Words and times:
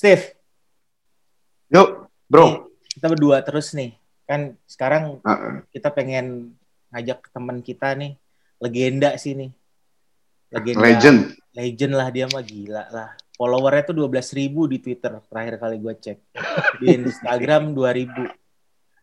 Steve. 0.00 0.32
Yuk, 1.68 2.08
bro. 2.24 2.72
Kita 2.88 3.12
berdua 3.12 3.44
terus 3.44 3.76
nih. 3.76 4.00
Kan 4.24 4.56
sekarang 4.64 5.20
uh 5.20 5.28
-uh. 5.28 5.54
kita 5.68 5.92
pengen 5.92 6.56
ngajak 6.88 7.28
teman 7.28 7.60
kita 7.60 7.92
nih, 7.92 8.16
legenda 8.64 9.12
sih 9.20 9.36
nih. 9.36 9.52
Legenda. 10.56 10.80
Legend. 10.88 11.18
Legend 11.52 11.92
lah 11.92 12.08
dia 12.08 12.24
mah 12.32 12.40
gila 12.40 12.88
lah. 12.88 13.12
Followernya 13.36 13.92
tuh 13.92 14.08
12 14.08 14.40
ribu 14.40 14.64
di 14.72 14.80
Twitter 14.80 15.20
terakhir 15.20 15.60
kali 15.60 15.76
gue 15.76 15.92
cek. 15.92 16.18
Di 16.80 16.86
Instagram 17.04 17.76
2 17.76 17.98
ribu. 18.00 18.24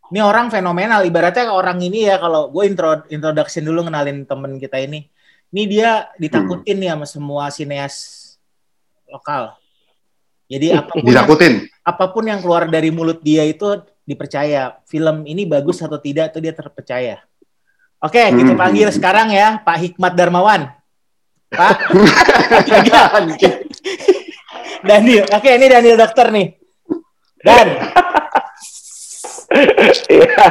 Ini 0.10 0.20
orang 0.26 0.50
fenomenal. 0.50 1.06
Ibaratnya 1.06 1.54
orang 1.54 1.78
ini 1.78 2.10
ya 2.10 2.18
kalau 2.18 2.50
gue 2.50 2.66
intro 2.66 3.06
introduction 3.14 3.62
dulu 3.62 3.86
ngenalin 3.86 4.26
temen 4.26 4.58
kita 4.58 4.82
ini. 4.82 5.06
Ini 5.54 5.62
dia 5.70 6.10
ditakutin 6.18 6.74
hmm. 6.74 6.82
nih 6.82 6.90
sama 6.90 7.06
semua 7.06 7.44
sineas 7.54 7.96
lokal. 9.06 9.54
Jadi 10.48 10.72
apa 10.72 10.96
pun 10.96 11.04
ditakutin. 11.04 11.68
Yang, 11.68 11.84
apa 11.84 12.06
pun 12.16 12.24
yang 12.24 12.40
keluar 12.40 12.72
dari 12.72 12.88
mulut 12.88 13.20
dia 13.20 13.44
itu 13.44 13.84
dipercaya. 14.08 14.80
Film 14.88 15.28
ini 15.28 15.44
bagus 15.44 15.84
atau 15.84 16.00
tidak 16.00 16.32
itu 16.32 16.40
dia 16.40 16.56
terpercaya. 16.56 17.20
Oke, 18.00 18.24
hmm. 18.24 18.36
kita 18.40 18.54
panggil 18.56 18.88
sekarang 18.96 19.36
ya 19.36 19.60
Pak 19.60 19.78
Hikmat 19.84 20.16
Darmawan. 20.16 20.72
Pak. 21.52 21.92
Daniel. 24.88 25.28
Oke, 25.36 25.50
ini 25.52 25.68
Daniel 25.68 26.00
dokter 26.00 26.32
nih. 26.32 26.48
Dan. 27.44 27.68
Iya. 30.08 30.48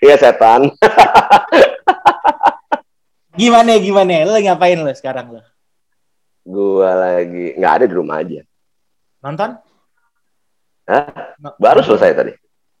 Iya 0.00 0.16
setan. 0.20 0.72
gimana 3.36 3.76
gimana? 3.80 4.24
Lo 4.24 4.36
ngapain 4.36 4.80
lo 4.80 4.92
sekarang 4.92 5.36
lo? 5.36 5.40
Gua 6.46 6.94
lagi 6.94 7.58
nggak 7.58 7.72
ada 7.82 7.84
di 7.90 7.94
rumah 7.98 8.22
aja. 8.22 8.46
Nonton? 9.18 9.58
Hah? 10.86 11.34
Baru 11.58 11.82
selesai 11.82 12.14
tadi. 12.14 12.32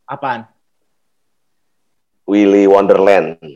Apaan? 0.06 0.46
Willy 2.30 2.70
Wonderland. 2.70 3.42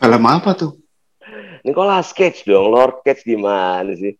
Film 0.00 0.24
apa 0.24 0.56
tuh? 0.56 0.80
Nicolas 1.64 2.12
Cage 2.12 2.44
dong, 2.44 2.72
Lord 2.72 3.04
Cage 3.04 3.24
gimana 3.24 3.92
sih? 3.96 4.16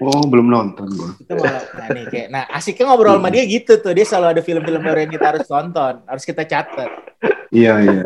Oh, 0.00 0.24
belum 0.24 0.48
nonton 0.48 0.88
gua. 0.96 1.12
Itu 1.20 1.36
malah, 1.36 1.60
nah, 1.76 1.88
nih, 1.92 2.04
kayak, 2.08 2.28
nah 2.32 2.48
asiknya 2.56 2.88
ngobrol 2.88 3.20
sama 3.20 3.28
dia 3.28 3.44
gitu 3.44 3.76
tuh. 3.76 3.92
Dia 3.92 4.08
selalu 4.08 4.26
ada 4.32 4.40
film-film 4.40 4.80
baru 4.80 5.04
yang 5.04 5.12
kita 5.12 5.26
harus 5.28 5.44
tonton. 5.44 6.00
Harus 6.08 6.24
kita 6.24 6.48
catat. 6.48 6.88
Iya, 7.52 7.74
iya. 7.84 8.02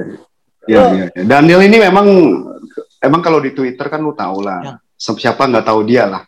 Iya, 0.66 0.82
iya. 0.90 1.04
Ya. 1.14 1.22
Daniel 1.22 1.62
ini 1.62 1.78
memang, 1.78 2.06
emang 3.04 3.20
kalau 3.20 3.38
di 3.38 3.52
Twitter 3.52 3.86
kan 3.92 4.00
lu 4.00 4.16
tau 4.16 4.40
lah. 4.40 4.60
Ya. 4.64 4.74
Siapa 4.96 5.44
nggak 5.44 5.66
tahu 5.68 5.80
dia 5.84 6.08
lah. 6.08 6.24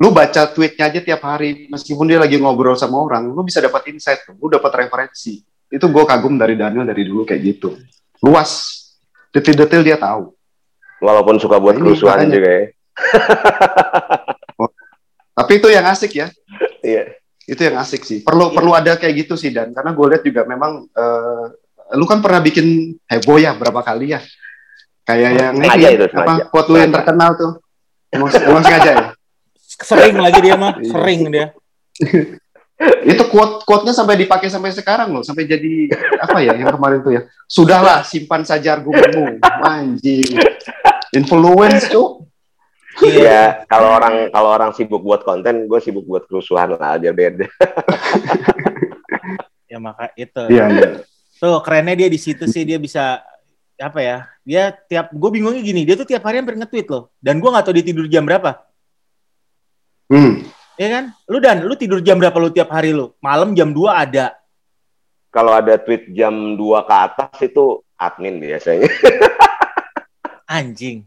Lu 0.00 0.16
baca 0.16 0.48
tweetnya 0.48 0.88
aja 0.88 1.00
tiap 1.04 1.20
hari, 1.28 1.68
meskipun 1.68 2.08
dia 2.08 2.16
lagi 2.16 2.40
ngobrol 2.40 2.72
sama 2.72 2.96
orang, 3.04 3.28
lu 3.36 3.44
bisa 3.44 3.60
dapat 3.60 3.92
insight, 3.92 4.24
lu 4.32 4.48
dapat 4.48 4.88
referensi. 4.88 5.44
Itu 5.68 5.92
gue 5.92 6.04
kagum 6.08 6.40
dari 6.40 6.56
Daniel 6.56 6.88
dari 6.88 7.04
dulu 7.04 7.28
kayak 7.28 7.40
gitu. 7.44 7.76
Luas, 8.24 8.80
detail-detail 9.28 9.84
dia 9.84 10.00
tahu. 10.00 10.32
Walaupun 11.04 11.36
suka 11.36 11.60
buat 11.60 11.76
nah, 11.76 11.84
kerusuhan 11.84 12.32
juga 12.32 12.48
ya. 12.48 12.64
oh, 14.60 14.72
tapi 15.36 15.52
itu 15.60 15.68
yang 15.68 15.84
asik 15.88 16.12
ya. 16.16 16.32
Iya. 16.80 17.20
Itu 17.44 17.60
yang 17.60 17.76
asik 17.80 18.04
sih. 18.04 18.20
Perlu 18.24 18.52
iya. 18.52 18.56
perlu 18.56 18.70
ada 18.72 18.92
kayak 18.96 19.28
gitu 19.28 19.34
sih 19.36 19.52
dan 19.52 19.72
karena 19.76 19.92
gue 19.92 20.06
lihat 20.16 20.22
juga 20.24 20.42
memang 20.48 20.84
uh, 20.92 21.44
lu 21.96 22.04
kan 22.08 22.20
pernah 22.24 22.40
bikin 22.40 22.96
heboh 23.08 23.36
ya 23.40 23.52
berapa 23.52 23.80
kali 23.84 24.16
ya. 24.16 24.20
Kayak 25.04 25.30
yang 25.36 25.54
sengaja 25.56 25.88
itu, 25.90 26.06
apa 26.12 26.32
quote 26.52 26.68
lu 26.70 26.76
yang 26.78 26.92
terkenal 26.92 27.30
tuh. 27.34 27.52
Emang, 28.10 28.28
emang 28.34 28.62
sengaja 28.62 28.90
ya? 28.90 29.06
Sering 29.80 30.16
lagi 30.20 30.40
dia 30.44 30.54
mah, 30.60 30.76
iya. 30.76 30.90
sering 30.92 31.20
dia. 31.32 31.46
itu 33.04 33.22
quote 33.28 33.60
quote-nya 33.68 33.92
sampai 33.92 34.16
dipakai 34.16 34.48
sampai 34.48 34.72
sekarang 34.72 35.12
loh, 35.12 35.20
sampai 35.20 35.44
jadi 35.44 35.92
apa 36.16 36.40
ya 36.40 36.56
yang 36.56 36.72
kemarin 36.72 37.00
tuh 37.04 37.12
ya. 37.12 37.22
Sudahlah, 37.44 38.00
simpan 38.04 38.44
saja 38.44 38.80
argumenmu. 38.80 39.40
Anjing. 39.64 40.36
Influence, 41.12 41.90
tuh. 41.92 42.24
Iya, 43.00 43.64
kalau 43.64 43.96
orang 43.96 44.28
kalau 44.28 44.50
orang 44.52 44.70
sibuk 44.76 45.00
buat 45.00 45.24
konten, 45.24 45.64
gue 45.64 45.80
sibuk 45.80 46.04
buat 46.04 46.24
kerusuhan 46.28 46.76
lah, 46.76 47.00
dia 47.00 47.12
beda. 47.12 47.48
ya 49.72 49.78
maka 49.80 50.12
itu. 50.16 50.42
Iya, 50.50 50.64
iya. 50.68 50.90
Tuh 51.40 51.60
kerennya 51.64 52.04
dia 52.04 52.08
di 52.12 52.20
situ 52.20 52.44
sih 52.44 52.68
dia 52.68 52.76
bisa 52.76 53.24
apa 53.80 53.98
ya? 54.04 54.18
Dia 54.44 54.76
tiap 54.76 55.08
gue 55.10 55.30
bingungnya 55.32 55.64
gini, 55.64 55.88
dia 55.88 55.96
tuh 55.96 56.04
tiap 56.04 56.20
hari 56.28 56.44
hampir 56.44 56.60
nge-tweet 56.60 56.86
loh. 56.92 57.08
Dan 57.16 57.40
gue 57.40 57.48
nggak 57.48 57.64
tahu 57.64 57.74
dia 57.80 57.86
tidur 57.88 58.06
jam 58.06 58.28
berapa. 58.28 58.60
Hmm. 60.12 60.44
Ya 60.76 60.88
kan? 60.92 61.04
Lu 61.24 61.40
dan 61.40 61.64
lu 61.64 61.74
tidur 61.74 62.04
jam 62.04 62.20
berapa 62.20 62.36
lu 62.36 62.52
tiap 62.52 62.68
hari 62.68 62.92
lu? 62.92 63.16
Malam 63.24 63.56
jam 63.56 63.72
2 63.72 63.88
ada. 63.88 64.36
Kalau 65.32 65.56
ada 65.56 65.80
tweet 65.80 66.12
jam 66.12 66.58
2 66.58 66.88
ke 66.88 66.94
atas 66.94 67.36
itu 67.40 67.80
admin 67.96 68.36
biasanya. 68.36 68.88
Anjing. 70.60 71.06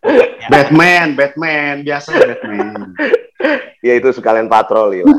Batman, 0.52 1.12
Batman, 1.12 1.84
biasa 1.84 2.10
Batman. 2.16 2.96
ya 3.86 3.92
itu 3.96 4.08
sekalian 4.16 4.48
patroli 4.48 5.04
lah. 5.04 5.18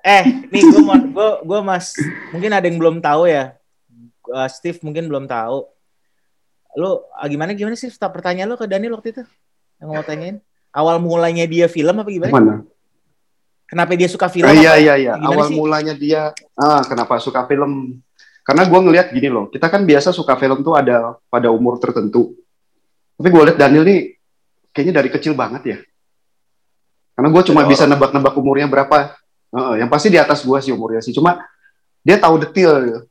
eh, 0.00 0.24
nih 0.48 0.62
gue 0.64 0.82
mau 0.82 0.96
gue 0.96 1.30
gue 1.44 1.60
mas 1.60 1.92
mungkin 2.32 2.50
ada 2.54 2.64
yang 2.64 2.78
belum 2.78 3.02
tahu 3.02 3.26
ya. 3.26 3.58
Uh, 4.30 4.48
Steve 4.48 4.78
mungkin 4.86 5.10
belum 5.10 5.26
tahu. 5.26 5.66
Lu 6.78 7.02
ah, 7.18 7.26
gimana 7.26 7.50
gimana 7.52 7.74
sih 7.74 7.90
pertanyaan 7.90 8.50
lu 8.50 8.56
ke 8.56 8.70
Daniel 8.70 8.94
waktu 8.94 9.10
itu? 9.10 9.24
Yang 9.82 9.88
mau 9.90 10.04
tanyain? 10.06 10.38
awal 10.74 11.02
mulanya 11.02 11.44
dia 11.46 11.66
film 11.66 11.98
apa 11.98 12.10
gimana? 12.10 12.32
Mana? 12.32 12.54
Kenapa 13.66 13.94
dia 13.94 14.10
suka 14.10 14.26
film? 14.26 14.50
Ah, 14.50 14.54
iya 14.54 14.74
iya 14.78 14.94
iya. 14.98 15.12
Awal 15.14 15.46
sih? 15.46 15.54
mulanya 15.54 15.94
dia 15.94 16.34
ah 16.58 16.82
kenapa 16.82 17.18
suka 17.22 17.46
film? 17.46 18.02
Karena 18.42 18.66
gue 18.66 18.80
ngelihat 18.82 19.14
gini 19.14 19.30
loh, 19.30 19.46
kita 19.46 19.70
kan 19.70 19.86
biasa 19.86 20.10
suka 20.10 20.34
film 20.34 20.66
tuh 20.66 20.74
ada 20.74 21.14
pada 21.30 21.54
umur 21.54 21.78
tertentu. 21.78 22.34
Tapi 23.14 23.28
gue 23.30 23.42
lihat 23.46 23.58
Daniel 23.60 23.86
nih 23.86 24.18
kayaknya 24.74 24.94
dari 25.02 25.08
kecil 25.12 25.38
banget 25.38 25.62
ya. 25.62 25.78
Karena 27.14 27.28
gue 27.30 27.42
cuma 27.46 27.62
oh. 27.62 27.68
bisa 27.68 27.84
nebak-nebak 27.86 28.34
umurnya 28.34 28.66
berapa. 28.66 29.14
Uh, 29.50 29.74
yang 29.74 29.90
pasti 29.90 30.14
di 30.14 30.18
atas 30.18 30.42
gue 30.46 30.58
sih 30.62 30.74
umurnya 30.74 31.02
sih. 31.02 31.14
Cuma 31.14 31.38
dia 32.02 32.18
tahu 32.18 32.42
detail 32.42 33.06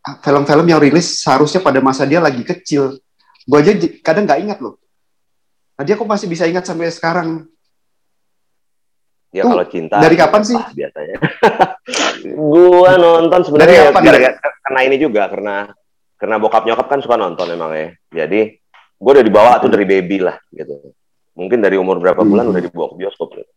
film-film 0.00 0.66
yang 0.66 0.80
rilis 0.80 1.20
seharusnya 1.20 1.60
pada 1.60 1.78
masa 1.84 2.08
dia 2.08 2.18
lagi 2.22 2.40
kecil. 2.44 2.96
Gue 3.44 3.58
aja 3.60 3.72
kadang 4.00 4.24
nggak 4.24 4.40
ingat 4.40 4.58
loh. 4.64 4.80
Nah, 5.80 5.84
dia 5.88 5.96
kok 5.96 6.04
masih 6.04 6.28
bisa 6.28 6.44
ingat 6.44 6.68
sampai 6.68 6.92
sekarang. 6.92 7.48
Ya 9.30 9.46
Tuh, 9.46 9.56
kalau 9.56 9.64
cinta. 9.64 9.96
Dari 9.96 10.16
kapan 10.18 10.42
sih? 10.42 10.58
Biasanya. 10.58 11.16
gua 12.36 13.00
nonton 13.00 13.40
sebenarnya 13.46 13.88
ya, 13.88 14.30
karena 14.66 14.80
ini 14.84 14.96
juga 15.00 15.30
karena 15.30 15.72
karena 16.20 16.36
bokap 16.36 16.68
nyokap 16.68 16.86
kan 16.90 17.00
suka 17.00 17.16
nonton 17.16 17.48
emang 17.48 17.72
ya. 17.72 17.88
Jadi 18.12 18.60
gue 19.00 19.10
udah 19.16 19.24
dibawa 19.24 19.56
tuh 19.62 19.72
dari 19.72 19.88
baby 19.88 20.20
lah 20.20 20.36
gitu. 20.52 20.92
Mungkin 21.32 21.64
dari 21.64 21.80
umur 21.80 21.96
berapa 21.96 22.20
bulan 22.20 22.50
hmm. 22.50 22.52
udah 22.52 22.62
dibawa 22.62 22.86
ke 22.92 22.96
bioskop 23.00 23.28
gitu. 23.40 23.52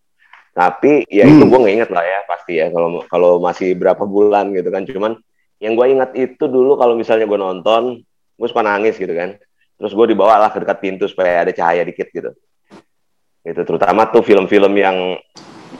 Tapi 0.55 1.09
ya 1.11 1.27
hmm. 1.27 1.33
itu 1.35 1.43
gue 1.43 1.59
nggak 1.59 1.75
inget 1.75 1.89
lah 1.91 2.05
ya 2.07 2.19
pasti 2.23 2.53
ya 2.61 2.71
kalau 2.71 3.03
kalau 3.11 3.31
masih 3.43 3.75
berapa 3.75 4.07
bulan 4.07 4.55
gitu 4.55 4.69
kan. 4.71 4.87
Cuman 4.87 5.19
yang 5.63 5.79
gue 5.79 5.87
ingat 5.95 6.11
itu 6.19 6.43
dulu 6.43 6.75
kalau 6.75 6.99
misalnya 6.99 7.23
gue 7.23 7.39
nonton, 7.39 8.03
gue 8.35 8.47
suka 8.51 8.67
nangis 8.67 8.99
gitu 8.99 9.15
kan. 9.15 9.39
Terus 9.79 9.95
gue 9.95 10.05
dibawa 10.11 10.35
lah 10.35 10.51
ke 10.51 10.59
dekat 10.59 10.83
pintu 10.83 11.07
supaya 11.07 11.47
ada 11.47 11.55
cahaya 11.55 11.87
dikit 11.87 12.11
gitu. 12.11 12.35
Itu 13.47 13.63
terutama 13.63 14.11
tuh 14.11 14.27
film-film 14.27 14.75
yang 14.75 15.15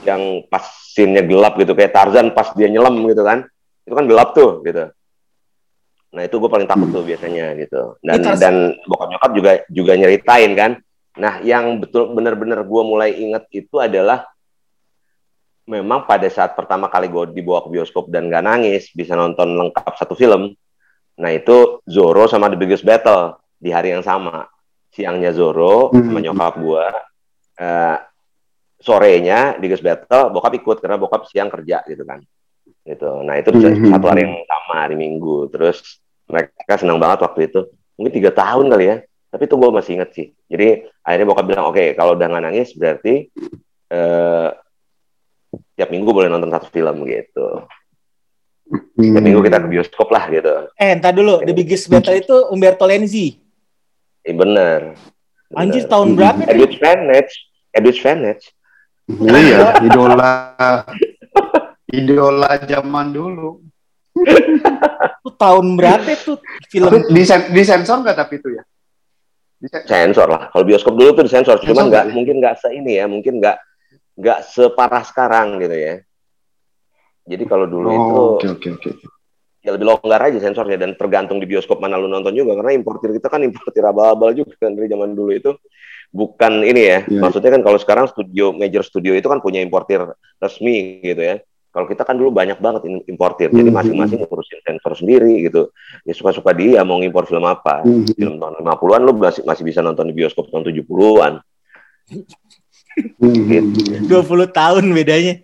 yang 0.08 0.48
pas 0.48 0.64
scene-nya 0.96 1.28
gelap 1.28 1.60
gitu. 1.60 1.76
Kayak 1.76 2.00
Tarzan 2.00 2.32
pas 2.32 2.56
dia 2.56 2.72
nyelam 2.72 2.96
gitu 3.12 3.28
kan. 3.28 3.44
Itu 3.84 3.92
kan 3.92 4.08
gelap 4.08 4.32
tuh 4.32 4.64
gitu. 4.64 4.88
Nah 6.16 6.22
itu 6.24 6.36
gue 6.40 6.50
paling 6.52 6.68
takut 6.70 6.88
tuh 6.88 7.04
biasanya 7.04 7.52
gitu. 7.60 8.00
Dan 8.00 8.24
dan 8.40 8.56
bokap 8.88 9.12
nyokap 9.12 9.32
juga 9.36 9.52
juga 9.68 9.94
nyeritain 10.00 10.52
kan. 10.56 10.72
Nah 11.20 11.44
yang 11.44 11.84
betul 11.84 12.16
bener-bener 12.16 12.64
gue 12.64 12.84
mulai 12.88 13.20
inget 13.20 13.52
itu 13.52 13.84
adalah 13.84 14.24
memang 15.64 16.04
pada 16.04 16.28
saat 16.28 16.54
pertama 16.54 16.92
kali 16.92 17.08
gue 17.08 17.36
dibawa 17.36 17.64
ke 17.64 17.70
bioskop 17.72 18.12
dan 18.12 18.28
gak 18.28 18.44
nangis 18.44 18.92
bisa 18.92 19.16
nonton 19.16 19.56
lengkap 19.56 19.94
satu 19.96 20.14
film 20.16 20.52
nah 21.14 21.30
itu 21.30 21.80
Zoro 21.86 22.26
sama 22.26 22.50
The 22.50 22.58
Biggest 22.58 22.82
Battle 22.82 23.38
di 23.64 23.72
hari 23.72 23.96
yang 23.96 24.04
sama. 24.04 24.44
Siangnya 24.94 25.32
Zoro 25.32 25.90
hmm. 25.90 26.04
sama 26.04 26.20
nyokap 26.20 26.54
gue 26.60 26.86
uh, 27.64 27.98
sorenya 28.84 29.56
Gus 29.58 29.80
Battle 29.80 30.36
bokap 30.36 30.54
ikut 30.60 30.78
karena 30.84 31.00
bokap 31.00 31.24
siang 31.32 31.48
kerja 31.48 31.82
gitu 31.88 32.04
kan 32.04 32.20
gitu. 32.84 33.24
Nah 33.24 33.40
itu 33.40 33.50
hmm. 33.56 33.90
satu 33.90 34.06
hari 34.12 34.28
yang 34.28 34.36
sama 34.44 34.74
hari 34.84 35.00
Minggu. 35.00 35.48
Terus 35.50 36.04
mereka 36.28 36.76
senang 36.76 37.00
banget 37.00 37.24
waktu 37.24 37.48
itu. 37.48 37.72
Mungkin 37.96 38.14
tiga 38.14 38.32
tahun 38.36 38.68
kali 38.68 38.86
ya 38.86 38.98
tapi 39.34 39.50
itu 39.50 39.56
gue 39.58 39.70
masih 39.74 39.92
inget 39.98 40.10
sih. 40.14 40.28
Jadi 40.46 40.68
akhirnya 41.02 41.26
bokap 41.26 41.46
bilang 41.50 41.66
oke 41.72 41.80
okay, 41.80 41.88
kalau 41.98 42.14
udah 42.14 42.28
nggak 42.30 42.44
nangis 42.46 42.70
berarti 42.78 43.34
uh, 43.90 44.50
tiap 45.76 45.90
minggu 45.90 46.10
boleh 46.10 46.30
nonton 46.30 46.52
satu 46.52 46.68
film 46.74 47.06
gitu 47.06 47.48
tiap 48.98 49.24
minggu 49.24 49.42
kita 49.44 49.58
ke 49.62 49.68
bioskop 49.70 50.08
lah 50.10 50.26
gitu 50.32 50.70
eh 50.78 50.96
entar 50.96 51.14
dulu 51.14 51.44
The 51.44 51.54
Biggest 51.54 51.88
Battle 51.90 52.18
itu 52.18 52.36
Umberto 52.50 52.86
Lenzi 52.86 53.44
Iya 54.24 54.40
bener. 54.40 54.80
Anjir 55.52 55.84
tahun 55.92 56.16
berapa? 56.16 56.48
Edwin 56.48 56.72
Spanish. 56.72 57.34
Edwidge 57.74 58.00
Fenech. 58.00 58.42
Iya, 59.10 59.84
idola 59.84 60.32
idola 61.92 62.50
zaman 62.64 63.12
dulu. 63.12 63.60
Itu 64.16 65.30
tahun 65.36 65.76
berapa 65.76 66.08
tuh 66.24 66.40
film? 66.72 67.12
Disen 67.12 67.52
disensor 67.52 68.00
nggak 68.06 68.16
tapi 68.16 68.40
itu 68.40 68.56
ya? 68.56 68.64
Sensor 69.90 70.28
lah. 70.30 70.42
Kalau 70.54 70.64
bioskop 70.64 70.96
dulu 70.96 71.18
tuh 71.18 71.26
disensor, 71.28 71.60
cuman 71.60 71.92
nggak 71.92 72.06
mungkin 72.16 72.40
nggak 72.40 72.56
se 72.62 72.72
ini 72.72 73.02
ya, 73.02 73.10
mungkin 73.10 73.42
nggak 73.44 73.58
nggak 74.18 74.40
separah 74.46 75.04
sekarang 75.06 75.58
gitu 75.62 75.76
ya. 75.76 75.96
Jadi 77.24 77.44
kalau 77.48 77.66
dulu 77.66 77.88
oh, 77.88 77.96
itu 77.96 78.22
okay, 78.36 78.50
okay, 78.52 78.72
okay. 78.76 78.94
ya 79.64 79.72
lebih 79.72 79.88
longgar 79.88 80.20
aja 80.28 80.44
sensornya 80.44 80.76
dan 80.76 81.00
tergantung 81.00 81.40
di 81.40 81.48
bioskop 81.48 81.80
mana 81.80 81.96
lu 81.96 82.12
nonton 82.12 82.36
juga 82.36 82.60
karena 82.60 82.76
importir 82.76 83.16
kita 83.16 83.32
kan 83.32 83.40
importir 83.48 83.80
abal-abal 83.80 84.36
juga 84.36 84.60
kan 84.60 84.76
dari 84.76 84.92
zaman 84.92 85.16
dulu 85.16 85.32
itu 85.32 85.52
bukan 86.14 86.62
ini 86.62 86.82
ya. 86.84 87.00
Yeah. 87.10 87.22
Maksudnya 87.26 87.52
kan 87.58 87.62
kalau 87.66 87.80
sekarang 87.82 88.06
studio 88.12 88.54
major 88.54 88.86
studio 88.86 89.18
itu 89.18 89.26
kan 89.26 89.42
punya 89.42 89.64
importir 89.64 90.04
resmi 90.38 91.02
gitu 91.02 91.20
ya. 91.20 91.42
Kalau 91.74 91.90
kita 91.90 92.06
kan 92.06 92.14
dulu 92.14 92.30
banyak 92.30 92.62
banget 92.62 92.86
importir, 93.10 93.50
mm 93.50 93.58
-hmm. 93.58 93.60
jadi 93.66 93.70
hmm, 93.74 93.80
masing-masing 93.82 94.20
hmm. 94.22 94.30
ngurusin 94.30 94.62
sensor 94.62 94.94
sendiri 94.94 95.42
gitu. 95.42 95.74
Ya 96.06 96.14
suka-suka 96.14 96.54
dia 96.54 96.86
mau 96.86 97.02
ngimpor 97.02 97.26
film 97.26 97.42
apa. 97.50 97.82
Mm 97.82 98.06
-hmm. 98.06 98.14
Film 98.14 98.36
tahun 98.38 98.54
50-an 98.62 99.02
lu 99.02 99.12
masih, 99.18 99.42
masih 99.42 99.64
bisa 99.66 99.82
nonton 99.82 100.06
di 100.06 100.14
bioskop 100.14 100.54
tahun 100.54 100.70
70-an. 100.70 101.42
gitu. 103.20 104.06
20 104.08 104.50
tahun 104.52 104.84
bedanya. 104.94 105.42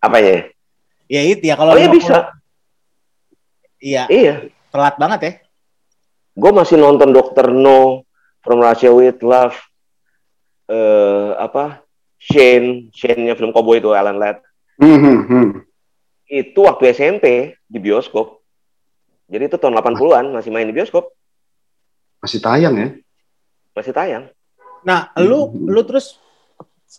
Apa 0.00 0.18
ya? 0.22 0.48
Ya 1.06 1.20
itu 1.22 1.44
ya 1.46 1.54
kalau 1.54 1.74
Oh 1.74 1.80
iya 1.80 1.90
bisa. 1.90 2.34
Iya. 3.78 4.04
Iya. 4.10 4.34
Telat 4.70 4.94
banget 4.98 5.20
ya. 5.22 5.32
Gue 6.36 6.52
masih 6.52 6.76
nonton 6.76 7.16
Dokter 7.16 7.48
No, 7.48 8.04
From 8.44 8.60
Russia 8.60 8.92
with 8.92 9.18
Love, 9.24 9.56
eh 10.68 10.76
uh, 10.76 11.34
apa 11.40 11.82
Shane, 12.20 12.92
Shane-nya 12.92 13.34
film 13.34 13.50
Cowboy 13.50 13.80
itu 13.80 13.90
Alan 13.90 14.20
Ladd. 14.20 14.44
Hmm. 14.78 15.64
Itu 16.28 16.66
waktu 16.68 16.92
SMP 16.92 17.56
di 17.66 17.78
bioskop. 17.80 18.44
Jadi 19.26 19.50
itu 19.50 19.56
tahun 19.58 19.78
80-an 19.82 20.30
masih 20.30 20.50
main 20.54 20.68
di 20.68 20.76
bioskop. 20.76 21.10
Masih 22.22 22.38
tayang 22.38 22.74
ya? 22.78 22.88
Masih 23.74 23.92
tayang. 23.96 24.30
Nah, 24.86 25.10
lu 25.18 25.50
lu 25.66 25.82
terus 25.82 26.22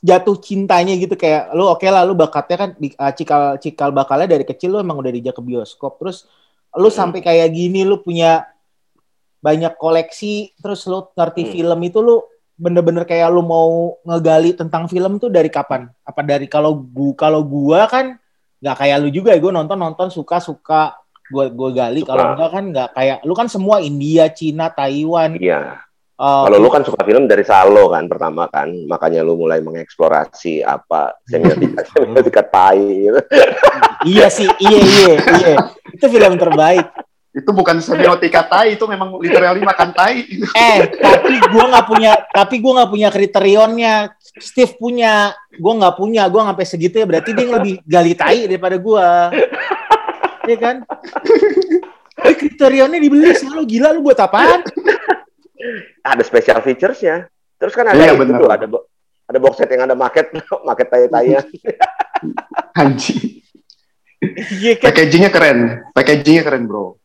jatuh 0.04 0.38
cintanya 0.44 0.94
gitu 1.00 1.16
kayak 1.16 1.56
lu 1.56 1.64
oke 1.66 1.82
okay 1.82 1.90
lah 1.90 2.04
lu 2.04 2.14
bakatnya 2.14 2.58
kan 2.60 2.70
di, 2.76 2.92
uh, 2.94 3.10
cikal 3.16 3.56
cikal 3.58 3.90
bakalnya 3.96 4.36
dari 4.38 4.46
kecil 4.46 4.76
lu 4.76 4.80
emang 4.84 5.00
udah 5.00 5.10
dijak 5.10 5.34
ke 5.34 5.42
bioskop 5.42 5.98
terus 5.98 6.28
lu 6.76 6.92
hmm. 6.92 6.98
sampai 7.00 7.20
kayak 7.24 7.50
gini 7.50 7.88
lu 7.88 8.04
punya 8.04 8.46
banyak 9.42 9.74
koleksi 9.80 10.54
terus 10.60 10.86
lu 10.86 11.08
ngerti 11.16 11.50
hmm. 11.50 11.52
film 11.56 11.80
itu 11.88 12.00
lu 12.04 12.20
bener-bener 12.58 13.06
kayak 13.06 13.30
lu 13.30 13.46
mau 13.46 13.96
ngegali 14.02 14.58
tentang 14.58 14.90
film 14.90 15.22
tuh 15.22 15.30
dari 15.30 15.48
kapan? 15.48 15.86
Apa 16.02 16.26
dari 16.26 16.50
kalau 16.50 16.74
gua 16.74 17.14
kalau 17.14 17.46
gua 17.46 17.86
kan 17.86 18.18
nggak 18.58 18.76
kayak 18.82 18.98
lu 19.06 19.10
juga 19.14 19.38
ya, 19.38 19.40
gua 19.40 19.54
nonton 19.54 19.78
nonton 19.78 20.10
suka 20.10 20.42
suka 20.42 20.98
gua 21.30 21.54
gua 21.54 21.70
gali 21.70 22.02
kalau 22.02 22.34
enggak 22.34 22.50
kan 22.50 22.64
nggak 22.74 22.90
kayak 22.98 23.18
lu 23.30 23.34
kan 23.38 23.48
semua 23.48 23.78
India, 23.80 24.26
Cina, 24.34 24.74
Taiwan. 24.74 25.38
Iya. 25.38 25.86
Uh, 26.18 26.50
kalau 26.50 26.58
lu 26.58 26.70
kan 26.74 26.82
suka 26.82 27.06
film 27.06 27.30
dari 27.30 27.46
Salo 27.46 27.94
kan 27.94 28.10
pertama 28.10 28.50
kan, 28.50 28.74
makanya 28.90 29.22
lu 29.22 29.38
mulai 29.38 29.62
mengeksplorasi 29.62 30.66
apa 30.66 31.14
semiotika 31.30 31.86
semiotika 31.94 32.42
tai 32.42 32.82
gitu. 32.82 33.22
iya 34.18 34.26
sih, 34.26 34.50
iya 34.58 34.82
iya 34.82 35.14
iya. 35.22 35.56
Itu 35.94 36.10
film 36.10 36.42
terbaik. 36.42 36.90
Itu 37.38 37.54
bukan 37.54 37.78
semiotika 37.86 38.50
tai 38.50 38.74
itu 38.74 38.82
memang 38.90 39.14
literally 39.22 39.62
makan 39.62 39.94
tai. 39.94 40.26
Eh 40.58 40.90
tapi 40.90 41.38
gue 41.38 41.64
nggak 41.70 41.86
punya 41.86 42.12
tapi 42.34 42.56
gue 42.66 42.72
nggak 42.74 42.90
punya 42.90 43.10
kriterionnya. 43.14 43.96
Steve 44.42 44.74
punya. 44.74 45.38
Gue 45.54 45.74
nggak 45.78 46.02
punya 46.02 46.26
gue 46.34 46.42
sampai 46.42 46.66
segitu 46.66 46.98
ya. 46.98 47.06
Berarti 47.06 47.30
dia 47.38 47.46
lebih 47.46 47.74
gali 47.86 48.18
tai 48.18 48.50
daripada 48.50 48.82
gue 48.82 49.08
Iya 50.50 50.58
kan? 50.58 50.76
Eh, 52.26 52.34
kriterionnya 52.34 52.98
dibeli 52.98 53.30
selalu 53.38 53.64
gila 53.70 53.94
lu 53.94 54.02
buat 54.02 54.18
apaan 54.18 54.66
ada 56.04 56.24
special 56.24 56.60
featuresnya. 56.64 57.28
Terus 57.58 57.74
kan 57.74 57.90
ada 57.90 57.98
iya, 57.98 58.14
itu 58.14 58.34
tuh 58.34 58.50
ada 58.50 58.66
ada 59.28 59.38
box 59.42 59.60
set 59.60 59.70
yang 59.74 59.84
ada 59.90 59.96
market 59.98 60.32
market 60.68 60.88
tai 60.88 61.08
tainya 61.12 61.42
anjing. 62.82 63.44
Iya 64.58 64.82
kan? 64.82 64.86
Packagingnya 64.90 65.30
keren, 65.30 65.60
packagingnya 65.94 66.44
keren 66.46 66.64
bro. 66.66 66.98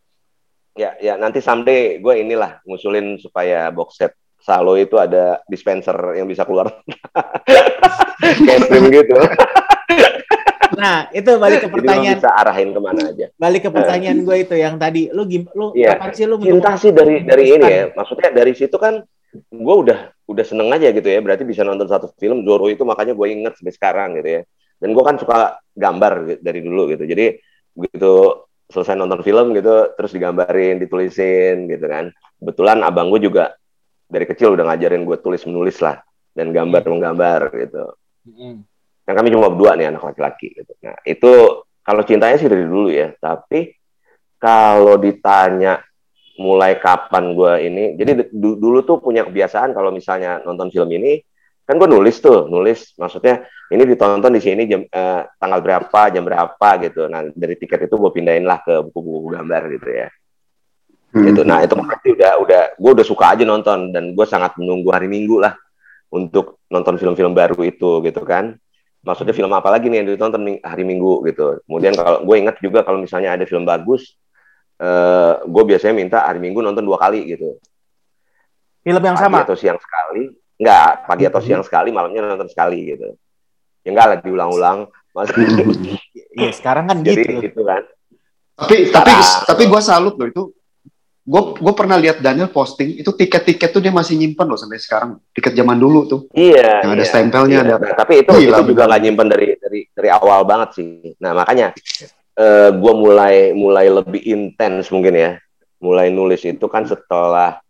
Ya 0.73 0.97
ya 1.03 1.21
nanti 1.21 1.45
someday 1.45 2.01
gue 2.01 2.15
inilah 2.25 2.65
ngusulin 2.65 3.21
supaya 3.21 3.69
box 3.69 4.01
set 4.01 4.17
Salo 4.43 4.75
itu 4.75 4.99
ada 4.99 5.39
dispenser 5.47 5.95
yang 6.19 6.27
bisa 6.27 6.43
keluar 6.43 6.83
kayak 8.47 8.91
gitu. 8.91 9.19
Nah, 10.73 11.07
itu 11.13 11.31
balik 11.37 11.63
ke 11.63 11.69
pertanyaan. 11.69 12.17
Jadi 12.17 12.21
bisa 12.27 12.33
arahin 12.33 12.69
ke 12.75 12.81
mana 12.81 13.03
aja. 13.13 13.27
Balik 13.39 13.61
ke 13.69 13.71
pertanyaan 13.71 14.19
gue 14.25 14.37
itu 14.43 14.55
yang 14.59 14.75
tadi, 14.81 15.13
lu 15.13 15.29
lu 15.29 15.67
ya, 15.79 15.95
kapan 15.95 16.11
sih 16.17 16.27
lu 16.27 16.37
cinta 16.41 16.75
sih 16.75 16.91
dari 16.91 17.23
dari 17.23 17.45
ini 17.55 17.67
ya. 17.69 17.85
Maksudnya 17.95 18.31
dari 18.35 18.53
situ 18.57 18.77
kan 18.81 19.05
gue 19.33 19.75
udah 19.87 20.13
udah 20.27 20.45
seneng 20.45 20.73
aja 20.73 20.91
gitu 20.91 21.07
ya. 21.07 21.21
Berarti 21.23 21.45
bisa 21.47 21.63
nonton 21.63 21.87
satu 21.87 22.11
film 22.17 22.43
Zoro 22.43 22.67
itu 22.67 22.83
makanya 22.83 23.13
gue 23.15 23.27
inget 23.31 23.55
sampai 23.55 23.75
sekarang 23.75 24.09
gitu 24.19 24.29
ya. 24.29 24.43
Dan 24.83 24.97
gue 24.97 25.05
kan 25.05 25.17
suka 25.21 25.61
gambar 25.77 26.43
dari 26.43 26.61
dulu 26.65 26.91
gitu. 26.91 27.05
Jadi 27.07 27.39
begitu 27.79 28.43
selesai 28.73 28.97
nonton 28.97 29.21
film 29.21 29.53
gitu 29.53 29.93
terus 29.97 30.17
digambarin 30.17 30.81
ditulisin 30.81 31.69
gitu 31.69 31.85
kan 31.85 32.09
kebetulan 32.41 32.81
abang 32.81 33.13
gue 33.13 33.21
juga 33.29 33.53
dari 34.13 34.29
kecil 34.29 34.53
udah 34.53 34.69
ngajarin 34.69 35.09
gue 35.09 35.17
tulis 35.25 35.41
menulis 35.49 35.81
lah 35.81 35.97
dan 36.37 36.53
gambar 36.53 36.85
hmm. 36.85 36.93
menggambar 36.93 37.41
gitu 37.57 37.85
hmm. 38.29 38.57
kan 39.09 39.15
kami 39.17 39.33
cuma 39.33 39.49
berdua 39.49 39.81
nih 39.81 39.89
anak 39.89 40.05
laki-laki 40.05 40.53
gitu 40.53 40.73
nah 40.85 40.97
itu 41.09 41.65
kalau 41.81 42.03
cintanya 42.05 42.37
sih 42.37 42.53
dari 42.53 42.69
dulu 42.69 42.93
ya 42.93 43.17
tapi 43.17 43.73
kalau 44.37 45.01
ditanya 45.01 45.81
mulai 46.37 46.77
kapan 46.77 47.33
gue 47.33 47.53
ini 47.69 47.85
jadi 47.97 48.29
dulu 48.37 48.85
tuh 48.85 49.01
punya 49.01 49.25
kebiasaan 49.25 49.73
kalau 49.73 49.89
misalnya 49.89 50.41
nonton 50.45 50.69
film 50.69 50.89
ini 50.93 51.21
kan 51.63 51.79
gue 51.79 51.89
nulis 51.89 52.19
tuh 52.19 52.49
nulis 52.51 52.93
maksudnya 52.99 53.47
ini 53.73 53.83
ditonton 53.87 54.33
di 54.35 54.43
sini 54.43 54.69
jam 54.69 54.83
eh, 54.85 55.23
tanggal 55.41 55.61
berapa 55.63 56.01
jam 56.11 56.25
berapa 56.25 56.69
gitu 56.85 57.07
nah 57.09 57.23
dari 57.33 57.55
tiket 57.57 57.87
itu 57.87 57.95
gue 57.95 58.11
pindahin 58.13 58.45
lah 58.45 58.61
ke 58.61 58.83
buku-buku 58.91 59.37
gambar 59.37 59.63
gitu 59.79 59.89
ya 59.89 60.09
hmm. 61.13 61.25
gitu 61.33 61.41
nah 61.45 61.61
itu 61.61 61.77
berarti 61.77 62.09
udah 62.17 62.33
udah 62.43 62.63
gue 62.77 62.91
udah 63.01 63.07
suka 63.07 63.25
aja 63.37 63.45
nonton 63.45 63.93
dan 63.93 64.17
gue 64.17 64.27
sangat 64.27 64.57
menunggu 64.57 64.89
hari 64.91 65.07
minggu 65.07 65.39
lah 65.39 65.55
untuk 66.13 66.61
nonton 66.69 66.97
film-film 67.01 67.33
baru 67.33 67.57
itu 67.65 68.01
gitu 68.05 68.23
kan 68.25 68.57
maksudnya 69.05 69.35
film 69.37 69.51
apa 69.53 69.69
lagi 69.69 69.93
nih 69.93 70.03
yang 70.03 70.09
ditonton 70.15 70.61
hari 70.65 70.85
minggu 70.89 71.27
gitu 71.29 71.61
kemudian 71.69 71.93
kalau 71.93 72.25
gue 72.25 72.37
ingat 72.39 72.57
juga 72.65 72.83
kalau 72.87 73.01
misalnya 73.01 73.37
ada 73.37 73.45
film 73.45 73.69
bagus 73.69 74.17
eh, 74.81 75.33
gue 75.43 75.63
biasanya 75.69 75.95
minta 75.95 76.19
hari 76.25 76.41
minggu 76.41 76.61
nonton 76.65 76.85
dua 76.85 77.01
kali 77.01 77.35
gitu 77.37 77.59
film 78.83 79.03
yang 79.03 79.15
Pagi 79.15 79.25
sama 79.27 79.47
atau 79.47 79.57
siang 79.59 79.79
sekali 79.79 80.43
Enggak, 80.63 81.11
pagi 81.11 81.25
atau 81.27 81.43
siang 81.43 81.67
sekali, 81.67 81.91
malamnya 81.91 82.23
nonton 82.23 82.47
sekali 82.47 82.95
gitu. 82.95 83.19
Ya 83.83 83.91
enggak 83.91 84.07
lah 84.07 84.19
diulang-ulang. 84.23 84.79
Iya, 86.39 86.55
sekarang 86.55 86.87
kan 86.87 87.03
Jadi, 87.07 87.27
gitu. 87.27 87.51
gitu 87.51 87.61
kan. 87.67 87.83
Tapi 88.55 88.95
tapi 88.95 89.11
nah, 89.11 89.43
tapi 89.43 89.63
gue 89.67 89.83
salut 89.83 90.15
loh 90.15 90.29
itu. 90.31 90.43
Gue 91.23 91.55
gue 91.55 91.75
pernah 91.79 91.95
lihat 92.03 92.19
Daniel 92.19 92.51
posting 92.51 92.99
itu 92.99 93.15
tiket-tiket 93.15 93.71
tuh 93.71 93.79
dia 93.79 93.95
masih 93.95 94.19
nyimpan 94.19 94.47
loh 94.47 94.59
sampai 94.59 94.83
sekarang. 94.83 95.23
Tiket 95.31 95.55
zaman 95.55 95.79
dulu 95.79 96.11
tuh. 96.11 96.21
Iya. 96.35 96.83
Yang 96.83 96.91
iya, 96.91 96.99
ada 96.99 97.05
stempelnya 97.07 97.59
iya. 97.63 97.67
ada. 97.67 97.75
Nah, 97.79 97.95
tapi 97.95 98.13
itu 98.27 98.31
Gila, 98.35 98.59
itu 98.59 98.63
juga 98.75 98.83
nggak 98.91 99.03
nyimpan 99.07 99.27
dari 99.31 99.47
dari 99.55 99.81
dari 99.95 100.09
awal 100.11 100.43
banget 100.43 100.69
sih. 100.83 101.15
Nah 101.23 101.31
makanya 101.31 101.71
uh, 102.39 102.43
eh, 102.43 102.71
gue 102.75 102.93
mulai 102.99 103.35
mulai 103.55 103.87
lebih 103.87 104.23
intens 104.27 104.91
mungkin 104.91 105.15
ya. 105.15 105.31
Mulai 105.79 106.11
nulis 106.11 106.43
itu 106.43 106.67
kan 106.67 106.87
setelah 106.87 107.63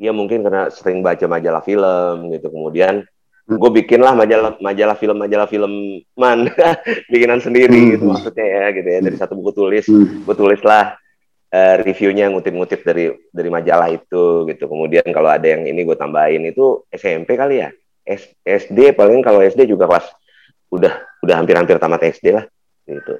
ya 0.00 0.16
mungkin 0.16 0.40
karena 0.40 0.72
sering 0.72 1.04
baca 1.04 1.28
majalah 1.28 1.60
film 1.60 2.32
gitu 2.32 2.48
kemudian 2.48 3.04
hmm. 3.04 3.60
gue 3.60 3.70
bikin 3.84 4.00
lah 4.00 4.16
majalah 4.16 4.56
majalah 4.56 4.96
film 4.96 5.20
majalah 5.20 5.44
film 5.44 6.00
man 6.16 6.48
bikinan 7.12 7.44
sendiri 7.44 7.76
hmm. 7.76 7.90
gitu 7.94 8.04
maksudnya 8.08 8.46
ya 8.48 8.64
gitu 8.72 8.88
ya 8.88 8.98
dari 9.04 9.16
satu 9.20 9.36
buku 9.36 9.52
tulis 9.52 9.84
hmm. 9.92 10.24
gue 10.24 10.34
tulis 10.40 10.64
lah 10.64 10.96
uh, 11.52 11.74
reviewnya 11.82 12.30
ngutip-ngutip 12.30 12.80
dari 12.86 13.10
dari 13.30 13.50
majalah 13.50 13.90
itu 13.90 14.46
gitu 14.48 14.64
kemudian 14.66 15.06
kalau 15.10 15.30
ada 15.30 15.46
yang 15.46 15.66
ini 15.66 15.82
gue 15.82 15.96
tambahin 15.98 16.46
itu 16.46 16.86
SMP 16.90 17.34
kali 17.34 17.62
ya 17.66 17.70
S 18.06 18.26
SD 18.42 18.96
paling 18.96 19.22
kalau 19.22 19.44
SD 19.44 19.68
juga 19.70 19.86
kelas 19.86 20.06
udah 20.70 20.94
udah 21.22 21.34
hampir-hampir 21.34 21.76
tamat 21.76 22.02
SD 22.10 22.26
lah 22.34 22.44
gitu. 22.86 23.14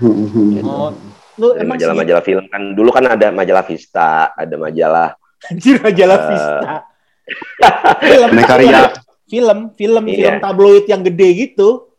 gitu. 0.00 0.64
Oh, 0.64 0.92
lu 1.36 1.56
majalah-majalah 1.56 2.24
film 2.24 2.44
kan 2.48 2.72
dulu 2.72 2.88
kan 2.92 3.04
ada 3.04 3.28
majalah 3.32 3.64
Vista, 3.64 4.32
ada 4.32 4.56
majalah 4.56 5.16
Anjir 5.48 5.80
majalah 5.80 6.18
uh, 6.20 6.26
Vista. 6.28 6.74
film, 8.12 8.30
karya. 8.44 8.80
Film, 9.30 9.58
film, 9.78 10.04
iya. 10.10 10.16
film 10.16 10.34
tabloid 10.42 10.84
yang 10.90 11.00
gede 11.06 11.28
gitu. 11.48 11.89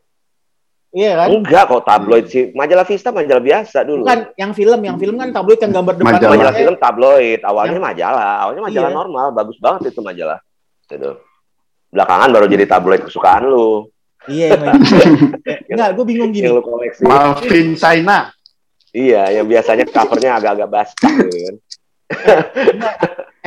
Iya 0.92 1.24
kan? 1.24 1.28
Enggak 1.32 1.62
kok 1.72 1.82
tabloid 1.88 2.26
sih. 2.28 2.52
Majalah 2.52 2.84
Vista 2.84 3.08
majalah 3.08 3.40
biasa 3.40 3.80
dulu. 3.88 4.04
Kan 4.04 4.28
yang 4.36 4.52
film, 4.52 4.80
yang 4.84 5.00
film 5.00 5.16
kan 5.16 5.32
tabloid 5.32 5.60
yang 5.64 5.72
gambar 5.72 5.94
depan. 5.96 6.12
Majalah, 6.20 6.32
majalah 6.36 6.54
film 6.54 6.74
tabloid. 6.76 7.40
Awalnya 7.40 7.80
yang... 7.80 7.86
majalah, 7.88 8.32
awalnya 8.44 8.62
majalah 8.68 8.90
iya. 8.92 8.98
normal, 9.00 9.26
bagus 9.32 9.56
banget 9.56 9.88
itu 9.88 10.00
majalah. 10.04 10.38
Gitu. 10.92 11.12
belakangan 11.92 12.32
baru 12.32 12.48
jadi 12.48 12.64
tabloid 12.64 13.04
kesukaan 13.04 13.52
lu. 13.52 13.88
Iya, 14.24 14.56
enggak, 15.72 15.88
gue 15.92 16.04
bingung 16.08 16.32
gini. 16.32 16.48
Yang 16.48 16.56
lu 16.60 16.64
koleksi. 16.64 17.02
Malvin 17.04 17.68
China. 17.76 18.32
Iya, 18.92 19.40
yang 19.40 19.46
biasanya 19.48 19.84
covernya 19.88 20.40
agak-agak 20.40 20.68
basah 20.68 21.12
gitu 21.16 21.36
kan. 21.36 21.56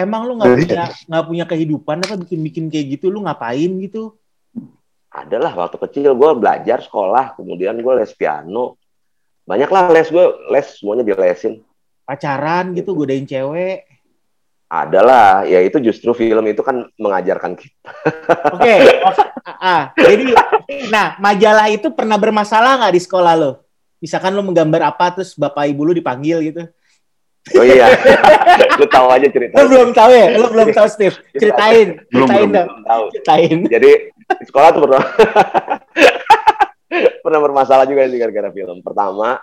emang 0.06 0.25
lu 0.25 0.42
nggak 0.42 0.54
punya 0.58 0.86
nggak 0.90 1.25
punya 1.30 1.46
kehidupan 1.46 1.98
apa 2.02 2.16
bikin-bikin 2.22 2.70
kayak 2.70 2.98
gitu? 2.98 3.14
Lu 3.14 3.22
ngapain 3.25 3.72
gitu? 3.82 4.18
Adalah 5.16 5.56
waktu 5.56 5.80
kecil 5.80 6.12
gue 6.12 6.32
belajar 6.36 6.84
sekolah, 6.84 7.40
kemudian 7.40 7.80
gue 7.80 7.94
les 7.96 8.12
piano. 8.12 8.76
Banyak 9.48 9.70
lah 9.72 9.88
les 9.96 10.12
gue, 10.12 10.26
les 10.52 10.68
semuanya 10.76 11.08
dilesin. 11.08 11.64
Pacaran 12.04 12.76
gitu, 12.76 12.92
godain 12.92 13.24
cewek 13.24 13.96
adalah 14.66 15.46
ya 15.46 15.62
itu 15.62 15.78
justru 15.78 16.12
film 16.18 16.42
itu 16.50 16.62
kan 16.66 16.90
mengajarkan 16.98 17.54
kita. 17.54 17.90
Oke, 18.58 18.66
okay. 18.66 18.80
oh, 19.06 19.14
ah, 19.62 19.94
jadi 19.94 20.34
nah 20.90 21.16
majalah 21.22 21.70
itu 21.70 21.94
pernah 21.94 22.18
bermasalah 22.18 22.82
nggak 22.82 22.96
di 22.98 23.02
sekolah 23.02 23.34
lo? 23.38 23.52
Misalkan 24.02 24.34
lo 24.34 24.42
menggambar 24.42 24.90
apa 24.90 25.22
terus 25.22 25.38
bapak 25.38 25.70
ibu 25.70 25.86
lo 25.86 25.94
dipanggil 25.94 26.42
gitu? 26.50 26.64
Oh 27.54 27.62
iya, 27.62 27.94
lo 28.82 28.86
tahu 28.90 29.08
aja 29.14 29.28
cerita. 29.30 29.54
Lo 29.62 29.70
belum 29.70 29.94
tahu 29.94 30.12
ya? 30.18 30.28
Lo 30.34 30.50
belum 30.50 30.74
tahu 30.74 30.88
Steve? 30.90 31.14
Ceritain, 31.38 32.02
belum, 32.10 32.25
ceritain 32.25 32.50
belum, 32.50 32.66
belum 32.66 32.84
tahu. 32.90 33.04
Ceritain. 33.14 33.58
Jadi 33.70 33.92
di 34.25 34.46
sekolah 34.50 34.70
tuh 34.74 34.82
pernah 34.90 35.04
pernah 37.24 37.40
bermasalah 37.46 37.86
juga 37.86 38.10
sih 38.10 38.18
gara-gara 38.18 38.50
film. 38.50 38.82
Pertama 38.82 39.38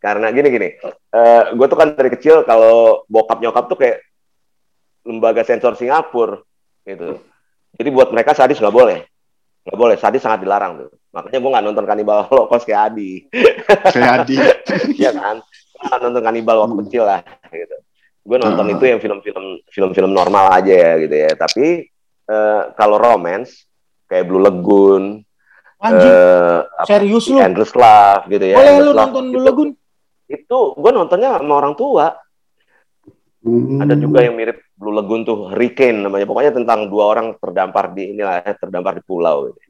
karena 0.00 0.32
gini 0.32 0.48
gini, 0.48 0.68
uh, 0.80 0.90
eh, 1.14 1.42
gue 1.52 1.66
tuh 1.68 1.78
kan 1.78 1.92
dari 1.92 2.10
kecil 2.10 2.42
kalau 2.48 3.04
bokap 3.06 3.38
nyokap 3.44 3.68
tuh 3.68 3.78
kayak 3.78 4.00
lembaga 5.04 5.44
sensor 5.44 5.76
Singapura 5.76 6.40
gitu. 6.88 7.20
Jadi 7.76 7.88
buat 7.92 8.08
mereka 8.16 8.32
sadis 8.32 8.58
nggak 8.58 8.74
boleh, 8.74 9.04
nggak 9.68 9.78
boleh 9.78 9.96
sadis 10.00 10.24
sangat 10.24 10.40
dilarang 10.40 10.88
tuh. 10.88 10.90
Makanya 11.12 11.38
gue 11.38 11.50
nggak 11.52 11.64
nonton 11.68 11.84
kanibal 11.84 12.24
Holocaust 12.24 12.64
kayak 12.64 12.92
Adi. 12.92 13.28
Kayak 13.92 14.12
Adi. 14.24 14.36
Iya 15.04 15.12
kan? 15.12 15.36
Gue 15.44 15.84
nggak 15.84 16.00
nonton 16.00 16.22
kanibal 16.24 16.56
waktu 16.64 16.74
hmm. 16.74 16.82
kecil 16.88 17.04
lah. 17.04 17.20
Gue 18.22 18.38
nonton 18.38 18.66
uh. 18.70 18.74
itu 18.78 18.84
yang 18.86 19.00
film-film 19.02 19.44
film-film 19.66 20.10
normal 20.14 20.54
aja 20.54 20.72
ya 20.72 20.92
gitu 21.02 21.16
ya. 21.16 21.30
Tapi 21.34 21.90
uh, 22.30 22.70
kalau 22.78 22.96
romance 23.02 23.66
kayak 24.06 24.30
Blue 24.30 24.42
Lagoon, 24.42 25.20
Anjing, 25.82 26.14
uh, 26.14 26.62
serius 26.86 27.26
lu? 27.26 27.42
Endless 27.42 27.74
Love 27.74 28.30
gitu 28.30 28.44
ya. 28.46 28.56
Boleh 28.56 28.74
lu 28.78 28.92
nonton 28.94 29.24
Blue 29.34 29.42
Lagoon? 29.42 29.70
Itu 30.30 30.78
gue 30.78 30.90
nontonnya 30.94 31.36
sama 31.36 31.54
orang 31.58 31.74
tua. 31.74 32.14
Hmm. 33.42 33.82
Ada 33.82 33.98
juga 33.98 34.22
yang 34.22 34.38
mirip 34.38 34.70
Blue 34.78 34.94
Lagoon 34.94 35.26
tuh 35.26 35.50
Hurricane 35.50 36.06
namanya. 36.06 36.30
Pokoknya 36.30 36.54
tentang 36.54 36.86
dua 36.86 37.10
orang 37.10 37.34
terdampar 37.42 37.90
di 37.90 38.14
inilah 38.14 38.46
ya, 38.46 38.54
terdampar 38.54 38.96
di 38.98 39.02
pulau. 39.02 39.50
Gitu. 39.50 39.60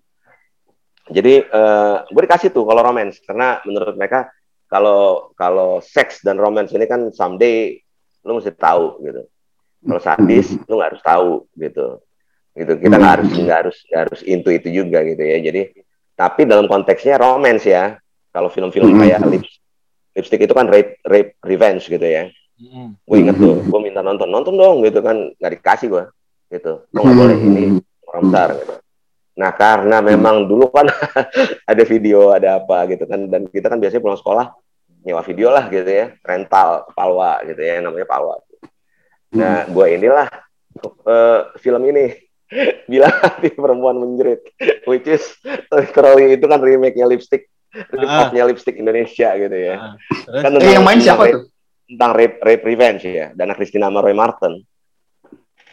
Jadi 1.10 1.34
uh, 1.50 2.06
gue 2.06 2.22
dikasih 2.22 2.54
tuh 2.54 2.62
kalau 2.62 2.78
romance 2.84 3.18
karena 3.26 3.58
menurut 3.66 3.98
mereka 3.98 4.30
kalau 4.70 5.34
kalau 5.34 5.82
seks 5.82 6.22
dan 6.22 6.38
romance 6.38 6.70
ini 6.72 6.86
kan 6.86 7.10
someday 7.10 7.81
lu 8.22 8.38
mesti 8.38 8.52
tahu 8.54 9.02
gitu. 9.06 9.22
Kalau 9.82 10.00
sadis 10.02 10.46
lu 10.66 10.74
nggak 10.78 10.90
harus 10.94 11.02
tahu 11.02 11.30
gitu. 11.58 11.86
Gitu 12.52 12.72
kita 12.78 12.94
nggak 13.00 13.12
harus 13.18 13.30
nggak 13.32 13.58
harus 13.64 13.76
gak 13.88 14.00
harus 14.08 14.20
into 14.24 14.50
itu 14.52 14.68
juga 14.70 15.02
gitu 15.02 15.22
ya. 15.22 15.38
Jadi 15.42 15.62
tapi 16.14 16.46
dalam 16.46 16.66
konteksnya 16.70 17.18
romance 17.18 17.66
ya. 17.66 17.98
Kalau 18.32 18.48
film-film 18.48 18.96
kayak 18.96 19.28
Lips, 19.28 19.60
Lipstick 20.16 20.48
itu 20.48 20.56
kan 20.56 20.64
rape, 20.64 20.96
rape 21.04 21.36
revenge 21.44 21.84
gitu 21.84 22.00
ya 22.00 22.32
Hmm. 22.62 22.94
Gue 23.02 23.26
inget 23.26 23.36
tuh, 23.42 23.58
gue 23.58 23.80
minta 23.82 24.04
nonton, 24.06 24.30
nonton 24.30 24.54
dong 24.54 24.86
gitu 24.86 25.02
kan, 25.02 25.34
nggak 25.34 25.52
dikasih 25.58 25.88
gue, 25.90 26.04
gitu. 26.54 26.86
Lo 26.94 26.98
nggak 27.02 27.18
boleh 27.18 27.36
ini 27.42 27.64
orang 28.06 28.22
besar 28.30 28.48
gitu. 28.54 28.74
Nah 29.32 29.50
karena 29.56 29.96
memang 29.98 30.46
dulu 30.46 30.70
kan 30.70 30.86
ada 31.70 31.82
video, 31.82 32.30
ada 32.30 32.62
apa 32.62 32.86
gitu 32.92 33.08
kan, 33.10 33.26
dan 33.26 33.50
kita 33.50 33.66
kan 33.66 33.82
biasanya 33.82 34.02
pulang 34.04 34.20
sekolah 34.20 34.46
nyewa 35.02 35.22
video 35.26 35.48
lah 35.50 35.66
gitu 35.68 35.86
ya, 35.86 36.14
rental 36.22 36.88
Palwa 36.94 37.42
gitu 37.46 37.60
ya, 37.60 37.82
namanya 37.82 38.06
Palwa. 38.06 38.38
Nah 39.34 39.66
gue 39.66 39.86
inilah 39.98 40.28
uh, 41.06 41.50
film 41.58 41.82
ini 41.90 42.14
bila 42.90 43.08
hati 43.08 43.52
perempuan 43.52 43.98
menjerit, 43.98 44.42
which 44.84 45.08
is 45.08 45.24
literally 45.72 46.36
itu 46.36 46.44
kan 46.44 46.60
remake-nya 46.60 47.08
lipstick, 47.08 47.48
remake-nya 47.72 48.44
lipstick 48.44 48.76
Indonesia 48.76 49.32
gitu 49.36 49.56
ya. 49.56 49.76
Ah, 49.80 49.94
kan 50.44 50.52
eh, 50.60 50.72
yang 50.76 50.84
main 50.84 51.00
siapa 51.00 51.32
tuh? 51.32 51.48
tentang 51.88 52.12
rape, 52.16 52.40
rape 52.40 52.64
revenge 52.64 53.04
ya, 53.08 53.32
Dana 53.36 53.56
Christina 53.56 53.88
sama 53.88 54.04
Roy 54.04 54.16
Martin. 54.16 54.60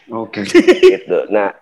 Oke. 0.09 0.41
Okay. 0.41 0.97
gitu. 0.97 1.29
Nah, 1.29 1.53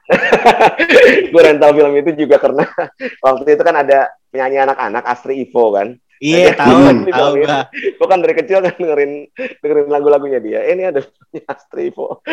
gue 1.31 1.41
rental 1.43 1.75
film 1.75 1.93
itu 1.99 2.25
juga 2.25 2.39
karena 2.39 2.63
waktu 3.25 3.59
itu 3.59 3.63
kan 3.63 3.75
ada 3.83 4.07
penyanyi 4.31 4.63
anak-anak 4.63 5.03
Astri 5.03 5.43
Ivo 5.43 5.75
kan. 5.75 5.99
Iya, 6.17 6.57
tahu, 6.57 7.05
tahu 7.13 7.33
Gue 7.73 8.07
kan 8.09 8.19
dari 8.25 8.33
kecil 8.33 8.65
kan 8.65 8.73
dengerin 8.73 9.29
dengerin 9.61 9.89
lagu-lagunya 9.89 10.39
dia. 10.41 10.59
Eh, 10.65 10.73
ini 10.73 10.89
ada 10.89 11.05
Astri 11.51 11.93
Ivo. 11.93 12.25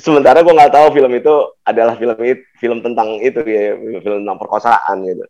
Sementara 0.00 0.40
gue 0.40 0.56
nggak 0.56 0.72
tahu 0.72 0.86
film 0.96 1.12
itu 1.12 1.34
adalah 1.68 2.00
film 2.00 2.16
itu, 2.24 2.42
film 2.56 2.78
tentang 2.80 3.20
itu 3.20 3.44
ya, 3.44 3.76
film 3.76 4.24
tentang 4.24 4.38
perkosaan 4.40 5.04
gitu. 5.04 5.24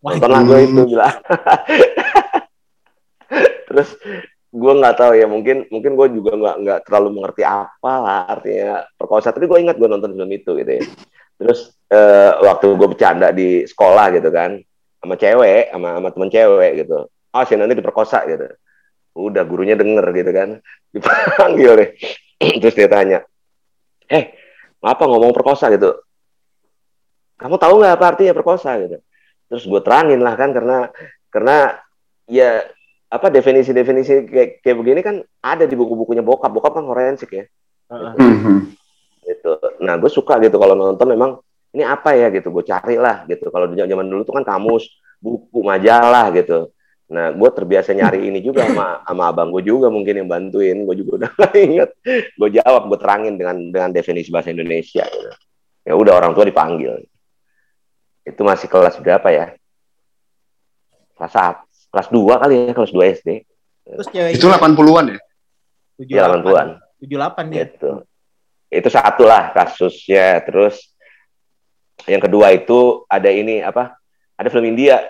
Nonton 0.00 0.30
lagu 0.32 0.52
itu 0.56 0.82
bilang. 0.88 1.12
Terus 3.68 3.88
gue 4.54 4.72
nggak 4.78 4.96
tahu 4.96 5.12
ya 5.18 5.26
mungkin 5.26 5.66
mungkin 5.66 5.98
gue 5.98 6.08
juga 6.14 6.32
nggak 6.38 6.56
nggak 6.62 6.80
terlalu 6.86 7.08
mengerti 7.18 7.42
apa 7.42 7.92
lah 7.98 8.22
artinya 8.38 8.86
perkosa 8.94 9.34
tapi 9.34 9.50
gue 9.50 9.58
ingat 9.66 9.74
gue 9.74 9.88
nonton 9.90 10.14
film 10.14 10.30
itu 10.30 10.54
gitu 10.54 10.72
ya 10.78 10.82
terus 11.34 11.74
uh, 11.90 12.38
waktu 12.38 12.70
gue 12.78 12.86
bercanda 12.86 13.34
di 13.34 13.66
sekolah 13.66 14.14
gitu 14.14 14.30
kan 14.30 14.62
sama 15.04 15.14
cewek 15.20 15.68
sama 15.68 15.88
sama 16.00 16.08
temen 16.10 16.30
cewek 16.32 16.72
gitu. 16.82 16.98
Oh 17.08 17.42
si 17.44 17.52
nanti 17.54 17.76
diperkosa 17.76 18.24
gitu. 18.26 18.48
Udah 19.14 19.44
gurunya 19.44 19.76
denger 19.76 20.06
gitu 20.16 20.30
kan. 20.32 20.48
Dipanggil 20.94 21.72
deh. 21.76 21.88
Terus 22.64 22.74
dia 22.74 22.88
tanya 22.88 23.20
eh 24.08 24.36
apa 24.84 25.04
ngomong 25.08 25.32
perkosa 25.32 25.72
gitu. 25.72 25.96
Kamu 27.40 27.56
tahu 27.56 27.80
nggak 27.80 27.94
apa 27.98 28.06
artinya 28.14 28.34
perkosa? 28.36 28.76
gitu. 28.80 29.00
Terus 29.48 29.64
gue 29.64 29.80
terangin 29.80 30.20
lah 30.20 30.36
kan 30.36 30.52
karena 30.52 30.88
karena 31.32 31.78
ya 32.28 32.64
apa 33.08 33.30
definisi-definisi 33.30 34.26
kayak 34.28 34.48
kayak 34.64 34.76
begini 34.76 35.00
kan 35.00 35.16
ada 35.40 35.64
di 35.64 35.74
buku-bukunya 35.76 36.20
bokap. 36.20 36.52
Bokap 36.52 36.72
kan 36.76 36.84
forensik 36.84 37.30
ya. 37.32 37.44
Uh-huh. 37.88 38.64
gitu. 39.24 39.52
Nah 39.84 39.96
gue 40.00 40.10
suka 40.12 40.40
gitu 40.40 40.56
kalau 40.60 40.76
nonton. 40.76 41.08
Memang 41.08 41.40
ini 41.74 41.82
apa 41.82 42.14
ya 42.14 42.30
gitu 42.30 42.54
gue 42.54 42.64
cari 42.64 42.96
lah 42.96 43.26
gitu 43.26 43.50
kalau 43.50 43.66
di 43.66 43.76
zaman 43.82 44.06
dulu 44.06 44.22
tuh 44.22 44.34
kan 44.38 44.46
kamus 44.46 44.86
buku 45.18 45.60
majalah 45.60 46.30
gitu 46.30 46.70
nah 47.04 47.28
gue 47.34 47.50
terbiasa 47.52 47.92
nyari 47.92 48.32
ini 48.32 48.40
juga 48.40 48.64
sama 48.64 49.04
sama 49.04 49.22
abang 49.28 49.52
gue 49.52 49.60
juga 49.60 49.92
mungkin 49.92 50.24
yang 50.24 50.28
bantuin 50.30 50.86
gue 50.88 50.96
juga 51.04 51.10
udah 51.20 51.30
gak 51.42 51.54
inget 51.58 51.90
gue 52.38 52.48
jawab 52.62 52.88
gue 52.88 52.98
terangin 52.98 53.34
dengan 53.36 53.56
dengan 53.68 53.90
definisi 53.92 54.32
bahasa 54.32 54.54
Indonesia 54.54 55.04
gitu. 55.04 55.30
ya 55.84 55.92
udah 55.92 56.12
orang 56.16 56.32
tua 56.32 56.48
dipanggil 56.48 57.04
itu 58.24 58.40
masih 58.40 58.72
kelas 58.72 58.96
berapa 59.04 59.28
ya 59.28 59.46
kelas 61.20 61.34
satu 61.34 61.64
kelas 61.94 62.10
2 62.10 62.42
kali 62.42 62.54
ya, 62.66 62.72
kelas 62.74 62.90
2 62.90 63.14
SD. 63.22 63.28
Terus 63.86 64.06
itu 64.34 64.46
80-an 64.50 65.14
ya? 65.14 65.18
Iya, 66.02 66.22
80-an. 66.42 66.68
78 66.98 67.52
dia. 67.54 67.62
Itu. 67.70 67.90
Itu 68.66 68.88
satu 68.90 69.22
lah 69.22 69.54
kasusnya. 69.54 70.42
Terus 70.42 70.93
yang 72.04 72.22
kedua 72.22 72.52
itu 72.54 73.06
ada 73.06 73.30
ini 73.30 73.62
apa? 73.62 73.96
Ada 74.34 74.50
film 74.50 74.66
India 74.70 75.00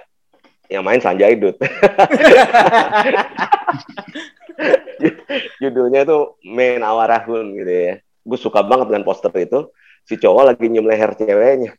yang 0.68 0.84
main 0.84 1.00
Sanjay 1.00 1.36
Dutt. 1.36 1.56
Judulnya 5.58 6.06
itu 6.06 6.18
Main 6.46 6.80
Awarahun 6.84 7.56
gitu 7.56 7.72
ya. 7.72 7.94
Gue 8.24 8.38
suka 8.40 8.60
banget 8.62 8.92
dengan 8.92 9.04
poster 9.04 9.32
itu. 9.40 9.72
Si 10.04 10.20
cowok 10.20 10.52
lagi 10.52 10.68
nyium 10.68 10.84
leher 10.84 11.16
ceweknya. 11.16 11.72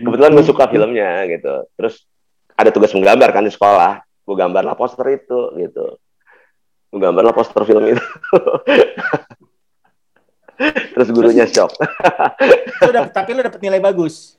Kebetulan 0.00 0.32
gue 0.36 0.44
suka 0.44 0.68
filmnya 0.68 1.24
gitu. 1.28 1.64
Terus 1.76 2.04
ada 2.56 2.72
tugas 2.72 2.92
menggambar 2.96 3.30
kan 3.36 3.44
di 3.44 3.52
sekolah 3.52 4.00
gue 4.26 4.34
gambar 4.34 4.62
lah 4.66 4.74
poster 4.74 5.06
itu 5.14 5.54
gitu 5.60 6.00
gue 6.90 7.00
gambar 7.00 7.30
lah 7.30 7.34
poster 7.36 7.62
film 7.62 7.84
itu 7.94 8.02
terus 10.94 11.08
gurunya 11.12 11.44
shock. 11.44 11.72
Lu 12.86 12.90
dapet, 12.92 13.12
tapi 13.12 13.30
lu 13.36 13.40
dapet 13.44 13.60
nilai 13.60 13.80
bagus? 13.80 14.36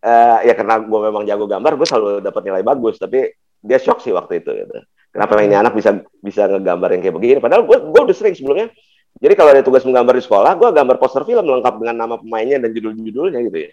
Uh, 0.00 0.38
ya 0.46 0.56
karena 0.56 0.80
gue 0.80 1.00
memang 1.12 1.28
jago 1.28 1.44
gambar 1.44 1.76
gue 1.76 1.84
selalu 1.84 2.10
dapat 2.24 2.42
nilai 2.48 2.64
bagus 2.64 2.96
tapi 2.96 3.36
dia 3.60 3.76
shock 3.76 4.00
sih 4.00 4.14
waktu 4.16 4.40
itu 4.40 4.50
gitu. 4.56 4.80
Kenapa 5.12 5.36
ini 5.44 5.52
anak 5.58 5.76
bisa 5.76 6.00
bisa 6.22 6.48
ngegambar 6.48 6.96
yang 6.96 7.02
kayak 7.04 7.16
begini? 7.18 7.38
Padahal 7.42 7.68
gue 7.68 7.76
gue 7.76 8.00
udah 8.00 8.16
sering 8.16 8.32
sebelumnya. 8.32 8.72
Jadi 9.20 9.34
kalau 9.36 9.50
ada 9.52 9.60
tugas 9.60 9.84
menggambar 9.84 10.16
di 10.16 10.24
sekolah 10.24 10.52
gue 10.56 10.68
gambar 10.72 10.96
poster 10.96 11.26
film 11.28 11.44
lengkap 11.44 11.74
dengan 11.82 11.96
nama 12.06 12.14
pemainnya 12.16 12.62
dan 12.62 12.70
judul-judulnya 12.72 13.40
gitu 13.50 13.58
ya. 13.68 13.70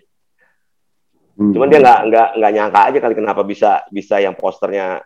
Hmm. 1.38 1.54
Cuman 1.54 1.68
dia 1.70 1.80
nggak 1.80 2.00
nggak 2.10 2.30
nggak 2.42 2.52
nyangka 2.58 2.80
aja 2.92 2.98
kali 3.00 3.14
kenapa 3.16 3.42
bisa 3.46 3.86
bisa 3.94 4.18
yang 4.18 4.34
posternya 4.34 5.06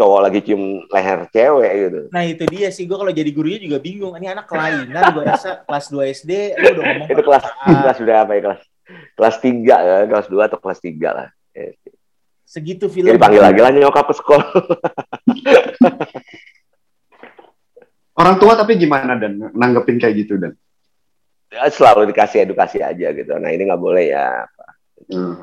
cowok 0.00 0.20
lagi 0.24 0.40
cium 0.40 0.80
leher 0.88 1.28
cewek 1.28 1.72
gitu. 1.76 2.00
Nah 2.08 2.24
itu 2.24 2.48
dia 2.48 2.72
sih, 2.72 2.88
gue 2.88 2.96
kalau 2.96 3.12
jadi 3.12 3.28
gurunya 3.28 3.60
juga 3.60 3.76
bingung. 3.76 4.16
Ini 4.16 4.32
anak 4.32 4.48
kelainan, 4.48 5.12
gue 5.12 5.24
rasa 5.28 5.60
kelas 5.68 5.92
2 5.92 6.16
SD, 6.16 6.56
lu 6.56 6.66
udah 6.80 6.84
ngomong. 6.88 7.08
itu 7.12 7.20
kelas, 7.20 7.44
kelas 7.68 7.98
berapa 8.00 8.30
ya? 8.32 8.40
Kelas, 8.40 8.62
kelas 9.12 9.36
3 9.44 9.60
ya, 9.60 9.96
kelas 10.08 10.26
2 10.32 10.48
atau 10.48 10.56
kelas 10.56 10.80
3 10.80 10.96
lah. 11.12 11.28
Segitu 12.48 12.88
film. 12.90 13.12
Jadi 13.12 13.20
panggil 13.20 13.44
lagi 13.44 13.60
lah 13.62 13.70
nyokap 13.70 14.10
ke 14.10 14.14
sekolah. 14.18 14.48
Orang 18.20 18.36
tua 18.42 18.58
tapi 18.58 18.74
gimana 18.74 19.14
dan 19.14 19.38
nanggepin 19.54 20.02
kayak 20.02 20.26
gitu 20.26 20.34
dan? 20.34 20.58
Ya, 21.50 21.70
selalu 21.70 22.10
dikasih 22.10 22.42
edukasi 22.46 22.82
aja 22.82 23.14
gitu. 23.14 23.32
Nah 23.38 23.54
ini 23.54 23.70
nggak 23.70 23.78
boleh 23.78 24.10
ya. 24.10 24.50
Hmm. 25.10 25.38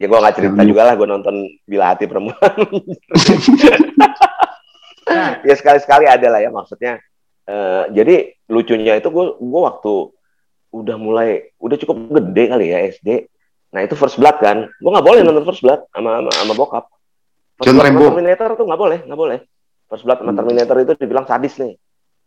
Ya 0.00 0.08
gue 0.08 0.16
nggak 0.16 0.36
cerita 0.36 0.60
juga 0.64 0.82
lah, 0.88 0.94
gue 0.96 1.04
nonton 1.04 1.44
Bila 1.68 1.92
Hati 1.92 2.08
Perempuan. 2.08 2.56
nah. 5.04 5.36
ya 5.48 5.54
sekali-sekali 5.54 6.08
ada 6.08 6.28
lah 6.32 6.40
ya 6.40 6.48
maksudnya. 6.48 7.04
Uh, 7.44 7.84
jadi 7.92 8.32
lucunya 8.48 8.96
itu 8.96 9.12
gue 9.12 9.24
gue 9.36 9.60
waktu 9.60 9.94
udah 10.70 10.96
mulai 10.96 11.50
udah 11.60 11.76
cukup 11.76 12.16
gede 12.16 12.44
kali 12.48 12.66
ya 12.72 12.78
SD. 12.88 13.28
Nah 13.76 13.84
itu 13.84 13.94
first 13.94 14.16
blood 14.16 14.40
kan, 14.40 14.66
gue 14.66 14.90
nggak 14.90 15.04
boleh 15.06 15.20
nonton 15.20 15.44
first 15.44 15.60
blood 15.60 15.84
sama 15.92 16.24
sama, 16.24 16.30
sama 16.32 16.52
bokap. 16.56 16.84
First 17.60 17.76
blood 17.76 17.92
sama 17.92 18.00
Terminator 18.08 18.48
tuh 18.56 18.64
nggak 18.64 18.80
boleh, 18.80 18.98
nggak 19.04 19.20
boleh. 19.20 19.38
First 19.86 20.04
blood 20.08 20.18
sama 20.24 20.32
hmm. 20.32 20.38
Terminator 20.40 20.76
itu 20.80 20.92
dibilang 20.96 21.26
sadis 21.28 21.60
nih. 21.60 21.76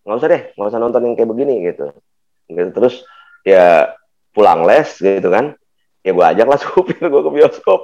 Nggak 0.05 0.17
usah 0.21 0.29
deh, 0.29 0.41
nggak 0.53 0.69
usah 0.69 0.79
nonton 0.79 1.01
yang 1.09 1.15
kayak 1.17 1.29
begini 1.33 1.55
gitu 1.73 1.89
gitu 2.49 2.69
terus 2.75 2.95
ya 3.47 3.91
pulang 4.35 4.65
les 4.67 4.89
gitu 4.99 5.29
kan 5.29 5.55
ya 6.03 6.11
gue 6.11 6.25
ajak 6.35 6.45
lah 6.45 6.59
supir 6.63 6.99
gue 6.99 7.21
ke 7.23 7.31
bioskop. 7.31 7.81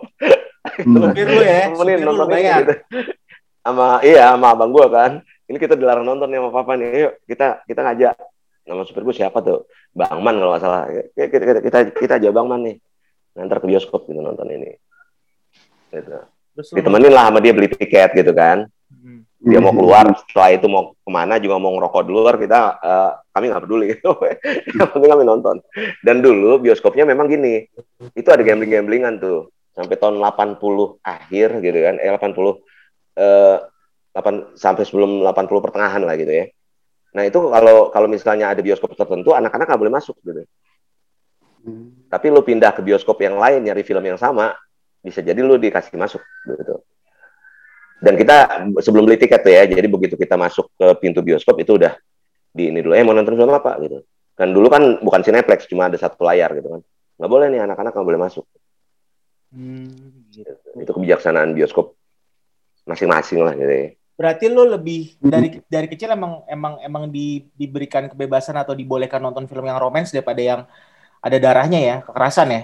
Supir 0.83 1.25
lu 1.25 1.41
ya 1.41 1.71
supir 1.71 2.03
nonton 2.03 2.27
lu 2.27 2.37
gitu. 2.37 2.73
sama 3.59 4.03
iya 4.03 4.35
sama 4.35 4.53
abang 4.53 4.71
gue 4.75 4.85
kan. 4.91 5.11
Ini 5.49 5.57
kita 5.57 5.73
dilarang 5.73 6.05
nonton 6.05 6.29
nih 6.29 6.37
sama 6.43 6.51
papa 6.53 6.77
nih. 6.77 7.09
Yuk 7.09 7.13
kita 7.25 7.47
kita 7.65 7.81
ngajak. 7.81 8.15
Nama 8.69 8.81
supir 8.85 9.01
gue 9.07 9.15
siapa 9.15 9.39
tuh? 9.41 9.65
Bang 9.95 10.19
man 10.21 10.35
kalau 10.37 10.51
nggak 10.53 10.63
salah. 10.63 10.83
Kita 11.15 11.25
kita 11.31 11.61
kita, 11.63 11.77
kita 11.95 12.13
aja 12.19 12.29
bang 12.29 12.47
man 12.47 12.61
nih. 12.67 12.77
Nanti 13.39 13.55
ke 13.55 13.67
bioskop 13.71 14.05
gitu 14.05 14.19
nonton 14.19 14.45
ini. 14.51 14.75
Gitu. 15.89 16.11
Ditemenin 16.75 17.15
lah 17.15 17.31
sama 17.31 17.39
dia 17.39 17.55
beli 17.55 17.71
tiket 17.71 18.13
gitu 18.13 18.35
kan. 18.35 18.67
hmm 18.67 18.78
dia 19.39 19.59
mau 19.63 19.71
keluar 19.71 20.03
setelah 20.19 20.51
itu 20.51 20.67
mau 20.67 20.91
ke 20.91 21.09
mana 21.11 21.39
juga 21.39 21.55
mau 21.55 21.71
ngerokok 21.71 22.03
di 22.03 22.11
luar 22.11 22.35
kita 22.35 22.59
uh, 22.83 23.11
kami 23.31 23.45
nggak 23.47 23.63
peduli. 23.63 23.85
Gitu 23.95 24.11
yang 24.75 24.89
penting 24.91 25.11
kami 25.15 25.23
nonton. 25.23 25.55
Dan 26.03 26.19
dulu 26.19 26.59
bioskopnya 26.59 27.07
memang 27.07 27.31
gini 27.31 27.63
itu 28.13 28.29
ada 28.29 28.43
gambling 28.43 28.71
gamblingan 28.71 29.23
tuh. 29.23 29.47
Sampai 29.71 29.95
tahun 29.95 30.19
80 30.19 30.59
akhir 30.99 31.47
gitu 31.63 31.79
kan 31.79 31.95
eh 32.03 32.11
80 32.11 32.35
eh 33.15 33.57
8 34.11 34.59
sampai 34.59 34.83
sebelum 34.83 35.23
80 35.23 35.63
pertengahan 35.63 36.03
lah 36.03 36.19
gitu 36.19 36.33
ya. 36.35 36.45
Nah 37.15 37.23
itu 37.23 37.39
kalau 37.39 37.89
kalau 37.95 38.07
misalnya 38.11 38.51
ada 38.51 38.59
bioskop 38.59 38.91
tertentu 38.91 39.31
anak-anak 39.31 39.71
nggak 39.71 39.81
boleh 39.81 39.95
masuk 39.95 40.19
gitu. 40.27 40.43
Hmm. 41.59 42.07
tapi 42.07 42.31
lu 42.31 42.39
pindah 42.39 42.71
ke 42.71 42.79
bioskop 42.79 43.19
yang 43.19 43.35
lain 43.35 43.59
nyari 43.67 43.83
film 43.83 43.99
yang 43.99 44.15
sama 44.15 44.55
bisa 45.03 45.19
jadi 45.19 45.43
lu 45.43 45.59
dikasih 45.59 45.99
masuk 45.99 46.23
gitu 46.47 46.79
dan 47.99 48.13
kita 48.15 48.35
sebelum 48.79 49.03
beli 49.07 49.19
tiket 49.19 49.43
tuh 49.43 49.51
ya 49.51 49.63
jadi 49.67 49.87
begitu 49.87 50.15
kita 50.15 50.39
masuk 50.39 50.71
ke 50.75 50.87
pintu 50.99 51.19
bioskop 51.19 51.59
itu 51.59 51.75
udah 51.75 51.95
di 52.49 52.71
ini 52.71 52.79
dulu 52.81 52.93
eh 52.95 53.03
mau 53.03 53.13
nonton 53.13 53.35
film 53.35 53.53
apa 53.53 53.77
gitu 53.83 54.01
kan 54.33 54.47
dulu 54.49 54.67
kan 54.71 55.03
bukan 55.03 55.21
Cineplex 55.21 55.67
cuma 55.67 55.91
ada 55.91 55.99
satu 55.99 56.23
layar 56.23 56.55
gitu 56.55 56.79
kan 56.79 56.81
nggak 57.19 57.31
boleh 57.31 57.47
nih 57.51 57.61
anak-anak 57.63 57.91
nggak 57.91 58.07
boleh 58.07 58.21
masuk 58.21 58.45
hmm. 59.53 60.31
gitu. 60.31 60.53
itu 60.79 60.91
kebijaksanaan 60.95 61.51
bioskop 61.51 61.93
masing-masing 62.87 63.43
lah 63.43 63.53
gitu 63.53 63.69
ya. 63.69 63.87
berarti 64.15 64.45
lo 64.47 64.63
lebih 64.65 65.19
dari 65.19 65.59
dari 65.67 65.87
kecil 65.91 66.15
emang 66.15 66.43
emang 66.47 66.79
emang 66.81 67.03
di, 67.11 67.47
diberikan 67.55 68.07
kebebasan 68.09 68.55
atau 68.57 68.73
dibolehkan 68.73 69.19
nonton 69.19 69.45
film 69.45 69.67
yang 69.67 69.79
romans 69.79 70.09
daripada 70.09 70.41
yang 70.41 70.61
ada 71.19 71.37
darahnya 71.37 71.79
ya 71.79 71.95
kekerasan 72.07 72.49
ya 72.51 72.63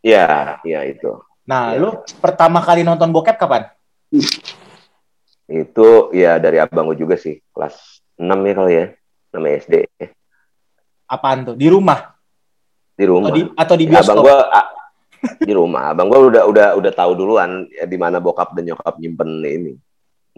Iya, 0.00 0.56
iya 0.64 0.80
itu. 0.88 1.12
Nah, 1.44 1.76
ya. 1.76 1.80
lu 1.80 2.00
pertama 2.20 2.64
kali 2.64 2.80
nonton 2.84 3.12
bokep 3.12 3.36
kapan? 3.36 3.68
Itu 5.50 6.14
ya 6.14 6.38
dari 6.38 6.58
abang 6.62 6.90
gue 6.90 6.98
juga 6.98 7.18
sih, 7.18 7.38
kelas 7.50 8.02
6 8.18 8.26
ya 8.26 8.52
kali 8.54 8.72
ya, 8.74 8.86
6 9.34 9.62
SD. 9.66 9.74
Apaan 11.10 11.42
tuh? 11.42 11.54
Di 11.58 11.66
rumah? 11.66 12.14
Di 12.94 13.04
rumah. 13.06 13.30
Atau 13.30 13.36
di, 13.38 13.42
atau 13.58 13.74
di 13.74 13.84
bioskop? 13.90 14.06
Ya, 14.06 14.14
abang 14.14 14.22
gue 14.22 14.38
di 15.42 15.52
rumah. 15.52 15.82
Abang 15.90 16.06
gue 16.06 16.20
udah 16.20 16.42
udah 16.46 16.68
udah 16.78 16.92
tahu 16.94 17.12
duluan 17.18 17.66
ya, 17.70 17.84
di 17.86 17.98
mana 17.98 18.22
bokap 18.22 18.54
dan 18.54 18.70
nyokap 18.70 18.94
nyimpen 19.02 19.30
ini, 19.42 19.72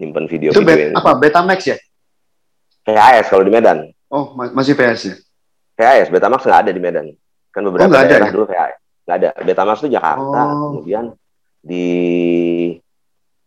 nyimpen 0.01 0.25
video. 0.27 0.51
Itu 0.55 0.65
bet, 0.65 0.97
apa? 0.97 1.19
Betamax 1.19 1.61
ya? 1.69 1.77
PHS 2.83 3.31
kalau 3.31 3.45
di 3.47 3.53
Medan. 3.53 3.89
Oh, 4.11 4.35
masih 4.35 4.75
PS 4.75 5.01
ya? 5.07 5.15
PHS, 5.79 6.09
Betamax 6.13 6.45
nggak 6.45 6.61
ada 6.69 6.71
di 6.75 6.81
Medan. 6.83 7.07
Kan 7.53 7.63
beberapa 7.69 7.93
oh, 7.93 8.03
daerah 8.03 8.29
ya? 8.29 8.33
dulu 8.35 8.45
PHS. 8.49 8.79
Nggak 9.07 9.17
ada. 9.19 9.29
Betamax 9.45 9.77
itu 9.83 9.89
Jakarta, 9.93 10.41
oh. 10.51 10.79
kemudian 10.79 11.05
di 11.63 11.87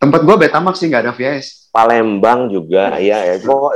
Tempat 0.06 0.22
gua 0.22 0.36
Betamax 0.38 0.78
sih 0.78 0.88
nggak 0.88 1.04
ada 1.10 1.14
VHS. 1.18 1.74
Palembang 1.74 2.48
juga, 2.48 2.96
ya, 3.02 3.26
ya. 3.26 3.42
Kok 3.42 3.74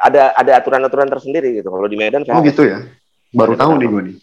ada 0.00 0.32
ada 0.34 0.52
aturan-aturan 0.56 1.06
tersendiri 1.06 1.60
gitu. 1.60 1.68
Kalau 1.68 1.84
di 1.84 2.00
Medan 2.00 2.24
VHS. 2.24 2.32
Oh 2.32 2.42
gitu 2.42 2.62
ya. 2.64 2.80
Baru 3.36 3.52
tahu 3.52 3.76
nih 3.76 3.88
gue 3.92 4.02
nih. 4.08 4.16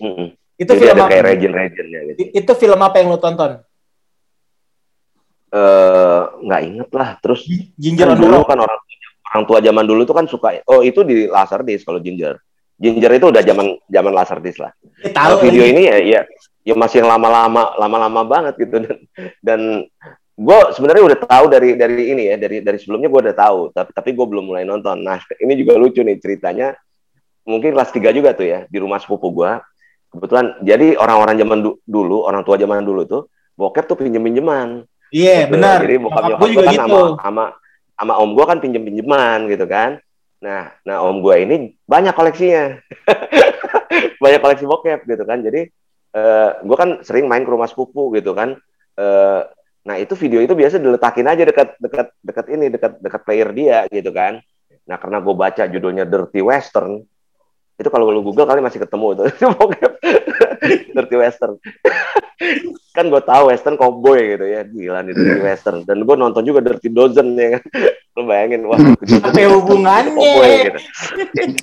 Mm. 0.00 0.26
Itu 0.58 0.72
Jadi 0.74 0.80
film 0.82 0.96
ada 0.96 1.02
apa? 1.04 1.10
kayak 1.12 1.24
region-regionnya 1.28 2.00
gitu. 2.10 2.20
Itu 2.34 2.52
film 2.58 2.80
apa 2.82 2.96
yang 2.98 3.08
lo 3.12 3.18
tonton? 3.20 3.62
Eh 5.52 6.20
nggak 6.48 6.60
inget 6.64 6.90
lah. 6.96 7.10
Terus 7.20 7.40
Ginger 7.76 8.16
kan 8.16 8.18
dulu 8.18 8.42
kan 8.48 8.58
orang 8.58 8.80
orang 9.28 9.44
tua 9.44 9.58
zaman 9.60 9.84
dulu 9.84 10.02
tuh 10.08 10.16
kan 10.16 10.26
suka 10.26 10.64
oh 10.66 10.80
itu 10.80 11.04
di 11.04 11.28
Laserdisc 11.28 11.84
kalau 11.84 12.00
Ginger. 12.00 12.40
Ginger 12.80 13.12
itu 13.14 13.26
udah 13.30 13.42
zaman 13.44 13.66
zaman 13.86 14.12
Laserdisc 14.16 14.58
lah. 14.58 14.72
Eh, 15.04 15.12
tahu 15.14 15.46
video 15.46 15.62
ini 15.62 15.86
ya 15.86 15.96
ya 16.00 16.20
ya 16.66 16.74
masih 16.74 17.00
yang 17.00 17.10
lama-lama 17.14 17.78
lama-lama 17.78 18.20
banget 18.26 18.54
gitu 18.58 18.76
dan 18.82 18.96
dan 19.40 19.60
gue 20.38 20.58
sebenarnya 20.70 21.02
udah 21.02 21.18
tahu 21.18 21.44
dari 21.50 21.74
dari 21.74 22.14
ini 22.14 22.30
ya 22.30 22.38
dari 22.38 22.62
dari 22.62 22.78
sebelumnya 22.78 23.10
gue 23.10 23.20
udah 23.26 23.36
tahu 23.36 23.60
tapi 23.74 23.90
tapi 23.90 24.10
gue 24.14 24.26
belum 24.26 24.44
mulai 24.46 24.62
nonton. 24.62 25.02
Nah 25.02 25.18
ini 25.42 25.58
juga 25.58 25.74
lucu 25.74 25.98
nih 26.06 26.18
ceritanya. 26.22 26.78
Mungkin 27.42 27.74
kelas 27.74 27.90
tiga 27.90 28.14
juga 28.14 28.36
tuh 28.36 28.46
ya 28.46 28.60
di 28.70 28.78
rumah 28.78 29.02
sepupu 29.02 29.34
gue 29.34 29.50
kebetulan 30.08 30.56
jadi 30.64 30.96
orang-orang 30.96 31.36
zaman 31.36 31.58
du 31.60 31.70
dulu 31.84 32.24
orang 32.24 32.40
tua 32.44 32.56
zaman 32.56 32.80
dulu 32.80 33.04
tuh 33.04 33.22
bokep 33.60 33.84
tuh 33.84 33.96
pinjem 34.00 34.24
pinjeman 34.24 34.88
iya 35.12 35.44
yeah, 35.44 35.48
gitu. 35.48 35.52
benar. 35.58 35.78
Jadi 35.82 35.96
bokap 36.00 36.22
nyokap 36.28 36.48
juga 36.48 36.62
kan 36.62 36.72
gitu. 36.72 36.80
sama, 36.80 36.98
sama 37.18 37.44
sama 37.98 38.14
om 38.22 38.30
gue 38.32 38.44
kan 38.46 38.58
pinjem 38.62 38.82
pinjeman 38.86 39.38
gitu 39.50 39.66
kan. 39.66 39.90
Nah 40.38 40.70
nah 40.86 40.96
om 41.02 41.18
gue 41.18 41.34
ini 41.42 41.56
banyak 41.84 42.14
koleksinya. 42.14 42.64
Banyak 44.22 44.42
koleksi 44.42 44.66
bokep 44.66 45.06
gitu 45.06 45.24
kan. 45.24 45.42
Jadi 45.42 45.70
uh, 46.14 46.18
eh, 46.18 46.50
gue 46.66 46.76
kan 46.76 47.02
sering 47.06 47.30
main 47.30 47.46
ke 47.46 47.50
rumah 47.50 47.70
sepupu 47.70 48.10
gitu 48.14 48.34
kan. 48.34 48.58
Uh, 48.98 49.46
Nah 49.88 49.96
itu 49.96 50.12
video 50.20 50.44
itu 50.44 50.52
biasa 50.52 50.76
diletakin 50.76 51.24
aja 51.24 51.42
dekat 51.48 51.68
dekat 51.80 52.12
dekat 52.20 52.46
ini 52.52 52.68
dekat 52.68 53.00
dekat 53.00 53.20
player 53.24 53.48
dia 53.56 53.88
gitu 53.88 54.12
kan. 54.12 54.36
Nah 54.84 55.00
karena 55.00 55.24
gue 55.24 55.32
baca 55.32 55.64
judulnya 55.64 56.04
Dirty 56.04 56.44
Western, 56.44 57.00
itu 57.80 57.88
kalau 57.88 58.12
lu 58.12 58.20
Google 58.20 58.44
kali 58.44 58.60
masih 58.60 58.84
ketemu 58.84 59.16
itu 59.16 59.24
Dirty 60.96 61.16
Western. 61.16 61.56
kan 62.96 63.06
gue 63.08 63.22
tahu 63.22 63.50
Western 63.50 63.80
cowboy 63.80 64.36
gitu 64.36 64.44
ya, 64.44 64.60
gila 64.68 65.00
nih 65.08 65.16
Dirty 65.16 65.40
Western. 65.40 65.78
Dan 65.88 66.04
gue 66.04 66.16
nonton 66.20 66.44
juga 66.44 66.60
Dirty 66.60 66.92
Dozen 66.92 67.32
ya 67.32 67.56
kan. 67.56 67.62
Lu 68.18 68.26
bayangin 68.26 68.66
wah 68.66 68.76
apa 68.76 69.40
hubungannya? 69.46 70.10
gitu. 70.68 70.80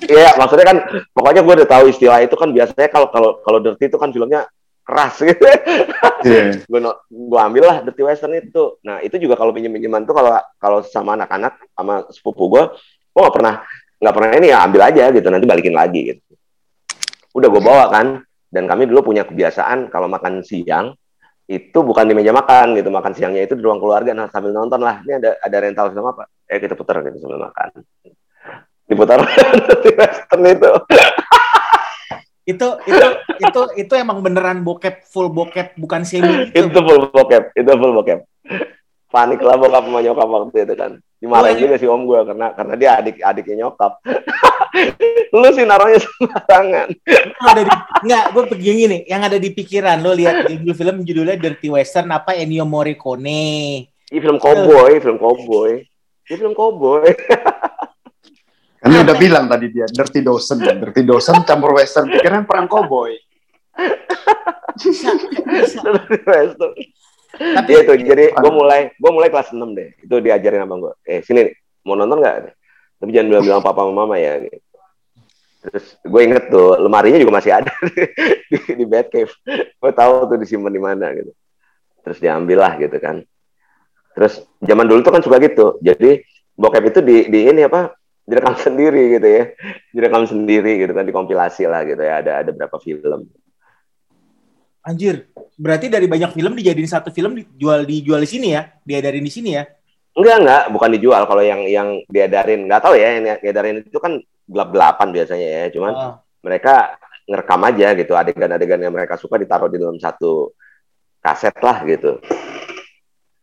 Iya, 0.08 0.34
maksudnya 0.40 0.66
kan 0.66 0.78
pokoknya 1.14 1.44
gue 1.46 1.54
udah 1.62 1.68
tahu 1.68 1.84
istilah 1.92 2.18
itu 2.24 2.34
kan 2.34 2.50
biasanya 2.50 2.90
kalau 2.90 3.06
kalau 3.12 3.30
kalau 3.44 3.58
Dirty 3.62 3.86
itu 3.86 4.00
kan 4.00 4.10
filmnya 4.10 4.50
keras 4.86 5.14
gitu. 5.18 5.42
Yeah. 6.22 6.62
gue 6.62 6.80
gue 7.10 7.40
ambil 7.42 7.64
lah 7.66 7.76
Dirty 7.82 8.02
Western 8.06 8.38
itu. 8.38 8.78
Nah 8.86 9.02
itu 9.02 9.18
juga 9.18 9.34
kalau 9.34 9.50
pinjam 9.50 9.74
pinjaman 9.74 10.06
tuh 10.06 10.14
kalau 10.14 10.38
kalau 10.62 10.78
sama 10.86 11.18
anak-anak 11.18 11.58
sama 11.74 12.06
sepupu 12.14 12.46
gue, 12.54 12.62
gue 13.10 13.20
gak 13.20 13.36
pernah 13.36 13.54
nggak 13.96 14.14
pernah 14.14 14.30
ini 14.36 14.46
ya 14.52 14.58
ambil 14.62 14.80
aja 14.86 15.08
gitu 15.10 15.26
nanti 15.28 15.46
balikin 15.48 15.74
lagi 15.74 16.00
gitu. 16.14 16.22
Udah 17.34 17.48
gue 17.50 17.62
bawa 17.62 17.84
kan 17.90 18.06
dan 18.50 18.64
kami 18.70 18.86
dulu 18.86 19.12
punya 19.12 19.26
kebiasaan 19.26 19.90
kalau 19.90 20.06
makan 20.06 20.40
siang 20.46 20.94
itu 21.46 21.78
bukan 21.78 22.10
di 22.10 22.14
meja 22.14 22.34
makan 22.34 22.74
gitu 22.74 22.90
makan 22.90 23.14
siangnya 23.14 23.46
itu 23.46 23.54
di 23.54 23.62
ruang 23.62 23.78
keluarga 23.78 24.10
nah 24.10 24.26
sambil 24.26 24.50
nonton 24.50 24.82
lah 24.82 24.98
ini 25.06 25.22
ada 25.22 25.38
ada 25.38 25.56
rental 25.62 25.94
film 25.94 26.10
apa 26.10 26.26
eh 26.50 26.58
kita 26.58 26.74
putar 26.74 27.06
gitu 27.06 27.22
sambil 27.22 27.38
makan 27.38 27.70
diputar 28.86 29.22
Western 29.98 30.42
itu 30.46 30.70
itu 32.46 32.68
itu 32.86 33.06
itu 33.42 33.60
itu 33.74 33.92
emang 33.98 34.22
beneran 34.22 34.62
bokep 34.62 35.02
full 35.10 35.26
bokep 35.34 35.74
bukan 35.74 36.06
semi 36.06 36.46
itu. 36.46 36.70
itu 36.70 36.78
full 36.78 37.10
bokep 37.10 37.50
itu 37.58 37.70
full 37.74 37.92
bokep. 37.98 38.22
Panik 39.10 39.42
lah 39.42 39.58
bokap 39.58 39.82
sama 39.82 39.98
nyokap 39.98 40.28
waktu 40.30 40.62
itu 40.62 40.74
kan. 40.78 40.92
Dimarahin 41.18 41.58
oh, 41.58 41.60
juga 41.66 41.74
si 41.80 41.86
om 41.90 42.06
gue 42.06 42.20
karena 42.22 42.46
karena 42.54 42.74
dia 42.78 42.90
adik 43.02 43.18
adiknya 43.18 43.66
nyokap. 43.66 43.98
Lu 45.34 45.48
sih 45.50 45.66
naruhnya 45.66 45.98
sembarangan. 45.98 46.88
Ada 47.50 47.60
di, 47.66 47.72
nggak 48.06 48.24
gue 48.30 48.44
begini 48.54 48.82
nih 48.86 49.00
yang 49.10 49.22
ada 49.26 49.38
di 49.42 49.50
pikiran 49.50 49.98
lo 49.98 50.14
lihat 50.14 50.46
judul 50.46 50.74
film 50.78 50.96
judulnya 51.02 51.34
Dirty 51.34 51.66
Western 51.66 52.14
apa 52.14 52.38
Ennio 52.38 52.62
Morricone. 52.62 53.42
Ini 54.06 54.22
film 54.22 54.38
cowboy, 54.38 55.02
film 55.02 55.18
cowboy. 55.18 55.82
Ini 56.30 56.34
film 56.38 56.54
cowboy. 56.54 57.10
kan 58.76 58.88
dia 58.92 59.00
udah 59.02 59.16
bilang 59.16 59.44
tadi 59.48 59.72
dia 59.72 59.86
Dirty 59.88 60.20
Dozen, 60.20 60.58
Dirty 60.62 61.02
Dozen 61.02 61.42
campur 61.48 61.74
western, 61.76 62.12
pikiran 62.12 62.44
perang 62.44 62.68
cowboy. 62.68 63.16
Tapi 67.36 67.70
ya 67.72 67.80
itu 67.84 67.92
jadi 68.00 68.32
gue 68.32 68.52
mulai 68.52 68.92
gue 68.96 69.10
mulai 69.12 69.28
kelas 69.28 69.52
6 69.52 69.60
deh. 69.76 69.88
Itu 70.00 70.20
diajarin 70.24 70.64
sama 70.64 70.76
gue. 70.80 70.92
Eh 71.04 71.20
sini 71.20 71.48
mau 71.84 71.96
nonton 71.96 72.20
nggak? 72.20 72.36
Tapi 72.96 73.10
jangan 73.12 73.28
bilang-bilang 73.28 73.60
papa 73.60 73.84
sama 73.84 73.92
mama 73.92 74.16
ya. 74.16 74.40
Terus 75.66 75.84
gue 76.00 76.20
inget 76.22 76.48
tuh 76.48 76.78
lemarinya 76.80 77.18
juga 77.20 77.42
masih 77.42 77.52
ada 77.52 77.72
di, 78.50 78.58
di 78.72 78.84
bed 78.86 79.06
cave. 79.12 79.32
Gue 79.76 79.92
tahu 79.92 80.32
tuh 80.32 80.36
disimpan 80.40 80.72
di 80.72 80.80
mana 80.80 81.12
gitu. 81.12 81.32
Terus 82.06 82.18
diambil 82.22 82.58
lah 82.62 82.72
gitu 82.80 82.96
kan. 83.02 83.20
Terus 84.16 84.46
zaman 84.64 84.86
dulu 84.88 85.04
tuh 85.04 85.12
kan 85.12 85.20
suka 85.20 85.36
gitu. 85.42 85.76
Jadi 85.84 86.24
bokep 86.56 86.84
itu 86.88 87.00
di, 87.04 87.16
di 87.28 87.40
ini 87.52 87.68
apa? 87.68 87.92
Direkam 88.26 88.58
sendiri 88.58 89.14
gitu 89.14 89.28
ya. 89.30 89.44
Direkam 89.94 90.26
sendiri 90.26 90.82
gitu 90.82 90.90
kan 90.90 91.06
dikompilasi 91.06 91.62
lah 91.70 91.86
gitu 91.86 92.02
ya. 92.02 92.18
Ada 92.18 92.32
ada 92.42 92.50
berapa 92.50 92.74
film. 92.82 93.30
Anjir, 94.82 95.30
berarti 95.58 95.86
dari 95.90 96.06
banyak 96.10 96.34
film 96.34 96.54
dijadiin 96.58 96.90
satu 96.90 97.10
film 97.14 97.38
dijual 97.38 97.86
dijual 97.86 98.22
di 98.22 98.30
sini 98.30 98.48
ya? 98.54 98.66
Diadarin 98.82 99.22
di 99.22 99.30
sini 99.30 99.50
ya? 99.54 99.66
Enggak, 100.18 100.36
enggak, 100.42 100.64
bukan 100.74 100.90
dijual. 100.98 101.22
Kalau 101.26 101.42
yang 101.42 101.62
yang 101.66 101.88
diadarin, 102.06 102.66
nggak 102.66 102.82
tahu 102.82 102.94
ya, 102.98 103.08
yang 103.18 103.38
diadarin 103.42 103.82
itu 103.82 103.98
kan 103.98 104.18
gelap-gelapan 104.46 105.08
biasanya 105.14 105.46
ya. 105.46 105.64
Cuman 105.74 105.92
oh. 105.94 106.14
mereka 106.42 106.98
ngerekam 107.26 107.62
aja 107.66 107.88
gitu, 107.98 108.12
adegan-adegan 108.14 108.80
yang 108.82 108.94
mereka 108.94 109.18
suka 109.18 109.38
ditaruh 109.38 109.70
di 109.70 109.78
dalam 109.78 109.98
satu 109.98 110.54
kaset 111.18 111.54
lah 111.58 111.82
gitu. 111.82 112.22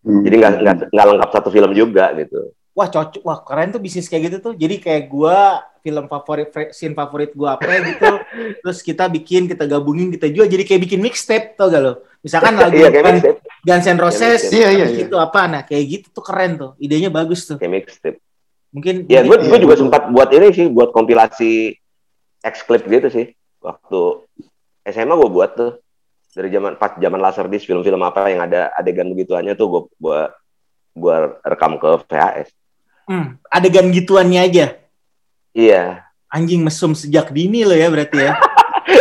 Hmm. 0.03 0.23
Jadi 0.23 0.35
nggak 0.39 0.51
nggak 0.91 1.07
lengkap 1.11 1.29
satu 1.31 1.49
film 1.51 1.71
juga 1.71 2.11
gitu 2.15 2.51
wah 2.73 2.89
cocok. 2.89 3.21
Wah 3.23 3.39
keren 3.45 3.71
tuh 3.71 3.81
bisnis 3.81 4.09
kayak 4.09 4.33
gitu 4.33 4.37
tuh. 4.51 4.53
Jadi 4.57 4.81
kayak 4.81 5.07
gua 5.07 5.61
film 5.85 6.09
favorit 6.09 6.49
scene 6.73 6.97
favorit 6.97 7.31
gua 7.37 7.55
apa 7.55 7.69
gitu. 7.79 8.11
Terus 8.65 8.79
kita 8.81 9.07
bikin 9.07 9.45
kita 9.47 9.69
gabungin 9.69 10.09
kita 10.09 10.27
jual. 10.29 10.49
Jadi 10.49 10.63
kayak 10.65 10.81
bikin 10.89 10.99
mixtape 10.99 11.55
tau 11.55 11.69
gak 11.69 11.81
lo? 11.81 11.93
Misalkan 12.25 12.57
lagu 12.61 12.75
iya, 12.75 12.89
kan 12.89 13.15
Guns 13.63 13.87
N' 13.87 14.01
Roses 14.01 14.51
iya, 14.51 14.73
iya, 14.73 14.85
iya. 14.89 15.07
gitu 15.07 15.15
apa? 15.15 15.45
Nah 15.47 15.61
kayak 15.63 15.83
gitu 15.87 16.07
tuh 16.11 16.25
keren 16.25 16.57
tuh. 16.57 16.71
Idenya 16.81 17.13
bagus 17.13 17.45
tuh. 17.47 17.61
Kayak 17.61 17.85
mixtape. 17.85 18.19
Mungkin 18.73 19.05
ya 19.05 19.21
gue 19.21 19.37
gue 19.37 19.59
juga 19.61 19.77
sempat 19.77 20.09
buat 20.09 20.33
ini 20.33 20.49
sih 20.49 20.65
buat 20.65 20.89
kompilasi 20.89 21.77
X 22.41 22.65
clip 22.65 22.83
gitu 22.89 23.07
sih. 23.13 23.29
Waktu 23.61 24.27
SMA 24.89 25.13
gue 25.13 25.29
buat 25.31 25.53
tuh. 25.55 25.73
Dari 26.33 26.49
zaman 26.49 26.81
pas 26.81 26.97
zaman 26.97 27.21
laserdisc 27.21 27.69
film-film 27.69 28.01
apa 28.01 28.25
yang 28.25 28.41
ada 28.41 28.73
adegan 28.73 29.05
begituannya 29.13 29.53
tuh 29.53 29.69
gue 29.69 29.81
buat 30.01 30.33
buat 30.97 31.45
rekam 31.45 31.77
ke 31.77 31.89
VHS 32.09 32.49
Hmm, 33.09 33.37
adegan 33.51 33.91
gituannya 33.91 34.41
aja. 34.47 34.65
Iya. 35.51 36.07
Anjing 36.31 36.63
mesum 36.65 36.97
sejak 36.97 37.29
dini 37.29 37.67
lo 37.67 37.75
ya 37.75 37.87
berarti 37.91 38.17
ya. 38.17 38.33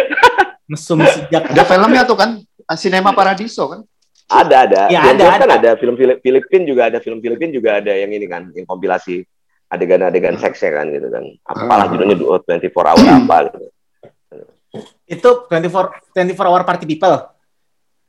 mesum 0.73 1.01
sejak. 1.03 1.53
Ada 1.55 1.65
filmnya 1.65 2.03
tuh 2.05 2.19
kan, 2.19 2.43
Cinema 2.77 3.15
Paradiso 3.15 3.71
kan? 3.71 3.81
Ada 4.33 4.57
ada. 4.65 4.83
Ya, 4.89 5.01
ada, 5.13 5.25
kan 5.37 5.51
ada. 5.61 5.71
film 5.77 5.95
Filipin 5.97 6.63
juga 6.65 6.89
ada 6.89 6.99
film 6.99 7.21
Filipin 7.21 7.53
juga 7.53 7.79
ada 7.79 7.93
yang 7.93 8.11
ini 8.13 8.25
kan, 8.25 8.49
yang 8.57 8.65
kompilasi 8.65 9.25
adegan-adegan 9.73 10.37
seksnya 10.37 10.71
kan 10.77 10.87
gitu 10.93 11.09
kan. 11.09 11.25
Apalah 11.49 11.89
judulnya 11.89 12.17
24 12.17 12.69
hour 12.69 12.87
apa 13.09 13.37
gitu. 13.49 13.67
Itu 15.09 15.31
24 15.49 16.13
24 16.17 16.49
hour 16.49 16.63
party 16.65 16.85
people. 16.85 17.17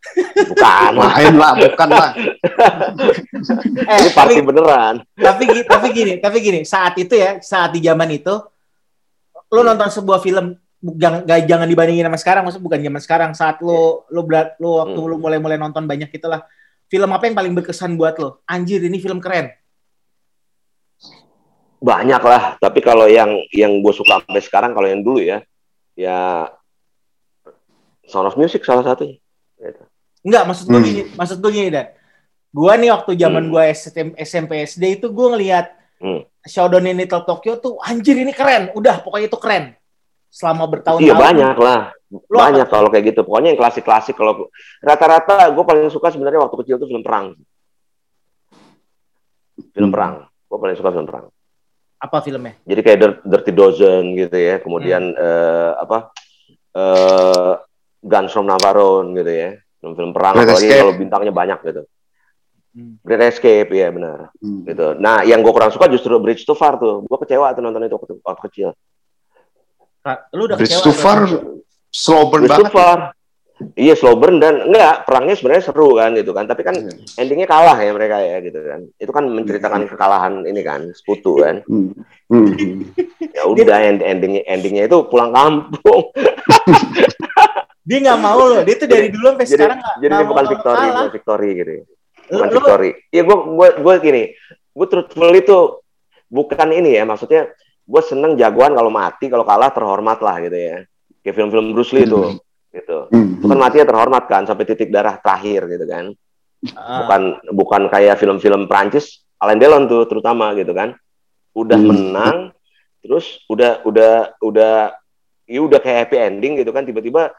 Bukan. 0.03 0.91
Main 0.99 1.33
lah, 1.39 1.53
bukan 1.55 1.89
lah. 1.89 2.11
eh, 3.87 3.97
Ini 4.03 4.09
party 4.11 4.33
tapi, 4.35 4.43
beneran. 4.43 4.95
Tapi 5.15 5.43
tapi 5.63 5.87
gini, 5.95 6.13
tapi 6.19 6.37
gini, 6.43 6.59
saat 6.67 6.93
itu 6.99 7.15
ya, 7.15 7.39
saat 7.39 7.71
di 7.71 7.79
zaman 7.79 8.11
itu, 8.11 8.35
lo 9.53 9.61
nonton 9.63 9.89
sebuah 9.89 10.19
film 10.19 10.59
jangan 10.83 11.23
gak, 11.23 11.47
jangan 11.47 11.67
dibandingin 11.71 12.05
sama 12.11 12.19
sekarang, 12.19 12.43
maksud 12.43 12.61
bukan 12.61 12.79
zaman 12.83 13.01
sekarang. 13.01 13.31
Saat 13.31 13.63
lo 13.63 14.03
lo 14.11 14.21
berat 14.27 14.59
lo 14.59 14.83
waktu 14.83 14.99
hmm. 14.99 15.09
lo 15.09 15.15
mulai-mulai 15.17 15.57
nonton 15.57 15.87
banyak 15.87 16.11
itulah. 16.11 16.43
Film 16.91 17.09
apa 17.09 17.25
yang 17.25 17.35
paling 17.39 17.53
berkesan 17.57 17.95
buat 17.95 18.19
lo? 18.19 18.43
Anjir, 18.45 18.83
ini 18.83 18.99
film 18.99 19.17
keren. 19.23 19.49
Banyak 21.83 22.21
lah, 22.23 22.55
tapi 22.61 22.79
kalau 22.79 23.11
yang 23.11 23.43
yang 23.51 23.83
gue 23.83 23.93
suka 23.95 24.23
sampai 24.23 24.43
sekarang 24.43 24.71
kalau 24.71 24.87
yang 24.87 25.03
dulu 25.03 25.19
ya, 25.19 25.43
ya 25.99 26.47
Sound 28.07 28.31
of 28.31 28.39
Music 28.39 28.63
salah 28.63 28.83
satunya. 28.87 29.19
Gitu. 29.59 29.83
Enggak, 30.23 30.43
maksud 30.47 30.65
gue 30.71 30.79
hmm. 30.79 30.87
gini, 30.87 31.03
maksud 31.19 31.37
gue 31.43 31.51
gini, 31.51 31.69
Dan. 31.69 31.87
Gua 32.53 32.73
nih 32.79 32.89
waktu 32.95 33.11
zaman 33.19 33.49
hmm. 33.49 33.51
gue 33.51 33.63
SMP 34.23 34.51
SD 34.63 34.83
itu 35.01 35.11
gue 35.11 35.27
ngelihat 35.35 35.73
hmm. 35.99 36.21
Showdown 36.47 36.87
in 36.87 37.01
Little 37.01 37.27
Tokyo 37.27 37.59
tuh 37.59 37.75
anjir 37.83 38.15
ini 38.15 38.31
keren. 38.31 38.71
Udah, 38.71 39.03
pokoknya 39.03 39.27
itu 39.27 39.39
keren. 39.41 39.75
Selama 40.31 40.69
bertahun-tahun. 40.71 41.11
Iya 41.11 41.15
banyak 41.17 41.57
lah. 41.59 41.91
Lu 42.13 42.39
banyak 42.39 42.67
kalau 42.71 42.87
kayak 42.87 43.13
gitu. 43.13 43.25
Pokoknya 43.27 43.53
yang 43.53 43.59
klasik-klasik 43.59 44.15
kalau 44.15 44.47
rata-rata 44.79 45.49
gue 45.51 45.63
paling 45.65 45.91
suka 45.91 46.13
sebenarnya 46.13 46.45
waktu 46.45 46.55
kecil 46.63 46.77
tuh 46.79 46.87
film 46.87 47.03
perang. 47.03 47.35
Film 49.73 49.89
hmm. 49.91 49.95
perang. 49.97 50.13
Gue 50.47 50.57
paling 50.61 50.77
suka 50.79 50.89
film 50.93 51.07
perang. 51.09 51.25
Apa 51.99 52.21
filmnya? 52.21 52.53
Jadi 52.63 52.81
kayak 52.85 52.97
Dirty 53.27 53.51
Dozen 53.51 54.13
gitu 54.13 54.37
ya. 54.37 54.61
Kemudian 54.61 55.03
hmm. 55.11 55.19
uh, 55.19 55.71
apa? 55.83 55.97
Uh, 56.73 57.53
Guns 58.03 58.35
from 58.35 58.45
Navarone 58.45 59.15
gitu 59.15 59.31
ya 59.31 59.62
film-film 59.83 60.15
perang 60.15 60.39
Great 60.39 60.47
apalagi 60.47 60.67
kalau 60.71 60.95
bintangnya 60.95 61.33
banyak 61.35 61.59
gitu 61.67 61.81
hmm. 62.79 62.93
Great 63.03 63.23
Escape 63.27 63.67
ya 63.75 63.91
benar 63.91 64.31
hmm. 64.39 64.63
gitu 64.63 64.87
nah 64.95 65.27
yang 65.27 65.43
gue 65.43 65.51
kurang 65.51 65.75
suka 65.75 65.91
justru 65.91 66.15
Bridge 66.23 66.47
to 66.47 66.55
Far 66.55 66.79
tuh 66.79 67.03
gue 67.03 67.17
kecewa 67.27 67.51
tuh 67.51 67.59
nonton 67.59 67.83
itu 67.83 67.99
waktu, 67.99 68.15
waktu 68.23 68.41
kecil 68.47 68.69
lu 70.31 70.47
udah 70.47 70.55
Bridge 70.55 70.79
kecewa 70.79 70.87
to 70.87 70.93
Far 70.95 71.19
slow 71.91 72.31
burn 72.31 72.47
Bridge 72.47 72.55
banget 72.55 72.71
to 72.71 72.71
Far 72.71 72.99
Iya 73.77 73.93
slow 73.95 74.17
burn 74.17 74.41
dan 74.41 74.65
enggak 74.65 75.05
perangnya 75.05 75.37
sebenarnya 75.37 75.63
seru 75.69 75.95
kan 75.95 76.11
gitu 76.17 76.33
kan 76.33 76.49
tapi 76.49 76.65
kan 76.65 76.73
hmm. 76.73 77.21
endingnya 77.21 77.47
kalah 77.47 77.77
ya 77.77 77.93
mereka 77.93 78.17
ya 78.19 78.41
gitu 78.41 78.59
kan 78.59 78.81
itu 78.97 79.11
kan 79.13 79.23
menceritakan 79.29 79.85
hmm. 79.85 79.89
kekalahan 79.93 80.33
ini 80.43 80.61
kan 80.65 80.81
sekutu 80.91 81.39
kan 81.39 81.61
hmm. 81.69 81.93
Hmm. 82.33 82.49
ya 83.21 83.45
udah 83.45 83.77
endingnya 84.03 84.41
endingnya 84.49 84.89
itu 84.89 85.05
pulang 85.05 85.31
kampung 85.31 86.11
dia 87.83 87.97
nggak 87.99 88.19
mau 88.19 88.39
loh. 88.39 88.61
Dia 88.63 88.75
tuh 88.79 88.87
dari 88.87 89.11
dulu 89.11 89.35
sampai 89.35 89.47
sekarang 89.47 89.77
nggak 89.83 89.95
jadi 89.99 90.13
dia 90.15 90.25
bukan 90.27 90.45
victory 90.47 90.87
bukan 90.87 91.11
victory 91.11 91.51
gitu 91.59 91.73
bukan 92.29 92.47
lu, 92.47 92.55
victory. 92.59 92.89
Iya 93.11 93.21
gue 93.27 93.37
gue 93.37 93.67
gue 93.79 93.93
gini. 94.01 94.23
Gue 94.73 94.87
truthful 94.89 95.29
itu 95.35 95.57
bukan 96.31 96.67
ini 96.73 96.97
ya 96.97 97.03
maksudnya 97.05 97.51
gue 97.83 98.01
seneng 98.01 98.39
jagoan 98.39 98.73
kalau 98.73 98.89
mati 98.89 99.27
kalau 99.27 99.45
kalah 99.45 99.71
terhormat 99.73 100.19
lah 100.23 100.35
gitu 100.43 100.57
ya. 100.57 100.77
Kayak 101.23 101.35
film-film 101.39 101.65
Bruce 101.75 101.93
Lee 101.95 102.07
tuh 102.07 102.35
hmm. 102.35 102.39
gitu. 102.73 102.97
Hmm. 103.11 103.39
itu 103.39 103.45
kan 103.47 103.59
matinya 103.59 103.87
terhormat 103.87 104.23
kan 104.27 104.43
sampai 104.47 104.63
titik 104.67 104.89
darah 104.89 105.19
terakhir 105.19 105.67
gitu 105.67 105.87
kan. 105.87 106.05
Ah. 106.79 107.03
bukan 107.03 107.21
bukan 107.51 107.81
kayak 107.91 108.15
film-film 108.15 108.71
Prancis 108.71 109.19
Alain 109.35 109.59
Delon 109.59 109.91
tuh 109.91 110.07
terutama 110.07 110.55
gitu 110.55 110.71
kan. 110.71 110.95
Udah 111.53 111.77
hmm. 111.79 111.87
menang 111.91 112.37
terus 113.03 113.43
udah 113.51 113.83
udah 113.83 114.39
udah 114.39 114.95
ya 115.43 115.59
udah 115.59 115.79
kayak 115.83 116.07
happy 116.07 116.17
ending 116.23 116.55
gitu 116.55 116.71
kan. 116.71 116.87
Tiba-tiba 116.87 117.35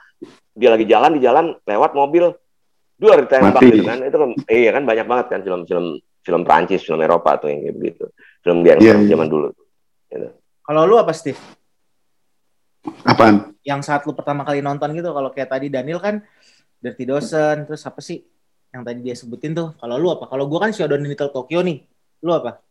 dia 0.54 0.70
lagi 0.70 0.86
jalan 0.86 1.10
di 1.16 1.20
jalan 1.22 1.44
lewat 1.66 1.92
mobil. 1.92 2.34
Dua 2.94 3.18
ditembak 3.18 3.60
gitu 3.62 3.82
kan. 3.82 3.98
Itu 4.06 4.16
kan 4.16 4.30
iya 4.46 4.70
kan 4.70 4.82
banyak 4.86 5.06
banget 5.06 5.26
kan 5.30 5.40
film-film 5.42 5.98
film 6.24 6.42
Prancis 6.46 6.86
film 6.86 7.02
Eropa 7.02 7.36
tuh 7.42 7.50
yang 7.50 7.60
kayak 7.66 7.76
begitu. 7.76 8.04
Film 8.40 8.58
yang 8.62 8.78
yeah, 8.80 8.96
iya. 8.98 9.08
zaman 9.10 9.28
dulu. 9.28 9.48
Gitu. 10.08 10.30
kalau 10.64 10.86
lu 10.86 10.96
apa 10.96 11.12
Steve? 11.12 11.40
Apaan? 13.02 13.52
Yang 13.66 13.80
saat 13.90 14.06
lu 14.06 14.14
pertama 14.14 14.46
kali 14.46 14.62
nonton 14.62 14.94
gitu 14.94 15.10
kalau 15.10 15.34
kayak 15.34 15.50
tadi 15.50 15.66
Daniel 15.68 15.98
kan 15.98 16.22
Dirty 16.78 17.04
Dozen 17.08 17.66
terus 17.66 17.82
apa 17.84 17.98
sih 17.98 18.22
yang 18.70 18.86
tadi 18.86 19.02
dia 19.02 19.18
sebutin 19.18 19.52
tuh? 19.52 19.74
Kalau 19.76 19.98
lu 19.98 20.08
apa? 20.14 20.30
Kalau 20.30 20.46
gua 20.46 20.68
kan 20.68 20.70
Showdown 20.70 21.02
in 21.02 21.10
Little 21.12 21.34
Tokyo 21.34 21.60
nih. 21.66 21.82
Lu 22.22 22.30
apa? 22.30 22.62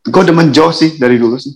Gue 0.00 0.24
demen 0.24 0.48
Joe 0.48 0.72
sih 0.72 0.96
dari 0.96 1.20
dulu 1.20 1.36
sih 1.36 1.52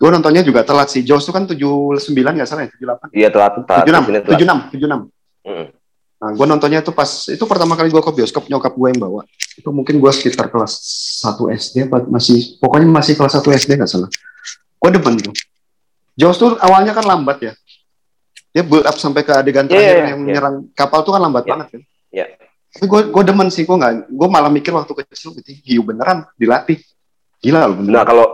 Gue 0.00 0.08
nontonnya 0.08 0.40
juga 0.40 0.64
telat 0.64 0.88
sih. 0.88 1.04
Jaws 1.04 1.28
itu 1.28 1.32
kan 1.36 1.44
79 1.44 2.00
nggak 2.08 2.48
salah 2.48 2.64
ya? 2.64 2.72
78? 2.72 3.12
Iya 3.12 3.28
telat. 3.28 3.52
telat. 3.68 3.84
76, 3.84 4.72
76, 4.72 4.80
76. 4.80 5.12
Mm. 5.44 5.66
Nah, 6.20 6.30
gue 6.36 6.46
nontonnya 6.48 6.80
itu 6.80 6.92
pas, 6.92 7.08
itu 7.28 7.44
pertama 7.48 7.76
kali 7.76 7.88
gue 7.88 8.00
ke 8.00 8.12
bioskop, 8.12 8.48
nyokap 8.48 8.72
gue 8.76 8.88
yang 8.92 9.00
bawa. 9.00 9.28
Itu 9.56 9.72
mungkin 9.72 10.00
gue 10.00 10.12
sekitar 10.12 10.48
kelas 10.48 10.72
1 11.24 11.36
SD, 11.52 11.76
masih, 12.08 12.60
pokoknya 12.60 12.88
masih 12.88 13.16
kelas 13.16 13.40
1 13.40 13.44
SD 13.56 13.76
nggak 13.76 13.88
salah. 13.88 14.08
Gue 14.80 14.90
depan 14.92 15.16
itu. 15.16 15.32
Jaws 16.16 16.36
tuh 16.36 16.56
awalnya 16.60 16.96
kan 16.96 17.04
lambat 17.04 17.40
ya. 17.40 17.52
Dia 18.52 18.64
build 18.64 18.84
up 18.84 18.96
sampai 18.96 19.24
ke 19.24 19.32
adegan 19.32 19.68
iya, 19.68 19.72
terakhir 19.72 19.84
yeah, 19.84 19.96
yeah, 19.96 20.10
yang 20.12 20.20
yeah. 20.20 20.28
menyerang 20.32 20.56
kapal 20.76 21.04
tuh 21.04 21.12
kan 21.16 21.20
lambat 21.24 21.44
yeah. 21.44 21.52
banget 21.52 21.66
kan. 21.68 21.80
Iya. 22.12 22.24
Yeah. 22.24 22.28
Tapi 22.72 22.84
gue 22.88 23.00
gue 23.12 23.22
demen 23.24 23.48
sih, 23.52 23.64
gue 23.68 23.76
nggak, 23.76 23.92
gue 24.08 24.28
malah 24.28 24.52
mikir 24.52 24.72
waktu 24.72 24.92
kecil 24.92 25.36
gitu, 25.40 25.50
hiu 25.64 25.84
beneran 25.84 26.24
dilatih. 26.40 26.80
Gila 27.40 27.68
loh 27.68 27.76
beneran. 27.80 27.96
Nah 27.96 28.04
kalau 28.04 28.26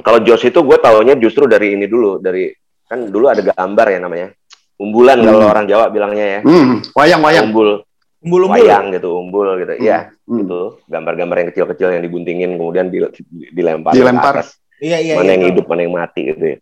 kalau 0.00 0.18
Jos 0.20 0.42
itu 0.42 0.58
gue 0.58 0.78
taunya 0.78 1.14
justru 1.14 1.44
dari 1.44 1.76
ini 1.76 1.86
dulu, 1.86 2.18
dari 2.18 2.50
kan 2.84 3.06
dulu 3.06 3.28
ada 3.28 3.40
gambar 3.40 3.86
ya 3.90 3.98
namanya. 3.98 4.28
Umbulan 4.74 5.22
hmm. 5.22 5.26
kalau 5.26 5.46
orang 5.46 5.66
Jawa 5.66 5.86
bilangnya 5.88 6.26
ya. 6.26 6.40
Hmm. 6.42 6.82
Wayang, 6.92 7.22
wayang. 7.22 7.46
Umbul. 7.50 7.86
Umbul-umbul. 8.24 8.56
wayang 8.56 8.84
gitu, 8.90 9.08
umbul 9.14 9.48
gitu. 9.60 9.72
Iya, 9.78 10.10
Hmm. 10.24 10.40
gitu. 10.42 10.80
Gambar-gambar 10.88 11.36
yang 11.44 11.48
kecil-kecil 11.52 11.88
yang 11.92 12.02
dibuntingin 12.02 12.50
kemudian 12.56 12.88
di- 12.88 13.04
di- 13.04 13.52
dilempar. 13.52 13.92
Dilempar. 13.92 14.34
atas. 14.40 14.56
Iya 14.80 14.98
iya. 14.98 15.14
mana 15.14 15.28
iya, 15.28 15.32
yang 15.36 15.42
tahu. 15.44 15.50
hidup, 15.54 15.64
mana 15.68 15.80
yang 15.84 15.94
mati 15.94 16.20
gitu 16.26 16.44
ya. 16.44 16.56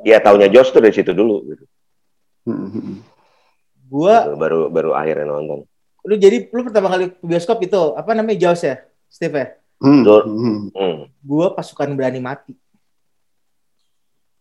Iya, 0.00 0.16
taunya 0.22 0.48
Josh 0.48 0.72
tuh 0.72 0.80
dari 0.80 0.94
situ 0.96 1.12
dulu 1.12 1.44
gitu. 1.44 1.64
Hmm, 2.48 2.68
hmm, 2.72 2.96
Gua 3.90 4.14
Gitu, 4.24 4.38
baru 4.38 4.60
baru 4.70 4.90
akhirnya 4.94 5.28
nonton. 5.28 5.66
lu 6.00 6.14
jadi 6.16 6.48
lu 6.48 6.64
pertama 6.64 6.88
kali 6.88 7.12
ke 7.12 7.20
bioskop 7.20 7.60
itu 7.60 7.92
apa 7.92 8.16
namanya 8.16 8.48
Jaws 8.48 8.64
ya? 8.64 8.80
Steve 9.12 9.36
ya? 9.36 9.46
hmm, 9.76 10.00
hmm, 10.08 10.56
Hmm. 10.72 10.98
Gua 11.20 11.52
pasukan 11.52 11.92
berani 11.92 12.22
mati. 12.22 12.56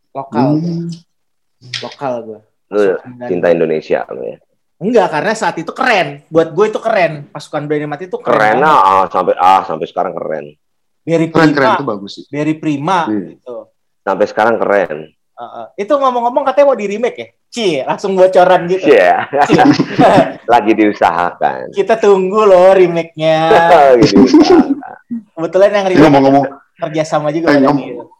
Lokal, 0.09 0.47
hmm. 0.57 0.89
lokal. 1.85 2.13
Lu 2.69 2.81
Berani 2.97 3.25
cinta 3.29 3.47
Indonesia 3.49 4.05
lu 4.09 4.21
ya. 4.25 4.37
Enggak, 4.79 5.07
karena 5.11 5.33
saat 5.35 5.55
itu 5.59 5.71
keren. 5.75 6.23
Buat 6.31 6.55
gue 6.55 6.65
itu 6.71 6.79
keren. 6.79 7.27
Pasukan 7.29 7.67
Berani 7.67 7.87
Mati 7.89 8.07
itu 8.07 8.17
keren. 8.17 8.57
Keren 8.57 8.57
ah 8.63 9.05
sampai 9.11 9.35
ah 9.35 9.61
sampai 9.67 9.85
sekarang 9.85 10.13
keren. 10.15 10.55
Dari 11.03 11.27
Keren 11.33 11.51
keren 11.57 11.73
prima, 11.73 11.77
itu 11.79 11.85
bagus 11.89 12.11
sih. 12.21 12.25
dari 12.29 12.53
prima 12.53 13.09
Iya. 13.09 13.33
gitu. 13.33 13.57
Sampai 14.05 14.25
sekarang 14.29 14.55
keren. 14.61 15.09
Uh, 15.33 15.41
uh. 15.41 15.65
Itu 15.73 15.95
ngomong-ngomong 15.95 16.43
katanya 16.45 16.65
mau 16.69 16.77
di 16.77 16.85
remake 16.85 17.17
ya? 17.17 17.27
Cie, 17.49 17.81
langsung 17.81 18.13
bocoran 18.13 18.69
gitu. 18.69 18.85
Iya. 18.93 19.25
Lagi 20.53 20.71
diusahakan. 20.77 21.73
Kita 21.73 21.97
tunggu 21.97 22.45
loh 22.45 22.77
remake-nya. 22.77 23.49
Kebetulan 25.33 25.69
yang 25.73 25.85
remake 25.89 26.03
ngomong-ngomong 26.05 26.45
kerja 26.77 27.03
sama 27.03 27.33
juga 27.33 27.55
Eh, 27.55 27.63
ngomong- 27.63 28.18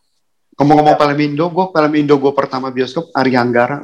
ngomong-ngomong 0.60 0.96
film 1.00 1.18
Indo, 1.24 1.46
gue 1.48 1.66
film 1.72 1.94
Indo 1.96 2.16
gue 2.20 2.32
pertama 2.36 2.68
bioskop 2.70 3.10
Ari 3.16 3.34
Anggara. 3.40 3.80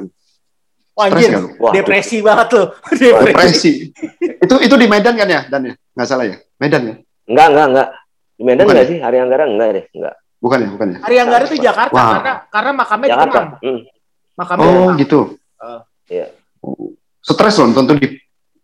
Wah, 0.96 1.12
Stres 1.12 1.28
anjir, 1.28 1.32
gak 1.36 1.44
lu? 1.44 1.50
Wah, 1.60 1.74
depresi 1.76 2.18
banget 2.24 2.48
loh. 2.56 2.68
depresi. 2.92 3.28
Depresi. 3.28 3.72
itu 4.44 4.56
itu 4.64 4.76
di 4.80 4.88
Medan 4.88 5.16
kan 5.20 5.28
ya, 5.28 5.42
Dan 5.52 5.62
ya? 5.68 5.74
Nggak 5.96 6.08
salah 6.08 6.26
ya? 6.28 6.38
Medan 6.56 6.82
ya? 6.88 6.96
Enggak, 7.28 7.48
enggak, 7.52 7.68
enggak. 7.68 7.90
Di 8.36 8.44
Medan 8.44 8.64
Bukan 8.64 8.76
enggak 8.76 8.88
ya? 8.88 8.92
sih? 8.92 8.98
Hari 9.04 9.18
Anggara 9.20 9.44
enggak 9.48 9.70
deh, 9.76 9.86
enggak. 9.92 10.16
Bukan 10.40 10.58
ya, 10.60 10.68
bukan 10.72 10.88
ya? 10.88 10.98
Ari 11.04 11.16
Anggara 11.20 11.44
itu 11.48 11.58
Jakarta 11.60 11.96
Wah. 11.96 12.12
karena 12.16 12.34
karena 12.48 12.72
makamnya 12.72 13.08
di 13.08 13.12
Jakarta. 13.12 13.40
Kemang. 13.40 13.50
Hmm. 13.60 13.80
Makamnya 14.36 14.64
Oh 14.64 14.72
di 14.72 14.80
Kemang. 14.80 14.96
gitu. 15.04 15.20
Uh. 15.60 15.82
Iya. 16.08 16.28
Stres 17.26 17.56
loh, 17.60 17.68
nonton 17.74 17.98
di 18.00 18.08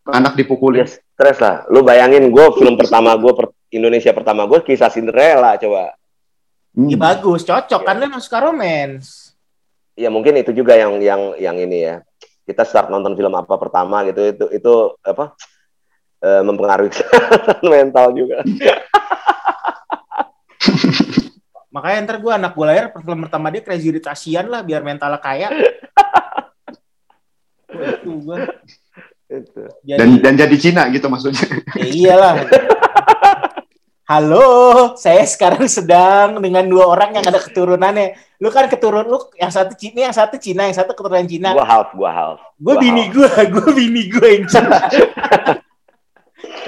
anak 0.08 0.34
dipukulin. 0.38 0.84
Ya 0.84 0.88
stres 0.88 1.38
lah. 1.42 1.66
Lu 1.68 1.84
bayangin 1.84 2.32
gue 2.32 2.46
film 2.56 2.80
pertama 2.80 3.12
gue 3.18 3.34
per, 3.36 3.52
Indonesia 3.72 4.12
pertama 4.16 4.48
gue 4.48 4.60
kisah 4.64 4.88
Cinderella 4.88 5.60
coba. 5.60 5.96
Hmm. 6.72 6.88
Iya 6.88 6.98
bagus, 6.98 7.44
cocok 7.44 7.82
Iya. 7.84 7.88
kan 7.88 7.96
lu 8.00 8.04
emang 8.08 8.24
suka 8.24 8.40
romance. 8.40 9.36
Ya 10.00 10.08
mungkin 10.08 10.40
itu 10.40 10.56
juga 10.56 10.74
yang 10.80 11.04
yang 11.04 11.36
yang 11.36 11.56
ini 11.60 11.84
ya. 11.84 11.96
Kita 12.48 12.64
start 12.64 12.88
nonton 12.88 13.14
film 13.14 13.36
apa 13.36 13.60
pertama 13.60 14.02
gitu 14.08 14.24
itu 14.24 14.46
itu 14.56 14.74
apa 15.04 15.36
eh, 16.20 16.42
mempengaruhi 16.42 16.96
mental 17.72 18.16
juga. 18.16 18.40
Makanya 21.72 21.98
ntar 22.04 22.18
gue 22.20 22.32
anak 22.32 22.52
gue 22.52 22.66
lahir 22.68 22.92
film 22.92 23.24
pertama 23.24 23.48
dia 23.48 23.64
Crazy 23.64 23.96
Rich 23.96 24.08
Asian 24.08 24.52
lah 24.52 24.60
biar 24.60 24.84
mentalnya 24.84 25.20
kaya. 25.20 25.48
Itu 27.72 28.12
gue. 28.28 28.38
Dan 29.88 30.20
dan 30.20 30.34
jadi 30.36 30.56
Cina 30.60 30.92
gitu 30.92 31.08
maksudnya. 31.08 31.48
ya 31.80 31.88
iyalah. 31.88 32.34
Halo, 34.12 34.92
saya 35.00 35.24
sekarang 35.24 35.72
sedang 35.72 36.44
dengan 36.44 36.68
dua 36.68 36.84
orang 36.84 37.16
yang 37.16 37.24
ada 37.24 37.40
keturunannya. 37.40 38.12
Lu 38.44 38.52
kan 38.52 38.68
keturun 38.68 39.08
lu 39.08 39.16
yang 39.40 39.48
satu 39.48 39.72
Cina, 39.72 40.04
yang 40.04 40.12
satu 40.12 40.36
Cina, 40.36 40.68
yang 40.68 40.76
satu 40.76 40.92
keturunan 40.92 41.24
Cina. 41.24 41.56
Gua 41.56 41.64
half, 41.64 41.96
gua 41.96 42.12
half. 42.12 42.40
Gua 42.60 42.76
bini 42.76 43.08
half. 43.08 43.16
gue, 43.16 43.32
gue 43.56 43.70
bini 43.72 44.12
gue 44.12 44.28
yang 44.36 44.46
Cina. 44.52 44.84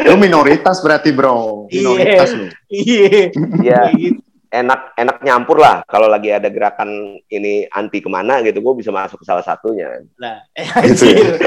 Lu 0.07 0.15
minoritas 0.15 0.79
berarti 0.79 1.11
bro. 1.11 1.67
Minoritas 1.67 2.31
lu. 2.31 2.47
Iya. 2.71 3.35
Ya 3.59 3.91
Gitu. 3.91 4.23
enak 4.47 4.95
enak 4.95 5.17
nyampur 5.27 5.59
lah 5.59 5.83
kalau 5.83 6.07
lagi 6.07 6.31
ada 6.31 6.47
gerakan 6.47 7.19
ini 7.27 7.67
anti 7.73 7.99
ke 7.99 8.07
mana 8.07 8.39
gitu 8.39 8.63
gue 8.63 8.73
bisa 8.79 8.95
masuk 8.95 9.19
ke 9.19 9.27
salah 9.27 9.43
satunya. 9.43 9.99
Nah, 10.15 10.47
eh, 10.55 10.63
anjir. 10.79 11.43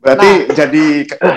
Berarti 0.00 0.30
jadi 0.56 0.84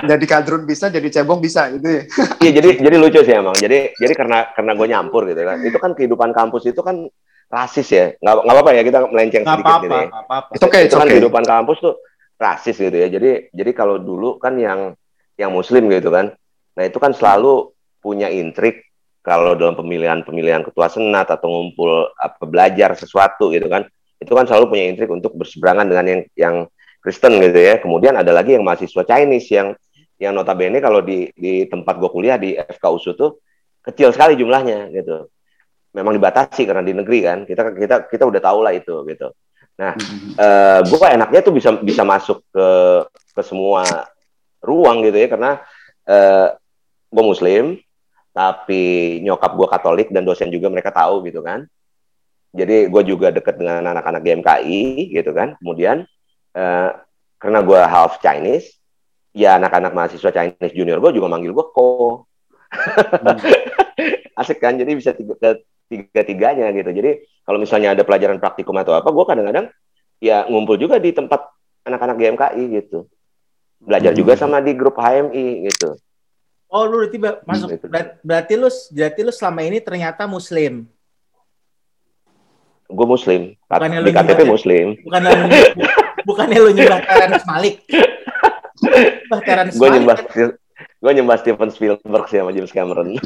jadi 0.07 0.25
kadrun 0.25 0.63
bisa, 0.63 0.87
jadi 0.87 1.03
cebong 1.11 1.43
bisa 1.43 1.67
gitu 1.75 1.83
ya. 1.83 2.01
Iya 2.43 2.51
jadi 2.63 2.69
jadi 2.79 2.95
lucu 2.95 3.19
sih 3.27 3.35
emang. 3.35 3.55
Jadi 3.59 3.91
jadi 3.99 4.13
karena 4.15 4.47
karena 4.55 4.71
gue 4.71 4.87
nyampur 4.87 5.27
gitu 5.27 5.43
kan. 5.43 5.57
Itu 5.67 5.77
kan 5.83 5.91
kehidupan 5.91 6.31
kampus 6.31 6.71
itu 6.71 6.79
kan 6.79 7.03
rasis 7.51 7.87
ya. 7.91 8.05
Nggak 8.23 8.35
nggak 8.47 8.55
apa-apa 8.55 8.71
ya 8.71 8.81
kita 8.87 8.99
melenceng 9.11 9.43
Nggak 9.43 9.55
sedikit 9.59 9.67
apa-apa, 9.67 9.83
gitu 9.83 9.95
ya. 9.95 10.07
apa-apa. 10.07 10.51
Itu 10.55 10.65
oke, 10.65 10.77
itu 10.79 10.87
itu 10.87 10.95
kan 10.95 11.05
oke. 11.05 11.11
kehidupan 11.11 11.43
kampus 11.43 11.77
tuh 11.83 11.95
rasis 12.39 12.75
gitu 12.79 12.97
ya. 12.97 13.07
Jadi 13.11 13.29
jadi 13.51 13.71
kalau 13.75 13.95
dulu 13.99 14.39
kan 14.39 14.55
yang 14.55 14.95
yang 15.35 15.51
muslim 15.51 15.91
gitu 15.91 16.07
kan. 16.07 16.31
Nah, 16.73 16.83
itu 16.87 16.97
kan 16.97 17.11
selalu 17.11 17.69
punya 17.99 18.31
intrik 18.31 18.89
kalau 19.23 19.55
dalam 19.55 19.75
pemilihan-pemilihan 19.75 20.67
ketua 20.67 20.87
senat 20.91 21.31
atau 21.31 21.47
ngumpul 21.47 22.11
apa 22.15 22.43
belajar 22.47 22.95
sesuatu 22.95 23.51
gitu 23.51 23.67
kan. 23.67 23.83
Itu 24.23 24.31
kan 24.39 24.47
selalu 24.47 24.71
punya 24.71 24.85
intrik 24.87 25.11
untuk 25.11 25.35
berseberangan 25.35 25.83
dengan 25.83 26.05
yang 26.07 26.21
yang 26.39 26.55
Kristen 27.03 27.37
gitu 27.43 27.59
ya. 27.59 27.77
Kemudian 27.83 28.15
ada 28.15 28.31
lagi 28.31 28.55
yang 28.55 28.63
mahasiswa 28.63 29.03
Chinese 29.03 29.51
yang 29.51 29.75
yang 30.15 30.31
notabene 30.31 30.79
kalau 30.79 31.03
di 31.03 31.27
di 31.35 31.67
tempat 31.67 31.99
gue 31.99 32.07
kuliah 32.07 32.39
di 32.39 32.55
FK 32.55 32.83
USU 32.95 33.11
tuh 33.13 33.43
kecil 33.83 34.15
sekali 34.15 34.39
jumlahnya 34.39 34.87
gitu. 34.95 35.27
Memang 35.93 36.15
dibatasi 36.15 36.63
karena 36.63 36.81
di 36.81 36.95
negeri 36.95 37.19
kan. 37.21 37.37
Kita 37.43 37.75
kita 37.75 37.95
kita 38.07 38.23
udah 38.23 38.41
tahu 38.41 38.59
lah 38.63 38.71
itu 38.71 39.03
gitu. 39.05 39.35
Hmm. 39.73 40.37
eh 40.37 40.79
gue 40.85 40.97
enaknya 41.01 41.41
tuh 41.41 41.53
bisa 41.57 41.73
bisa 41.81 42.05
masuk 42.05 42.45
ke 42.53 42.67
ke 43.33 43.41
semua 43.41 43.81
ruang 44.61 45.01
gitu 45.01 45.17
ya 45.17 45.27
karena 45.27 45.51
eh 46.05 46.53
gue 47.09 47.23
muslim 47.25 47.81
tapi 48.33 49.17
nyokap 49.25 49.51
gue 49.57 49.67
katolik 49.69 50.07
dan 50.13 50.25
dosen 50.25 50.53
juga 50.53 50.69
mereka 50.69 50.93
tahu 50.93 51.25
gitu 51.25 51.41
kan 51.41 51.65
jadi 52.53 52.85
gue 52.85 53.03
juga 53.05 53.33
deket 53.33 53.57
dengan 53.57 53.81
anak-anak 53.97 54.21
GMKI 54.21 55.09
gitu 55.09 55.33
kan 55.33 55.57
kemudian 55.57 56.05
eh 56.53 56.89
karena 57.37 57.59
gue 57.59 57.79
half 57.79 58.17
Chinese 58.17 58.77
ya 59.31 59.57
anak-anak 59.57 59.91
mahasiswa 59.91 60.29
Chinese 60.29 60.71
junior 60.71 60.97
gue 60.97 61.11
juga 61.11 61.27
manggil 61.27 61.51
gue 61.51 61.65
ko. 61.69 62.23
Asik 64.33 64.57
kan? 64.57 64.73
Jadi 64.73 64.91
bisa 64.93 65.13
tiga, 65.13 65.57
tiga 65.85 66.21
tiganya 66.23 66.69
gitu. 66.71 66.89
Jadi 66.89 67.11
kalau 67.43 67.57
misalnya 67.57 67.93
ada 67.93 68.01
pelajaran 68.01 68.37
praktikum 68.37 68.73
atau 68.77 68.93
apa 68.93 69.05
gue 69.05 69.25
kadang-kadang 69.25 69.65
ya 70.17 70.47
ngumpul 70.47 70.77
juga 70.77 70.97
di 70.97 71.11
tempat 71.11 71.43
anak-anak 71.83 72.15
GMKI 72.15 72.63
gitu. 72.79 73.05
Belajar 73.77 74.15
Hmm. 74.15 74.19
juga 74.19 74.33
sama 74.33 74.57
di 74.57 74.71
grup 74.73 74.95
HMI 74.95 75.67
gitu. 75.67 75.99
Oh, 76.69 76.87
lu 76.87 77.05
berarti 77.05 77.17
ba- 77.19 77.37
masuk 77.45 77.69
Gitu. 77.69 77.85
ber- 77.85 78.17
berarti 78.23 78.53
lu 78.55 78.65
berarti 78.89 79.19
lu 79.21 79.29
selama 79.29 79.61
ini 79.61 79.77
ternyata 79.77 80.25
muslim. 80.25 80.87
gue 82.93 83.07
muslim. 83.09 83.57
Bukannya 83.65 84.05
di 84.05 84.13
KTP 84.13 84.39
muslim. 84.45 84.93
Bukan 85.01 85.21
bukannya 86.23 86.57
lu 86.57 86.71
nyembah 86.71 86.99
Terence 87.01 87.45
Malik. 87.45 87.75
Nyembah 88.79 89.41
Terence 89.41 89.73
gue 89.73 89.81
Malik. 89.81 89.95
nyembah 89.95 90.17
gue 90.99 91.11
nyembah 91.13 91.37
Steven 91.37 91.69
Spielberg 91.69 92.25
sih 92.27 92.37
sama 92.37 92.51
James 92.51 92.71
Cameron 92.71 93.15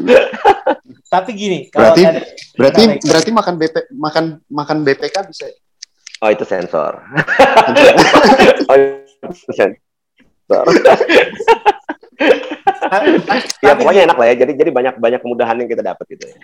Tapi 1.08 1.32
gini, 1.32 1.72
kalau 1.72 1.96
Berarti 1.96 2.04
tadi 2.04 2.20
berarti 2.58 2.82
Baik. 2.84 3.00
berarti 3.06 3.30
makan 3.32 3.54
BP 3.56 3.76
makan 3.96 4.26
makan 4.50 4.78
BPK 4.84 5.16
bisa. 5.26 5.46
ya? 5.46 5.56
oh 6.18 6.30
itu 6.30 6.44
sensor 6.44 6.98
oh 8.68 8.76
itu 8.76 9.54
sensor 9.54 10.66
ya 13.62 13.74
pokoknya 13.76 14.02
enak 14.10 14.18
lah 14.18 14.28
ya 14.28 14.36
jadi 14.38 14.52
jadi 14.56 14.70
banyak 14.72 14.94
banyak 14.98 15.20
kemudahan 15.22 15.56
yang 15.56 15.70
kita 15.70 15.84
dapat 15.86 16.06
gitu 16.10 16.26
ya 16.26 16.36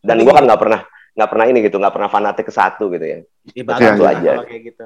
dan 0.00 0.16
gue 0.18 0.32
kan 0.32 0.42
nggak 0.42 0.58
pernah 0.58 0.80
nggak 1.14 1.30
pernah 1.30 1.46
ini 1.46 1.58
gitu 1.62 1.76
nggak 1.78 1.94
pernah 1.94 2.10
fanatik 2.10 2.44
ke 2.46 2.52
satu 2.52 2.90
gitu 2.90 3.06
ya 3.06 3.18
Ya, 3.48 3.64
Iya, 3.64 3.80
iya. 3.88 3.96
lah 3.96 4.12
kalau 4.20 4.44
kayak 4.44 4.62
gitu. 4.68 4.84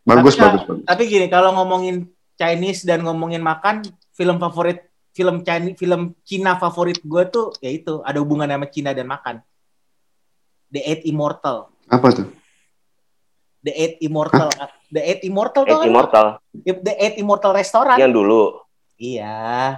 Bagus 0.00 0.34
Tapi, 0.34 0.44
bagus 0.44 0.62
bagus. 0.64 0.84
Tapi 0.86 1.02
gini, 1.06 1.26
kalau 1.28 1.52
ngomongin 1.54 2.08
Chinese 2.34 2.88
dan 2.88 3.04
ngomongin 3.04 3.44
makan, 3.44 3.84
film 4.16 4.36
favorit 4.36 4.88
film 5.10 5.42
Chinese 5.42 5.76
film 5.76 6.14
Cina 6.22 6.54
favorit 6.54 7.02
gue 7.02 7.22
tuh 7.28 7.50
ya 7.58 7.68
itu 7.68 7.98
ada 8.00 8.16
hubungan 8.22 8.46
sama 8.46 8.66
Cina 8.70 8.94
dan 8.94 9.06
makan. 9.06 9.42
The 10.70 10.80
Eight 10.80 11.02
Immortal. 11.04 11.68
Apa 11.90 12.14
tuh? 12.14 12.30
The 13.60 13.72
Eight 13.74 13.94
Immortal. 14.00 14.48
The 14.88 15.02
Eight 15.02 15.20
Immortal 15.26 15.64
Eight 15.66 15.76
kan? 15.76 15.86
Immortal 15.86 16.26
The 16.64 16.94
Eight 16.96 17.16
Immortal 17.18 17.52
Restaurant. 17.52 17.98
yang 17.98 18.14
dulu 18.14 18.56
Iya. 18.96 19.76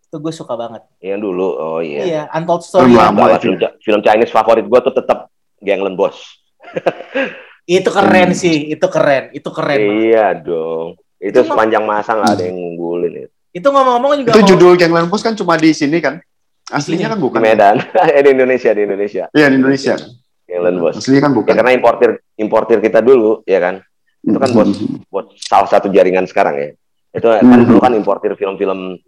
Itu 0.00 0.18
gue 0.18 0.34
suka 0.34 0.54
banget. 0.54 0.82
yang 0.98 1.18
dulu 1.18 1.46
oh 1.54 1.80
iya 1.82 2.02
Iya, 2.02 2.22
Untold 2.34 2.62
Story. 2.62 2.94
Lama. 2.94 3.30
Lah, 3.30 3.38
film, 3.38 3.58
film 3.82 4.00
Chinese 4.00 4.30
favorit 4.30 4.64
gue 4.64 4.80
tuh 4.80 4.94
tetap 4.94 5.28
Gangland 5.60 5.98
Boss 5.98 6.16
Itu 7.70 7.88
keren 7.88 8.28
Hmm. 8.28 8.34
sih, 8.34 8.56
itu 8.68 8.86
keren, 8.86 9.30
itu 9.30 9.46
keren. 9.48 9.78
banget. 9.78 10.02
iya 10.04 10.26
dong 10.34 10.98
itu 11.16 11.30
Itu 11.30 11.46
sepanjang 11.46 11.84
masa 11.84 12.16
nggak 12.16 12.32
ada 12.32 12.42
yang 12.42 12.56
ngunggulin 12.56 13.12
itu 13.20 13.30
Itu 13.52 13.68
ngomong-ngomong 13.68 14.10
juga 14.18 14.30
Itu 14.32 14.42
judul 14.48 14.74
Gang 14.74 14.90
Lampus 14.90 15.20
kan 15.20 15.34
cuma 15.34 15.54
di 15.54 15.70
sini 15.70 15.98
kan? 15.98 16.18
Aslinya 16.66 17.06
sini. 17.06 17.12
kan 17.12 17.18
di 17.18 17.22
bukan. 17.22 17.40
Medan 17.40 17.76
eh, 18.10 18.20
di 18.20 18.30
Indonesia 18.30 18.70
di 18.70 18.82
Indonesia 18.82 19.24
Iya 19.30 19.46
di 19.46 19.56
Indonesia. 19.56 19.94
Gangland 20.44 20.78
Boss 20.78 20.94
Aslinya 20.96 21.20
kan 21.20 21.30
ya 21.30 21.36
bukan. 21.36 21.54
karena 21.54 21.72
importir 21.72 22.10
importir 22.36 22.78
kita 22.78 22.98
dulu 22.98 23.42
ya 23.44 23.58
kan 23.60 23.74
itu 24.20 24.36
kan 24.36 24.50
bos 24.50 24.70
bos 25.06 25.26
salah 25.38 25.64
satu 25.64 25.86
jaringan 25.88 26.26
sekarang 26.26 26.54
ya 26.54 26.68
Itu 27.10 27.26
kan 27.26 27.42
hmm. 27.42 27.66
dulu 27.66 27.78
kan 27.78 27.92
importir 27.92 28.34
film-film 28.34 28.98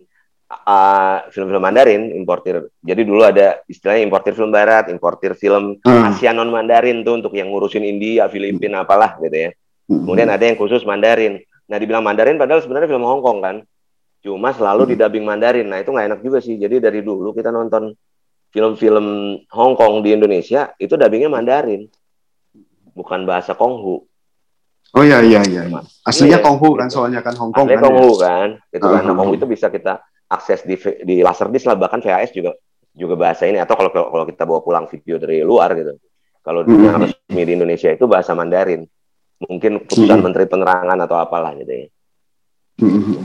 uh, 0.53 1.27
film-film 1.33 1.63
Mandarin, 1.63 2.13
importir. 2.13 2.69
Jadi 2.85 3.03
dulu 3.03 3.25
ada 3.25 3.65
istilahnya 3.65 4.05
importir 4.05 4.37
film 4.37 4.53
Barat, 4.53 4.93
importir 4.93 5.33
film 5.35 5.81
hmm. 5.81 6.03
Asia 6.13 6.37
non 6.37 6.53
Mandarin 6.53 7.01
tuh 7.01 7.19
untuk 7.19 7.33
yang 7.33 7.49
ngurusin 7.49 7.83
India, 7.83 8.29
Filipina, 8.29 8.85
apalah 8.85 9.17
gitu 9.25 9.49
ya. 9.49 9.51
Hmm. 9.89 10.05
Kemudian 10.05 10.29
ada 10.29 10.45
yang 10.45 10.61
khusus 10.61 10.85
Mandarin. 10.85 11.41
Nah 11.67 11.77
dibilang 11.81 12.05
Mandarin 12.05 12.37
padahal 12.37 12.61
sebenarnya 12.61 12.93
film 12.93 13.05
Hong 13.09 13.25
Kong 13.25 13.39
kan. 13.41 13.57
Cuma 14.23 14.55
selalu 14.55 14.87
hmm. 14.87 14.91
didubbing 14.95 15.25
Mandarin. 15.25 15.67
Nah 15.67 15.81
itu 15.81 15.91
nggak 15.91 16.07
enak 16.13 16.21
juga 16.21 16.39
sih. 16.45 16.61
Jadi 16.61 16.79
dari 16.79 17.01
dulu 17.01 17.33
kita 17.33 17.49
nonton 17.51 17.97
film-film 18.53 19.07
Hong 19.49 19.75
Kong 19.75 20.05
di 20.05 20.13
Indonesia 20.13 20.77
itu 20.77 20.95
dubbingnya 20.95 21.33
Mandarin, 21.33 21.89
bukan 22.93 23.25
bahasa 23.25 23.57
Konghu. 23.57 24.05
Oh 24.93 25.01
iya 25.01 25.25
iya 25.25 25.41
iya. 25.49 25.65
Aslinya 26.05 26.37
iya, 26.37 26.45
Konghu 26.45 26.77
kan 26.77 26.93
soalnya 26.93 27.25
kan 27.25 27.33
Hong 27.41 27.49
Kong. 27.49 27.65
Aslinya 27.65 27.81
kan, 27.81 27.85
Konghu 27.89 28.11
ya? 28.13 28.21
kan. 28.21 28.49
Itu 28.69 28.85
uh, 28.85 28.93
kan 28.93 29.05
uh, 29.09 29.15
Konghu 29.17 29.33
itu 29.41 29.47
bisa 29.49 29.73
kita 29.73 30.05
akses 30.33 30.65
di 30.65 30.81
di 31.05 31.21
Laserdisc 31.21 31.69
lah 31.69 31.77
bahkan 31.77 32.01
VHS 32.01 32.33
juga 32.33 32.57
juga 32.93 33.15
bahasa 33.17 33.49
ini 33.49 33.61
atau 33.61 33.77
kalau 33.77 33.91
kalau 33.93 34.25
kita 34.29 34.45
bawa 34.45 34.61
pulang 34.65 34.87
video 34.89 35.21
dari 35.21 35.45
luar 35.45 35.73
gitu. 35.77 35.97
Kalau 36.43 36.67
uh, 36.67 36.69
yang 36.69 36.99
resmi 37.07 37.43
di 37.47 37.53
Indonesia 37.55 37.89
itu 37.93 38.05
bahasa 38.09 38.35
Mandarin. 38.35 38.83
Mungkin 39.43 39.87
keputusan 39.87 40.19
uh, 40.19 40.25
Menteri 40.25 40.47
Penerangan 40.47 40.99
atau 41.03 41.17
apalah 41.19 41.55
gitu 41.59 41.73
ya. 41.73 41.87
Uh, 42.83 43.23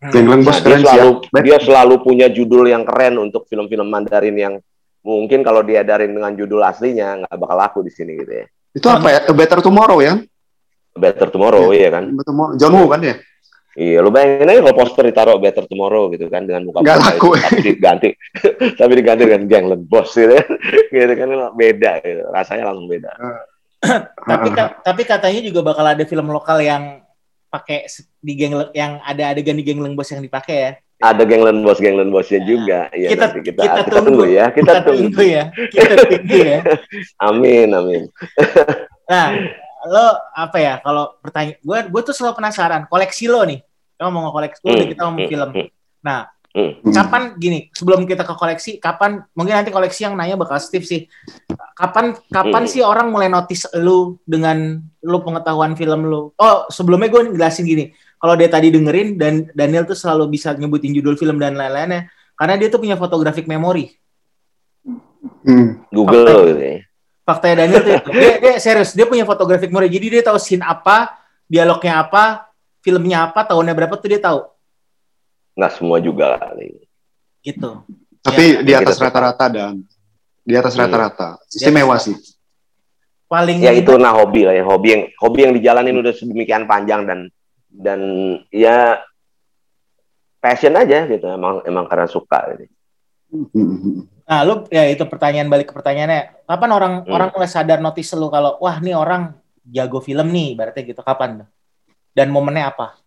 nah, 0.00 0.10
dia 0.12 0.78
selalu 0.80 1.08
dia 1.42 1.58
selalu 1.58 1.94
punya 2.00 2.26
judul 2.30 2.70
yang 2.70 2.86
keren 2.86 3.18
untuk 3.18 3.44
film-film 3.50 3.88
Mandarin 3.88 4.36
yang 4.36 4.54
mungkin 5.02 5.40
kalau 5.40 5.64
dia 5.64 5.80
diadarin 5.84 6.12
dengan 6.12 6.32
judul 6.36 6.60
aslinya 6.64 7.24
nggak 7.24 7.36
bakal 7.38 7.56
laku 7.56 7.78
di 7.84 7.92
sini 7.92 8.16
gitu 8.18 8.32
ya. 8.44 8.46
Itu 8.74 8.86
apa 8.88 9.08
ya? 9.10 9.20
A 9.26 9.32
Better 9.32 9.58
Tomorrow 9.64 9.98
ya? 10.04 10.14
Better 10.98 11.28
Tomorrow, 11.30 11.70
iya, 11.70 11.78
iya 11.78 11.88
kan? 11.94 12.04
Better 12.10 12.26
Tomorrow. 12.26 12.54
John 12.58 12.72
Woo 12.74 12.90
kan 12.90 13.00
ya? 13.06 13.14
Iya, 13.78 14.02
lu 14.02 14.10
bayangin 14.10 14.50
aja 14.50 14.60
kalau 14.66 14.74
poster 14.74 15.06
ditaruh 15.06 15.38
Better 15.38 15.62
Tomorrow 15.70 16.10
gitu 16.10 16.26
kan 16.26 16.42
dengan 16.42 16.66
muka 16.66 16.82
Gak 16.82 16.98
laku. 16.98 17.38
Itu, 17.38 17.46
tapi 17.46 17.60
diganti, 17.62 18.08
tapi 18.82 18.92
diganti 18.98 19.22
dengan 19.22 19.44
Gangland 19.46 19.86
Boss 19.86 20.18
gitu, 20.18 20.34
kan. 20.34 20.50
gitu 20.98 21.12
kan 21.14 21.28
beda, 21.54 21.92
gitu. 22.02 22.22
rasanya 22.34 22.66
langsung 22.66 22.90
beda. 22.90 23.10
tapi 24.34 24.48
tapi 24.82 25.02
katanya 25.06 25.40
juga 25.46 25.62
bakal 25.62 25.86
ada 25.86 26.02
film 26.02 26.26
lokal 26.34 26.58
yang 26.58 27.06
pakai 27.54 27.86
di 28.18 28.34
geng 28.34 28.58
yang 28.74 28.98
ada 29.06 29.30
adegan 29.30 29.54
di 29.54 29.62
Gangland 29.62 29.94
Boss 29.94 30.10
yang 30.10 30.26
dipakai 30.26 30.56
ya. 30.58 30.72
Ada 30.98 31.22
Gangland 31.22 31.62
Boss, 31.62 31.78
Gangland 31.78 32.10
Bossnya 32.10 32.42
nah, 32.42 32.46
juga. 32.50 32.80
Iya, 32.90 33.08
kita, 33.14 33.24
nanti 33.30 33.40
kita, 33.46 33.62
kita, 33.62 33.78
kita 33.78 33.90
tunggu, 33.94 34.06
tunggu 34.10 34.24
ya, 34.26 34.44
kita, 34.50 34.58
kita 34.58 34.80
tunggu. 34.82 35.02
tunggu 35.06 35.22
ya, 35.22 35.42
kita 35.70 35.94
tunggu 36.02 36.38
ya. 36.42 36.58
amin, 37.30 37.68
amin. 37.70 38.02
nah, 39.06 39.26
lo 39.86 40.06
apa 40.34 40.58
ya 40.58 40.74
kalau 40.82 41.14
pertanyaan 41.22 41.62
gue 41.62 41.78
gue 41.86 42.02
tuh 42.02 42.14
selalu 42.14 42.42
penasaran 42.42 42.82
koleksi 42.90 43.30
lo 43.30 43.46
nih 43.46 43.62
kita 43.98 44.14
mau 44.14 44.30
koleksi 44.30 44.62
hmm. 44.62 44.88
kita 44.94 45.02
mau 45.10 45.18
hmm. 45.18 45.26
film 45.26 45.48
hmm. 45.50 45.68
nah 46.06 46.30
hmm. 46.54 46.94
kapan 46.94 47.22
gini 47.34 47.66
sebelum 47.74 48.06
kita 48.06 48.22
ke 48.22 48.34
koleksi 48.38 48.78
kapan 48.78 49.26
mungkin 49.34 49.58
nanti 49.58 49.74
koleksi 49.74 50.06
yang 50.06 50.14
nanya 50.14 50.38
bakal 50.38 50.54
Steve 50.62 50.86
sih 50.86 51.10
kapan 51.74 52.14
kapan 52.30 52.62
hmm. 52.62 52.70
sih 52.70 52.86
orang 52.86 53.10
mulai 53.10 53.26
notice 53.26 53.66
lu 53.74 54.22
dengan 54.22 54.78
lu 55.02 55.18
pengetahuan 55.26 55.74
film 55.74 56.06
lu 56.06 56.30
oh 56.30 56.70
sebelumnya 56.70 57.10
gue 57.10 57.34
jelasin 57.34 57.66
gini 57.66 57.90
kalau 58.22 58.38
dia 58.38 58.46
tadi 58.46 58.70
dengerin 58.70 59.18
dan 59.18 59.50
Daniel 59.50 59.82
tuh 59.82 59.98
selalu 59.98 60.38
bisa 60.38 60.54
nyebutin 60.54 60.94
judul 60.94 61.18
film 61.18 61.42
dan 61.42 61.58
lain-lainnya 61.58 62.06
karena 62.38 62.54
dia 62.54 62.70
tuh 62.70 62.78
punya 62.78 62.94
photographic 62.94 63.50
memory 63.50 63.98
hmm. 65.42 65.90
Google 65.90 66.54
gitu 66.54 66.62
ya 66.62 66.78
faktanya 67.28 67.68
Daniel 67.68 67.82
tuh. 67.84 68.00
Dia, 68.16 68.40
dia 68.40 68.54
serius, 68.56 68.96
dia 68.96 69.04
punya 69.04 69.28
fotografic 69.28 69.68
memory. 69.68 69.92
Jadi 69.92 70.16
dia 70.16 70.22
tahu 70.24 70.40
scene 70.40 70.64
apa, 70.64 71.12
dialognya 71.44 72.00
apa, 72.00 72.47
filmnya 72.88 73.28
apa, 73.28 73.44
tahunnya 73.44 73.76
berapa 73.76 73.92
tuh 74.00 74.08
dia 74.08 74.20
tahu. 74.24 74.48
Nggak 75.60 75.72
semua 75.76 76.00
juga 76.00 76.40
Gitu. 77.44 77.70
Tapi 78.24 78.44
ya. 78.56 78.64
di 78.64 78.72
atas 78.72 78.96
rata-rata 78.96 79.44
dan 79.52 79.84
di 80.40 80.54
atas 80.56 80.72
hmm. 80.72 80.80
rata-rata. 80.80 81.28
Istimewa 81.52 82.00
sih. 82.00 82.16
Paling 83.28 83.60
ya 83.60 83.76
itu 83.76 83.92
nah 84.00 84.16
hobi 84.16 84.48
lah 84.48 84.56
ya, 84.56 84.64
hobi 84.64 84.88
yang 84.96 85.02
hobi 85.20 85.38
yang 85.44 85.52
dijalanin 85.52 86.00
udah 86.00 86.16
sedemikian 86.16 86.64
panjang 86.64 87.04
dan 87.04 87.28
dan 87.68 88.00
ya 88.48 89.04
passion 90.40 90.72
aja 90.72 91.04
gitu 91.04 91.28
emang 91.28 91.60
emang 91.68 91.84
karena 91.84 92.08
suka 92.08 92.56
gitu. 92.56 92.72
Hmm, 93.28 93.44
hmm, 93.52 93.76
hmm. 93.84 94.02
Nah, 94.28 94.40
lu 94.44 94.64
ya 94.72 94.88
itu 94.88 95.04
pertanyaan 95.04 95.52
balik 95.52 95.72
ke 95.72 95.74
pertanyaannya. 95.76 96.48
Kapan 96.48 96.70
orang 96.72 96.92
hmm. 97.04 97.12
orang 97.12 97.28
mulai 97.36 97.48
sadar 97.52 97.84
notice 97.84 98.16
lu 98.16 98.32
kalau 98.32 98.56
wah 98.64 98.80
nih 98.80 98.96
orang 98.96 99.36
jago 99.68 100.00
film 100.00 100.32
nih, 100.32 100.56
berarti 100.56 100.88
gitu 100.88 101.04
kapan? 101.04 101.44
Dan 102.12 102.34
momennya 102.34 102.70
apa? 102.72 102.98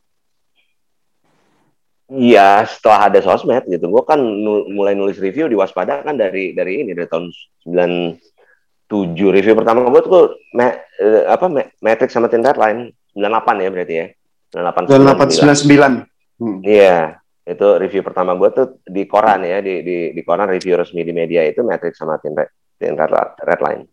Iya, 2.12 2.68
setelah 2.68 3.08
ada 3.08 3.20
sosmed 3.24 3.64
gitu. 3.72 3.88
Gue 3.88 4.04
kan 4.04 4.20
nul, 4.20 4.68
mulai 4.68 4.92
nulis 4.98 5.16
review 5.16 5.48
di 5.48 5.56
Waspada 5.56 6.04
kan 6.04 6.20
dari 6.20 6.52
dari 6.52 6.84
ini 6.84 6.92
dari 6.92 7.08
tahun 7.08 7.32
97 7.64 8.92
review 9.32 9.56
pertama 9.56 9.88
gue 9.88 10.02
tuh 10.04 10.36
me, 10.52 10.84
eh, 11.00 11.24
apa 11.24 11.48
me, 11.48 11.72
Matrix 11.80 12.12
sama 12.12 12.28
Tin 12.28 12.44
Line 12.44 12.92
98 13.16 13.64
ya 13.64 13.70
berarti 13.72 13.96
ya. 13.96 14.08
98 14.52 15.32
99. 15.40 16.04
99. 16.04 16.42
Hmm. 16.42 16.60
Iya 16.68 17.22
itu 17.42 17.68
review 17.82 18.02
pertama 18.06 18.38
gue 18.38 18.50
tuh 18.54 18.68
di 18.86 19.10
koran 19.10 19.42
ya 19.42 19.60
di 19.66 19.82
di, 19.82 19.98
di 20.14 20.22
koran 20.22 20.46
review 20.46 20.78
resmi 20.78 21.02
di 21.02 21.10
media 21.10 21.42
itu 21.42 21.66
Matrix 21.66 21.98
sama 21.98 22.22
Tin 22.22 22.38
Red, 22.38 22.50
Tin 22.78 22.94
Red, 22.94 23.12
Red 23.42 23.62
Line 23.66 23.84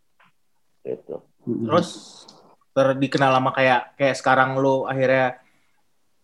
gitu 0.84 1.24
terus 1.64 1.88
terdikenal 2.78 3.34
lama 3.34 3.50
kayak 3.50 3.98
kayak 3.98 4.14
sekarang 4.14 4.54
lu 4.54 4.86
akhirnya 4.86 5.42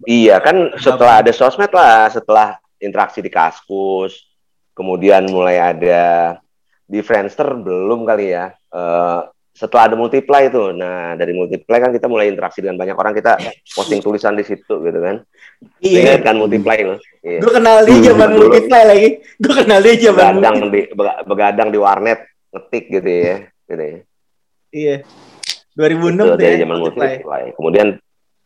iya 0.06 0.38
kan 0.38 0.78
setelah 0.78 1.18
ada 1.18 1.34
sosmed 1.34 1.74
lah 1.74 2.06
setelah 2.06 2.62
interaksi 2.78 3.18
di 3.18 3.30
kaskus 3.30 4.30
kemudian 4.70 5.26
mulai 5.26 5.58
ada 5.58 6.38
di 6.86 7.02
Friendster 7.02 7.58
belum 7.58 8.06
kali 8.06 8.26
ya 8.30 8.54
uh, 8.70 9.26
setelah 9.54 9.86
ada 9.86 9.94
multiply 9.94 10.50
itu, 10.50 10.74
nah 10.74 11.14
dari 11.14 11.30
multiply 11.30 11.78
kan 11.78 11.94
kita 11.94 12.10
mulai 12.10 12.26
interaksi 12.26 12.58
dengan 12.58 12.74
banyak 12.74 12.98
orang, 12.98 13.14
kita 13.14 13.38
posting 13.70 14.02
tulisan 14.02 14.34
di 14.34 14.42
situ 14.42 14.82
gitu 14.82 14.98
kan. 14.98 15.22
Iya. 15.78 16.18
Ingat 16.18 16.20
kan 16.26 16.34
multiply 16.42 16.78
loh. 16.82 16.98
Iya. 17.22 17.38
Gue 17.38 17.52
kenal 17.54 17.86
dia 17.86 17.98
zaman 18.10 18.30
multiply 18.34 18.82
lagi. 18.82 19.08
Gue 19.38 19.54
kenal 19.54 19.78
dia 19.78 19.94
zaman 20.10 20.42
begadang 20.42 20.56
di 20.74 20.80
begadang 21.22 21.68
di 21.70 21.78
warnet 21.78 22.20
ngetik 22.50 22.84
gitu 22.98 23.10
ya, 23.14 23.36
gitu 23.70 23.82
ya. 23.86 23.98
Iya. 24.74 24.96
2006 25.74 26.14
itu, 26.14 26.24
dari 26.38 26.56
zaman 26.62 26.76
multiply. 26.78 27.06
multiply. 27.10 27.44
Kemudian 27.58 27.88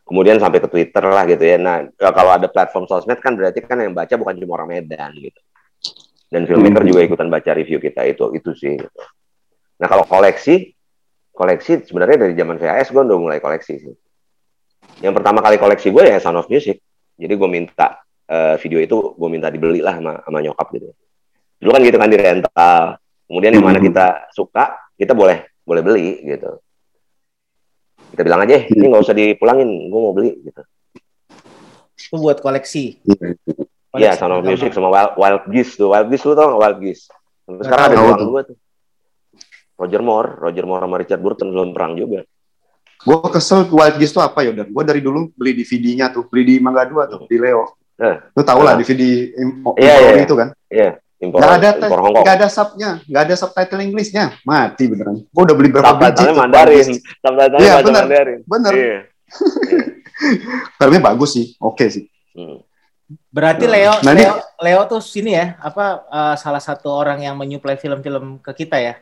kemudian 0.08 0.36
sampai 0.40 0.58
ke 0.64 0.68
Twitter 0.72 1.04
lah 1.04 1.24
gitu 1.28 1.44
ya. 1.44 1.60
Nah, 1.60 1.84
kalau 1.96 2.32
ada 2.32 2.48
platform 2.48 2.88
sosmed 2.88 3.20
kan 3.20 3.36
berarti 3.36 3.60
kan 3.60 3.76
yang 3.80 3.92
baca 3.92 4.16
bukan 4.16 4.40
cuma 4.40 4.56
orang 4.56 4.80
Medan 4.80 5.12
gitu. 5.20 5.40
Dan 6.28 6.44
filmmaker 6.44 6.84
hmm. 6.84 6.90
juga 6.92 7.00
ikutan 7.04 7.28
baca 7.32 7.50
review 7.56 7.80
kita 7.80 8.04
itu 8.04 8.32
itu 8.36 8.50
sih. 8.52 8.76
Gitu. 8.76 9.00
Nah 9.80 9.86
kalau 9.88 10.04
koleksi 10.04 10.76
koleksi 11.32 11.88
sebenarnya 11.88 12.28
dari 12.28 12.34
zaman 12.36 12.60
VHS 12.60 12.92
gue 12.92 13.02
udah 13.04 13.18
mulai 13.18 13.40
koleksi 13.40 13.74
sih. 13.80 13.94
Yang 15.00 15.14
pertama 15.22 15.40
kali 15.40 15.56
koleksi 15.56 15.88
gue 15.88 16.04
ya 16.04 16.20
Sound 16.20 16.36
of 16.36 16.50
Music. 16.52 16.84
Jadi 17.16 17.32
gue 17.32 17.48
minta 17.48 18.04
uh, 18.28 18.60
video 18.60 18.78
itu 18.82 19.16
gue 19.16 19.28
minta 19.32 19.48
dibeli 19.48 19.80
lah 19.80 19.96
sama, 19.96 20.20
sama 20.20 20.38
nyokap 20.44 20.68
gitu. 20.76 20.92
Dulu 21.58 21.70
kan 21.72 21.80
gitu 21.80 21.96
kan 21.96 22.08
di 22.12 22.18
rental. 22.20 22.84
Kemudian 23.28 23.52
yang 23.56 23.64
mana 23.64 23.80
hmm. 23.80 23.88
kita 23.88 24.06
suka 24.36 24.92
kita 25.00 25.16
boleh 25.16 25.48
boleh 25.64 25.80
beli 25.80 26.08
gitu. 26.28 26.60
Kita 28.12 28.22
bilang 28.24 28.44
aja, 28.44 28.56
ini 28.68 28.84
nggak 28.88 29.02
usah 29.04 29.16
dipulangin, 29.16 29.68
gue 29.88 30.00
mau 30.00 30.14
beli 30.16 30.36
gitu. 30.42 30.62
Itu 31.98 32.16
buat 32.18 32.40
koleksi. 32.40 33.02
Iya, 33.96 34.14
Sound 34.16 34.40
of 34.40 34.44
Music 34.44 34.70
sama 34.72 34.92
Wild, 34.92 35.12
Wild 35.16 35.44
Geese 35.48 35.72
tuh. 35.76 35.92
Wild 35.92 36.08
Geese 36.12 36.24
lu 36.28 36.34
tau 36.36 36.54
gak 36.54 36.60
Wild 36.60 36.78
Geese? 36.84 37.04
Sampai 37.48 37.62
sekarang 37.64 37.84
ada 37.88 37.96
dua 37.96 38.16
gue 38.16 38.42
tuh. 38.52 38.56
Roger 39.78 40.02
Moore, 40.02 40.30
Roger 40.42 40.64
Moore 40.66 40.82
sama 40.84 40.96
Richard 40.98 41.22
Burton 41.22 41.48
belum 41.54 41.70
perang 41.72 41.92
juga. 41.96 42.20
Gue 42.98 43.18
kesel 43.30 43.70
Wild 43.70 43.96
Geese 43.96 44.12
tuh 44.12 44.22
apa 44.22 44.44
ya 44.44 44.50
udah. 44.52 44.66
Gue 44.68 44.82
dari 44.84 45.00
dulu 45.00 45.32
beli 45.32 45.56
DVD-nya 45.56 46.12
tuh, 46.12 46.26
beli 46.28 46.42
di 46.44 46.54
Mangga 46.58 46.84
2 46.84 47.12
tuh, 47.12 47.20
di 47.30 47.36
Leo. 47.38 47.78
Eh, 47.98 48.16
Lu 48.30 48.42
tau 48.46 48.62
lah 48.62 48.78
DVD 48.78 49.34
impor 49.42 49.74
iya, 49.74 49.98
iya, 49.98 50.22
itu 50.22 50.34
kan? 50.38 50.54
Iya, 50.70 51.02
impor, 51.18 51.38
gak 51.42 51.52
ada 51.58 51.70
impor 51.78 52.00
Hongkong. 52.02 52.24
Gak 52.24 52.36
ada 52.38 52.48
subnya, 52.48 52.90
gak 53.06 53.22
ada 53.28 53.34
subtitle 53.34 53.82
Inggrisnya. 53.82 54.24
Mati 54.42 54.84
beneran. 54.86 55.22
Gue 55.28 55.42
udah 55.42 55.56
beli 55.58 55.68
berapa 55.70 55.94
biji 55.94 56.24
tuh. 56.24 56.34
Mandarin. 56.34 56.86
Subtitle 56.96 57.58
iya, 57.58 57.74
bener, 57.82 58.02
Mandarin. 58.06 58.40
Bener. 58.46 58.72
Iya. 58.74 58.98
Filmnya 60.78 61.02
bagus 61.02 61.30
sih, 61.34 61.46
oke 61.62 61.78
okay 61.78 61.88
sih. 61.90 62.04
Hmm. 62.34 62.62
Berarti 63.32 63.64
nah, 63.64 63.72
Leo, 63.72 63.94
nah, 64.04 64.12
Leo, 64.12 64.34
Leo 64.60 64.80
tuh 64.84 65.00
sini 65.00 65.32
ya, 65.32 65.56
apa 65.64 66.04
uh, 66.12 66.34
salah 66.36 66.60
satu 66.60 66.92
orang 66.92 67.24
yang 67.24 67.40
menyuplai 67.40 67.80
film-film 67.80 68.36
ke 68.44 68.52
kita 68.52 68.76
ya? 68.76 69.00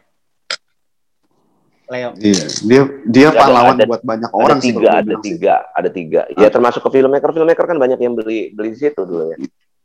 Leo. 1.86 2.10
Iya, 2.18 2.44
dia 2.66 2.82
dia 3.06 3.28
ada, 3.30 3.38
pahlawan 3.46 3.76
ada, 3.78 3.86
buat 3.86 4.02
banyak 4.02 4.30
orang 4.34 4.58
ada 4.58 4.66
tiga, 4.66 4.90
ada 4.90 5.14
tiga, 5.22 5.54
ada 5.70 5.88
tiga. 5.90 6.20
Ya 6.34 6.48
termasuk 6.50 6.82
ke 6.82 6.90
filmmaker, 6.98 7.30
filmmaker 7.30 7.66
kan 7.66 7.78
banyak 7.78 7.98
yang 7.98 8.14
beli 8.14 8.50
beli 8.54 8.74
di 8.74 8.78
situ 8.78 9.02
dulu 9.06 9.34
ya. 9.34 9.36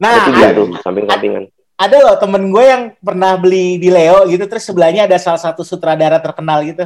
Nah, 0.01 0.09
ada 0.09 0.21
tiga 0.33 0.45
ada, 0.49 0.57
tuh 0.57 0.67
samping-sampingan. 0.81 1.43
Ada 1.81 1.97
loh 1.97 2.15
temen 2.21 2.53
gue 2.53 2.61
yang 2.61 2.83
pernah 3.01 3.33
beli 3.41 3.81
di 3.81 3.89
Leo 3.89 4.29
gitu, 4.29 4.45
terus 4.45 4.61
sebelahnya 4.69 5.09
ada 5.09 5.17
salah 5.17 5.41
satu 5.41 5.65
sutradara 5.65 6.21
terkenal 6.21 6.61
gitu, 6.61 6.85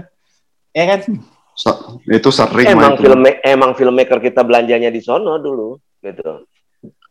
ya 0.71 0.83
kan? 0.87 1.03
So, 1.51 1.99
itu 2.07 2.31
sering 2.31 2.71
emang 2.71 2.95
film 2.95 3.27
emang 3.43 3.71
filmmaker 3.75 4.23
kita 4.23 4.43
belanjanya 4.47 4.87
di 4.87 5.03
sono 5.03 5.35
dulu 5.35 5.75
gitu. 5.99 6.47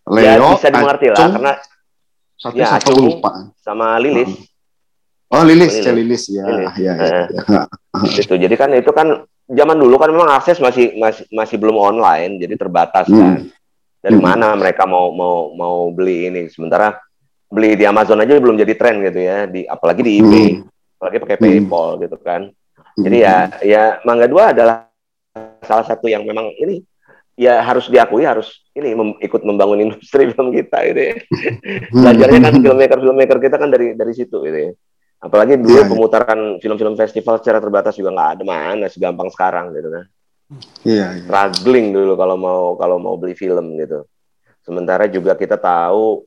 Leo, 0.09 0.25
ya 0.25 0.57
bisa 0.57 0.69
dimengerti 0.73 1.13
lah 1.13 1.29
karena 1.33 1.53
satu 2.37 2.57
ya, 2.57 2.67
satu 2.77 2.91
lupa 2.97 3.53
sama 3.61 4.01
Lilis. 4.01 4.33
Oh, 5.33 5.45
Lilis, 5.45 5.81
Lilis, 5.81 5.93
Lilis. 5.93 6.25
ya, 6.29 6.45
Lilis. 6.45 6.73
ya, 6.77 6.93
ya, 6.93 7.05
ya, 7.05 7.37
ya. 7.41 7.63
Itu. 8.21 8.37
Jadi 8.37 8.55
kan 8.57 8.71
itu 8.77 8.93
kan 8.93 9.29
zaman 9.49 9.77
dulu 9.77 9.97
kan 9.97 10.13
memang 10.13 10.29
akses 10.33 10.61
masih 10.61 10.97
masih 10.97 11.25
masih 11.33 11.57
belum 11.61 11.77
online, 11.77 12.41
jadi 12.41 12.55
terbatas 12.57 13.09
hmm. 13.09 13.17
kan. 13.17 13.33
Dari 14.05 14.19
hmm. 14.21 14.25
mana 14.25 14.53
mereka 14.57 14.85
mau 14.85 15.09
mau 15.13 15.57
mau 15.57 15.89
beli 15.89 16.29
ini? 16.29 16.53
Sementara 16.53 17.01
beli 17.55 17.79
di 17.79 17.87
Amazon 17.87 18.19
aja 18.19 18.35
belum 18.43 18.59
jadi 18.59 18.75
tren 18.75 18.99
gitu 19.07 19.21
ya, 19.23 19.47
di 19.47 19.63
apalagi 19.63 20.03
di 20.03 20.19
eBay, 20.19 20.49
hmm. 20.59 20.99
apalagi 20.99 21.19
pakai 21.23 21.37
hmm. 21.39 21.45
PayPal 21.47 21.89
gitu 22.03 22.17
kan. 22.19 22.43
Jadi 22.95 23.17
ya 23.23 23.37
ya 23.63 23.83
Mangga 24.03 24.27
Dua 24.27 24.51
adalah 24.51 24.91
salah 25.63 25.87
satu 25.87 26.11
yang 26.11 26.27
memang 26.27 26.51
ini 26.59 26.83
ya 27.35 27.59
harus 27.63 27.91
diakui 27.91 28.23
harus 28.23 28.63
ini 28.75 28.95
mem, 28.95 29.19
ikut 29.19 29.43
membangun 29.43 29.83
industri 29.91 30.27
film 30.35 30.51
kita 30.51 30.79
gitu 30.91 31.01
ya. 31.01 31.15
Hmm. 31.95 32.03
Belajarnya 32.03 32.41
kan 32.43 32.55
filmmaker 32.59 32.99
filmmaker 33.03 33.39
kita 33.39 33.57
kan 33.59 33.71
dari 33.71 33.95
dari 33.95 34.13
situ 34.15 34.43
gitu 34.43 34.59
ya. 34.59 34.73
Apalagi 35.25 35.57
dulu 35.57 35.73
yeah, 35.73 35.87
iya. 35.87 35.91
pemutaran 35.91 36.41
film-film 36.61 36.95
festival 37.01 37.41
secara 37.41 37.57
terbatas 37.57 37.97
juga 37.97 38.13
nggak 38.13 38.31
ada 38.37 38.43
mana 38.45 38.87
segampang 38.93 39.33
sekarang 39.33 39.73
gitu 39.73 39.89
kan. 39.89 40.05
Iya. 40.85 40.95
Yeah, 40.95 41.09
yeah. 41.17 41.25
Struggling 41.25 41.87
dulu 41.97 42.13
kalau 42.15 42.37
mau 42.37 42.63
kalau 42.77 42.97
mau 43.01 43.15
beli 43.17 43.33
film 43.33 43.81
gitu. 43.81 44.05
Sementara 44.65 45.09
juga 45.09 45.37
kita 45.37 45.57
tahu 45.57 46.25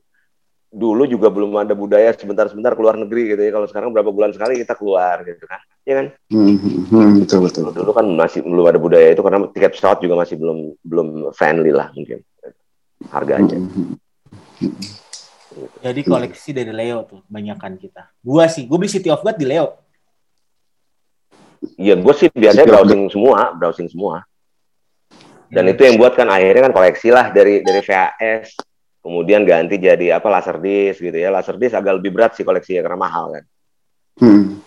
dulu 0.68 1.08
juga 1.08 1.32
belum 1.32 1.56
ada 1.56 1.72
budaya 1.72 2.12
sebentar-sebentar 2.12 2.76
keluar 2.76 3.00
negeri 3.00 3.32
gitu 3.32 3.40
ya. 3.40 3.50
Kalau 3.52 3.66
sekarang 3.66 3.88
berapa 3.92 4.12
bulan 4.12 4.36
sekali 4.36 4.60
kita 4.60 4.76
keluar 4.76 5.24
gitu 5.24 5.44
kan. 5.48 5.60
Iya 5.88 5.94
kan? 5.96 6.06
Hmm, 6.28 6.56
hmm, 6.92 7.12
betul 7.24 7.40
betul. 7.48 7.72
Dulu 7.72 7.90
kan 7.96 8.06
masih 8.12 8.44
belum 8.44 8.66
ada 8.68 8.80
budaya 8.80 9.08
itu 9.12 9.24
karena 9.24 9.48
tiket 9.48 9.72
pesawat 9.76 9.98
juga 10.04 10.14
masih 10.20 10.36
belum 10.36 10.58
belum 10.84 11.08
friendly 11.32 11.72
lah 11.72 11.88
mungkin 11.96 12.20
harganya. 13.08 13.56
Hmm, 13.56 13.96
hmm. 14.60 14.76
Jadi 15.82 16.00
koleksi 16.06 16.50
dari 16.54 16.70
Leo 16.70 17.02
tuh 17.08 17.24
kebanyakan 17.26 17.80
kita. 17.80 18.12
Gua 18.22 18.46
sih, 18.46 18.68
gue 18.68 18.78
beli 18.78 18.90
City 18.90 19.10
of 19.10 19.24
God 19.24 19.34
di 19.34 19.46
Leo. 19.48 19.74
Iya, 21.74 21.98
gue 21.98 22.14
sih 22.14 22.28
biasanya 22.30 22.70
browsing 22.70 23.10
semua, 23.10 23.50
browsing 23.54 23.88
semua. 23.90 24.22
Dan 25.50 25.66
hmm. 25.66 25.72
itu 25.74 25.80
yang 25.88 25.96
buat 25.98 26.14
kan 26.14 26.28
akhirnya 26.30 26.70
kan 26.70 26.74
koleksi 26.76 27.08
lah 27.10 27.32
dari 27.34 27.64
dari 27.64 27.80
VHS, 27.82 28.54
kemudian 29.08 29.48
ganti 29.48 29.80
jadi 29.80 30.20
apa 30.20 30.28
laserdisc 30.28 31.00
gitu 31.00 31.16
ya. 31.16 31.32
Laserdisc 31.32 31.72
agak 31.72 31.96
lebih 31.96 32.12
berat 32.12 32.36
sih 32.36 32.44
koleksinya 32.44 32.84
karena 32.84 32.98
mahal 33.00 33.24
kan. 33.32 33.44
Hmm. 34.20 34.60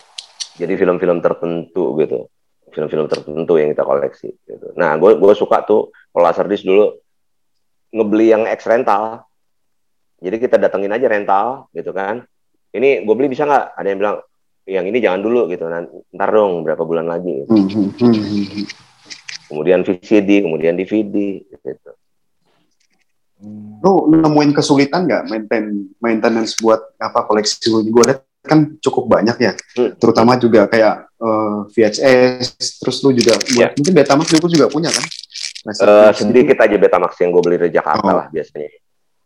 Jadi 0.58 0.74
film-film 0.74 1.22
tertentu 1.22 1.94
gitu, 2.02 2.26
film-film 2.74 3.06
tertentu 3.06 3.54
yang 3.54 3.70
kita 3.70 3.86
koleksi. 3.86 4.34
Gitu. 4.42 4.74
Nah, 4.74 4.98
gue 4.98 5.14
gue 5.14 5.34
suka 5.38 5.62
tuh 5.62 5.94
kalau 6.10 6.26
laserdisc 6.26 6.66
dulu 6.66 6.90
ngebeli 7.94 8.34
yang 8.34 8.42
X 8.50 8.66
rental 8.66 9.30
jadi 10.22 10.36
kita 10.38 10.56
datengin 10.56 10.94
aja 10.94 11.06
rental 11.10 11.66
gitu 11.74 11.90
kan. 11.90 12.22
Ini 12.72 13.02
gue 13.02 13.14
beli 13.18 13.28
bisa 13.28 13.42
nggak? 13.42 13.74
Ada 13.74 13.86
yang 13.90 13.98
bilang 13.98 14.16
yang 14.62 14.84
ini 14.86 14.98
jangan 15.02 15.20
dulu 15.20 15.50
gitu. 15.50 15.66
Ntar 16.14 16.30
dong 16.30 16.62
berapa 16.62 16.82
bulan 16.86 17.10
lagi. 17.10 17.42
Gitu. 17.42 17.50
Hmm, 17.50 17.66
hmm, 17.66 17.90
hmm, 17.98 18.66
kemudian 19.50 19.82
VCD, 19.82 20.46
kemudian 20.46 20.78
DVD 20.78 21.42
gitu. 21.42 21.92
Lo 23.82 24.06
nemuin 24.06 24.54
kesulitan 24.54 25.10
nggak 25.10 25.22
maintain 25.26 25.90
maintenance 25.98 26.58
buat 26.62 26.94
apa 27.02 27.26
koleksi 27.26 27.58
gue 27.68 28.04
lihat 28.06 28.22
kan 28.42 28.74
cukup 28.82 29.06
banyak 29.06 29.38
ya, 29.38 29.52
hmm. 29.54 30.02
terutama 30.02 30.34
juga 30.34 30.66
kayak 30.66 31.14
uh, 31.22 31.62
eh, 31.70 31.78
VHS, 31.78 32.82
terus 32.82 32.98
lu 33.06 33.14
juga 33.14 33.38
buat, 33.38 33.54
yeah. 33.54 33.70
mungkin 33.78 33.94
Betamax 33.94 34.34
lu 34.34 34.50
juga 34.50 34.66
punya 34.66 34.90
kan? 34.90 35.06
uh, 35.70 36.10
sedikit 36.10 36.58
aja 36.58 36.74
Betamax 36.74 37.22
yang 37.22 37.30
gue 37.30 37.42
beli 37.42 37.56
dari 37.62 37.70
Jakarta 37.70 38.10
oh. 38.10 38.18
lah 38.18 38.26
biasanya. 38.34 38.70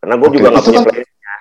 Karena 0.05 0.14
gue 0.21 0.29
okay. 0.29 0.37
juga 0.37 0.49
nggak 0.53 0.64
punya 0.69 0.81
kan... 0.81 0.87
playernya. 0.93 1.33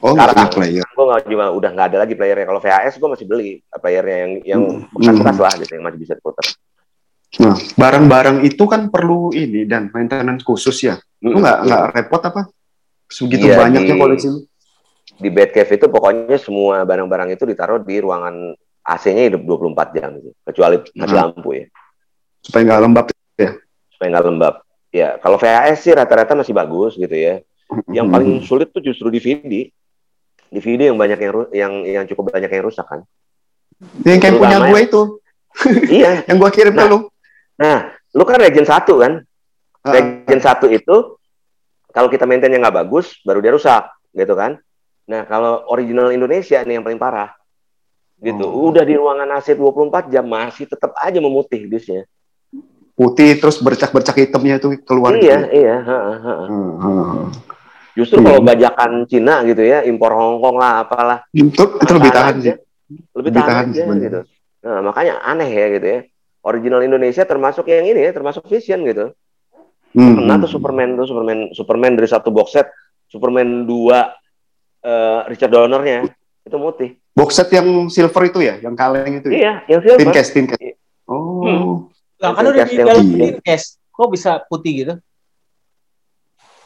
Oh, 0.00 0.12
Sekarang 0.16 0.34
punya 0.36 0.52
player. 0.52 0.84
gue 0.84 1.04
nggak 1.04 1.22
juga 1.28 1.44
udah 1.52 1.70
nggak 1.76 1.86
ada 1.92 1.98
lagi 2.04 2.14
playernya. 2.16 2.46
Kalau 2.48 2.60
VHS 2.60 2.94
gue 3.00 3.08
masih 3.08 3.26
beli 3.28 3.50
playernya 3.80 4.16
yang 4.16 4.32
yang 4.44 4.62
hmm. 4.64 4.92
bekas-bekas 4.96 5.36
hmm. 5.36 5.44
lah 5.44 5.52
gitu 5.64 5.72
yang 5.76 5.84
masih 5.88 5.98
bisa 6.00 6.12
diputar. 6.16 6.46
Nah, 7.40 7.54
barang-barang 7.78 8.42
itu 8.42 8.64
kan 8.66 8.90
perlu 8.90 9.30
ini 9.30 9.64
dan 9.64 9.88
maintenance 9.94 10.42
khusus 10.44 10.76
ya. 10.82 10.98
Lu 11.24 11.36
nggak 11.36 11.58
hmm. 11.60 11.66
nggak 11.68 11.82
repot 11.96 12.22
apa? 12.24 12.42
Segitu 13.10 13.50
iya, 13.50 13.58
banyaknya 13.58 13.94
di, 13.96 14.00
koleksi 14.00 14.26
lu? 14.30 14.40
Di 15.20 15.28
Batcave 15.28 15.72
itu 15.76 15.86
pokoknya 15.90 16.38
semua 16.40 16.86
barang-barang 16.86 17.34
itu 17.34 17.44
ditaruh 17.44 17.82
di 17.82 18.00
ruangan 18.00 18.54
AC-nya 18.86 19.28
hidup 19.28 19.42
24 19.44 19.96
jam. 19.98 20.10
Kecuali 20.46 20.76
mati 20.96 21.14
hmm. 21.14 21.20
lampu 21.20 21.50
ya. 21.58 21.66
Supaya 22.40 22.62
nggak 22.64 22.80
lembab 22.86 23.06
ya. 23.36 23.50
Supaya 23.92 24.08
nggak 24.16 24.26
lembab 24.26 24.54
ya 24.90 25.22
kalau 25.22 25.38
VHS 25.38 25.78
sih 25.86 25.92
rata-rata 25.94 26.34
masih 26.34 26.54
bagus 26.54 26.98
gitu 26.98 27.14
ya. 27.14 27.42
Yang 27.86 28.06
paling 28.10 28.30
sulit 28.42 28.68
tuh 28.74 28.82
justru 28.82 29.10
DVD. 29.14 29.70
DVD 30.50 30.90
yang 30.90 30.98
banyak 30.98 31.18
yang 31.22 31.32
yang 31.54 31.72
yang 31.86 32.04
cukup 32.10 32.34
banyak 32.34 32.50
yang 32.50 32.66
rusak 32.66 32.86
kan. 32.86 33.06
Yang 34.02 34.18
kayak 34.18 34.34
punya 34.38 34.58
gue 34.66 34.80
itu. 34.82 35.02
iya. 35.86 36.12
yang 36.28 36.36
gue 36.42 36.50
kirim 36.50 36.74
nah, 36.74 36.86
ke 36.86 36.90
lu. 36.90 36.98
Nah, 37.60 37.78
lu 38.14 38.22
kan 38.26 38.42
Regen 38.42 38.66
satu 38.66 38.98
kan. 38.98 39.22
Uh, 39.80 39.92
Regen 39.96 40.40
satu 40.40 40.68
itu 40.68 41.16
kalau 41.90 42.06
kita 42.12 42.28
maintainnya 42.28 42.60
nggak 42.62 42.86
bagus, 42.86 43.18
baru 43.26 43.42
dia 43.42 43.52
rusak, 43.56 43.90
gitu 44.14 44.36
kan. 44.38 44.60
Nah, 45.10 45.26
kalau 45.26 45.66
original 45.72 46.14
Indonesia 46.14 46.62
nih 46.62 46.78
yang 46.78 46.84
paling 46.86 47.00
parah. 47.00 47.34
Gitu. 48.20 48.44
Oh. 48.44 48.68
Udah 48.70 48.84
di 48.84 48.94
ruangan 48.94 49.40
AC 49.40 49.56
24 49.56 50.12
jam 50.12 50.28
masih 50.28 50.68
tetap 50.68 50.92
aja 51.00 51.18
memutih 51.18 51.64
disnya 51.66 52.04
putih 53.00 53.40
terus 53.40 53.56
bercak-bercak 53.64 54.12
hitamnya 54.12 54.60
itu 54.60 54.76
keluar 54.84 55.16
iya 55.16 55.40
gitu. 55.48 55.64
iya 55.64 55.76
ha, 55.80 55.98
ha. 56.20 56.32
Hmm, 56.44 56.70
hmm. 56.76 57.20
justru 57.96 58.20
hmm. 58.20 58.26
kalau 58.28 58.40
bajakan 58.44 58.92
Cina 59.08 59.40
gitu 59.48 59.64
ya 59.64 59.80
impor 59.88 60.12
Hongkong 60.12 60.60
lah 60.60 60.84
apalah 60.84 61.24
itu, 61.32 61.48
itu 61.48 61.92
lebih 61.96 62.12
tahan 62.12 62.34
sih 62.44 62.54
lebih, 63.16 63.32
tahan, 63.32 63.48
tahan 63.48 63.66
aja, 63.72 63.84
gitu 64.04 64.20
nah 64.60 64.78
makanya 64.84 65.16
aneh 65.24 65.48
ya 65.48 65.66
gitu 65.80 65.86
ya 65.88 66.00
original 66.44 66.84
Indonesia 66.84 67.24
termasuk 67.24 67.64
yang 67.72 67.88
ini 67.88 68.04
ya 68.04 68.12
termasuk 68.12 68.44
Vision 68.44 68.84
gitu 68.84 69.16
hmm. 69.94 70.14
pernah 70.20 70.36
tuh 70.40 70.50
Superman 70.50 70.88
tuh 70.98 71.06
Superman 71.08 71.38
Superman 71.54 71.92
dari 71.98 72.08
satu 72.08 72.28
box 72.34 72.58
set 72.58 72.66
Superman 73.10 73.64
dua 73.66 74.10
uh, 74.84 75.20
Richard 75.26 75.52
Donnernya 75.54 76.06
itu 76.46 76.56
mutih 76.56 76.98
box 77.14 77.38
set 77.38 77.48
yang 77.54 77.90
silver 77.92 78.22
itu 78.28 78.40
ya 78.42 78.58
yang 78.62 78.74
kaleng 78.78 79.22
itu 79.22 79.28
ya? 79.30 79.36
iya 79.36 79.54
yang 79.66 79.80
silver 79.82 80.00
tin 80.02 80.10
case 80.10 80.30
tin 80.34 80.46
case 80.50 80.78
oh 81.10 81.42
hmm. 81.42 81.90
Lah 82.20 82.36
kan 82.36 82.44
udah 82.44 82.64
di 82.68 82.76
dalam 82.76 83.04
case, 83.40 83.80
kok 83.88 84.08
bisa 84.12 84.44
putih 84.44 84.72
gitu? 84.84 84.94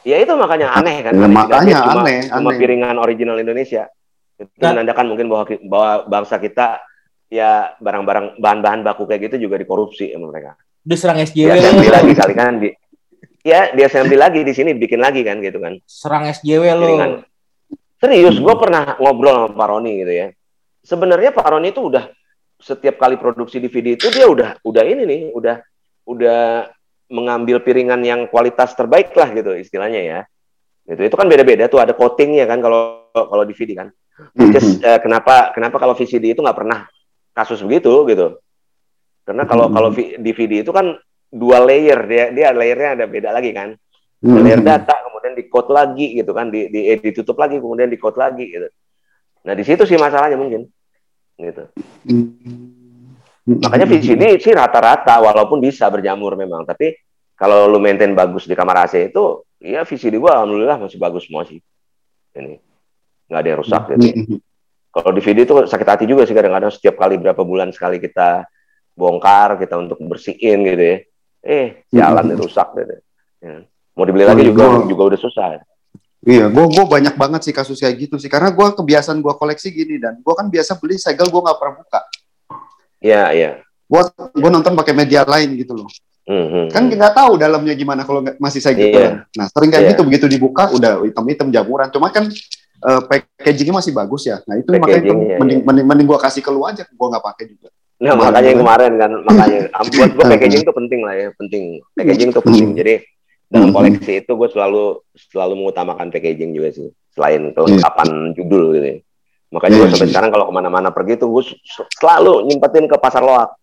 Ya 0.05 0.21
itu 0.21 0.35
makanya 0.35 0.75
aneh 0.75 1.01
kan. 1.01 1.15
Ya, 1.15 1.25
makanya 1.25 1.75
cuma, 1.81 2.03
aneh, 2.03 2.19
cuma 2.29 2.51
aneh. 2.51 2.59
piringan 2.59 2.95
original 2.99 3.39
Indonesia. 3.39 3.89
Itu 4.35 4.51
nah. 4.59 4.75
menandakan 4.75 5.05
mungkin 5.15 5.25
bahwa 5.31 5.43
bahwa 5.65 5.91
bangsa 6.11 6.37
kita 6.37 6.83
ya 7.31 7.73
barang-barang 7.79 8.37
bahan-bahan 8.37 8.85
baku 8.85 9.07
kayak 9.09 9.31
gitu 9.31 9.47
juga 9.47 9.55
dikorupsi 9.57 10.11
sama 10.13 10.29
mereka. 10.29 10.59
Diserang 10.85 11.17
SJW. 11.23 11.49
Ya, 11.57 11.71
lagi 11.89 12.13
kali 12.13 12.33
kan 12.37 12.61
di 12.61 12.69
Ya, 13.45 13.69
dia 13.77 13.85
assembly 13.85 14.17
lagi 14.17 14.41
di 14.41 14.57
sini 14.57 14.73
bikin 14.73 14.97
lagi 14.97 15.21
kan 15.21 15.37
gitu 15.37 15.61
kan. 15.61 15.77
Serang 15.85 16.25
SJW 16.25 16.65
lo. 16.81 17.21
Serius, 18.01 18.41
gue 18.41 18.55
pernah 18.57 18.97
ngobrol 18.97 19.45
sama 19.45 19.53
Pak 19.53 19.67
Roni 19.69 20.01
gitu 20.01 20.13
ya. 20.17 20.27
Sebenarnya 20.81 21.29
Pak 21.29 21.53
Roni 21.53 21.69
itu 21.69 21.85
udah 21.85 22.09
setiap 22.57 22.97
kali 22.97 23.21
produksi 23.21 23.61
DVD 23.61 23.93
itu 24.01 24.09
dia 24.09 24.25
udah 24.25 24.57
udah 24.65 24.83
ini 24.83 25.05
nih, 25.05 25.21
udah 25.37 25.61
udah 26.09 26.73
mengambil 27.13 27.61
piringan 27.61 28.01
yang 28.01 28.25
kualitas 28.25 28.73
terbaik 28.73 29.13
lah 29.13 29.29
gitu 29.29 29.53
istilahnya 29.53 30.01
ya. 30.01 30.19
Gitu. 30.89 31.05
Itu 31.05 31.13
kan 31.13 31.29
beda-beda 31.29 31.69
tuh 31.69 31.85
ada 31.85 31.93
coatingnya 31.93 32.49
kan 32.49 32.65
kalau 32.65 33.13
kalau 33.13 33.45
DVD 33.45 33.77
kan. 33.77 33.87
Just, 34.49 34.81
uh, 34.81 34.97
kenapa 35.05 35.53
kenapa 35.53 35.77
kalau 35.77 35.93
VCD 35.93 36.33
itu 36.33 36.41
nggak 36.41 36.57
pernah 36.57 36.89
kasus 37.37 37.61
begitu 37.61 37.93
gitu? 38.09 38.41
Karena 39.21 39.45
kalau 39.45 39.69
kalau 39.69 39.93
DVD 39.93 40.65
itu 40.65 40.73
kan 40.73 40.97
dua 41.31 41.61
layer 41.63 41.99
dia 42.05 42.25
dia 42.31 42.47
layernya 42.51 42.99
ada 42.99 43.05
beda 43.05 43.29
lagi 43.33 43.51
kan. 43.51 43.73
Ada 44.25 44.39
layer 44.41 44.61
data 44.61 44.95
kemudian 45.05 45.33
di 45.37 45.43
code 45.45 45.69
lagi 45.69 46.17
gitu 46.17 46.31
kan 46.33 46.49
di, 46.49 46.67
di 46.71 46.89
eh, 46.89 46.97
ditutup 46.97 47.37
lagi 47.37 47.61
kemudian 47.61 47.89
di 47.89 47.97
code 47.99 48.17
lagi 48.17 48.45
gitu. 48.49 48.67
Nah 49.45 49.53
di 49.53 49.63
situ 49.63 49.85
sih 49.85 49.97
masalahnya 49.97 50.37
mungkin 50.39 50.65
gitu. 51.37 51.63
Hmm. 52.07 52.95
Makanya 53.45 53.85
VCD 53.85 54.41
sih 54.41 54.57
rata-rata 54.57 55.21
walaupun 55.21 55.61
bisa 55.61 55.85
berjamur 55.93 56.33
memang, 56.33 56.65
tapi 56.65 56.97
kalau 57.37 57.69
lu 57.69 57.77
maintain 57.77 58.09
bagus 58.17 58.49
di 58.49 58.57
kamar 58.57 58.89
AC 58.89 59.13
itu, 59.13 59.45
ya 59.61 59.85
VCD 59.85 60.17
gua 60.17 60.41
alhamdulillah 60.41 60.81
masih 60.81 60.97
bagus 60.97 61.29
semua 61.29 61.45
sih. 61.45 61.61
Ini 62.33 62.57
nggak 63.29 63.41
ada 63.41 63.49
yang 63.53 63.59
rusak 63.61 63.83
gitu. 63.93 64.01
Ya. 64.01 64.13
Kalau 64.95 65.11
di 65.11 65.21
video 65.21 65.43
itu 65.43 65.53
sakit 65.67 65.87
hati 65.87 66.05
juga 66.09 66.25
sih 66.25 66.33
kadang-kadang 66.33 66.71
setiap 66.73 66.95
kali 66.97 67.21
berapa 67.21 67.43
bulan 67.45 67.69
sekali 67.69 68.01
kita 68.01 68.49
bongkar, 68.97 69.61
kita 69.61 69.77
untuk 69.77 70.01
bersihin 70.01 70.65
gitu 70.65 70.83
ya. 70.83 70.97
Eh, 71.45 71.85
jalan 71.93 72.33
itu 72.33 72.41
rusak 72.41 72.67
gitu. 72.73 72.95
Ya. 73.45 73.55
Mau 73.93 74.03
dibeli 74.03 74.25
lagi 74.25 74.43
juga 74.49 74.81
juga 74.89 75.03
udah 75.13 75.19
susah. 75.21 75.61
Iya, 76.25 76.49
gue 76.49 76.65
gue 76.73 76.85
banyak 76.89 77.13
banget 77.21 77.41
sih 77.45 77.53
kasus 77.53 77.77
kayak 77.77 78.09
gitu 78.09 78.17
sih. 78.17 78.33
Karena 78.33 78.49
gue 78.49 78.67
kebiasaan 78.73 79.21
gue 79.21 79.33
koleksi 79.37 79.69
gini 79.69 80.01
dan 80.01 80.17
gue 80.17 80.33
kan 80.33 80.49
biasa 80.49 80.81
beli 80.81 80.97
segel 80.97 81.29
gue 81.29 81.41
nggak 81.45 81.57
pernah 81.61 81.75
buka. 81.85 82.01
Iya 82.97 83.23
iya. 83.29 83.51
Gue 83.85 84.01
gue 84.33 84.49
nonton 84.49 84.73
pakai 84.73 84.97
media 84.97 85.21
lain 85.21 85.53
gitu 85.53 85.77
loh. 85.77 85.89
Mm-hmm. 86.25 86.73
Kan 86.73 86.89
nggak 86.89 87.13
tahu 87.13 87.37
dalamnya 87.37 87.77
gimana 87.77 88.01
kalau 88.01 88.25
masih 88.41 88.57
gitu. 88.73 88.97
Yeah. 88.97 89.29
Nah 89.37 89.45
sering 89.53 89.69
kayak 89.69 89.83
yeah. 89.85 89.91
gitu 89.93 90.01
begitu 90.01 90.25
dibuka 90.25 90.73
udah 90.73 91.05
hitam-hitam 91.05 91.53
jamuran. 91.53 91.93
Cuma 91.93 92.09
kan 92.09 92.25
uh, 92.81 93.01
packagingnya 93.05 93.77
masih 93.77 93.93
bagus 93.93 94.25
ya. 94.25 94.41
Nah 94.49 94.57
itu 94.57 94.73
makanya 94.73 95.05
iya, 95.05 95.37
mending, 95.37 95.61
iya. 95.61 95.65
mending 95.69 95.85
mending 95.85 96.07
gua 96.09 96.17
kasih 96.17 96.41
ke 96.41 96.49
lu 96.49 96.65
aja, 96.65 96.81
gua 96.97 97.13
nggak 97.13 97.25
pakai 97.29 97.45
juga. 97.53 97.69
Nah 97.95 98.13
makanya 98.15 98.49
yang 98.51 98.61
kemarin 98.61 98.91
kan 98.99 99.11
makanya 99.23 99.59
buat 99.95 100.11
gua 100.15 100.25
packaging 100.35 100.61
itu 100.67 100.73
penting 100.75 101.01
lah 101.03 101.15
ya, 101.15 101.27
penting. 101.39 101.63
Packaging 101.95 102.29
itu 102.35 102.41
penting. 102.43 102.69
Jadi 102.75 102.95
dalam 103.45 103.69
koleksi 103.71 104.25
itu 104.25 104.31
gue 104.33 104.49
selalu 104.51 104.99
selalu 105.31 105.53
mengutamakan 105.63 106.09
packaging 106.11 106.51
juga 106.51 106.75
sih, 106.75 106.89
selain 107.13 107.53
kelengkapan 107.55 108.35
judul 108.35 108.75
gitu. 108.75 108.87
Ya. 108.89 108.97
Makanya 109.53 109.75
gue 109.79 109.89
sampai 109.95 110.09
sekarang 110.11 110.29
kalau 110.33 110.45
ke 110.49 110.53
mana-mana 110.53 110.89
pergi 110.91 111.15
tuh 111.15 111.29
gue 111.31 111.43
selalu 112.01 112.49
nyempetin 112.49 112.89
ke 112.89 112.97
pasar 112.99 113.23
loak 113.23 113.55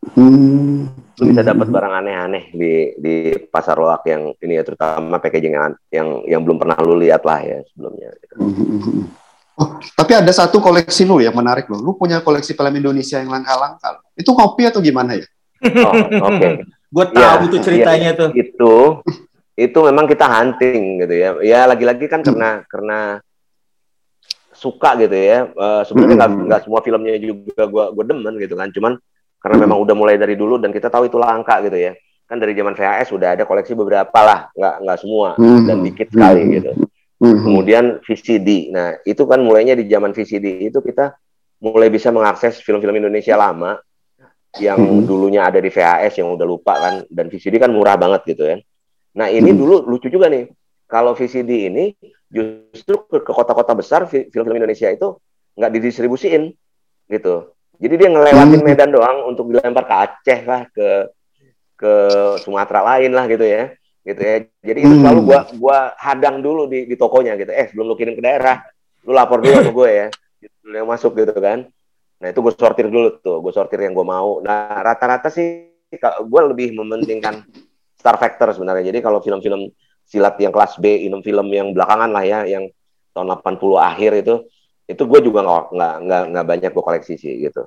Hmm. 0.00 0.88
Lu 1.20 1.24
bisa 1.28 1.44
dapat 1.44 1.68
barang 1.68 1.92
aneh-aneh 2.00 2.56
di 2.56 2.96
di 2.96 3.14
pasar 3.52 3.76
loak 3.76 4.08
yang 4.08 4.32
ini 4.40 4.56
ya 4.56 4.64
terutama 4.64 5.20
packaging 5.20 5.52
yang 5.52 5.76
yang 5.92 6.08
yang 6.24 6.40
belum 6.40 6.56
pernah 6.56 6.80
lu 6.80 6.96
lihat 6.96 7.20
lah 7.28 7.44
ya 7.44 7.60
sebelumnya. 7.68 8.08
Oh, 9.60 9.76
tapi 9.92 10.16
ada 10.16 10.32
satu 10.32 10.56
koleksi 10.56 11.04
lu 11.04 11.20
yang 11.20 11.36
menarik 11.36 11.68
loh. 11.68 11.84
Lu 11.84 11.92
punya 11.92 12.24
koleksi 12.24 12.56
film 12.56 12.72
Indonesia 12.72 13.20
yang 13.20 13.28
langka-langka. 13.28 14.00
Itu 14.16 14.32
kopi 14.32 14.64
atau 14.64 14.80
gimana 14.80 15.20
ya? 15.20 15.26
Oh, 15.84 15.92
oke. 16.32 16.40
Okay. 16.40 16.52
Gue 16.90 17.06
tahu 17.14 17.44
ya, 17.46 17.52
tuh 17.54 17.60
ceritanya 17.62 18.10
ya, 18.10 18.18
tuh. 18.18 18.30
Itu 18.34 18.74
itu 19.54 19.78
memang 19.84 20.08
kita 20.08 20.26
hunting 20.26 21.04
gitu 21.04 21.14
ya. 21.14 21.30
Ya 21.44 21.60
lagi-lagi 21.68 22.08
kan 22.08 22.24
karena 22.24 22.64
karena 22.66 23.20
suka 24.56 24.96
gitu 24.98 25.14
ya. 25.14 25.52
Uh, 25.54 25.84
sebenarnya 25.84 26.26
nggak 26.26 26.60
semua 26.66 26.80
filmnya 26.80 27.14
juga 27.20 27.68
gue 27.68 27.84
gue 27.94 28.04
demen 28.08 28.34
gitu 28.40 28.56
kan. 28.56 28.72
Cuman 28.72 28.96
karena 29.40 29.56
hmm. 29.56 29.64
memang 29.68 29.78
udah 29.84 29.94
mulai 29.96 30.16
dari 30.16 30.36
dulu 30.36 30.56
dan 30.56 30.72
kita 30.72 30.92
tahu 30.92 31.08
itu 31.08 31.16
langka 31.16 31.60
gitu 31.64 31.76
ya 31.76 31.92
kan 32.30 32.38
dari 32.38 32.54
zaman 32.54 32.78
VHS 32.78 33.10
sudah 33.10 33.34
ada 33.34 33.42
koleksi 33.42 33.74
beberapa 33.74 34.18
lah 34.22 34.46
nggak 34.54 34.74
nggak 34.86 34.98
semua 35.02 35.34
hmm. 35.34 35.66
dan 35.66 35.76
dikit 35.82 36.08
sekali 36.14 36.42
hmm. 36.46 36.52
gitu 36.54 36.70
hmm. 37.20 37.40
kemudian 37.44 37.84
VCD 38.02 38.72
nah 38.72 38.96
itu 39.04 39.22
kan 39.28 39.40
mulainya 39.44 39.76
di 39.76 39.86
zaman 39.86 40.10
VCD 40.16 40.72
itu 40.72 40.80
kita 40.80 41.14
mulai 41.60 41.92
bisa 41.92 42.08
mengakses 42.10 42.64
film-film 42.64 42.96
Indonesia 42.96 43.36
lama 43.36 43.76
yang 44.58 44.80
hmm. 44.80 45.06
dulunya 45.06 45.46
ada 45.46 45.62
di 45.62 45.70
VHS 45.70 46.24
yang 46.24 46.34
udah 46.34 46.46
lupa 46.48 46.74
kan 46.80 46.94
dan 47.06 47.30
VCD 47.30 47.60
kan 47.60 47.70
murah 47.70 47.94
banget 47.94 48.34
gitu 48.34 48.42
ya 48.48 48.56
nah 49.14 49.28
ini 49.28 49.52
hmm. 49.52 49.58
dulu 49.58 49.74
lucu 49.86 50.08
juga 50.10 50.26
nih 50.32 50.48
kalau 50.90 51.14
VCD 51.14 51.70
ini 51.70 51.94
justru 52.26 53.06
ke 53.06 53.30
kota-kota 53.30 53.78
besar 53.78 54.10
film-film 54.10 54.58
Indonesia 54.58 54.90
itu 54.90 55.14
nggak 55.54 55.70
didistribusiin 55.78 56.50
gitu 57.10 57.54
jadi 57.80 57.94
dia 57.96 58.08
ngelewatin 58.12 58.60
hmm. 58.60 58.68
Medan 58.68 58.90
doang 58.92 59.24
untuk 59.24 59.48
dilempar 59.48 59.88
ke 59.88 59.94
Aceh 59.96 60.40
lah, 60.44 60.62
ke 60.68 61.08
ke 61.80 61.92
Sumatera 62.44 62.84
lain 62.84 63.16
lah 63.16 63.24
gitu 63.24 63.48
ya. 63.48 63.72
Gitu 64.10 64.22
ya. 64.22 64.36
Jadi 64.60 64.78
itu 64.82 64.94
hmm. 64.94 65.02
selalu 65.06 65.20
gua 65.22 65.40
gua 65.54 65.78
hadang 65.96 66.42
dulu 66.42 66.66
di 66.66 66.90
di 66.90 66.96
tokonya 66.98 67.38
gitu. 67.38 67.54
Eh, 67.54 67.70
sebelum 67.70 67.86
lu 67.90 67.94
kirim 67.94 68.18
ke 68.18 68.22
daerah, 68.22 68.60
lu 69.06 69.14
lapor 69.14 69.38
dulu 69.38 69.70
ke 69.70 69.72
gue 69.72 69.90
ya. 69.90 70.06
Gitu, 70.40 70.56
yang 70.72 70.88
masuk 70.88 71.14
gitu 71.14 71.36
kan. 71.36 71.68
Nah, 72.20 72.28
itu 72.28 72.40
gue 72.44 72.52
sortir 72.52 72.86
dulu 72.92 73.16
tuh, 73.16 73.40
gue 73.40 73.52
sortir 73.52 73.80
yang 73.80 73.96
gue 73.96 74.04
mau. 74.04 74.44
Nah, 74.44 74.84
rata-rata 74.84 75.32
sih 75.32 75.72
gue 76.00 76.42
lebih 76.52 76.76
mementingkan 76.76 77.48
star 77.96 78.20
factor 78.20 78.52
sebenarnya. 78.52 78.92
Jadi 78.92 79.00
kalau 79.00 79.24
film-film 79.24 79.72
silat 80.04 80.36
yang 80.36 80.52
kelas 80.52 80.76
B, 80.76 81.00
film-film 81.00 81.48
yang 81.48 81.72
belakangan 81.72 82.12
lah 82.12 82.24
ya, 82.24 82.44
yang 82.44 82.68
tahun 83.16 83.40
80 83.40 83.80
akhir 83.80 84.12
itu, 84.20 84.34
itu 84.90 85.02
gue 85.06 85.20
juga 85.22 85.40
nggak 85.46 85.96
nggak 86.02 86.22
nggak 86.34 86.46
banyak 86.50 86.70
gue 86.74 86.84
koleksi 86.84 87.14
sih 87.14 87.46
gitu 87.46 87.62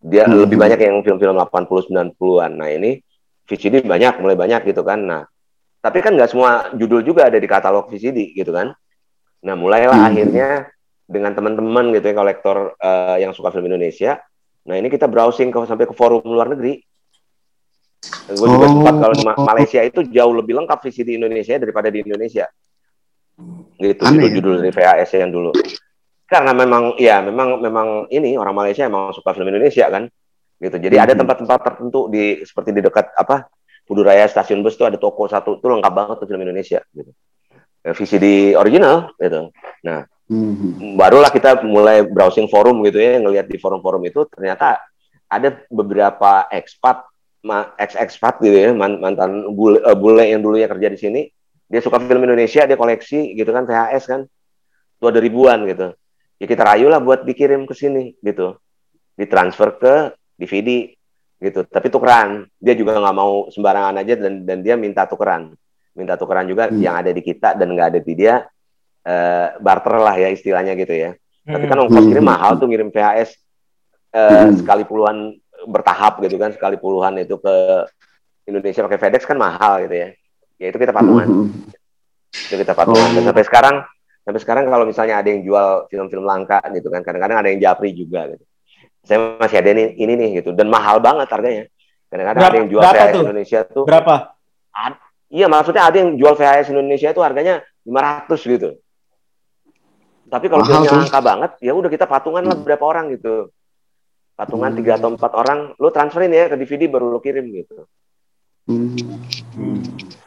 dia 0.00 0.28
hmm. 0.28 0.44
lebih 0.44 0.56
banyak 0.60 0.80
yang 0.80 1.00
film-film 1.00 1.36
80 1.36 2.16
90-an 2.16 2.52
nah 2.56 2.68
ini 2.68 3.00
VCD 3.48 3.84
banyak 3.84 4.20
mulai 4.20 4.36
banyak 4.36 4.60
gitu 4.68 4.84
kan 4.84 5.00
nah 5.00 5.22
tapi 5.80 5.98
kan 6.04 6.12
nggak 6.12 6.30
semua 6.30 6.68
judul 6.76 7.00
juga 7.00 7.26
ada 7.28 7.40
di 7.40 7.48
katalog 7.48 7.88
VCD 7.88 8.36
gitu 8.36 8.52
kan 8.52 8.72
nah 9.40 9.56
mulailah 9.56 9.96
hmm. 9.96 10.08
akhirnya 10.12 10.48
dengan 11.10 11.32
teman-teman 11.34 11.90
gitu 11.96 12.06
ya 12.12 12.14
kolektor 12.14 12.76
uh, 12.76 13.16
yang 13.18 13.32
suka 13.32 13.50
film 13.50 13.66
Indonesia 13.66 14.20
nah 14.68 14.76
ini 14.76 14.92
kita 14.92 15.08
browsing 15.08 15.48
ke 15.48 15.58
sampai 15.64 15.88
ke 15.88 15.96
forum 15.96 16.22
luar 16.22 16.52
negeri 16.52 16.84
gue 18.30 18.48
juga 18.48 18.66
oh. 18.68 18.72
sempat 18.78 18.94
kalau 18.96 19.14
Ma 19.24 19.32
Malaysia 19.52 19.80
itu 19.84 20.04
jauh 20.08 20.32
lebih 20.32 20.56
lengkap 20.56 20.78
VCD 20.80 21.20
Indonesia 21.20 21.56
daripada 21.56 21.88
di 21.88 22.04
Indonesia 22.04 22.46
gitu 23.80 24.02
ya? 24.04 24.10
judul-judul 24.12 24.54
dari 24.60 24.72
VHS 24.72 25.10
yang 25.16 25.32
dulu 25.32 25.50
karena 26.30 26.52
memang 26.54 26.94
ya 27.00 27.18
memang 27.24 27.58
memang 27.58 27.88
ini 28.12 28.38
orang 28.38 28.54
Malaysia 28.54 28.86
emang 28.86 29.10
suka 29.10 29.34
film 29.34 29.50
Indonesia 29.50 29.88
kan 29.90 30.06
gitu 30.60 30.76
jadi 30.76 30.96
hmm. 31.00 31.04
ada 31.08 31.12
tempat-tempat 31.16 31.60
tertentu 31.64 32.06
di 32.12 32.44
seperti 32.44 32.70
di 32.76 32.80
dekat 32.84 33.10
apa 33.16 33.48
Buduraya 33.90 34.30
stasiun 34.30 34.62
bus 34.62 34.78
itu 34.78 34.86
ada 34.86 34.94
toko 34.94 35.26
satu 35.26 35.58
itu 35.58 35.66
lengkap 35.66 35.90
banget 35.90 36.16
tuh 36.22 36.26
film 36.30 36.46
Indonesia 36.46 36.78
gitu. 36.94 37.10
Eh, 37.82 37.90
VCD 37.90 38.54
original 38.54 39.10
gitu. 39.18 39.50
Nah 39.82 40.06
hmm. 40.30 40.94
barulah 40.94 41.34
kita 41.34 41.66
mulai 41.66 42.06
browsing 42.06 42.46
forum 42.46 42.86
gitu 42.86 43.02
ya 43.02 43.18
ngelihat 43.18 43.50
di 43.50 43.58
forum-forum 43.58 44.06
itu 44.06 44.30
ternyata 44.30 44.78
ada 45.26 45.58
beberapa 45.66 46.46
ekspat 46.54 47.10
ex 47.80 47.98
ekspat 47.98 48.38
gitu 48.44 48.52
ya 48.52 48.70
mantan 48.76 49.50
bule, 49.56 49.82
uh, 49.82 49.96
bule 49.98 50.22
yang 50.22 50.38
dulunya 50.38 50.70
kerja 50.70 50.86
di 50.86 50.98
sini. 51.00 51.22
Dia 51.70 51.82
suka 51.82 51.98
film 51.98 52.22
Indonesia 52.22 52.62
dia 52.66 52.78
koleksi 52.78 53.34
gitu 53.34 53.50
kan 53.50 53.66
VHS 53.66 54.04
kan. 54.06 54.20
Itu 55.02 55.04
ada 55.10 55.18
ribuan 55.18 55.66
gitu. 55.66 55.98
Ya 56.38 56.46
kita 56.46 56.62
rayu 56.62 56.86
lah 56.86 57.02
buat 57.02 57.26
dikirim 57.26 57.66
ke 57.66 57.74
sini 57.74 58.14
gitu. 58.22 58.54
Ditransfer 59.18 59.82
ke 59.82 59.94
DVD 60.38 60.94
gitu 61.40 61.64
tapi 61.64 61.88
tukeran 61.88 62.44
dia 62.60 62.76
juga 62.76 63.00
nggak 63.00 63.16
mau 63.16 63.48
sembarangan 63.48 63.96
aja 64.04 64.14
dan 64.20 64.44
dan 64.44 64.60
dia 64.60 64.76
minta 64.76 65.08
tukeran 65.08 65.56
minta 65.96 66.14
tukeran 66.20 66.44
juga 66.44 66.68
hmm. 66.68 66.76
yang 66.84 67.00
ada 67.00 67.10
di 67.10 67.22
kita 67.24 67.56
dan 67.56 67.72
nggak 67.72 67.88
ada 67.96 68.00
di 68.04 68.12
dia 68.12 68.44
uh, 69.08 69.46
barter 69.56 69.96
lah 69.96 70.14
ya 70.20 70.28
istilahnya 70.28 70.76
gitu 70.76 70.92
ya 70.92 71.10
hmm. 71.16 71.52
tapi 71.56 71.64
kan 71.64 71.80
ongkos 71.80 72.04
kirim 72.04 72.20
hmm. 72.20 72.32
mahal 72.36 72.52
tuh 72.60 72.68
ngirim 72.68 72.92
VHS 72.92 73.30
uh, 74.12 74.20
eh, 74.20 74.44
hmm. 74.52 74.54
sekali 74.60 74.84
puluhan 74.84 75.16
bertahap 75.64 76.20
gitu 76.20 76.36
kan 76.36 76.52
sekali 76.52 76.76
puluhan 76.76 77.16
itu 77.24 77.40
ke 77.40 77.56
Indonesia 78.44 78.84
pakai 78.84 79.00
FedEx 79.00 79.24
kan 79.24 79.40
mahal 79.40 79.80
gitu 79.88 79.96
ya 79.96 80.08
ya 80.60 80.66
itu 80.68 80.76
kita 80.76 80.92
patungan 80.92 81.24
hmm. 81.24 81.48
itu 82.52 82.54
kita 82.60 82.76
patungan 82.76 83.16
dan 83.16 83.22
sampai 83.32 83.44
sekarang 83.48 83.76
sampai 84.28 84.40
sekarang 84.44 84.64
kalau 84.68 84.84
misalnya 84.84 85.24
ada 85.24 85.28
yang 85.32 85.40
jual 85.40 85.88
film-film 85.88 86.28
langka 86.28 86.60
gitu 86.76 86.92
kan 86.92 87.00
kadang-kadang 87.00 87.40
ada 87.40 87.48
yang 87.48 87.60
japri 87.64 87.96
juga 87.96 88.28
gitu 88.28 88.44
saya 89.04 89.38
masih 89.40 89.56
ada 89.60 89.68
ini, 89.72 89.84
ini 89.96 90.12
nih 90.16 90.28
gitu 90.42 90.50
dan 90.52 90.68
mahal 90.68 91.00
banget 91.00 91.28
harganya 91.30 91.64
kadang-kadang 92.10 92.42
ada 92.42 92.56
yang 92.58 92.68
jual 92.68 92.82
VHS 92.82 93.10
tuh? 93.12 93.22
Indonesia 93.24 93.58
tuh 93.64 93.84
berapa 93.86 94.14
ad, 94.74 94.94
iya 95.30 95.46
maksudnya 95.46 95.82
ada 95.86 95.96
yang 95.96 96.10
jual 96.18 96.34
VHS 96.36 96.68
Indonesia 96.74 97.08
itu 97.10 97.22
harganya 97.22 97.54
500 97.86 98.54
gitu 98.56 98.70
tapi 100.30 100.46
kalau 100.46 100.62
filmnya 100.62 100.90
langka 100.94 101.20
banget 101.20 101.50
ya 101.58 101.72
udah 101.74 101.90
kita 101.90 102.06
patungan 102.06 102.44
lah 102.46 102.56
berapa 102.58 102.84
orang 102.84 103.14
gitu 103.14 103.50
patungan 104.38 104.72
tiga 104.72 104.96
hmm. 104.96 104.98
atau 105.02 105.08
empat 105.16 105.32
orang 105.36 105.58
lu 105.76 105.88
transferin 105.90 106.32
ya 106.32 106.48
ke 106.48 106.56
DVD 106.56 106.88
baru 106.88 107.12
lu 107.12 107.20
kirim 107.20 107.44
gitu 107.50 107.84
hmm. 108.70 108.94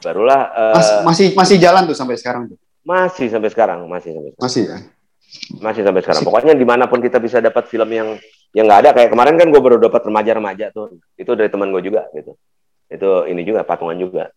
barulah 0.04 0.42
uh, 0.52 1.02
masih 1.08 1.32
masih 1.34 1.58
jalan 1.58 1.88
tuh 1.88 1.96
sampai 1.96 2.20
sekarang 2.20 2.52
tuh 2.52 2.60
masih 2.84 3.32
sampai 3.32 3.50
sekarang, 3.50 3.88
masih 3.88 4.12
sampai 4.12 4.32
sekarang. 4.36 4.44
Masih 4.44 4.64
ya. 4.68 4.78
Masih 5.64 5.82
sampai 5.88 6.02
sekarang. 6.04 6.22
Masih. 6.22 6.28
Pokoknya 6.28 6.54
di 6.54 6.66
mana 6.68 6.86
pun 6.92 7.00
kita 7.00 7.18
bisa 7.24 7.40
dapat 7.40 7.64
film 7.72 7.90
yang 7.90 8.20
yang 8.54 8.70
nggak 8.70 8.82
ada 8.86 8.90
kayak 8.94 9.10
kemarin 9.10 9.36
kan 9.36 9.48
gue 9.50 9.62
baru 9.62 9.78
dapat 9.82 10.02
remaja-remaja 10.06 10.70
tuh. 10.74 10.98
Itu 11.18 11.34
dari 11.34 11.50
teman 11.50 11.74
gue 11.74 11.82
juga 11.82 12.08
gitu. 12.14 12.38
Itu 12.88 13.26
ini 13.26 13.42
juga 13.42 13.66
patungan 13.66 13.98
juga. 13.98 14.30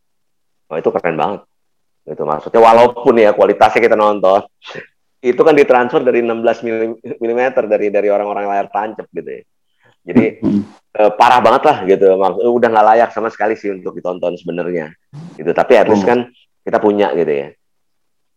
Oh 0.72 0.76
itu 0.80 0.88
keren 0.88 1.16
banget. 1.16 1.40
Itu 2.08 2.22
maksudnya 2.24 2.60
walaupun 2.60 3.14
ya 3.20 3.36
kualitasnya 3.36 3.82
kita 3.82 3.96
nonton 3.98 4.46
itu 5.30 5.40
kan 5.42 5.54
ditransfer 5.56 6.00
dari 6.00 6.22
16 6.22 7.18
mm 7.18 7.40
dari 7.66 7.86
dari 7.90 8.08
orang-orang 8.08 8.44
layar 8.48 8.68
tancap 8.72 9.06
gitu 9.12 9.30
ya. 9.30 9.42
Jadi 10.06 10.24
eh, 10.96 11.10
parah 11.18 11.42
banget 11.42 11.62
lah 11.66 11.78
gitu. 11.84 12.16
Maksud, 12.16 12.40
udah 12.40 12.68
nggak 12.72 12.86
layak 12.94 13.10
sama 13.12 13.28
sekali 13.28 13.58
sih 13.58 13.74
untuk 13.74 13.92
ditonton 13.94 14.38
sebenarnya. 14.38 14.94
Gitu. 15.34 15.50
Tapi 15.50 15.72
at 15.76 15.90
least 15.90 16.06
oh. 16.06 16.08
kan 16.08 16.18
kita 16.66 16.78
punya 16.82 17.14
gitu 17.14 17.30
ya 17.30 17.48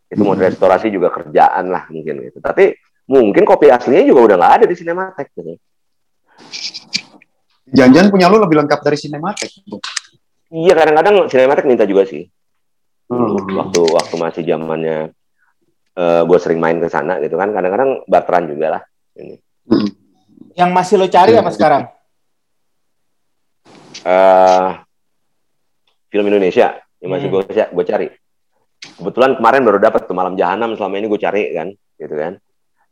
itu 0.09 0.21
mau 0.25 0.33
restorasi 0.33 0.89
juga 0.89 1.13
kerjaan 1.13 1.69
lah 1.69 1.85
mungkin 1.93 2.25
gitu 2.25 2.41
tapi 2.41 2.73
mungkin 3.05 3.45
kopi 3.45 3.69
aslinya 3.69 4.05
juga 4.09 4.33
udah 4.33 4.35
nggak 4.41 4.53
ada 4.61 4.65
di 4.65 4.75
Cinematek 4.75 5.27
gitu 5.37 5.53
jangan 7.69 8.09
punya 8.09 8.27
lu 8.31 8.41
lebih 8.41 8.65
lengkap 8.65 8.79
dari 8.81 8.97
Cinematek 8.97 9.49
iya 10.49 10.73
kadang-kadang 10.73 11.29
Cinematek 11.29 11.65
minta 11.69 11.85
juga 11.85 12.05
sih. 12.09 12.25
Hmm. 13.09 13.41
waktu 13.57 13.81
waktu 13.89 14.15
masih 14.21 14.43
zamannya 14.45 15.09
uh, 15.97 16.21
eh, 16.21 16.21
gue 16.29 16.37
sering 16.37 16.61
main 16.61 16.77
ke 16.77 16.87
sana 16.93 17.17
gitu 17.25 17.41
kan. 17.41 17.49
Kadang-kadang 17.49 18.05
barteran 18.05 18.45
juga 18.45 18.77
lah 18.77 18.81
ini. 19.17 19.35
Hmm. 19.69 19.89
yang 20.57 20.69
masih 20.73 21.01
lo 21.01 21.09
cari 21.09 21.33
apa 21.33 21.49
sekarang? 21.53 21.83
Uh, 24.05 24.77
film 26.13 26.29
Indonesia. 26.29 26.77
Yang 27.01 27.09
masih 27.09 27.27
hmm. 27.33 27.35
gue 27.49 27.65
gue 27.65 27.85
cari. 27.89 28.07
Kebetulan 28.79 29.31
kemarin 29.41 29.61
baru 29.65 29.79
dapat 29.81 30.05
tuh 30.05 30.13
malam 30.13 30.37
jahanam. 30.37 30.77
Selama 30.77 31.01
ini 31.01 31.09
gue 31.09 31.21
cari 31.21 31.41
kan 31.57 31.73
gitu 31.97 32.13
kan. 32.13 32.33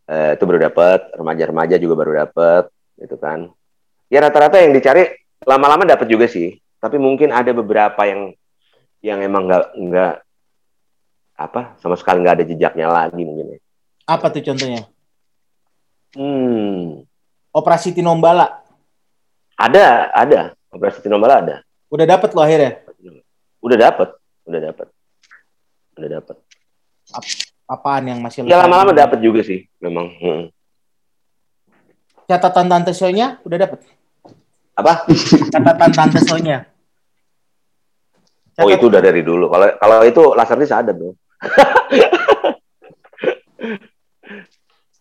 Uh, 0.07 0.33
itu 0.33 0.43
baru 0.49 0.59
dapat 0.71 1.13
remaja-remaja 1.13 1.75
juga 1.77 1.93
baru 1.99 2.25
dapat 2.25 2.73
gitu 2.97 3.15
kan 3.17 3.49
ya 4.09 4.19
rata-rata 4.21 4.59
yang 4.61 4.73
dicari 4.73 5.07
lama-lama 5.45 5.85
dapat 5.85 6.09
juga 6.09 6.25
sih 6.25 6.57
tapi 6.77 6.97
mungkin 7.01 7.33
ada 7.33 7.49
beberapa 7.53 8.05
yang 8.05 8.33
yang 9.01 9.21
emang 9.21 9.45
nggak 9.45 9.65
nggak 9.77 10.13
apa 11.37 11.77
sama 11.77 11.93
sekali 11.93 12.25
nggak 12.25 12.41
ada 12.41 12.45
jejaknya 12.49 12.89
lagi 12.89 13.21
mungkin 13.21 13.57
ya. 13.57 13.59
Apa 14.09 14.33
tuh 14.33 14.41
contohnya? 14.41 14.89
Hmm. 16.17 17.05
Operasi 17.53 17.93
Tinombala. 17.93 18.65
Ada, 19.57 20.13
ada. 20.13 20.41
Operasi 20.73 21.05
Tinombala 21.05 21.45
ada. 21.45 21.55
Udah 21.93 22.05
dapet 22.09 22.33
lo 22.33 22.41
akhirnya? 22.41 22.81
Udah 23.61 23.77
dapet, 23.77 24.09
udah 24.45 24.59
dapet, 24.59 24.87
udah 25.97 26.09
dapet. 26.19 26.35
Ap 27.13 27.25
apaan 27.67 28.03
yang 28.05 28.19
masih? 28.21 28.45
Ya 28.45 28.59
lama-lama 28.59 28.93
dapet 28.93 29.19
juga 29.21 29.41
sih, 29.41 29.65
memang. 29.81 30.13
Hmm. 30.19 30.43
Catatan 32.27 32.67
tante 32.67 32.91
sonya 32.91 33.39
udah 33.47 33.57
dapet? 33.57 33.79
Apa? 34.75 35.07
Catatan 35.47 35.91
tante 35.95 36.19
sonya. 36.21 36.67
Oh 38.57 38.67
itu 38.67 38.89
udah 38.89 38.99
dari 38.99 39.21
dulu. 39.23 39.47
Kalau 39.47 39.67
kalau 39.79 39.97
itu 40.03 40.23
Laserdisc 40.35 40.73
ada 40.75 40.91
tuh. 40.91 41.13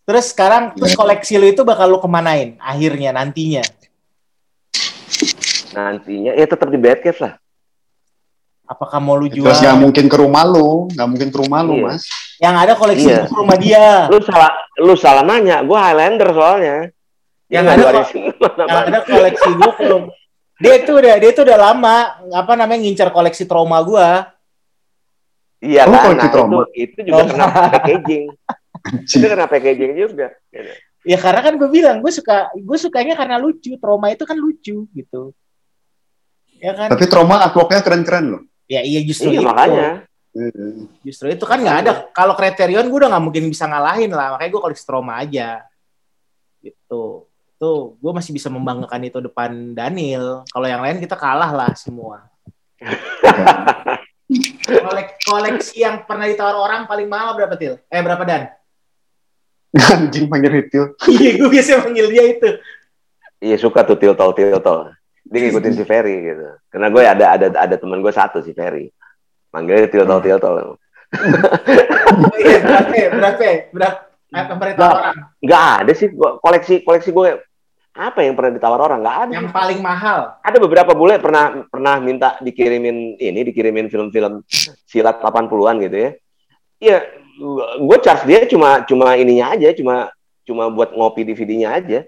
terus 0.07 0.31
sekarang 0.31 0.70
terus 0.79 0.95
koleksi 0.95 1.35
lu 1.35 1.51
itu 1.51 1.66
bakal 1.66 1.91
lu 1.91 1.99
kemanain 1.99 2.55
akhirnya 2.62 3.11
nantinya? 3.11 3.64
Nantinya 5.74 6.33
ya 6.37 6.47
tetap 6.47 6.70
di 6.70 6.79
Batcave 6.79 7.20
lah. 7.20 7.35
Apakah 8.66 8.99
mau 9.03 9.18
lu 9.18 9.27
jual? 9.31 9.47
Terus 9.47 9.62
nggak 9.62 9.79
mungkin 9.79 10.07
ke 10.11 10.16
rumah 10.18 10.43
lu, 10.43 10.91
nggak 10.91 11.09
mungkin 11.11 11.29
ke 11.31 11.39
rumah 11.39 11.62
lu, 11.62 11.74
Iya. 11.79 11.87
Mas. 11.87 12.03
Yang 12.43 12.55
ada 12.59 12.72
koleksi 12.74 13.07
Iya. 13.09 13.22
ke 13.31 13.35
rumah 13.35 13.57
dia. 13.59 13.85
Lu 14.11 14.18
salah 14.22 14.51
lu 14.79 14.95
salah 14.99 15.22
nanya. 15.22 15.62
Gue 15.62 15.79
Highlander 15.79 16.31
soalnya. 16.35 16.77
Yang 17.47 17.64
Dia 17.64 17.72
ada. 17.74 18.03
Yang 18.59 18.78
ada 18.90 18.99
koleksi 19.03 19.51
gua 19.55 19.72
belum. 19.78 20.03
Dia 20.57 20.72
itu 20.80 20.92
udah 20.92 21.14
dia 21.20 21.30
itu 21.30 21.40
udah 21.44 21.59
lama 21.61 21.97
apa 22.32 22.53
namanya 22.57 22.80
ngincar 22.82 23.09
koleksi 23.11 23.44
trauma 23.44 23.78
gua. 23.80 24.32
Iya 25.57 25.84
Oh, 25.84 25.92
kan, 25.92 26.03
koleksi 26.12 26.26
nah, 26.26 26.32
trauma. 26.32 26.53
itu, 26.53 26.64
itu 26.74 26.99
juga 27.07 27.16
Oh. 27.16 27.26
kena 27.28 27.47
packaging. 27.70 28.24
itu 29.16 29.26
kena 29.26 29.47
packaging 29.47 29.92
juga. 29.97 30.26
Ya 31.07 31.18
karena 31.22 31.40
kan 31.40 31.55
gue 31.55 31.68
bilang 31.70 32.03
gue 32.03 32.11
suka 32.11 32.51
gue 32.53 32.78
sukanya 32.78 33.14
karena 33.14 33.38
lucu. 33.38 33.78
Trauma 33.78 34.11
itu 34.11 34.26
kan 34.26 34.36
lucu 34.36 34.84
gitu. 34.90 35.22
Ya 36.59 36.72
kan? 36.74 36.88
Tapi 36.90 37.05
trauma 37.07 37.47
artworknya 37.47 37.80
keren-keren 37.80 38.24
loh. 38.26 38.42
Ya 38.66 38.82
iya 38.82 39.01
justru 39.07 39.30
Iya 39.30 39.40
itu. 39.40 39.47
makanya. 39.47 39.88
Hmm. 40.34 40.90
Justru 41.01 41.26
itu 41.30 41.44
kan 41.47 41.62
nggak 41.62 41.78
ada. 41.86 41.92
Kalau 42.11 42.34
Criterion 42.34 42.84
gue 42.84 42.99
udah 43.01 43.11
nggak 43.14 43.24
mungkin 43.24 43.44
bisa 43.47 43.64
ngalahin 43.64 44.11
lah. 44.11 44.34
Makanya 44.36 44.51
gue 44.51 44.62
koleksi 44.66 44.84
trauma 44.84 45.22
aja. 45.22 45.62
Gitu. 46.61 47.05
Tuh, 47.57 47.97
gue 47.97 48.13
masih 48.13 48.37
bisa 48.37 48.53
membanggakan 48.53 49.01
itu 49.09 49.19
depan 49.25 49.73
Daniel. 49.73 50.45
Kalau 50.53 50.69
yang 50.69 50.85
lain 50.85 51.01
kita 51.01 51.17
kalah 51.17 51.49
lah 51.57 51.73
semua. 51.73 52.29
Kolek- 54.69 55.17
koleksi 55.25 55.81
yang 55.81 56.05
pernah 56.05 56.29
ditawar 56.29 56.53
orang 56.53 56.85
paling 56.85 57.09
mahal 57.09 57.33
berapa 57.33 57.57
til? 57.57 57.81
Eh 57.89 58.01
berapa 58.05 58.21
dan? 58.29 58.53
Anjing 59.97 60.29
panggil 60.29 60.53
Ritil. 60.53 60.85
Iya, 61.09 61.31
gue 61.41 61.49
biasa 61.49 61.81
manggil 61.85 62.07
dia 62.13 62.25
itu. 62.29 62.49
Iya 63.41 63.57
suka 63.61 63.85
tuh 63.85 63.97
tiltol 63.97 64.33
tiltol. 64.37 64.93
Dia 65.27 65.39
ngikutin 65.49 65.75
si 65.77 65.85
Ferry 65.89 66.33
gitu. 66.33 66.49
Karena 66.69 66.89
gue 66.93 67.03
ada 67.03 67.25
ada 67.41 67.47
ada 67.57 67.75
teman 67.77 68.05
gue 68.05 68.13
satu 68.13 68.41
si 68.45 68.53
Ferry. 68.53 68.93
Manggilnya 69.53 69.89
tiltol 69.89 70.21
tiltol. 70.21 70.77
Oh, 70.77 72.37
iya, 72.37 72.59
berapa? 72.61 72.93
ya? 72.93 73.09
Berapa? 73.15 73.41
ya? 73.41 73.57
Berapa? 73.71 73.99
Eh, 74.27 74.45
pernah 74.45 74.73
ditawar 74.75 74.97
orang? 75.01 75.17
Nggak 75.39 75.67
ada 75.87 75.93
sih 75.95 76.09
koleksi 76.17 76.75
koleksi 76.83 77.11
gue 77.15 77.29
apa 77.97 78.20
yang 78.20 78.36
pernah 78.36 78.53
ditawar 78.53 78.80
orang 78.84 79.01
nggak 79.01 79.18
ada. 79.24 79.34
Yang 79.40 79.51
paling 79.57 79.80
mahal. 79.80 80.36
Ada 80.44 80.59
beberapa 80.61 80.92
bule 80.92 81.16
pernah 81.16 81.64
pernah 81.66 81.97
minta 81.97 82.36
dikirimin 82.44 83.16
ini 83.16 83.40
dikirimin 83.49 83.88
film-film 83.88 84.44
silat 84.84 85.16
80-an 85.24 85.76
gitu 85.88 85.97
ya. 85.97 86.11
Iya, 86.76 86.99
gue 87.80 87.99
charge 88.05 88.28
dia 88.28 88.44
cuma 88.44 88.84
cuma 88.84 89.16
ininya 89.16 89.57
aja, 89.57 89.72
cuma 89.72 90.12
cuma 90.44 90.68
buat 90.68 90.92
ngopi 90.92 91.24
DVD-nya 91.24 91.72
aja. 91.72 92.05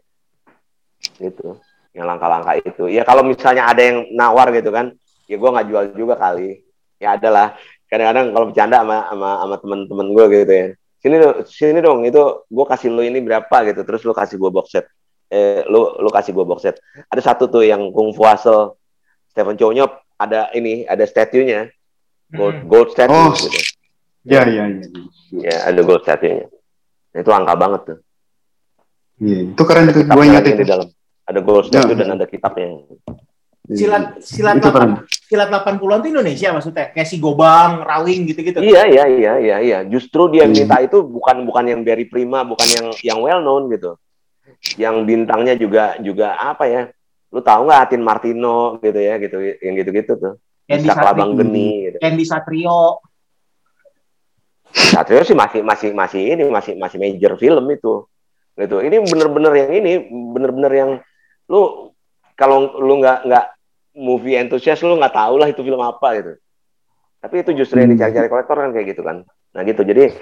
Gitu. 1.16 1.56
Yang 1.96 2.06
langkah-langkah 2.06 2.54
itu. 2.60 2.84
Ya 2.92 3.02
kalau 3.08 3.24
misalnya 3.24 3.64
ada 3.72 3.80
yang 3.80 4.04
nawar 4.12 4.52
gitu 4.52 4.68
kan, 4.68 4.92
ya 5.24 5.40
gue 5.40 5.50
nggak 5.50 5.66
jual 5.72 5.84
juga 5.96 6.14
kali. 6.20 6.60
Ya 7.00 7.16
adalah 7.16 7.56
kadang-kadang 7.88 8.36
kalau 8.36 8.46
bercanda 8.52 8.76
sama 8.84 8.98
sama 9.08 9.30
sama 9.40 9.56
teman-teman 9.56 10.06
gue 10.12 10.24
gitu 10.44 10.52
ya. 10.52 10.66
Sini 10.98 11.14
dong, 11.22 11.36
sini 11.46 11.78
dong 11.78 12.02
itu 12.02 12.22
gue 12.50 12.66
kasih 12.66 12.90
lu 12.90 13.06
ini 13.06 13.22
berapa 13.22 13.56
gitu, 13.70 13.86
terus 13.86 14.02
lu 14.02 14.10
kasih 14.10 14.34
gue 14.34 14.50
box 14.50 14.74
set. 14.74 14.84
Eh, 15.28 15.60
lu 15.68 15.92
lu 16.00 16.08
kasih 16.08 16.32
gue 16.32 16.40
box 16.40 16.64
set. 16.64 16.76
Ada 17.06 17.32
satu 17.32 17.46
tuh 17.46 17.60
yang 17.60 17.92
Kung 17.92 18.16
Fu 18.16 18.24
Hustle 18.24 18.80
Stephen 19.28 19.54
Chow 19.54 19.70
Nyop 19.70 19.92
ada 20.16 20.48
ini, 20.52 20.82
ada 20.82 21.04
statue-nya. 21.04 21.68
Gold, 22.28 22.54
Hmm. 22.54 22.66
gold 22.66 22.88
statue 22.90 23.12
Oh. 23.14 23.32
gitu. 23.32 23.60
Ya, 24.24 24.44
ya, 24.44 24.64
ya. 24.68 24.84
Ya, 25.32 25.56
ada 25.68 25.80
gold 25.80 26.00
statue-nya. 26.02 26.48
Nah, 27.12 27.20
itu 27.20 27.30
angka 27.30 27.54
banget 27.54 27.80
tuh. 27.84 27.98
Iya, 29.18 29.38
itu 29.52 29.62
keren 29.62 29.84
tuh. 29.86 29.94
Gue 29.94 30.04
Kitabnya 30.04 30.24
ingat 30.26 30.44
itu. 30.44 30.56
di 30.56 30.64
dalam. 30.64 30.88
Ada 31.24 31.40
gold 31.40 31.64
statue 31.68 31.92
Ya. 31.92 31.98
dan 32.00 32.08
ada 32.16 32.24
kitabnya. 32.24 32.68
Silat 33.68 34.04
silat 34.24 34.56
Itu 34.56 34.72
keren. 34.72 35.04
8 35.04 35.28
silat 35.28 35.48
80-an 35.52 36.00
tuh 36.00 36.08
Indonesia 36.08 36.48
maksudnya. 36.56 36.88
Kayak 36.88 37.04
si 37.04 37.20
Gobang, 37.20 37.84
Rawing 37.84 38.24
gitu-gitu. 38.24 38.64
Iya, 38.64 38.88
iya, 38.88 39.04
iya, 39.04 39.32
iya, 39.36 39.56
iya. 39.60 39.78
Justru 39.84 40.32
dia 40.32 40.48
Hmm. 40.48 40.56
minta 40.56 40.80
itu 40.80 41.04
bukan 41.04 41.44
bukan 41.44 41.64
yang 41.68 41.80
very 41.84 42.08
prima, 42.08 42.48
bukan 42.48 42.64
yang 42.64 42.86
yang 43.04 43.18
well 43.20 43.44
known 43.44 43.68
gitu. 43.68 44.00
Yang 44.78 44.96
bintangnya 45.06 45.54
juga 45.54 45.94
juga 46.02 46.34
apa 46.34 46.66
ya? 46.66 46.82
Lu 47.30 47.44
tahu 47.44 47.68
nggak 47.68 47.80
Atin 47.88 48.02
Martino 48.02 48.80
gitu 48.80 48.98
ya, 48.98 49.20
gitu 49.20 49.36
yang 49.38 49.74
gitu-gitu 49.78 50.12
tuh. 50.16 50.34
Candy 50.68 50.88
Bisa 50.88 50.96
Satrio. 50.96 51.32
Geni 51.36 51.68
gitu. 51.88 51.96
Candy 52.02 52.24
Satrio. 52.24 52.80
Satrio 54.68 55.24
sih 55.24 55.32
masih 55.32 55.64
masih 55.64 55.90
masih 55.96 56.22
ini 56.36 56.44
masih 56.52 56.76
masih 56.76 56.98
major 57.00 57.32
film 57.40 57.64
itu 57.72 58.04
gitu 58.58 58.76
ini 58.82 59.00
bener-bener 59.00 59.52
yang 59.54 59.70
ini 59.72 59.92
bener-bener 60.34 60.72
yang 60.74 60.90
lu 61.48 61.88
kalau 62.34 62.74
lu 62.76 63.00
nggak 63.00 63.24
nggak 63.24 63.44
movie 63.96 64.36
enthusiast 64.36 64.84
lu 64.84 64.98
nggak 64.98 65.14
tahu 65.14 65.40
lah 65.40 65.48
itu 65.48 65.62
film 65.62 65.80
apa 65.80 66.08
gitu 66.20 66.32
tapi 67.22 67.46
itu 67.46 67.50
justru 67.56 67.80
yang 67.80 67.94
Hmm. 67.94 67.96
dicari-cari 67.96 68.28
kolektor 68.28 68.56
kan 68.60 68.70
kayak 68.74 68.86
gitu 68.92 69.02
kan 69.06 69.16
nah 69.54 69.62
gitu 69.64 69.80
jadi 69.86 70.12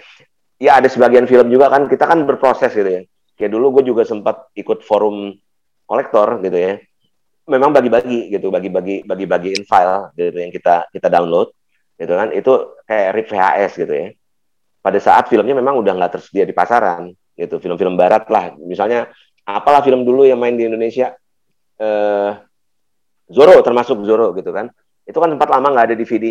ya 0.62 0.78
ada 0.78 0.86
sebagian 0.86 1.26
film 1.26 1.50
juga 1.50 1.72
kan 1.72 1.88
kita 1.90 2.04
kan 2.06 2.22
berproses 2.22 2.70
gitu 2.70 2.86
ya 2.86 3.02
kayak 3.36 3.52
dulu 3.52 3.78
gue 3.78 3.92
juga 3.92 4.02
sempat 4.02 4.48
ikut 4.56 4.82
forum 4.82 5.36
kolektor 5.84 6.40
gitu 6.42 6.56
ya. 6.56 6.80
Memang 7.46 7.70
bagi-bagi 7.70 8.32
gitu 8.34 8.50
bagi-bagi 8.50 9.06
bagi-bagiin 9.06 9.62
file 9.62 10.10
gitu 10.18 10.34
yang 10.34 10.50
kita 10.50 10.90
kita 10.90 11.06
download 11.06 11.54
gitu 11.94 12.12
kan. 12.16 12.34
Itu 12.34 12.82
kayak 12.88 13.08
rip 13.14 13.26
VHS 13.30 13.72
gitu 13.86 13.94
ya. 13.94 14.08
Pada 14.82 14.98
saat 14.98 15.30
filmnya 15.30 15.54
memang 15.54 15.78
udah 15.78 15.92
nggak 15.94 16.12
tersedia 16.18 16.42
di 16.48 16.56
pasaran 16.56 17.12
gitu 17.38 17.62
film-film 17.62 17.94
barat 17.94 18.26
lah. 18.26 18.56
Misalnya 18.58 19.12
apalah 19.46 19.84
film 19.84 20.02
dulu 20.02 20.26
yang 20.26 20.40
main 20.42 20.58
di 20.58 20.66
Indonesia? 20.66 21.14
Eh 21.78 22.32
Zoro 23.30 23.58
termasuk 23.62 24.02
Zoro 24.02 24.34
gitu 24.34 24.50
kan. 24.50 24.72
Itu 25.06 25.22
kan 25.22 25.30
tempat 25.30 25.48
lama 25.54 25.70
nggak 25.70 25.86
ada 25.92 25.94
DVD 25.94 26.24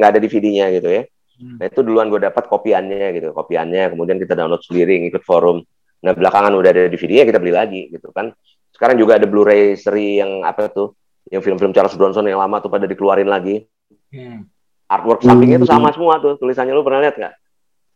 nggak 0.00 0.10
ada 0.10 0.18
DVD-nya 0.18 0.66
gitu 0.74 0.90
ya. 0.90 1.04
Hmm. 1.36 1.60
nah 1.60 1.68
itu 1.68 1.84
duluan 1.84 2.08
gue 2.08 2.16
dapat 2.16 2.48
kopiannya 2.48 3.12
gitu 3.20 3.30
kopiannya. 3.36 3.92
Kemudian 3.92 4.16
kita 4.16 4.32
download 4.32 4.64
sendiri 4.64 4.98
ngikut 5.04 5.22
forum 5.22 5.60
nah 6.00 6.12
belakangan 6.12 6.52
udah 6.52 6.70
ada 6.70 6.82
DVD-nya 6.86 7.24
kita 7.24 7.38
beli 7.38 7.52
lagi 7.52 7.80
gitu 7.88 8.12
kan 8.12 8.32
sekarang 8.72 9.00
juga 9.00 9.16
ada 9.16 9.24
Blu-ray 9.24 9.74
seri 9.74 10.20
yang 10.20 10.44
apa 10.44 10.68
tuh 10.68 10.92
yang 11.26 11.40
film-film 11.40 11.72
Charles 11.72 11.96
Bronson 11.96 12.24
yang 12.24 12.38
lama 12.38 12.60
tuh 12.60 12.68
pada 12.68 12.84
dikeluarin 12.84 13.26
lagi 13.26 13.64
Hmm. 14.06 14.46
artwork 14.86 15.18
Hmm. 15.20 15.34
sampingnya 15.34 15.58
itu 15.58 15.66
sama 15.66 15.90
semua 15.90 16.22
tuh 16.22 16.38
tulisannya 16.38 16.70
lu 16.70 16.86
pernah 16.86 17.02
lihat 17.02 17.18
nggak 17.18 17.34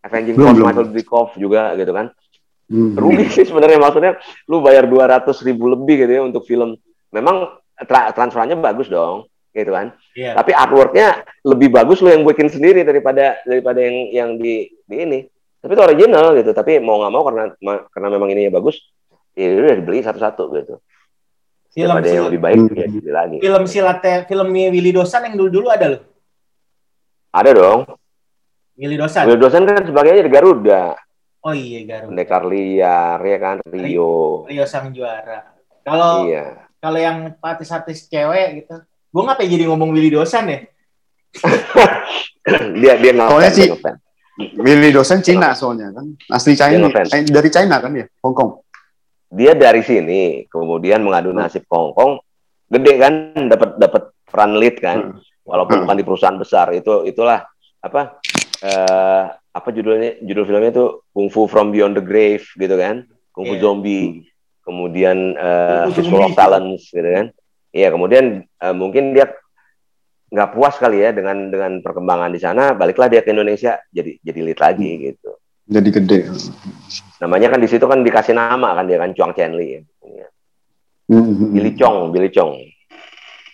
Avenging 0.01 0.35
belum. 0.35 0.65
Michael 0.65 0.89
Dudikoff 0.91 1.37
juga 1.37 1.77
gitu 1.77 1.93
kan 1.93 2.11
Hmm. 2.67 2.95
rugi 2.95 3.27
sih 3.29 3.45
sebenarnya 3.45 3.79
maksudnya 3.79 4.19
lu 4.47 4.59
bayar 4.59 4.87
200 4.87 5.43
ribu 5.43 5.67
lebih 5.67 6.03
gitu 6.03 6.13
ya 6.13 6.23
untuk 6.23 6.47
film 6.47 6.75
memang 7.11 7.51
tra 7.83 8.11
transferannya 8.11 8.55
bagus 8.57 8.87
dong 8.87 9.27
gitu 9.51 9.71
kan 9.71 9.91
Iya. 10.15 10.35
tapi 10.35 10.55
artworknya 10.55 11.07
lebih 11.43 11.71
bagus 11.71 11.99
lu 11.99 12.11
yang 12.11 12.23
bikin 12.23 12.47
sendiri 12.47 12.87
daripada 12.87 13.39
daripada 13.43 13.83
yang 13.83 13.97
yang 14.11 14.31
di 14.35 14.71
di 14.87 14.97
ini 14.97 15.19
tapi 15.61 15.71
itu 15.71 15.83
original 15.83 16.27
gitu 16.35 16.51
tapi 16.51 16.73
mau 16.77 16.99
nggak 16.99 17.13
mau 17.13 17.23
karena 17.23 17.43
ma- 17.61 17.85
karena 17.89 18.09
memang 18.11 18.29
ininya 18.29 18.57
bagus 18.57 18.81
ya 19.33 19.53
udah 19.53 19.77
dibeli 19.77 20.01
satu-satu 20.01 20.45
gitu 20.55 20.75
Film 21.71 21.95
ada 21.95 22.03
yang 22.05 22.27
lebih 22.27 22.41
baik 22.41 22.59
ya 22.73 22.87
dibeli 22.87 23.13
lagi 23.13 23.37
film 23.39 23.63
silatnya 23.65 24.25
filmnya 24.25 24.69
Willy 24.69 24.91
Dosan 24.91 25.23
yang 25.23 25.37
dulu-dulu 25.37 25.69
ada 25.69 25.87
loh. 25.89 26.03
ada 27.31 27.51
dong 27.53 27.81
Willy 28.75 28.97
Dosan. 28.97 29.23
Will 29.25 29.39
dosen 29.39 29.63
kan 29.63 29.85
sebagainya 29.85 30.25
di 30.25 30.33
Garuda 30.33 30.97
Oh 31.41 31.53
iya 31.53 31.85
Garuda. 31.85 32.11
pendekar 32.11 32.43
liar 32.45 33.19
ya 33.19 33.39
kan 33.39 33.57
Rio 33.65 34.45
Rio 34.45 34.65
sang 34.65 34.91
juara. 34.91 35.53
Kalau 35.81 36.25
iya 36.25 36.67
kalau 36.77 36.97
yang 36.97 37.37
artis-artis 37.39 38.09
cewek 38.09 38.65
gitu, 38.65 38.81
gue 38.83 39.23
ngapain 39.23 39.45
jadi 39.47 39.69
ngomong 39.69 39.93
Willy 39.93 40.09
Dosan 40.11 40.49
ya? 40.49 40.59
dia 42.75 42.93
dia 42.97 43.11
nggak 43.13 43.29
Soalnya 43.29 43.47
fan, 43.47 43.55
sih- 43.55 43.71
Willy 44.57 44.91
dosen 44.91 45.20
Cina 45.20 45.53
soalnya 45.53 45.93
kan. 45.93 46.07
Asli 46.32 46.57
China, 46.57 46.88
eh, 46.88 47.24
dari 47.28 47.51
China 47.53 47.76
kan 47.78 47.93
ya, 47.93 48.07
Hong 48.24 48.36
Kong. 48.36 48.64
dia 49.30 49.55
dari 49.55 49.86
sini 49.86 50.45
kemudian 50.51 51.07
mengadu 51.07 51.30
nasib 51.30 51.62
ke 51.62 51.74
Hong 51.74 51.95
Kong 51.95 52.18
gede 52.66 52.95
kan 52.99 53.14
dapat 53.47 53.78
dapat 53.78 54.03
peran 54.26 54.59
lead 54.59 54.76
kan, 54.82 54.99
hmm. 55.14 55.47
walaupun 55.47 55.74
hmm. 55.78 55.82
bukan 55.86 55.97
di 55.99 56.07
perusahaan 56.07 56.38
besar. 56.38 56.74
Itu 56.74 57.07
itulah 57.07 57.47
apa 57.82 58.18
uh, 58.66 59.24
apa 59.30 59.68
judulnya 59.70 60.22
judul 60.22 60.47
filmnya 60.47 60.70
itu 60.74 60.86
Kung 61.14 61.30
Fu 61.30 61.47
from 61.47 61.70
Beyond 61.70 61.99
the 61.99 62.05
Grave 62.05 62.47
gitu 62.59 62.74
kan, 62.74 63.07
Kung 63.34 63.47
Fu 63.47 63.55
yeah. 63.59 63.62
Zombie, 63.62 64.26
kemudian 64.66 65.38
uh, 65.38 65.91
Visual 65.95 66.26
of 66.26 66.34
Talents 66.34 66.91
gitu 66.91 67.07
kan. 67.07 67.26
Iya, 67.70 67.95
kemudian 67.95 68.47
uh, 68.59 68.74
mungkin 68.74 69.14
dia 69.14 69.30
nggak 70.31 70.51
puas 70.55 70.78
kali 70.78 71.03
ya 71.03 71.11
dengan 71.11 71.51
dengan 71.51 71.83
perkembangan 71.83 72.31
di 72.31 72.41
sana, 72.41 72.72
baliklah 72.78 73.11
dia 73.11 73.26
ke 73.26 73.35
Indonesia 73.35 73.83
jadi 73.91 74.16
jadi 74.22 74.41
lead 74.47 74.59
lagi 74.62 74.91
hmm. 74.91 75.01
gitu. 75.11 75.31
Jadi 75.70 75.89
gede. 75.95 76.20
Namanya 77.22 77.55
kan 77.55 77.61
di 77.62 77.68
situ 77.70 77.87
kan 77.87 78.03
dikasih 78.03 78.35
nama 78.35 78.74
kan 78.74 78.91
dia 78.91 78.99
kan 78.99 79.14
Chuang 79.14 79.31
Chen 79.39 79.55
Li. 79.55 79.78
Ya. 80.03 80.26
Mm-hmm. 81.11 81.51
Billy 81.55 81.72
Chong, 81.78 82.14
Billy 82.14 82.31
Chong. 82.31 82.55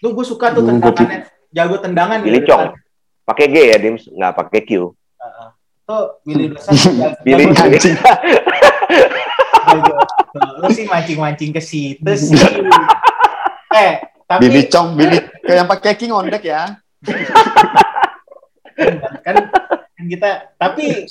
Tuh 0.00 0.12
gue 0.12 0.24
suka 0.28 0.52
tuh 0.52 0.64
tendangannya, 0.64 1.28
jago 1.52 1.76
tendangan. 1.80 2.20
Billy 2.24 2.40
gitu, 2.44 2.52
Chong. 2.52 2.72
Kan. 2.72 2.80
Pakai 3.28 3.46
G 3.48 3.56
ya, 3.72 3.76
Dims, 3.80 4.08
nggak 4.12 4.32
pakai 4.32 4.60
Q. 4.64 4.70
Uh, 4.80 4.88
uh. 5.24 5.48
Tuh 5.88 6.04
Billy 6.22 6.52
Dosan. 6.52 6.72
Billy 7.26 7.44
mancing. 7.52 7.96
Lu 10.62 10.68
sih 10.72 10.86
mancing-mancing 10.86 11.50
ke 11.52 11.60
situ 11.64 12.12
sih. 12.16 12.36
eh, 13.80 14.05
tapi 14.26 14.66
Chong, 14.66 14.98
Billy 14.98 15.22
kayak 15.46 15.56
yang 15.62 15.70
pakai 15.70 15.94
King 15.94 16.10
on 16.10 16.26
deck 16.26 16.42
ya. 16.42 16.74
kan, 19.24 19.36
kan 19.94 20.06
kita 20.10 20.30
tapi 20.58 21.06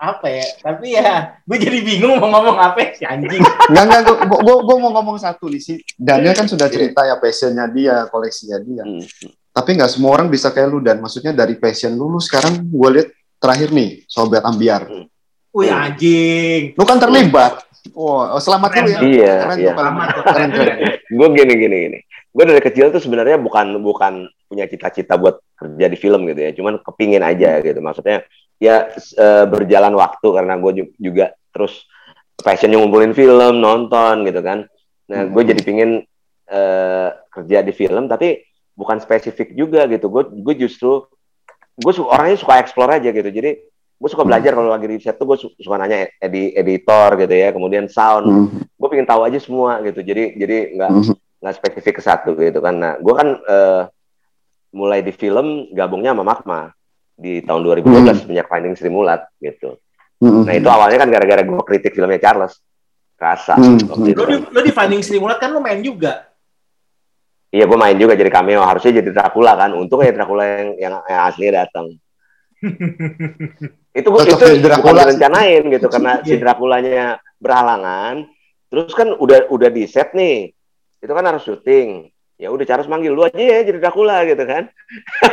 apa 0.00 0.26
ya 0.32 0.46
tapi 0.64 0.96
ya 0.96 1.36
gue 1.44 1.58
jadi 1.60 1.78
bingung 1.84 2.16
mau 2.16 2.32
ngomong 2.32 2.56
apa 2.56 2.96
si 2.96 3.04
anjing 3.04 3.44
nggak 3.44 3.84
nggak 3.84 4.00
gue 4.32 4.56
gue 4.64 4.76
mau 4.80 4.96
ngomong 4.96 5.20
satu 5.20 5.52
di 5.52 5.60
sini 5.60 5.84
Daniel 5.92 6.32
kan 6.32 6.48
sudah 6.48 6.72
cerita 6.72 7.04
ya 7.04 7.20
passionnya 7.20 7.68
dia 7.68 8.08
koleksinya 8.08 8.56
dia 8.64 8.80
hmm. 8.80 9.04
tapi 9.52 9.76
nggak 9.76 9.92
semua 9.92 10.16
orang 10.16 10.32
bisa 10.32 10.48
kayak 10.56 10.72
lu 10.72 10.80
dan 10.80 11.04
maksudnya 11.04 11.36
dari 11.36 11.60
passion 11.60 11.92
lu, 12.00 12.08
lu 12.08 12.16
sekarang 12.16 12.64
gue 12.64 12.88
lihat 12.96 13.08
terakhir 13.36 13.76
nih 13.76 14.08
sobat 14.08 14.40
ambiar 14.40 14.88
hmm. 14.88 15.04
Wih 15.52 15.68
anjing 15.68 16.72
lu 16.72 16.84
kan 16.88 16.96
terlibat 16.96 17.68
Oh, 17.96 18.28
selamat 18.36 18.76
dulu 18.76 18.88
ya. 18.92 19.00
Iya, 19.00 19.34
keren 19.40 19.56
iya. 19.56 19.72
keren, 20.20 20.50
keren. 20.52 20.76
gue 21.00 21.28
gini 21.32 21.52
gini 21.56 21.76
gini. 21.88 21.98
Gue 22.30 22.44
dari 22.46 22.62
kecil 22.62 22.94
tuh 22.94 23.02
sebenarnya 23.02 23.42
bukan 23.42 23.82
bukan 23.82 24.30
punya 24.46 24.66
cita-cita 24.70 25.18
buat 25.18 25.42
kerja 25.58 25.86
di 25.90 25.98
film 25.98 26.26
gitu 26.30 26.40
ya. 26.40 26.50
Cuman 26.54 26.78
kepingin 26.82 27.22
aja 27.26 27.58
gitu. 27.58 27.78
Maksudnya 27.82 28.22
ya 28.60 28.90
uh, 28.94 29.44
berjalan 29.50 29.94
waktu 29.98 30.28
karena 30.30 30.54
gue 30.60 30.94
juga 31.00 31.34
terus 31.50 31.86
passionnya 32.38 32.78
ngumpulin 32.78 33.14
film 33.14 33.58
nonton 33.58 34.26
gitu 34.26 34.40
kan. 34.42 34.66
Nah 35.10 35.26
gue 35.26 35.42
jadi 35.42 35.60
pingin 35.62 36.06
uh, 36.50 37.08
kerja 37.34 37.66
di 37.66 37.72
film 37.74 38.06
tapi 38.06 38.46
bukan 38.78 39.02
spesifik 39.02 39.54
juga 39.58 39.90
gitu. 39.90 40.06
Gue 40.06 40.30
gue 40.30 40.54
justru 40.66 41.06
gue 41.80 41.92
su 41.94 42.06
orangnya 42.06 42.38
suka 42.38 42.62
explore 42.62 43.02
aja 43.02 43.10
gitu. 43.10 43.26
Jadi 43.26 43.50
gue 44.00 44.08
suka 44.08 44.22
belajar. 44.22 44.54
Kalau 44.54 44.70
lagi 44.70 44.86
di 44.86 45.02
set 45.02 45.18
tuh 45.18 45.34
gue 45.34 45.38
su 45.38 45.50
suka 45.58 45.82
nanya 45.82 46.06
edi 46.22 46.54
editor 46.54 47.18
gitu 47.18 47.34
ya. 47.34 47.50
Kemudian 47.50 47.90
sound. 47.90 48.26
Hmm. 48.26 48.48
gue 48.80 48.88
pengen 48.88 49.06
tahu 49.10 49.26
aja 49.26 49.38
semua 49.42 49.82
gitu. 49.82 49.98
Jadi 50.00 50.38
jadi 50.38 50.58
nggak 50.78 50.90
hmm. 50.94 51.29
Nggak 51.40 51.56
spesifik 51.56 51.98
ke 51.98 52.02
satu 52.04 52.36
gitu 52.36 52.60
kan 52.60 52.76
nah 52.76 52.92
gue 53.00 53.14
kan 53.16 53.28
uh, 53.48 53.82
mulai 54.70 55.02
di 55.02 55.10
film 55.10 55.72
gabungnya 55.74 56.14
sama 56.14 56.24
Magma 56.24 56.60
di 57.20 57.44
tahun 57.44 57.60
2012 57.84 57.84
hmm. 57.84 58.26
minyak 58.32 58.48
Finding 58.48 58.74
Sri 58.80 58.88
Mulat 58.88 59.28
gitu. 59.44 59.76
Hmm. 60.24 60.48
Nah 60.48 60.56
itu 60.56 60.68
awalnya 60.72 61.04
kan 61.04 61.08
gara-gara 61.12 61.44
gue 61.44 61.64
kritik 61.68 61.92
filmnya 61.92 62.16
Charles. 62.16 62.56
Rasa. 63.20 63.60
Hmm. 63.60 63.76
Waktu 63.84 64.16
lo, 64.16 64.24
di, 64.24 64.36
lo 64.48 64.60
di 64.64 64.72
Finding 64.72 65.04
Sri 65.04 65.20
Mulat 65.20 65.36
kan 65.36 65.52
lo 65.52 65.60
main 65.60 65.84
juga. 65.84 66.32
Iya 67.52 67.68
gue 67.68 67.76
main 67.76 67.98
juga 68.00 68.16
jadi 68.16 68.32
cameo. 68.32 68.64
Harusnya 68.64 69.04
jadi 69.04 69.10
Dracula 69.12 69.52
kan. 69.60 69.76
Untung 69.76 70.00
ya 70.00 70.16
Dracula 70.16 70.48
yang 70.48 70.68
yang, 70.80 70.94
yang 71.04 71.20
asli 71.28 71.52
datang. 71.52 71.86
itu 74.00 74.06
gue 74.06 74.22
itu 74.22 74.44
bukan 74.80 74.94
direncanain 74.96 75.62
gitu 75.68 75.86
karena 75.92 76.12
si. 76.24 76.40
Draculanya 76.40 77.20
berhalangan. 77.36 78.24
Terus 78.72 78.92
kan 78.96 79.12
udah 79.12 79.52
udah 79.52 79.68
di 79.68 79.84
set 79.84 80.16
nih. 80.16 80.56
Itu 81.00 81.12
kan 81.16 81.24
harus 81.24 81.42
syuting. 81.42 82.12
Ya 82.40 82.48
udah 82.48 82.64
Charles 82.64 82.88
manggil 82.88 83.12
lu 83.12 83.20
aja 83.20 83.36
ya 83.36 83.60
jadi 83.60 83.76
Dracula 83.76 84.24
gitu 84.24 84.44
kan. 84.48 84.72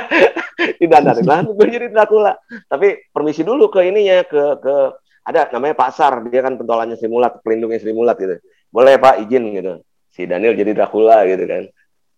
Tidak 0.82 0.98
ada 1.00 1.16
lah 1.16 1.40
gue 1.48 1.68
jadi 1.72 1.88
Dracula. 1.88 2.36
Tapi 2.68 3.08
permisi 3.16 3.48
dulu 3.48 3.72
ke 3.72 3.88
ininya 3.88 4.28
ke 4.28 4.60
ke 4.60 4.76
ada 5.24 5.48
namanya 5.56 5.76
pasar. 5.76 6.20
Dia 6.28 6.44
kan 6.44 6.60
pentolannya 6.60 7.00
Sri 7.00 7.08
Mulat 7.08 7.40
pelindungnya 7.40 7.80
Sri 7.80 7.96
Mulat 7.96 8.20
gitu. 8.20 8.36
Boleh 8.68 9.00
Pak 9.00 9.24
izin 9.24 9.56
gitu. 9.56 9.80
Si 10.12 10.28
Daniel 10.28 10.60
jadi 10.60 10.76
Dracula 10.76 11.24
gitu 11.24 11.48
kan. 11.48 11.64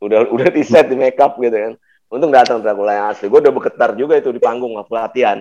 Udah 0.02 0.26
udah 0.26 0.50
di 0.50 0.66
set 0.66 0.90
di 0.90 0.98
makeup 0.98 1.38
gitu 1.38 1.54
kan. 1.54 1.74
Untung 2.10 2.34
datang 2.34 2.58
Dracula 2.66 2.98
yang 2.98 3.08
asli. 3.14 3.30
Gue 3.30 3.46
udah 3.46 3.54
bergetar 3.54 3.94
juga 3.94 4.18
itu 4.18 4.34
di 4.34 4.42
panggung 4.42 4.74
waktu 4.74 4.94
latihan 4.98 5.38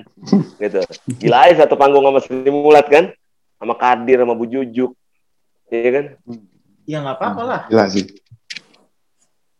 gitu. 0.61 0.85
Gila 1.25 1.49
aja 1.49 1.65
satu 1.65 1.81
panggung 1.81 2.05
sama 2.05 2.21
Sri 2.21 2.53
Mulat 2.53 2.85
kan. 2.93 3.09
Sama 3.57 3.81
Kadir 3.81 4.21
sama 4.21 4.37
Bu 4.37 4.45
Jujuk. 4.45 4.93
Iya 5.73 5.89
kan 5.89 6.05
ya 6.89 7.05
nggak 7.05 7.17
apa-apa 7.21 7.43
lah 7.45 7.61
gila 7.69 7.85
sih 7.93 8.09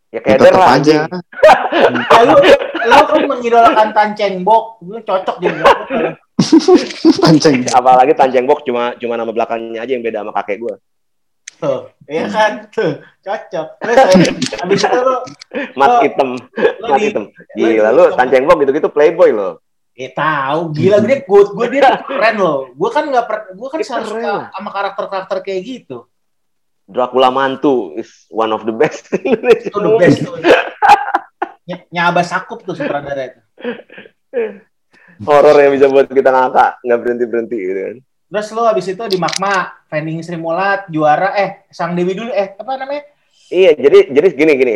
Ya 0.09 0.25
kayak 0.25 0.41
ya, 0.41 0.51
lah. 0.57 0.71
aja. 0.81 0.99
Lalu 2.17 2.35
lu 2.89 3.03
kan 3.05 3.23
mengidolakan 3.29 3.89
Tanceng 3.93 4.41
Bok, 4.41 4.81
lu 4.81 4.97
cocok 5.05 5.37
di 5.37 5.53
Tanceng. 7.21 7.57
Apalagi 7.79 8.17
Tanceng 8.17 8.49
Bok 8.49 8.65
cuma 8.65 8.97
cuma 8.97 9.21
nama 9.21 9.29
belakangnya 9.29 9.85
aja 9.85 9.93
yang 9.93 10.01
beda 10.01 10.25
sama 10.25 10.33
kakek 10.33 10.65
gue. 10.65 10.75
Tuh, 11.59 11.93
iya 12.09 12.25
kan? 12.31 12.73
Tuh, 12.73 13.05
cocok. 13.21 13.67
habis 14.65 14.81
itu 14.81 14.97
lu 14.97 15.17
mat 15.77 15.93
hitam. 16.07 16.41
Mat 16.57 16.99
hitam. 17.05 17.25
Gila 17.53 17.91
lu 17.93 18.05
Tanceng 18.17 18.49
Bok 18.49 18.65
gitu-gitu 18.65 18.89
playboy 18.89 19.37
lo. 19.37 19.61
Eh 19.93 20.09
tahu, 20.17 20.73
gila 20.73 21.05
gue 21.05 21.21
gue 21.21 21.43
gue 21.53 21.67
dia 21.69 22.01
keren 22.01 22.41
loh. 22.41 22.73
Gue 22.73 22.89
kan 22.89 23.05
nggak 23.05 23.27
per, 23.29 23.37
gue 23.53 23.69
kan 23.69 23.79
selalu 23.85 24.07
suka 24.09 24.33
sama 24.57 24.71
karakter-karakter 24.73 25.39
kayak 25.45 25.61
gitu. 25.69 26.09
Dracula 26.89 27.29
Mantu 27.29 27.93
is 28.01 28.25
one 28.33 28.49
of 28.49 28.65
the 28.65 28.73
best. 28.73 29.13
itu 29.13 29.77
the 29.77 29.93
best 30.01 30.25
tuh. 30.25 30.41
Nyaba 31.93 32.25
Sakup 32.25 32.65
tuh 32.65 32.73
sutradara 32.73 33.29
itu. 33.29 33.41
Horor 35.21 35.57
yang 35.61 35.73
bisa 35.77 35.87
buat 35.93 36.09
kita 36.09 36.33
ngakak, 36.33 36.81
nggak 36.81 36.99
berhenti 37.05 37.25
berhenti 37.29 37.59
gitu 37.61 37.81
kan. 37.85 37.97
Terus 38.29 38.49
lo 38.57 38.65
abis 38.69 38.87
itu 38.93 39.05
di 39.09 39.19
Magma, 39.21 39.73
Finding 39.89 40.21
Sri 40.21 40.37
Mulat, 40.41 40.89
juara, 40.93 41.37
eh 41.37 41.69
Sang 41.73 41.93
Dewi 41.93 42.13
dulu, 42.17 42.33
eh 42.33 42.57
apa 42.57 42.73
namanya? 42.77 43.05
Iya, 43.49 43.73
jadi 43.77 43.99
jadi 44.13 44.29
gini 44.37 44.53
gini. 44.57 44.75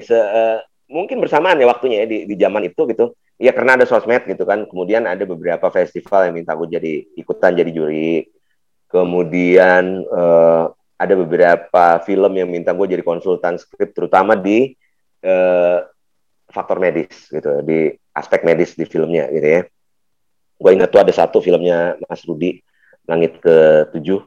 Se, 0.00 0.14
uh, 0.14 0.58
mungkin 0.90 1.22
bersamaan 1.22 1.58
ya 1.58 1.66
waktunya 1.70 2.02
ya 2.02 2.06
di, 2.06 2.18
di 2.26 2.34
zaman 2.34 2.66
itu 2.66 2.82
gitu. 2.90 3.14
Iya 3.38 3.54
karena 3.54 3.78
ada 3.78 3.86
sosmed 3.86 4.26
gitu 4.26 4.46
kan. 4.46 4.66
Kemudian 4.66 5.06
ada 5.06 5.22
beberapa 5.26 5.70
festival 5.70 6.30
yang 6.30 6.34
minta 6.38 6.54
gue 6.54 6.70
jadi 6.70 6.92
ikutan 7.18 7.54
jadi 7.54 7.70
juri. 7.70 8.26
Kemudian 8.90 10.06
uh, 10.06 10.70
ada 11.00 11.14
beberapa 11.16 11.84
film 12.04 12.32
yang 12.36 12.52
minta 12.52 12.76
gue 12.76 12.84
jadi 12.84 13.00
konsultan 13.00 13.56
skrip 13.56 13.96
terutama 13.96 14.36
di 14.36 14.76
uh, 15.24 15.80
faktor 16.52 16.76
medis 16.76 17.32
gitu. 17.32 17.64
Di 17.64 17.96
aspek 18.12 18.44
medis 18.44 18.76
di 18.76 18.84
filmnya 18.84 19.32
gitu 19.32 19.48
ya. 19.48 19.62
Gue 20.60 20.70
ingat 20.76 20.92
tuh 20.92 21.00
ada 21.00 21.12
satu 21.16 21.40
filmnya 21.40 21.96
Mas 22.04 22.20
Rudi 22.28 22.60
Langit 23.08 23.40
ke 23.40 23.88
tujuh 23.96 24.20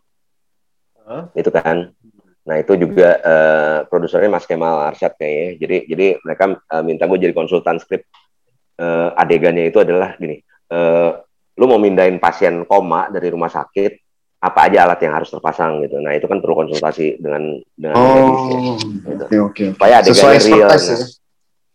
huh? 1.05 1.29
itu 1.37 1.53
kan. 1.53 1.93
Nah 2.43 2.55
itu 2.59 2.73
juga 2.75 3.21
uh, 3.21 3.79
produsernya 3.87 4.33
Mas 4.33 4.49
Kemal 4.49 4.89
Arsyad 4.89 5.13
kayaknya. 5.13 5.49
Jadi 5.61 5.77
jadi 5.87 6.07
mereka 6.25 6.57
uh, 6.57 6.83
minta 6.83 7.05
gue 7.05 7.21
jadi 7.21 7.37
konsultan 7.37 7.77
skrip. 7.77 8.09
Uh, 8.73 9.13
adegannya 9.13 9.69
itu 9.69 9.77
adalah 9.77 10.17
gini. 10.17 10.41
Uh, 10.73 11.21
lu 11.53 11.69
mau 11.69 11.77
mindahin 11.77 12.17
pasien 12.17 12.65
koma 12.65 13.13
dari 13.13 13.29
rumah 13.29 13.53
sakit 13.53 14.12
apa 14.43 14.59
aja 14.67 14.83
alat 14.83 14.99
yang 14.99 15.15
harus 15.15 15.31
terpasang 15.31 15.79
gitu. 15.87 16.03
Nah 16.03 16.11
itu 16.19 16.27
kan 16.27 16.43
perlu 16.43 16.67
konsultasi 16.67 17.15
dengan 17.23 17.63
dengan 17.79 17.95
oh, 17.95 18.11
medisnya. 18.11 18.59
Gitu. 18.83 19.23
Okay, 19.23 19.39
okay. 19.39 19.67
Supaya 19.71 19.93
adegannya 20.03 20.39
real. 20.43 20.67
Nah. 20.67 20.79
Ya? 20.83 20.97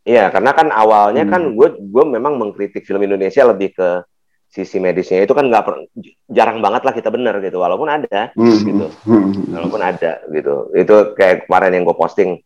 Iya, 0.09 0.25
karena 0.33 0.51
kan 0.57 0.69
awalnya 0.73 1.25
kan 1.29 1.53
hmm. 1.53 1.53
kan 1.53 1.57
gue 1.57 1.69
gue 1.85 2.05
memang 2.05 2.33
mengkritik 2.41 2.85
film 2.85 3.05
Indonesia 3.05 3.45
lebih 3.45 3.77
ke 3.77 4.05
sisi 4.49 4.81
medisnya 4.81 5.21
itu 5.21 5.37
kan 5.37 5.45
nggak 5.45 5.93
jarang 6.33 6.65
banget 6.65 6.81
lah 6.89 6.97
kita 6.97 7.13
bener 7.13 7.37
gitu, 7.45 7.61
walaupun 7.61 7.89
ada 7.89 8.33
hmm. 8.33 8.59
gitu, 8.65 8.87
hmm. 9.05 9.53
walaupun 9.53 9.81
ada 9.85 10.25
gitu. 10.33 10.73
Itu 10.73 11.13
kayak 11.13 11.45
kemarin 11.45 11.77
yang 11.77 11.85
gue 11.85 11.97
posting 11.97 12.41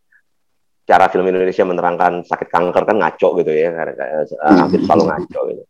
cara 0.82 1.06
film 1.06 1.22
Indonesia 1.30 1.62
menerangkan 1.62 2.26
sakit 2.26 2.50
kanker 2.50 2.82
kan 2.82 2.98
ngaco 2.98 3.28
gitu 3.38 3.52
ya, 3.54 3.70
karena 3.70 4.26
hmm. 4.26 4.58
hampir 4.58 4.80
selalu 4.82 5.04
ngaco 5.06 5.40
gitu. 5.54 5.62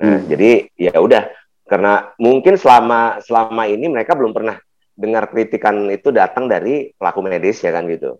Nah, 0.00 0.08
hmm. 0.16 0.20
jadi 0.28 0.50
ya 0.76 0.92
udah 1.00 1.22
karena 1.70 2.10
mungkin 2.18 2.58
selama 2.58 3.22
selama 3.22 3.62
ini 3.70 3.86
mereka 3.86 4.18
belum 4.18 4.34
pernah 4.34 4.58
dengar 4.98 5.30
kritikan 5.30 5.86
itu 5.86 6.10
datang 6.10 6.50
dari 6.50 6.90
pelaku 6.98 7.22
medis 7.22 7.62
ya 7.62 7.70
kan 7.70 7.86
gitu. 7.86 8.18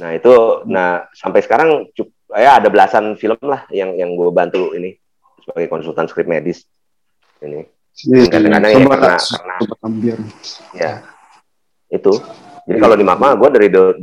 Nah 0.00 0.16
itu, 0.16 0.64
nah 0.64 1.04
sampai 1.12 1.44
sekarang 1.44 1.84
ya 2.32 2.56
ada 2.56 2.72
belasan 2.72 3.20
film 3.20 3.36
lah 3.44 3.68
yang 3.68 3.92
yang 4.00 4.16
gue 4.16 4.32
bantu 4.32 4.72
ini 4.72 4.96
sebagai 5.44 5.68
konsultan 5.68 6.08
skrip 6.08 6.24
medis 6.24 6.64
ini. 7.44 7.68
Iya, 7.94 8.26
kadang-kadang 8.26 8.70
ya 8.72 8.78
karena, 8.88 9.16
karena 9.20 9.54
ya 10.74 10.92
itu. 11.92 12.12
Jadi 12.64 12.78
kalau 12.80 12.96
di 12.96 13.04
Magma 13.04 13.36
gue 13.36 13.48
dari 13.52 13.68
2012. 13.68 14.00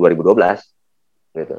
gitu. 1.31 1.57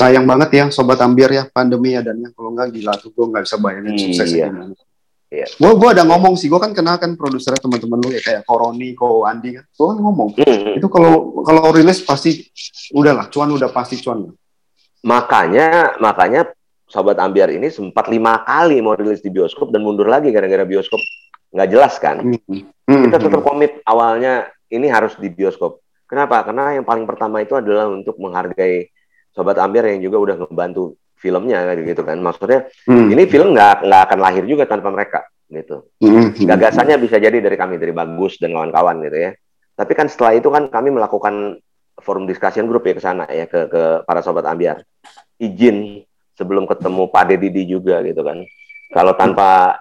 Sayang 0.00 0.24
banget 0.24 0.50
ya 0.56 0.64
Sobat 0.72 0.96
Ambiar 1.04 1.28
ya 1.28 1.44
pandemi 1.52 1.92
ya 1.92 2.00
dan 2.00 2.16
ya 2.16 2.32
kalau 2.32 2.56
nggak 2.56 2.72
gila 2.72 2.96
tuh 2.96 3.12
gue 3.12 3.26
nggak 3.28 3.44
bisa 3.44 3.56
bayangin 3.60 3.92
iya. 3.92 4.00
suksesnya 4.08 4.46
gimana. 4.48 4.74
Iya. 5.30 5.46
Gue 5.60 5.72
gue 5.78 5.88
ada 5.94 6.02
ngomong 6.02 6.34
sih, 6.34 6.50
gue 6.50 6.58
kan 6.58 6.74
kenal 6.74 6.98
kan 6.98 7.14
produsernya 7.14 7.62
teman-teman 7.62 8.02
lu 8.02 8.10
ya 8.10 8.18
kayak 8.18 8.42
Koroni, 8.48 8.98
Ko 8.98 9.28
Andi 9.28 9.60
kan. 9.60 9.64
Gue 9.68 9.86
kan 9.92 9.98
ngomong 10.02 10.28
mm-hmm. 10.40 10.80
itu 10.80 10.88
kalau 10.90 11.44
kalau 11.46 11.70
rilis 11.70 12.02
pasti 12.02 12.50
udahlah, 12.96 13.30
cuan 13.30 13.52
udah 13.54 13.70
pasti 13.70 14.00
cuan. 14.02 14.32
Makanya 15.06 16.00
makanya 16.02 16.50
Sobat 16.90 17.22
Ambiar 17.22 17.54
ini 17.54 17.70
sempat 17.70 18.10
lima 18.10 18.42
kali 18.42 18.82
mau 18.82 18.98
rilis 18.98 19.22
di 19.22 19.30
bioskop 19.30 19.70
dan 19.70 19.86
mundur 19.86 20.10
lagi 20.10 20.34
gara-gara 20.34 20.66
bioskop 20.66 20.98
nggak 21.54 21.68
jelas 21.70 21.94
kan. 22.02 22.26
Mm-hmm. 22.26 23.04
Kita 23.06 23.16
tetap 23.22 23.44
komit 23.46 23.84
awalnya 23.86 24.50
ini 24.66 24.90
harus 24.90 25.14
di 25.14 25.30
bioskop. 25.30 25.78
Kenapa? 26.10 26.42
Karena 26.42 26.74
yang 26.74 26.82
paling 26.82 27.06
pertama 27.06 27.38
itu 27.38 27.54
adalah 27.54 27.86
untuk 27.86 28.18
menghargai 28.18 28.90
Sobat 29.30 29.56
Ambiar 29.58 29.86
yang 29.90 30.02
juga 30.02 30.18
udah 30.18 30.36
ngebantu 30.44 30.98
filmnya 31.20 31.76
gitu 31.78 32.02
kan. 32.02 32.18
Maksudnya 32.18 32.66
hmm. 32.88 33.08
ini 33.14 33.22
film 33.28 33.52
nggak 33.54 33.86
nggak 33.86 34.02
akan 34.10 34.18
lahir 34.18 34.44
juga 34.48 34.64
tanpa 34.66 34.90
mereka 34.90 35.26
gitu. 35.50 35.86
Hmm. 35.98 36.30
gagasannya 36.34 36.96
bisa 37.02 37.18
jadi 37.18 37.42
dari 37.42 37.58
kami 37.58 37.76
dari 37.76 37.90
bagus 37.90 38.38
dan 38.38 38.54
kawan-kawan 38.54 39.02
gitu 39.06 39.18
ya. 39.18 39.30
Tapi 39.74 39.92
kan 39.96 40.06
setelah 40.06 40.36
itu 40.36 40.48
kan 40.52 40.68
kami 40.68 40.94
melakukan 40.94 41.58
forum 42.00 42.24
discussion 42.24 42.64
group 42.70 42.86
ya 42.88 42.94
ke 42.96 43.02
sana 43.02 43.24
ya 43.28 43.44
ke 43.46 43.68
ke 43.68 43.82
para 44.08 44.20
sobat 44.24 44.46
ambiar. 44.48 44.82
Izin 45.40 46.04
sebelum 46.36 46.64
ketemu 46.64 47.08
Pak 47.12 47.24
Deddy 47.28 47.64
juga 47.68 48.00
gitu 48.00 48.24
kan. 48.24 48.40
Kalau 48.90 49.14
tanpa 49.14 49.78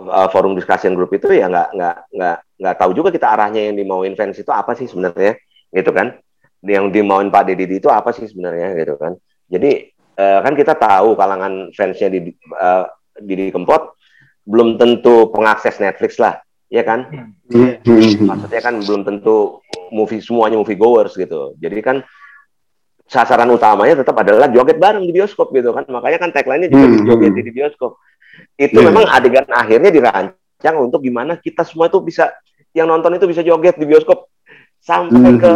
uh, 0.00 0.28
forum 0.32 0.56
discussion 0.56 0.96
group 0.96 1.12
itu 1.12 1.28
ya 1.28 1.46
nggak 1.50 1.68
nggak 1.76 1.96
nggak 2.16 2.36
nggak 2.60 2.76
tahu 2.76 2.90
juga 2.96 3.08
kita 3.12 3.26
arahnya 3.28 3.68
yang 3.68 3.76
dimauin 3.76 4.16
fans 4.16 4.40
itu 4.40 4.48
apa 4.48 4.72
sih 4.72 4.88
sebenarnya 4.88 5.36
gitu 5.70 5.90
kan 5.92 6.16
yang 6.64 6.92
dimauin 6.92 7.32
Pak 7.32 7.48
Deddy 7.48 7.80
itu 7.80 7.88
apa 7.88 8.12
sih 8.12 8.28
sebenarnya 8.28 8.76
gitu 8.76 9.00
kan 9.00 9.16
jadi 9.50 9.90
uh, 10.20 10.38
kan 10.44 10.52
kita 10.54 10.76
tahu 10.76 11.16
kalangan 11.16 11.72
fansnya 11.72 12.12
di 12.12 12.30
uh, 12.54 12.84
di 13.20 13.48
Kempot 13.50 13.96
belum 14.44 14.80
tentu 14.80 15.28
pengakses 15.30 15.78
Netflix 15.78 16.16
lah, 16.18 16.40
ya 16.72 16.82
kan? 16.82 17.06
Hmm. 17.50 17.78
Maksudnya 18.24 18.60
kan 18.62 18.82
belum 18.82 19.06
tentu 19.06 19.60
movie 19.92 20.18
semuanya 20.18 20.56
movie 20.58 20.78
goers 20.78 21.14
gitu. 21.14 21.54
Jadi 21.60 21.78
kan 21.84 21.96
sasaran 23.10 23.50
utamanya 23.50 24.00
tetap 24.00 24.14
adalah 24.18 24.50
joget 24.50 24.78
bareng 24.78 25.04
di 25.06 25.12
bioskop 25.12 25.54
gitu 25.54 25.70
kan. 25.70 25.86
Makanya 25.86 26.18
kan 26.18 26.30
tagline-nya 26.34 26.72
juga 26.72 26.86
hmm. 26.88 27.06
joget 27.06 27.32
di 27.36 27.52
bioskop. 27.52 28.00
Itu 28.56 28.80
yeah. 28.80 28.86
memang 28.90 29.04
adegan 29.06 29.46
akhirnya 29.50 29.90
dirancang 29.92 30.76
untuk 30.80 31.04
gimana 31.04 31.36
kita 31.36 31.62
semua 31.62 31.86
itu 31.86 32.00
bisa 32.00 32.32
yang 32.74 32.86
nonton 32.86 33.18
itu 33.18 33.26
bisa 33.26 33.42
joget 33.42 33.76
di 33.76 33.86
bioskop 33.86 34.30
sampai 34.80 35.36
hmm. 35.36 35.40
ke 35.42 35.50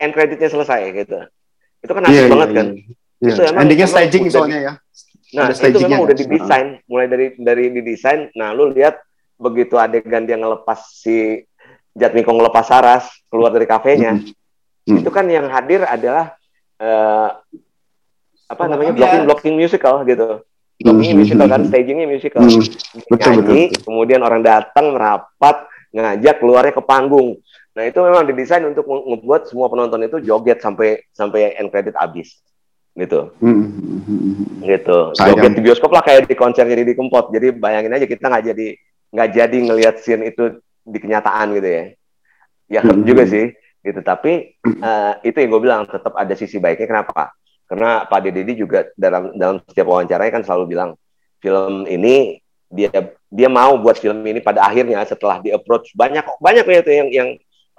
end 0.00 0.12
creditnya 0.16 0.48
selesai 0.48 0.80
gitu. 0.96 1.18
Itu 1.84 1.92
kan 1.92 2.08
asik 2.08 2.16
yeah, 2.16 2.28
banget 2.32 2.48
yeah, 2.48 2.58
kan. 2.58 2.66
Yeah. 3.20 3.34
Itu 3.36 3.40
emang 3.44 3.62
endingnya 3.68 3.88
staging 3.88 4.24
soalnya 4.32 4.58
ya. 4.58 4.72
Nah, 5.30 5.54
itu 5.54 5.78
memang 5.86 6.02
udah 6.10 6.16
didesain, 6.16 6.68
mulai 6.90 7.06
dari 7.06 7.26
dari 7.38 7.70
didesain. 7.70 8.34
Nah, 8.34 8.50
lu 8.50 8.74
lihat 8.74 8.98
begitu 9.38 9.78
adegan 9.78 10.26
dia 10.26 10.34
ngelepas 10.34 10.90
si 10.90 11.46
Jatmiko 11.94 12.34
ngelepas 12.34 12.66
Saras 12.66 13.06
keluar 13.30 13.54
dari 13.54 13.66
kafenya, 13.66 14.18
mm-hmm. 14.18 15.00
itu 15.00 15.10
kan 15.14 15.30
yang 15.30 15.46
hadir 15.46 15.86
adalah 15.86 16.34
uh, 16.82 17.30
apa 18.50 18.64
namanya 18.66 18.90
blocking 18.90 19.24
blocking 19.26 19.54
musical 19.54 20.02
gitu. 20.02 20.42
Blocking 20.82 21.14
mm-hmm. 21.14 21.20
musical 21.22 21.46
kan, 21.46 21.62
stagingnya 21.62 22.06
musical. 22.10 22.42
Mm-hmm. 22.42 23.06
Betul, 23.06 23.30
Nyanyi, 23.38 23.64
betul. 23.70 23.82
kemudian 23.86 24.20
orang 24.26 24.42
datang 24.42 24.98
merapat, 24.98 25.56
ngajak 25.94 26.36
keluarnya 26.42 26.72
ke 26.74 26.82
panggung. 26.82 27.38
Nah 27.70 27.86
itu 27.86 27.98
memang 28.02 28.26
didesain 28.26 28.66
untuk 28.66 28.82
membuat 28.86 29.46
semua 29.46 29.70
penonton 29.70 30.02
itu 30.02 30.18
joget 30.26 30.58
sampai 30.58 31.06
sampai 31.14 31.54
end 31.54 31.70
credit 31.70 31.94
habis. 31.94 32.42
Gitu. 32.98 33.30
Hmm. 33.38 33.70
gitu. 34.66 35.14
Sayang. 35.14 35.38
joget 35.38 35.52
di 35.54 35.62
bioskop 35.62 35.90
lah 35.94 36.02
kayak 36.02 36.26
di 36.26 36.34
konser 36.34 36.66
jadi 36.66 36.82
di 36.82 36.98
kempot. 36.98 37.30
Jadi 37.30 37.54
bayangin 37.54 37.94
aja 37.94 38.06
kita 38.10 38.26
nggak 38.26 38.44
jadi 38.50 38.66
nggak 39.10 39.28
jadi 39.30 39.56
ngelihat 39.70 39.94
scene 40.02 40.26
itu 40.26 40.58
di 40.82 40.98
kenyataan 40.98 41.54
gitu 41.54 41.68
ya. 41.70 41.84
Ya 42.66 42.80
hmm. 42.82 43.06
juga 43.06 43.22
sih. 43.30 43.54
Gitu. 43.80 44.00
Tapi 44.02 44.58
uh, 44.82 45.22
itu 45.22 45.36
yang 45.38 45.50
gue 45.54 45.62
bilang 45.62 45.82
tetap 45.86 46.12
ada 46.18 46.34
sisi 46.34 46.58
baiknya. 46.58 46.90
Kenapa? 46.90 47.30
Karena 47.70 48.02
Pak 48.02 48.18
Deddy 48.26 48.58
juga 48.58 48.90
dalam 48.98 49.30
dalam 49.38 49.62
setiap 49.62 49.94
wawancaranya 49.94 50.34
kan 50.34 50.42
selalu 50.42 50.74
bilang 50.74 50.90
film 51.38 51.86
ini 51.86 52.42
dia 52.66 52.90
dia 53.30 53.48
mau 53.50 53.78
buat 53.78 53.98
film 53.98 54.22
ini 54.26 54.42
pada 54.42 54.66
akhirnya 54.66 55.02
setelah 55.06 55.38
di 55.38 55.54
approach 55.54 55.94
banyak 55.94 56.22
banyak 56.38 56.66
ya 56.66 56.78
itu 56.82 56.90
yang 56.90 57.08
yang 57.10 57.28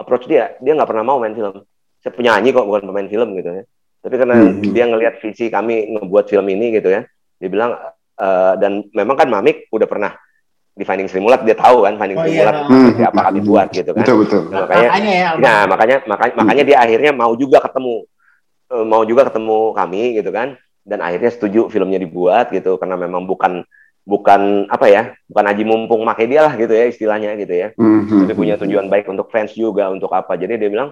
approach 0.02 0.26
dia 0.26 0.58
dia 0.58 0.74
nggak 0.74 0.90
pernah 0.90 1.06
mau 1.06 1.22
main 1.22 1.32
film 1.32 1.62
saya 2.02 2.12
penyanyi 2.12 2.50
kok 2.50 2.66
bukan 2.66 2.90
pemain 2.90 3.06
film 3.06 3.38
gitu 3.38 3.62
ya 3.62 3.64
tapi 4.02 4.14
karena 4.18 4.36
hmm. 4.50 4.74
dia 4.74 4.84
ngelihat 4.90 5.14
visi 5.22 5.46
kami 5.46 5.94
ngebuat 5.94 6.26
film 6.26 6.46
ini 6.50 6.74
gitu 6.74 6.90
ya, 6.90 7.06
dia 7.38 7.48
bilang 7.48 7.78
uh, 8.18 8.54
dan 8.58 8.82
memang 8.90 9.14
kan 9.14 9.30
Mamik 9.30 9.70
udah 9.70 9.86
pernah 9.86 10.10
di 10.74 10.82
Finding 10.82 11.06
Srimulat 11.06 11.46
dia 11.46 11.54
tahu 11.54 11.86
kan 11.86 11.94
Finding 11.94 12.18
oh, 12.18 12.26
Srimulat 12.26 12.56
iya. 12.58 12.66
hmm. 12.66 12.90
siapa 12.98 13.20
kami 13.30 13.40
buat 13.46 13.70
gitu 13.70 13.94
kan. 13.94 14.02
Betul, 14.02 14.16
betul. 14.26 14.42
Nah, 14.50 14.66
makanya, 14.66 14.88
makanya 14.90 15.14
ya, 15.14 15.28
nah, 15.38 15.60
makanya 15.70 15.96
makanya, 16.10 16.34
makanya 16.34 16.64
dia 16.66 16.76
akhirnya 16.82 17.12
mau 17.14 17.32
juga 17.38 17.62
ketemu 17.62 17.94
uh, 18.74 18.84
mau 18.84 19.02
juga 19.06 19.22
ketemu 19.30 19.58
kami 19.70 20.02
gitu 20.18 20.30
kan 20.34 20.58
dan 20.82 20.98
akhirnya 20.98 21.30
setuju 21.30 21.70
filmnya 21.70 22.02
dibuat 22.02 22.50
gitu 22.50 22.74
karena 22.82 22.98
memang 22.98 23.22
bukan 23.22 23.62
bukan 24.02 24.66
apa 24.66 24.86
ya 24.90 25.02
bukan 25.30 25.44
aji 25.46 25.62
mumpung 25.62 26.02
make 26.02 26.26
dia 26.26 26.42
lah 26.42 26.54
gitu 26.58 26.74
ya 26.74 26.90
istilahnya 26.90 27.38
gitu 27.38 27.54
ya 27.54 27.68
mm-hmm. 27.78 28.26
tapi 28.26 28.34
punya 28.34 28.54
tujuan 28.58 28.90
baik 28.90 29.06
untuk 29.06 29.30
fans 29.30 29.54
juga 29.54 29.88
untuk 29.94 30.10
apa 30.10 30.34
jadi 30.34 30.58
dia 30.58 30.70
bilang 30.70 30.90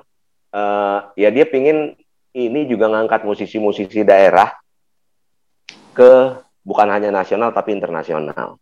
uh, 0.55 0.99
ya 1.19 1.31
dia 1.35 1.47
pingin 1.47 1.99
ini 2.31 2.71
juga 2.71 2.87
ngangkat 2.87 3.27
musisi-musisi 3.27 4.07
daerah 4.07 4.55
ke 5.95 6.39
bukan 6.63 6.89
hanya 6.91 7.11
nasional 7.11 7.51
tapi 7.51 7.75
internasional. 7.75 8.59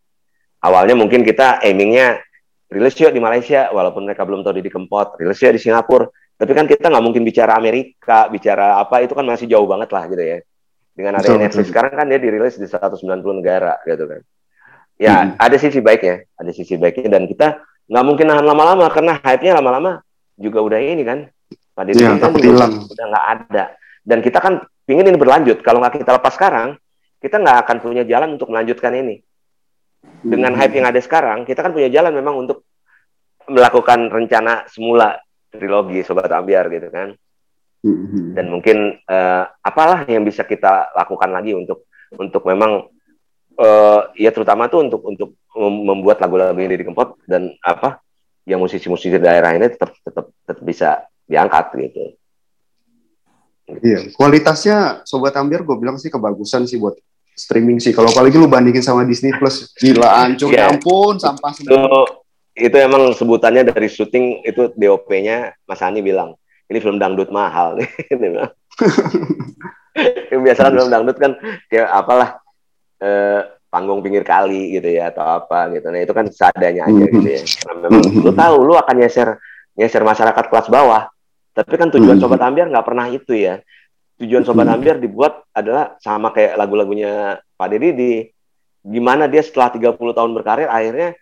Awalnya 0.58 0.96
mungkin 0.98 1.22
kita 1.22 1.62
aimingnya 1.62 2.18
rilis 2.72 2.96
yuk 2.98 3.14
di 3.14 3.20
Malaysia, 3.22 3.70
walaupun 3.70 4.08
mereka 4.08 4.26
belum 4.26 4.42
tahu 4.42 4.58
di 4.58 4.72
Kempot, 4.72 5.20
rilis 5.20 5.38
yuk 5.38 5.54
di 5.54 5.60
Singapura. 5.62 6.08
Tapi 6.38 6.52
kan 6.54 6.66
kita 6.70 6.86
nggak 6.86 7.04
mungkin 7.04 7.22
bicara 7.26 7.58
Amerika, 7.58 8.30
bicara 8.30 8.78
apa 8.78 9.02
itu 9.02 9.12
kan 9.12 9.26
masih 9.26 9.50
jauh 9.50 9.66
banget 9.66 9.90
lah 9.90 10.04
gitu 10.06 10.22
ya. 10.22 10.38
Dengan 10.98 11.22
adanya 11.22 11.46
Netflix 11.46 11.70
sekarang 11.70 11.94
kan 11.94 12.10
dia 12.10 12.18
dirilis 12.18 12.58
di 12.58 12.66
190 12.66 13.06
negara 13.38 13.78
gitu 13.86 14.10
kan. 14.10 14.20
Ya 14.98 15.14
hmm. 15.22 15.38
ada 15.38 15.56
sisi 15.62 15.78
baiknya, 15.78 16.26
ada 16.34 16.50
sisi 16.50 16.74
baiknya 16.74 17.06
dan 17.06 17.30
kita 17.30 17.62
nggak 17.86 18.04
mungkin 18.04 18.26
nahan 18.26 18.42
lama-lama 18.42 18.90
karena 18.90 19.14
hype-nya 19.22 19.62
lama-lama 19.62 20.02
juga 20.34 20.58
udah 20.58 20.82
ini 20.82 21.06
kan 21.06 21.30
Didi 21.86 22.02
ya, 22.02 22.18
kan 22.18 22.34
juga 22.34 22.66
udah 22.66 23.06
nggak 23.06 23.26
ada. 23.38 23.64
Dan 24.02 24.18
kita 24.18 24.42
kan 24.42 24.66
ingin 24.90 25.14
ini 25.14 25.18
berlanjut. 25.20 25.62
Kalau 25.62 25.78
nggak 25.78 26.02
kita 26.02 26.18
lepas 26.18 26.34
sekarang, 26.34 26.74
kita 27.22 27.38
nggak 27.38 27.58
akan 27.62 27.76
punya 27.78 28.02
jalan 28.02 28.34
untuk 28.34 28.50
melanjutkan 28.50 28.90
ini. 28.98 29.22
Dengan 30.18 30.54
hmm. 30.54 30.58
hype 30.58 30.74
yang 30.74 30.86
ada 30.90 30.98
sekarang, 30.98 31.46
kita 31.46 31.62
kan 31.62 31.70
punya 31.70 31.86
jalan 31.86 32.10
memang 32.14 32.34
untuk 32.42 32.66
melakukan 33.46 34.10
rencana 34.10 34.66
semula 34.66 35.14
trilogi 35.54 36.02
Sobat 36.02 36.30
Ambiar 36.34 36.66
gitu 36.66 36.90
kan. 36.90 37.14
Hmm. 37.78 38.34
Dan 38.34 38.50
mungkin 38.50 38.98
uh, 39.06 39.44
apalah 39.62 40.02
yang 40.10 40.26
bisa 40.26 40.42
kita 40.42 40.90
lakukan 40.98 41.30
lagi 41.30 41.54
untuk 41.54 41.86
untuk 42.18 42.42
memang 42.42 42.90
uh, 43.54 44.00
ya 44.18 44.34
terutama 44.34 44.66
tuh 44.66 44.86
untuk 44.86 45.02
untuk 45.06 45.30
membuat 45.58 46.22
lagu-lagu 46.22 46.58
ini 46.58 46.74
di 46.78 46.84
Kempot 46.86 47.18
dan 47.26 47.54
apa 47.62 48.02
yang 48.48 48.62
musisi-musisi 48.62 49.18
daerah 49.20 49.54
ini 49.54 49.68
tetap 49.68 49.94
tetap 50.02 50.26
tetap 50.46 50.62
bisa 50.64 51.06
diangkat 51.28 51.66
gitu. 51.86 52.18
Iya, 53.68 54.08
kualitasnya 54.16 55.04
Sobat 55.04 55.36
Ambiar 55.36 55.60
gue 55.60 55.76
bilang 55.76 56.00
sih 56.00 56.08
kebagusan 56.08 56.64
sih 56.64 56.80
buat 56.80 56.96
streaming 57.36 57.78
sih. 57.78 57.92
Kalau 57.92 58.08
apalagi 58.08 58.40
lu 58.40 58.48
bandingin 58.48 58.80
sama 58.80 59.04
Disney 59.04 59.30
Plus, 59.36 59.70
gila 59.76 60.24
hancur 60.24 60.48
yeah. 60.50 60.72
ampun 60.72 61.20
sampah 61.20 61.52
semua. 61.52 61.76
Itu, 61.76 62.00
itu 62.58 62.76
emang 62.80 63.12
sebutannya 63.12 63.68
dari 63.68 63.86
syuting 63.92 64.42
itu 64.42 64.72
DOP-nya 64.72 65.52
Mas 65.68 65.84
Ani 65.84 66.00
bilang, 66.00 66.34
ini 66.68 66.78
film 66.78 67.00
dangdut 67.00 67.32
mahal 67.32 67.80
nih. 67.80 67.88
Biasanya 70.44 70.70
film 70.72 70.90
dangdut 70.92 71.16
kan 71.18 71.32
kayak 71.72 71.88
apalah 71.88 72.38
eh, 73.00 73.40
panggung 73.68 74.00
pinggir 74.00 74.24
kali 74.24 74.76
gitu 74.76 74.88
ya 74.88 75.12
atau 75.12 75.44
apa 75.44 75.68
gitu. 75.76 75.88
Nah 75.92 76.00
itu 76.00 76.12
kan 76.16 76.26
seadanya 76.28 76.88
aja 76.88 77.04
gitu 77.08 77.28
ya. 77.28 77.42
Karena 77.44 77.86
memang 77.92 78.12
lu 78.24 78.32
tahu 78.32 78.56
lu 78.64 78.74
akan 78.76 78.94
nyeser 78.96 79.28
nyeser 79.76 80.02
masyarakat 80.02 80.44
kelas 80.48 80.68
bawah 80.72 81.08
tapi 81.58 81.74
kan 81.74 81.90
tujuan 81.90 82.16
hmm. 82.18 82.22
Sobat 82.22 82.40
Ambiar 82.44 82.70
nggak 82.70 82.86
pernah 82.86 83.06
itu 83.10 83.34
ya. 83.34 83.58
Tujuan 84.22 84.46
Sobat 84.46 84.70
hmm. 84.70 84.74
Ambiar 84.78 84.96
dibuat 85.02 85.42
adalah 85.50 85.98
sama 85.98 86.30
kayak 86.30 86.54
lagu-lagunya 86.54 87.42
Pak 87.58 87.68
Deddy 87.74 87.90
di 87.94 88.10
gimana 88.86 89.26
dia 89.26 89.42
setelah 89.42 89.74
30 89.74 89.98
tahun 89.98 90.30
berkarir 90.38 90.70
akhirnya 90.70 91.18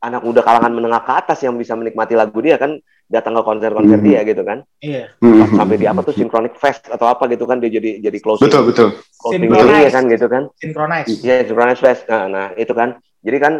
anak 0.00 0.24
muda 0.24 0.40
kalangan 0.40 0.72
menengah 0.72 1.04
ke 1.04 1.12
atas 1.12 1.38
yang 1.44 1.56
bisa 1.60 1.76
menikmati 1.76 2.16
lagu 2.16 2.40
dia 2.40 2.56
kan 2.56 2.76
datang 3.04 3.36
ke 3.36 3.42
konser-konser 3.44 3.98
hmm. 4.00 4.06
dia 4.06 4.20
gitu 4.24 4.42
kan. 4.42 4.58
Iya. 4.80 5.12
Hmm. 5.20 5.46
Sampai 5.54 5.76
di 5.76 5.86
apa 5.86 6.00
tuh 6.00 6.16
Synchronic 6.16 6.56
Fest 6.56 6.88
atau 6.88 7.06
apa 7.08 7.28
gitu 7.28 7.44
kan 7.44 7.60
dia 7.60 7.70
jadi 7.70 8.00
jadi 8.00 8.18
closing. 8.20 8.48
Betul 8.48 8.62
betul. 8.72 8.88
Closing 9.20 9.48
dia 9.48 9.90
kan 9.92 10.04
gitu 10.08 10.26
kan. 10.26 10.42
Synchronize. 10.56 11.08
Iya, 11.20 11.44
Synchronize 11.44 11.80
Fest. 11.80 12.02
Nah, 12.08 12.26
nah, 12.28 12.46
itu 12.56 12.72
kan. 12.72 12.96
Jadi 13.24 13.38
kan 13.40 13.54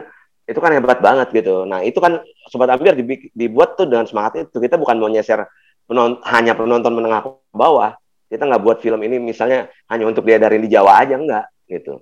itu 0.44 0.60
kan 0.60 0.70
hebat 0.76 1.00
banget 1.00 1.32
gitu. 1.32 1.64
Nah, 1.64 1.80
itu 1.80 1.96
kan 2.00 2.20
sobat 2.52 2.68
Ambiar 2.68 2.96
dibuat 3.32 3.80
tuh 3.80 3.88
dengan 3.88 4.04
semangat 4.04 4.44
itu. 4.44 4.60
Kita 4.60 4.76
bukan 4.76 5.00
mau 5.00 5.08
nyeser 5.08 5.48
penonton, 5.88 6.20
hanya 6.28 6.52
penonton 6.56 6.92
menengah 6.92 7.20
ke 7.24 7.30
bawah, 7.52 7.96
kita 8.28 8.44
nggak 8.48 8.62
buat 8.64 8.78
film 8.80 9.00
ini 9.04 9.20
misalnya 9.20 9.68
hanya 9.88 10.04
untuk 10.08 10.24
diedarin 10.24 10.64
di 10.64 10.70
Jawa 10.72 11.04
aja 11.04 11.16
enggak 11.16 11.46
gitu. 11.68 12.00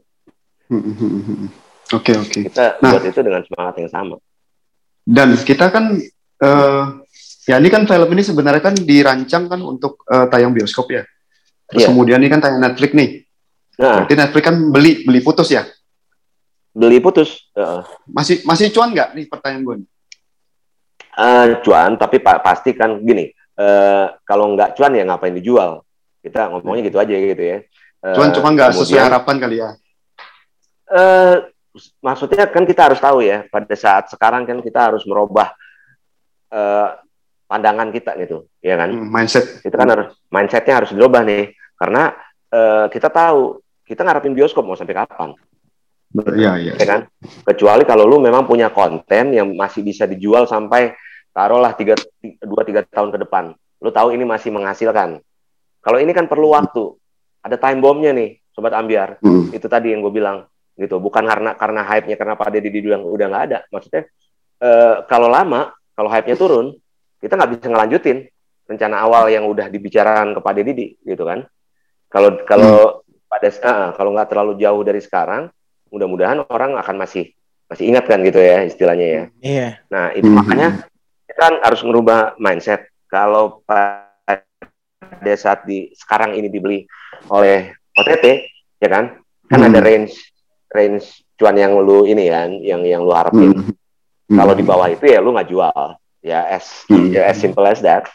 Oke 0.73 0.79
okay, 1.93 2.15
oke. 2.17 2.31
Okay. 2.31 2.43
Kita 2.49 2.81
nah, 2.81 2.91
buat 2.97 3.05
itu 3.05 3.21
dengan 3.21 3.43
semangat 3.45 3.75
yang 3.79 3.91
sama. 3.93 4.17
Dan 5.03 5.35
kita 5.43 5.67
kan 5.69 5.99
uh, 6.41 7.02
ya 7.47 7.59
ini 7.59 7.69
kan 7.69 7.83
film 7.87 8.09
ini 8.15 8.23
sebenarnya 8.23 8.63
kan 8.63 8.75
dirancang 8.79 9.51
kan 9.51 9.61
untuk 9.63 10.03
uh, 10.07 10.27
tayang 10.31 10.55
bioskop 10.55 10.91
ya. 10.95 11.03
Terus 11.71 11.83
yeah. 11.87 11.91
kemudian 11.91 12.19
ini 12.23 12.31
kan 12.31 12.41
tayang 12.43 12.63
Netflix 12.63 12.91
nih. 12.95 13.11
Nah. 13.81 14.03
Berarti 14.03 14.15
Netflix 14.15 14.43
kan 14.45 14.57
beli 14.71 14.93
beli 15.03 15.21
putus 15.25 15.49
ya? 15.51 15.67
Beli 16.73 16.99
putus. 17.03 17.49
Uh. 17.57 17.83
Masih 18.07 18.45
masih 18.47 18.71
cuan 18.71 18.93
nggak 18.95 19.17
nih 19.17 19.27
pertanyaan 19.27 19.63
gue? 19.65 19.77
Uh, 21.13 21.61
cuan, 21.61 22.01
tapi 22.01 22.23
pa 22.25 22.41
pasti 22.41 22.73
kan 22.73 23.01
gini. 23.05 23.29
Uh, 23.53 24.09
kalau 24.25 24.57
nggak 24.57 24.79
cuan 24.79 24.97
ya 24.97 25.05
ngapain 25.05 25.37
dijual? 25.37 25.85
Kita 26.25 26.49
ngomongnya 26.49 26.89
gitu 26.89 26.99
aja 27.03 27.13
gitu 27.13 27.43
ya. 27.43 27.59
Uh, 28.01 28.17
cuan 28.17 28.31
cuma 28.33 28.49
nggak 28.55 28.73
sesuai 28.77 29.03
harapan 29.03 29.37
kali 29.37 29.57
ya? 29.61 29.71
Uh, 30.93 31.53
maksudnya 32.05 32.49
kan 32.49 32.65
kita 32.69 32.93
harus 32.93 33.01
tahu 33.01 33.25
ya 33.25 33.49
pada 33.49 33.73
saat 33.73 34.13
sekarang 34.13 34.45
kan 34.45 34.61
kita 34.61 34.93
harus 34.93 35.09
merubah 35.09 35.57
uh, 36.53 37.01
pandangan 37.53 37.93
kita 37.93 38.17
gitu, 38.25 38.49
ya 38.65 38.81
kan? 38.81 38.89
Hmm, 38.89 39.13
mindset. 39.13 39.61
Itu 39.61 39.77
kan 39.77 39.93
harus 39.93 40.17
mindsetnya 40.33 40.81
harus 40.81 40.91
dirubah 40.97 41.21
nih, 41.21 41.53
karena 41.77 42.17
uh, 42.49 42.89
kita 42.89 43.13
tahu 43.13 43.61
kita 43.85 44.09
ngarepin 44.09 44.33
bioskop 44.33 44.65
mau 44.65 44.73
sampai 44.73 44.97
kapan. 44.97 45.37
Iya, 46.13 46.53
iya. 46.61 46.73
Ya 46.77 46.87
kan? 46.89 47.01
Kecuali 47.21 47.85
kalau 47.89 48.05
lu 48.05 48.21
memang 48.21 48.45
punya 48.45 48.73
konten 48.73 49.33
yang 49.33 49.53
masih 49.53 49.81
bisa 49.81 50.05
dijual 50.05 50.45
sampai 50.45 50.93
taruhlah 51.33 51.73
tiga 51.73 51.97
dua 52.41 52.65
tiga 52.69 52.85
tahun 52.85 53.13
ke 53.13 53.19
depan. 53.29 53.57
Lu 53.81 53.89
tahu 53.89 54.13
ini 54.13 54.25
masih 54.29 54.53
menghasilkan. 54.53 55.21
Kalau 55.81 55.99
ini 56.01 56.13
kan 56.13 56.29
perlu 56.29 56.53
waktu. 56.53 56.97
Ada 57.43 57.59
time 57.59 57.83
bomnya 57.83 58.13
nih, 58.13 58.39
sobat 58.53 58.77
ambiar. 58.77 59.19
Hmm. 59.25 59.51
Itu 59.51 59.67
tadi 59.73 59.91
yang 59.91 60.05
gue 60.05 60.13
bilang 60.13 60.45
gitu. 60.77 61.01
Bukan 61.01 61.25
karena 61.25 61.57
karena 61.57 61.81
hype-nya 61.81 62.17
karena 62.21 62.37
Pak 62.37 62.49
Deddy 62.61 62.93
udah 62.93 63.27
nggak 63.33 63.45
ada. 63.49 63.59
Maksudnya 63.73 64.05
eh, 64.63 64.97
kalau 65.09 65.33
lama, 65.33 65.73
kalau 65.97 66.13
hype-nya 66.13 66.37
turun, 66.37 66.77
kita 67.23 67.39
nggak 67.39 67.51
bisa 67.55 67.67
ngelanjutin 67.71 68.19
rencana 68.67 68.97
awal 68.99 69.31
yang 69.31 69.47
udah 69.47 69.71
dibicarakan 69.71 70.35
ke 70.35 70.41
Pak 70.43 70.53
Deddy 70.59 70.87
gitu 71.07 71.23
kan. 71.23 71.47
Kalau 72.11 72.43
kalau 72.45 72.75
hmm. 73.07 73.31
pada 73.31 73.49
uh, 73.49 73.89
kalau 73.95 74.11
nggak 74.13 74.29
terlalu 74.29 74.53
jauh 74.59 74.83
dari 74.83 74.99
sekarang, 74.99 75.49
mudah-mudahan 75.89 76.43
orang 76.51 76.75
akan 76.83 76.97
masih 76.99 77.31
masih 77.71 77.89
ingat 77.89 78.05
kan 78.05 78.21
gitu 78.21 78.37
ya 78.43 78.67
istilahnya 78.67 79.07
ya. 79.07 79.23
Iya. 79.41 79.69
Nah 79.89 80.13
itu 80.13 80.29
mm 80.29 80.35
-hmm. 80.35 80.39
makanya 80.43 80.69
kita 81.31 81.41
kan 81.41 81.55
harus 81.65 81.81
merubah 81.87 82.37
mindset. 82.37 82.91
Kalau 83.09 83.61
pada 83.69 84.45
saat 85.37 85.69
di 85.69 85.93
sekarang 85.97 86.37
ini 86.37 86.49
dibeli 86.49 86.85
oleh 87.29 87.73
OTT 87.97 88.25
ya 88.81 88.89
kan, 88.89 89.17
kan 89.49 89.59
mm 89.61 89.65
-hmm. 89.65 89.69
ada 89.73 89.81
range 89.81 90.15
range 90.73 91.07
cuan 91.37 91.57
yang 91.57 91.77
lu 91.81 92.05
ini 92.09 92.29
kan, 92.29 92.51
yang 92.61 92.83
yang 92.85 93.05
lu 93.05 93.13
harapin. 93.13 93.53
Mm 93.53 93.73
-hmm. 93.73 94.37
Kalau 94.37 94.53
di 94.57 94.65
bawah 94.65 94.89
itu 94.89 95.05
ya 95.09 95.21
lu 95.21 95.33
nggak 95.37 95.49
jual. 95.49 96.02
Ya 96.23 96.47
as 96.47 96.87
mm 96.87 96.95
-hmm. 96.95 97.09
ya 97.19 97.23
as 97.29 97.39
simple 97.43 97.67
as 97.67 97.83
that 97.83 98.07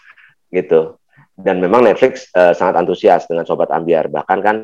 gitu. 0.47 0.95
Dan 1.37 1.61
memang 1.61 1.85
Netflix 1.85 2.31
uh, 2.33 2.55
sangat 2.55 2.81
antusias 2.81 3.29
dengan 3.29 3.45
Sobat 3.45 3.69
Ambiar. 3.69 4.09
Bahkan 4.09 4.39
kan 4.41 4.57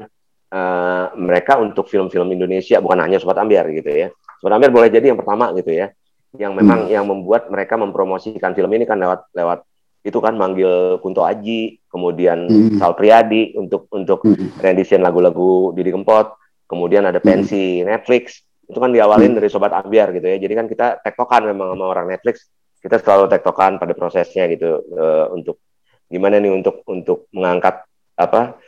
uh, 0.53 1.05
mereka 1.13 1.61
untuk 1.61 1.85
film-film 1.91 2.31
Indonesia 2.33 2.79
bukan 2.79 3.03
hanya 3.03 3.21
Sobat 3.21 3.37
Ambiar 3.37 3.67
gitu 3.69 3.89
ya. 3.89 4.07
Sobat 4.41 4.57
Ambiar 4.57 4.71
boleh 4.73 4.89
jadi 4.89 5.13
yang 5.13 5.19
pertama 5.19 5.53
gitu 5.53 5.69
ya, 5.69 5.93
yang 6.35 6.57
memang 6.57 6.87
hmm. 6.87 6.93
yang 6.93 7.05
membuat 7.05 7.51
mereka 7.53 7.77
mempromosikan 7.77 8.57
film 8.57 8.73
ini 8.73 8.89
kan 8.89 8.97
lewat 8.97 9.29
lewat 9.37 9.59
itu 10.03 10.19
kan 10.19 10.35
manggil 10.35 10.99
Kunto 10.99 11.23
Aji, 11.23 11.79
kemudian 11.87 12.51
hmm. 12.51 12.75
Sal 12.75 12.91
Priadi 12.93 13.55
untuk 13.55 13.87
untuk 13.95 14.27
hmm. 14.27 14.59
rendition 14.59 14.99
lagu-lagu 14.99 15.71
Didi 15.71 15.95
Kempot, 15.95 16.35
kemudian 16.67 17.07
ada 17.07 17.23
hmm. 17.23 17.27
pensi 17.27 17.79
hmm. 17.79 17.87
Netflix, 17.87 18.43
itu 18.67 18.75
kan 18.75 18.91
diawalin 18.91 19.31
hmm. 19.31 19.37
dari 19.39 19.47
Sobat 19.47 19.71
Ambiar 19.71 20.11
gitu 20.11 20.27
ya. 20.27 20.35
Jadi 20.43 20.53
kan 20.59 20.67
kita 20.67 20.99
tektokan 20.99 21.47
memang 21.47 21.71
sama 21.71 21.85
orang 21.87 22.11
Netflix, 22.11 22.51
kita 22.83 22.99
selalu 22.99 23.31
tektokan 23.31 23.79
pada 23.79 23.95
prosesnya 23.95 24.43
gitu 24.51 24.83
uh, 24.91 25.31
untuk 25.31 25.63
gimana 26.11 26.37
nih 26.37 26.51
untuk 26.51 26.83
untuk 26.83 27.31
mengangkat 27.31 27.87
apa 28.19 28.59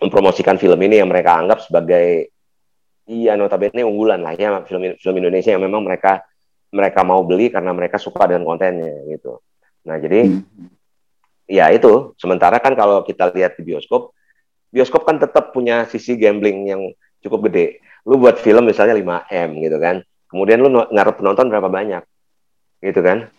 mempromosikan 0.00 0.56
film 0.56 0.80
ini 0.80 0.98
yang 0.98 1.12
mereka 1.12 1.36
anggap 1.36 1.60
sebagai 1.60 2.32
iya 3.04 3.36
notabene 3.36 3.84
unggulan 3.84 4.24
lah 4.24 4.32
ya 4.32 4.64
film 4.64 4.96
film 4.96 5.14
Indonesia 5.20 5.52
yang 5.52 5.62
memang 5.62 5.84
mereka 5.84 6.24
mereka 6.72 7.00
mau 7.04 7.24
beli 7.24 7.48
karena 7.48 7.72
mereka 7.72 7.96
suka 7.96 8.28
dengan 8.28 8.44
kontennya 8.44 8.92
gitu. 9.08 9.40
Nah 9.88 9.96
jadi 9.96 10.28
hmm. 10.28 10.68
ya 11.48 11.72
itu 11.72 12.12
sementara 12.20 12.60
kan 12.60 12.76
kalau 12.76 13.00
kita 13.04 13.32
lihat 13.32 13.56
di 13.56 13.64
bioskop, 13.64 14.12
bioskop 14.68 15.08
kan 15.08 15.16
tetap 15.16 15.56
punya 15.56 15.88
sisi 15.88 16.20
gambling 16.20 16.68
yang 16.68 16.80
cukup 17.24 17.48
gede. 17.48 17.80
Lu 18.04 18.20
buat 18.20 18.36
film 18.40 18.68
misalnya 18.68 18.96
5 18.96 19.32
m 19.32 19.50
gitu 19.64 19.76
kan, 19.80 20.04
kemudian 20.28 20.60
lu 20.60 20.68
ngarep 20.68 21.14
penonton 21.16 21.48
berapa 21.48 21.68
banyak, 21.72 22.02
gitu 22.82 23.00
kan? 23.00 23.30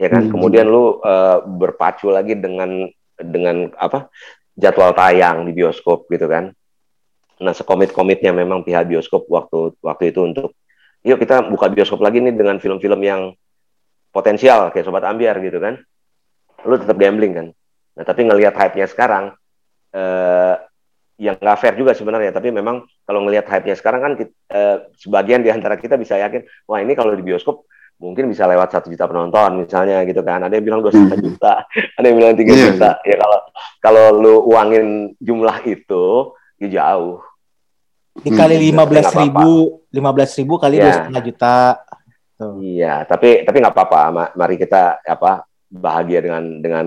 Ya 0.00 0.08
kan. 0.10 0.28
Hmm. 0.28 0.32
Kemudian 0.34 0.66
lu 0.66 0.98
uh, 1.02 1.42
berpacu 1.44 2.10
lagi 2.10 2.38
dengan 2.38 2.88
dengan 3.18 3.70
apa 3.78 4.10
jadwal 4.56 4.92
tayang 4.92 5.48
di 5.48 5.52
bioskop 5.54 6.08
gitu 6.10 6.26
kan. 6.28 6.52
Nah, 7.42 7.54
sekomit-komitnya 7.56 8.30
memang 8.30 8.62
pihak 8.62 8.86
bioskop 8.86 9.26
waktu 9.26 9.74
waktu 9.82 10.14
itu 10.14 10.20
untuk 10.22 10.54
yuk 11.02 11.18
kita 11.18 11.42
buka 11.50 11.66
bioskop 11.66 11.98
lagi 11.98 12.22
nih 12.22 12.34
dengan 12.34 12.62
film-film 12.62 13.00
yang 13.02 13.34
potensial 14.14 14.70
kayak 14.70 14.86
Sobat 14.86 15.02
Ambiar 15.02 15.40
gitu 15.42 15.58
kan. 15.58 15.80
Lu 16.62 16.78
tetap 16.78 16.94
gambling 16.94 17.32
kan. 17.34 17.46
Nah, 17.98 18.04
tapi 18.06 18.24
ngelihat 18.24 18.54
hype-nya 18.54 18.86
sekarang 18.86 19.34
eh, 19.92 20.54
yang 21.20 21.36
nggak 21.36 21.58
fair 21.60 21.74
juga 21.76 21.92
sebenarnya, 21.92 22.32
tapi 22.32 22.54
memang 22.54 22.86
kalau 23.04 23.20
ngelihat 23.26 23.50
hype-nya 23.50 23.76
sekarang 23.76 24.00
kan 24.00 24.12
eh, 24.22 24.76
sebagian 24.96 25.42
di 25.42 25.50
antara 25.50 25.74
kita 25.74 25.98
bisa 25.98 26.16
yakin, 26.16 26.46
wah 26.70 26.78
ini 26.78 26.94
kalau 26.94 27.12
di 27.12 27.24
bioskop 27.26 27.66
mungkin 28.02 28.26
bisa 28.34 28.50
lewat 28.50 28.74
satu 28.74 28.90
juta 28.90 29.06
penonton 29.06 29.62
misalnya 29.62 30.02
gitu 30.02 30.26
kan 30.26 30.42
ada 30.42 30.58
yang 30.58 30.66
bilang 30.66 30.82
dua 30.82 30.90
setengah 30.90 31.22
hmm. 31.22 31.26
juta 31.30 31.54
ada 31.70 32.04
yang 32.10 32.16
bilang 32.18 32.34
tiga 32.34 32.52
yeah. 32.52 32.66
juta 32.74 32.90
ya 33.06 33.16
kalau 33.22 33.38
kalau 33.78 34.04
lu 34.18 34.34
uangin 34.50 35.14
jumlah 35.22 35.62
itu 35.62 36.34
ya 36.58 36.68
jauh 36.82 37.22
dikali 38.18 38.58
hmm. 38.58 38.66
lima 38.74 38.84
belas 38.90 39.06
ribu 39.14 39.50
lima 39.94 40.10
belas 40.10 40.34
ribu 40.34 40.58
kali 40.58 40.82
dua 40.82 40.90
yeah. 40.90 40.96
setengah 40.98 41.22
juta 41.22 41.56
Tuh. 42.34 42.58
iya 42.58 42.94
tapi 43.06 43.46
tapi 43.46 43.56
nggak 43.62 43.70
apa-apa 43.70 44.34
mari 44.34 44.58
kita 44.58 44.98
apa 45.06 45.46
bahagia 45.70 46.18
dengan 46.26 46.58
dengan 46.58 46.86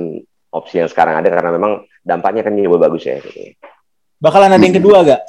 opsi 0.51 0.83
yang 0.83 0.91
sekarang 0.91 1.23
ada 1.23 1.31
karena 1.31 1.55
memang 1.55 1.79
dampaknya 2.03 2.43
kan 2.43 2.53
juga 2.59 2.91
bagus 2.91 3.07
ya 3.07 3.23
gitu. 3.23 3.55
bakalan 4.19 4.51
ada 4.51 4.59
yang 4.59 4.75
hmm. 4.75 4.83
kedua 4.83 4.99
gak 5.07 5.23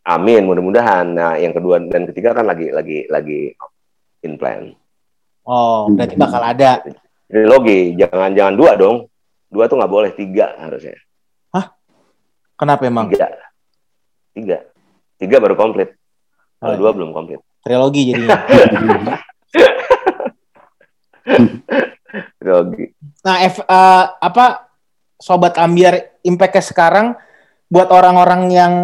Amin, 0.00 0.48
mudah-mudahan. 0.48 1.12
Nah, 1.12 1.36
yang 1.36 1.52
kedua 1.52 1.76
dan 1.86 2.08
ketiga 2.08 2.32
kan 2.32 2.48
lagi 2.48 2.72
lagi 2.72 3.04
lagi 3.12 3.52
in 4.24 4.36
plan. 4.36 4.72
Oh, 5.44 5.88
berarti 5.90 6.14
bakal 6.16 6.42
ada. 6.44 6.84
Trilogi, 7.30 7.94
jangan 7.96 8.34
jangan 8.36 8.54
dua 8.58 8.74
dong. 8.76 9.06
Dua 9.50 9.66
tuh 9.66 9.78
nggak 9.78 9.90
boleh, 9.90 10.10
tiga 10.14 10.54
harusnya. 10.58 10.94
Hah? 11.50 11.74
Kenapa 12.54 12.86
emang? 12.86 13.10
Tiga. 13.10 13.28
Tiga. 14.30 14.58
Tiga 15.18 15.36
baru 15.42 15.58
komplit. 15.58 15.96
Kalau 16.60 16.74
oh, 16.76 16.78
dua 16.78 16.90
iya. 16.92 16.96
belum 16.96 17.10
komplit. 17.16 17.40
Trilogi 17.60 18.02
jadinya. 18.12 18.38
Trilogi. 22.40 22.84
Nah, 23.24 23.36
F, 23.44 23.60
uh, 23.64 24.04
apa 24.16 24.70
sobat 25.20 25.56
ambiar 25.60 26.20
impactnya 26.24 26.64
sekarang 26.64 27.14
buat 27.70 27.92
orang-orang 27.92 28.42
yang 28.50 28.74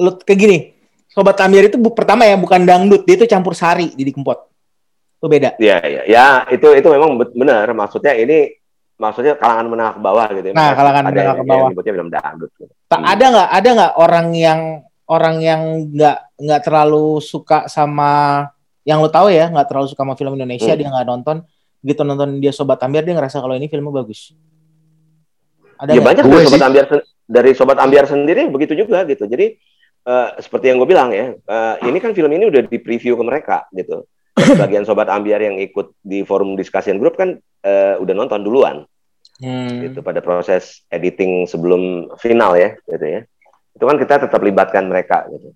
lu 0.00 0.10
kayak 0.26 0.38
gini, 0.40 0.73
Sobat 1.14 1.38
Amir 1.46 1.70
itu 1.70 1.78
bu, 1.78 1.94
pertama 1.94 2.26
ya 2.26 2.34
bukan 2.34 2.66
dangdut, 2.66 3.06
dia 3.06 3.14
itu 3.14 3.30
campur 3.30 3.54
sari 3.54 3.94
di 3.94 4.10
Kempot. 4.10 4.50
Itu 5.22 5.30
beda. 5.30 5.54
Iya, 5.62 5.78
iya. 5.86 6.02
Ya, 6.10 6.26
itu 6.50 6.66
itu 6.74 6.90
memang 6.90 7.14
benar. 7.14 7.70
Maksudnya 7.70 8.18
ini 8.18 8.50
maksudnya 8.98 9.38
kalangan 9.38 9.70
menengah 9.70 9.94
ke 9.94 10.00
bawah 10.02 10.26
gitu 10.34 10.46
ya. 10.50 10.54
Nah, 10.58 10.74
kalangan 10.74 11.02
menengah 11.06 11.34
ke 11.38 11.44
bawah. 11.46 11.68
Nyebutnya 11.70 11.92
film 11.94 12.10
dangdut. 12.10 12.50
Gitu. 12.58 12.72
Tak 12.90 12.98
hmm. 12.98 13.12
ada 13.14 13.24
nggak 13.30 13.48
ada 13.54 13.68
nggak 13.78 13.92
orang 13.94 14.26
yang 14.34 14.60
orang 15.06 15.36
yang 15.38 15.62
nggak 15.94 16.18
nggak 16.34 16.60
terlalu 16.66 17.22
suka 17.22 17.70
sama 17.70 18.42
yang 18.84 19.00
lo 19.00 19.08
tahu 19.08 19.32
ya 19.32 19.48
nggak 19.48 19.66
terlalu 19.68 19.86
suka 19.88 20.02
sama 20.04 20.16
film 20.16 20.36
Indonesia 20.36 20.72
hmm. 20.72 20.80
dia 20.80 20.88
nggak 20.92 21.06
nonton 21.08 21.36
gitu 21.84 22.00
nonton 22.04 22.40
dia 22.40 22.52
sobat 22.52 22.80
ambiar 22.80 23.04
dia 23.04 23.16
ngerasa 23.16 23.40
kalau 23.40 23.56
ini 23.56 23.68
filmnya 23.68 23.92
bagus 23.92 24.32
ada 25.76 25.92
ya 25.92 26.00
gak? 26.00 26.04
banyak 26.04 26.24
dari 26.24 26.44
sobat 26.48 26.64
ambiar 26.64 26.86
dari 27.24 27.50
sobat 27.52 27.78
ambiar 27.80 28.04
sendiri 28.08 28.42
begitu 28.48 28.72
juga 28.72 29.04
gitu 29.04 29.28
jadi 29.28 29.56
uh, 30.04 30.28
seperti 30.38 30.70
yang 30.70 30.80
gue 30.80 30.88
bilang 30.88 31.10
ya, 31.10 31.34
uh, 31.34 31.74
ini 31.84 31.98
kan 31.98 32.12
film 32.12 32.30
ini 32.32 32.48
udah 32.48 32.62
di 32.64 32.78
preview 32.80 33.16
ke 33.18 33.24
mereka 33.24 33.56
gitu. 33.74 34.04
Bagian 34.60 34.82
sobat 34.82 35.08
ambiar 35.08 35.40
yang 35.40 35.56
ikut 35.62 35.94
di 36.02 36.26
forum 36.26 36.58
discussion 36.58 36.98
group 36.98 37.14
kan 37.14 37.38
uh, 37.64 37.94
udah 38.02 38.14
nonton 38.14 38.42
duluan, 38.42 38.82
hmm. 39.38 39.90
gitu 39.90 39.98
pada 40.02 40.18
proses 40.18 40.82
editing 40.90 41.46
sebelum 41.46 42.12
final 42.18 42.58
ya, 42.58 42.74
gitu 42.88 43.06
ya. 43.06 43.20
Itu 43.74 43.84
kan 43.86 43.96
kita 43.98 44.26
tetap 44.26 44.40
libatkan 44.42 44.86
mereka 44.86 45.26
gitu. 45.30 45.54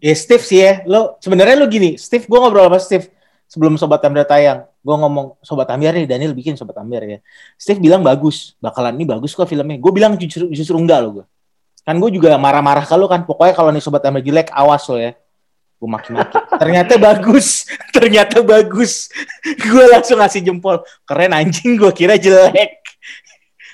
Ya 0.00 0.16
Steve 0.16 0.44
sih 0.44 0.64
ya, 0.64 0.80
lo 0.88 1.20
sebenarnya 1.20 1.60
lo 1.60 1.68
gini, 1.68 2.00
Steve 2.00 2.24
gue 2.24 2.38
ngobrol 2.38 2.68
sama 2.68 2.80
Steve. 2.80 3.08
sebelum 3.50 3.74
Sobat 3.74 3.98
Ambiar 4.06 4.30
tayang, 4.30 4.62
gue 4.62 4.94
ngomong 4.94 5.34
Sobat 5.42 5.66
Ambiar 5.74 5.90
nih, 5.98 6.06
Daniel 6.06 6.38
bikin 6.38 6.54
Sobat 6.54 6.78
Ambiar 6.78 7.02
ya. 7.02 7.18
Steve 7.58 7.82
bilang 7.82 7.98
bagus, 7.98 8.54
bakalan 8.62 8.94
ini 8.94 9.02
bagus 9.02 9.34
kok 9.34 9.50
filmnya. 9.50 9.74
Gue 9.74 9.90
bilang 9.90 10.14
justru, 10.14 10.46
justru 10.54 10.78
enggak 10.78 11.02
loh 11.02 11.10
gue. 11.18 11.26
Kan 11.90 11.98
gue 11.98 12.22
juga 12.22 12.38
marah-marah 12.38 12.86
kalau 12.86 13.10
kan, 13.10 13.26
pokoknya 13.26 13.50
kalau 13.50 13.74
nih 13.74 13.82
Sobat 13.82 14.06
Ambiar 14.06 14.22
jelek, 14.22 14.54
awas 14.54 14.86
lo 14.86 14.94
ya. 14.94 15.10
Gue 15.74 15.90
maki-maki. 15.90 16.38
Ternyata 16.62 16.94
bagus, 17.02 17.66
ternyata 17.98 18.46
bagus. 18.46 19.10
gue 19.66 19.84
langsung 19.90 20.22
ngasih 20.22 20.38
jempol. 20.46 20.86
Keren 21.02 21.34
anjing, 21.34 21.74
gue 21.74 21.90
kira 21.90 22.14
jelek. 22.14 22.78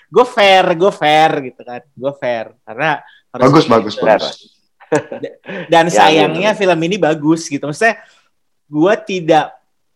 gue 0.09 0.25
fair, 0.25 0.65
gue 0.73 0.89
fair 0.97 1.53
gitu 1.53 1.61
kan. 1.61 1.85
Gue 1.93 2.13
fair. 2.17 2.57
Karena 2.65 3.05
bagus, 3.37 3.69
bagus, 3.69 3.95
bagus. 4.01 4.49
Dan 5.69 5.93
ya, 5.93 6.09
sayangnya 6.09 6.55
ya, 6.55 6.57
film 6.57 6.81
ini 6.89 6.97
bagus 6.97 7.53
gitu. 7.53 7.69
Maksudnya 7.69 8.01
gue 8.65 8.95
tidak 9.05 9.47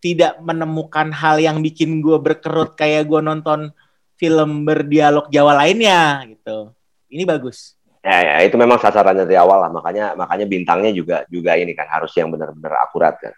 tidak 0.05 0.37
menemukan 0.45 1.09
hal 1.09 1.41
yang 1.41 1.65
bikin 1.65 2.05
gue 2.05 2.21
berkerut 2.21 2.77
kayak 2.77 3.09
gue 3.09 3.21
nonton 3.25 3.73
film 4.21 4.69
berdialog 4.69 5.33
Jawa 5.33 5.65
lainnya 5.65 6.21
gitu. 6.29 6.77
Ini 7.09 7.25
bagus. 7.25 7.80
Ya, 8.01 8.17
ya 8.25 8.35
itu 8.49 8.57
memang 8.57 8.81
sasarannya 8.81 9.29
dari 9.29 9.37
awal 9.37 9.61
lah. 9.61 9.71
Makanya 9.71 10.17
makanya 10.17 10.49
bintangnya 10.49 10.91
juga 10.93 11.29
juga 11.29 11.57
ini 11.61 11.77
kan 11.77 11.85
harus 11.89 12.13
yang 12.17 12.33
benar-benar 12.33 12.81
akurat 12.81 13.21
kan. 13.21 13.37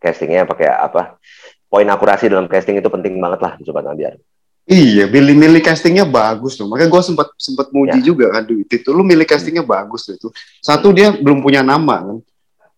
Castingnya 0.00 0.48
pakai 0.48 0.72
apa? 0.72 1.20
Poin 1.68 1.84
akurasi 1.88 2.32
dalam 2.32 2.48
casting 2.48 2.80
itu 2.80 2.88
penting 2.88 3.20
banget 3.20 3.40
lah 3.44 3.52
coba 3.60 3.80
Nabiar. 3.84 4.16
Iya, 4.64 5.04
milih-milih 5.12 5.60
castingnya 5.60 6.08
bagus 6.08 6.56
loh. 6.56 6.72
Makanya 6.72 6.88
gue 6.88 7.02
sempat 7.04 7.28
sempat 7.36 7.68
muji 7.68 8.00
ya. 8.00 8.04
juga 8.04 8.32
kan 8.32 8.48
duit 8.48 8.64
itu. 8.64 8.88
Lu 8.96 9.04
milih 9.04 9.28
castingnya 9.28 9.60
bagus 9.60 10.08
loh 10.08 10.16
itu. 10.16 10.28
Satu 10.64 10.88
dia 10.88 11.12
belum 11.12 11.44
punya 11.44 11.60
nama 11.60 12.00
kan. 12.00 12.18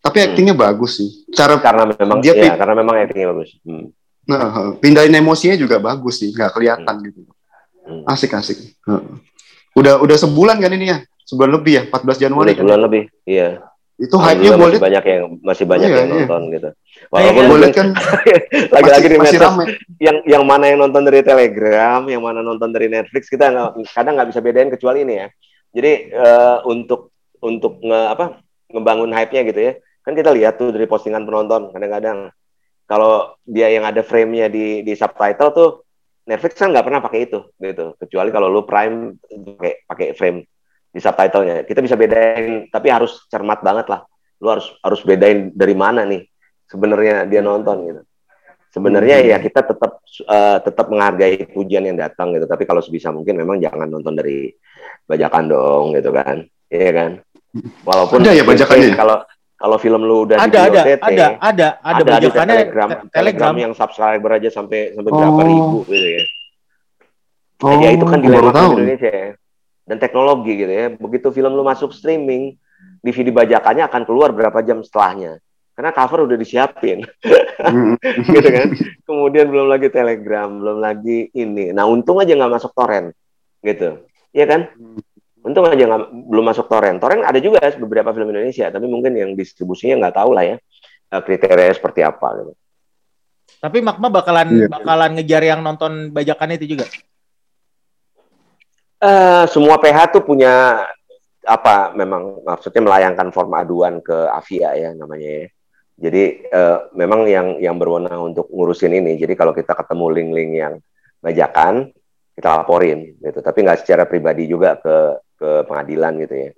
Tapi 0.03 0.19
hmm. 0.19 0.27
aktingnya 0.31 0.55
bagus 0.59 0.99
sih. 0.99 1.09
Cara 1.31 1.59
karena 1.63 1.87
memang 1.95 2.19
dia 2.19 2.35
ya, 2.35 2.59
karena 2.59 2.75
memang 2.75 2.95
aktingnya 2.99 3.31
bagus. 3.31 3.55
Hmm. 3.63 3.95
Nah, 4.27 4.75
pindahin 4.83 5.15
emosinya 5.15 5.55
juga 5.55 5.79
bagus 5.79 6.19
sih, 6.19 6.35
nggak 6.35 6.51
kelihatan 6.51 6.95
hmm. 6.99 7.07
gitu. 7.07 7.21
Hmm. 7.87 8.03
Asik 8.11 8.35
asik. 8.35 8.59
Udah 9.77 10.01
udah 10.01 10.17
sebulan 10.17 10.57
kan 10.59 10.73
ini 10.73 10.87
ya? 10.91 10.99
Sebulan 11.27 11.51
lebih 11.61 11.73
ya, 11.77 11.83
14 11.93 12.23
Januari. 12.23 12.51
Udah 12.51 12.55
kan? 12.57 12.61
sebulan 12.65 12.81
lebih, 12.89 13.03
iya. 13.29 13.49
Itu 13.97 14.17
hype-nya 14.21 14.61
masih 14.61 14.81
banyak 14.81 15.05
yang 15.09 15.23
masih 15.41 15.65
banyak 15.65 15.89
iya, 15.89 15.97
yang 15.97 16.09
iya. 16.09 16.17
nonton 16.21 16.43
gitu. 16.53 16.69
Walaupun 17.09 17.45
boleh 17.49 17.71
kan 17.73 17.87
lagi-lagi 18.77 19.07
di 19.09 19.17
medsos 19.17 19.57
yang 19.97 20.17
yang 20.29 20.45
mana 20.45 20.69
yang 20.69 20.85
nonton 20.85 21.05
dari 21.05 21.25
Telegram, 21.25 22.05
yang 22.05 22.21
mana 22.21 22.45
nonton 22.45 22.73
dari 22.73 22.93
Netflix 22.93 23.33
kita 23.33 23.49
nggak 23.53 23.71
kadang 23.97 24.21
nggak 24.21 24.29
bisa 24.33 24.41
bedain 24.45 24.69
kecuali 24.69 25.05
ini 25.05 25.15
ya. 25.25 25.27
Jadi 25.73 25.93
uh, 26.13 26.61
untuk 26.69 27.17
untuk 27.41 27.81
nge, 27.81 28.01
apa 28.13 28.25
ngebangun 28.73 29.13
hype-nya 29.15 29.43
gitu 29.49 29.61
ya 29.61 29.73
kan 30.07 30.15
kita 30.15 30.31
lihat 30.31 30.55
tuh 30.55 30.71
dari 30.71 30.87
postingan 30.87 31.27
penonton 31.27 31.75
kadang-kadang 31.75 32.31
kalau 32.87 33.35
dia 33.43 33.67
yang 33.75 33.83
ada 33.83 34.07
frame-nya 34.07 34.47
di 34.47 34.87
di 34.87 34.95
subtitle 34.95 35.51
tuh 35.51 35.71
Netflix 36.27 36.59
kan 36.59 36.75
nggak 36.75 36.87
pernah 36.87 37.01
pakai 37.01 37.21
itu 37.31 37.39
gitu. 37.55 37.95
Kecuali 38.03 38.35
kalau 38.35 38.51
lu 38.51 38.67
Prime 38.67 39.15
pakai 39.31 39.73
pakai 39.87 40.07
frame 40.19 40.39
di 40.91 40.99
subtitlenya. 40.99 41.63
Kita 41.63 41.79
bisa 41.79 41.95
bedain 41.95 42.67
tapi 42.67 42.91
harus 42.91 43.31
cermat 43.31 43.63
banget 43.63 43.87
lah. 43.87 44.03
Lu 44.43 44.51
harus 44.51 44.67
harus 44.83 45.01
bedain 45.07 45.55
dari 45.55 45.79
mana 45.79 46.03
nih 46.03 46.27
sebenarnya 46.67 47.31
dia 47.31 47.41
nonton 47.47 47.77
gitu. 47.87 48.03
Sebenarnya 48.75 49.17
hmm. 49.23 49.29
ya 49.33 49.37
kita 49.41 49.61
tetap 49.65 49.93
uh, 50.29 50.59
tetap 50.61 50.87
menghargai 50.91 51.47
pujian 51.55 51.87
yang 51.87 51.97
datang 51.97 52.35
gitu. 52.35 52.45
Tapi 52.45 52.67
kalau 52.67 52.83
sebisa 52.83 53.15
mungkin 53.15 53.39
memang 53.39 53.63
jangan 53.63 53.87
nonton 53.87 54.19
dari 54.19 54.51
bajakan 55.07 55.45
dong 55.47 55.85
gitu 55.95 56.11
kan. 56.11 56.43
Iya 56.67 56.91
kan? 56.93 57.11
Walaupun 57.87 58.21
ada 58.21 58.37
ya 58.37 58.45
bajakannya? 58.45 58.93
kalau 58.99 59.23
kalau 59.57 59.77
film 59.81 60.05
lu 60.05 60.29
udah 60.29 60.37
ada, 60.37 60.47
di 60.47 60.57
ada, 60.57 60.81
ada, 60.85 60.97
ada, 61.01 61.27
ada, 61.41 61.69
ada, 61.81 62.13
ada 62.21 62.29
telegram, 62.29 62.89
te 62.93 62.97
telegram 63.09 63.55
yang 63.57 63.73
subscriber 63.73 64.37
aja 64.37 64.53
sampai 64.53 64.93
sampai 64.93 65.11
oh. 65.11 65.17
berapa 65.17 65.43
ribu 65.49 65.79
gitu 65.89 66.09
ya. 66.21 66.23
Oh, 67.65 67.73
ya 67.81 67.89
itu 67.97 68.05
kan 68.05 68.21
dilema 68.21 68.53
di 68.53 68.85
Indonesia 68.85 69.09
ya. 69.09 69.29
Dan 69.87 69.97
teknologi 69.97 70.53
gitu 70.61 70.73
ya. 70.73 70.87
Begitu 70.93 71.29
film 71.33 71.57
lu 71.57 71.65
masuk 71.65 71.97
streaming, 71.97 72.53
DVD 73.01 73.33
bajakannya 73.33 73.89
akan 73.89 74.03
keluar 74.05 74.37
berapa 74.37 74.61
jam 74.61 74.85
setelahnya. 74.85 75.41
Karena 75.73 75.93
cover 75.93 76.29
udah 76.29 76.37
disiapin. 76.37 77.01
gitu 78.33 78.49
kan. 78.49 78.69
Kemudian 79.09 79.49
belum 79.49 79.73
lagi 79.73 79.89
Telegram, 79.89 80.49
belum 80.53 80.85
lagi 80.85 81.33
ini. 81.33 81.73
Nah, 81.73 81.89
untung 81.89 82.21
aja 82.21 82.33
nggak 82.33 82.61
masuk 82.61 82.73
torrent. 82.77 83.13
Gitu. 83.65 84.05
Iya 84.37 84.45
kan? 84.45 84.61
Untung 85.47 85.63
aja 85.71 85.79
nggak 85.79 86.27
belum 86.27 86.45
masuk 86.51 86.67
torrent. 86.67 86.99
Torrent 86.99 87.23
ada 87.23 87.39
juga 87.39 87.63
ya, 87.63 87.71
beberapa 87.79 88.11
film 88.11 88.35
Indonesia, 88.35 88.67
tapi 88.67 88.91
mungkin 88.91 89.15
yang 89.15 89.31
distribusinya 89.39 90.03
nggak 90.03 90.17
tahu 90.19 90.31
lah 90.35 90.43
ya 90.43 90.57
eh, 91.15 91.23
kriteria 91.23 91.71
seperti 91.71 92.03
apa 92.03 92.29
gitu. 92.43 92.53
Tapi 93.63 93.79
Magma 93.79 94.11
bakalan 94.11 94.49
iya. 94.53 94.67
bakalan 94.67 95.11
ngejar 95.17 95.43
yang 95.47 95.61
nonton 95.63 96.11
bajakan 96.11 96.59
itu 96.59 96.77
juga. 96.77 96.91
Uh, 98.97 99.47
semua 99.53 99.79
PH 99.79 100.19
tuh 100.19 100.25
punya 100.25 100.83
apa 101.47 101.95
memang 101.95 102.43
maksudnya 102.43 102.83
melayangkan 102.83 103.31
form 103.31 103.55
aduan 103.55 104.03
ke 104.03 104.27
Avia 104.35 104.75
ya 104.75 104.91
namanya 104.99 105.47
ya. 105.47 105.47
Jadi 105.97 106.23
uh, 106.53 106.93
memang 106.93 107.25
yang 107.25 107.57
yang 107.63 107.79
berwenang 107.79 108.35
untuk 108.35 108.51
ngurusin 108.53 108.93
ini. 108.93 109.17
Jadi 109.17 109.33
kalau 109.33 109.57
kita 109.57 109.73
ketemu 109.73 110.07
link-link 110.13 110.53
yang 110.53 110.75
bajakan, 111.25 111.95
kita 112.37 112.49
laporin 112.61 113.17
gitu. 113.17 113.41
Tapi 113.41 113.59
nggak 113.65 113.81
secara 113.87 114.05
pribadi 114.05 114.45
juga 114.45 114.77
ke 114.77 115.23
ke 115.37 115.51
pengadilan 115.69 116.13
gitu 116.25 116.35
ya. 116.35 116.51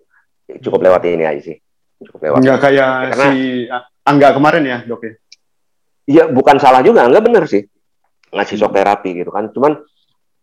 Cukup 0.65 0.81
lewat 0.87 1.03
ini 1.05 1.25
aja 1.27 1.41
sih. 1.43 1.57
Cukup 2.01 2.21
lewat. 2.25 2.39
Enggak 2.41 2.59
kayak 2.63 2.91
Karena, 3.13 3.27
si 3.35 3.41
Angga 4.07 4.29
kemarin 4.33 4.65
ya, 4.65 4.79
Dok 4.87 5.03
ya? 5.05 5.13
Iya, 6.09 6.25
bukan 6.33 6.57
salah 6.57 6.81
juga, 6.81 7.05
Angga 7.05 7.21
bener 7.21 7.45
sih. 7.45 7.67
Ngasih 8.33 8.57
shock 8.57 8.73
terapi 8.73 9.13
gitu 9.19 9.29
kan. 9.29 9.53
Cuman 9.53 9.77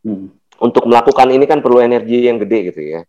hmm. 0.06 0.62
untuk 0.62 0.86
melakukan 0.86 1.34
ini 1.34 1.50
kan 1.50 1.66
perlu 1.66 1.82
energi 1.82 2.28
yang 2.28 2.38
gede 2.38 2.70
gitu 2.70 2.82
ya. 2.84 3.02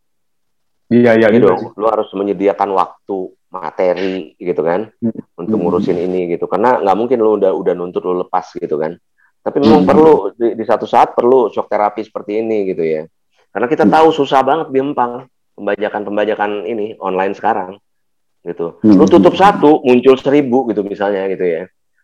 Iya, 0.87 1.19
iya, 1.19 1.29
gitu. 1.35 1.75
Lu 1.77 1.87
harus 1.91 2.09
menyediakan 2.15 2.71
waktu, 2.73 3.35
materi 3.51 4.37
gitu 4.37 4.63
kan 4.63 4.91
hmm. 4.91 5.39
untuk 5.39 5.59
ngurusin 5.59 5.99
hmm. 5.99 6.07
ini 6.07 6.21
gitu. 6.37 6.47
Karena 6.47 6.81
nggak 6.81 6.97
mungkin 6.97 7.19
lu 7.21 7.37
udah 7.37 7.53
udah 7.53 7.75
nuntut 7.75 8.03
lu 8.07 8.23
lepas 8.23 8.55
gitu 8.57 8.79
kan. 8.79 8.95
Tapi 9.43 9.63
memang 9.63 9.83
hmm. 9.85 9.91
perlu 9.91 10.11
di, 10.35 10.49
di 10.59 10.65
satu 10.67 10.87
saat 10.89 11.15
perlu 11.15 11.51
shock 11.51 11.71
terapi 11.71 12.03
seperti 12.03 12.43
ini 12.43 12.67
gitu 12.71 12.83
ya. 12.83 13.03
Karena 13.57 13.73
kita 13.73 13.89
tahu 13.89 14.13
susah 14.13 14.45
banget 14.45 14.69
di 14.69 14.85
Empang 14.85 15.33
pembajakan-pembajakan 15.57 16.69
ini 16.69 16.93
online 17.01 17.33
sekarang 17.33 17.81
gitu. 18.45 18.77
Hmm. 18.85 19.01
Lu 19.01 19.09
tutup 19.09 19.33
satu 19.33 19.81
muncul 19.81 20.13
seribu 20.21 20.69
gitu 20.69 20.85
misalnya 20.85 21.25
gitu 21.33 21.41
ya. 21.41 21.63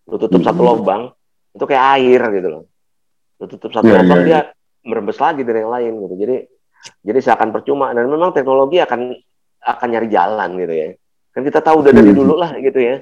Lu 0.08 0.16
tutup 0.16 0.40
hmm. 0.40 0.48
satu 0.48 0.64
lubang 0.64 1.12
itu 1.52 1.64
kayak 1.68 1.84
air 2.00 2.20
gitu 2.40 2.48
loh. 2.48 2.64
Lu 3.36 3.44
tutup 3.52 3.68
satu 3.68 3.84
yeah, 3.84 4.00
lubang 4.00 4.20
yeah, 4.24 4.48
dia 4.48 4.56
merembes 4.80 5.20
lagi 5.20 5.44
dari 5.44 5.60
yang 5.60 5.68
lain 5.76 5.92
gitu. 6.00 6.14
Jadi 6.24 6.36
jadi 7.04 7.18
seakan 7.20 7.52
percuma 7.52 7.92
dan 7.92 8.08
memang 8.08 8.32
teknologi 8.32 8.80
akan 8.80 9.12
akan 9.60 9.88
nyari 9.92 10.08
jalan 10.08 10.56
gitu 10.56 10.72
ya. 10.72 10.88
Kan 11.36 11.44
kita 11.44 11.60
tahu 11.60 11.84
udah 11.84 11.92
dari 11.92 12.16
hmm. 12.16 12.20
dulu 12.24 12.34
lah 12.40 12.56
gitu 12.64 12.80
ya. 12.80 12.96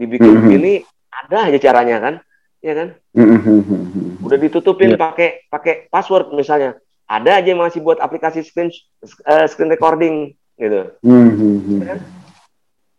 Dibikin 0.00 0.32
hmm. 0.32 0.40
begini 0.40 0.72
ada 1.12 1.44
aja 1.44 1.60
caranya 1.60 2.00
kan, 2.00 2.14
ya 2.64 2.72
kan? 2.72 2.88
Hmm. 3.12 4.16
Udah 4.24 4.38
ditutupin 4.40 4.96
iya. 4.96 4.98
pakai 4.98 5.44
pakai 5.52 5.92
password 5.92 6.32
misalnya 6.32 6.80
ada 7.12 7.30
aja 7.36 7.48
yang 7.52 7.60
masih 7.60 7.84
buat 7.84 8.00
aplikasi 8.00 8.40
screen 8.40 8.72
uh, 9.28 9.44
screen 9.44 9.68
recording 9.68 10.32
gitu 10.56 10.88
mm-hmm. 11.04 11.80
ya 11.80 11.84
kan 11.84 11.98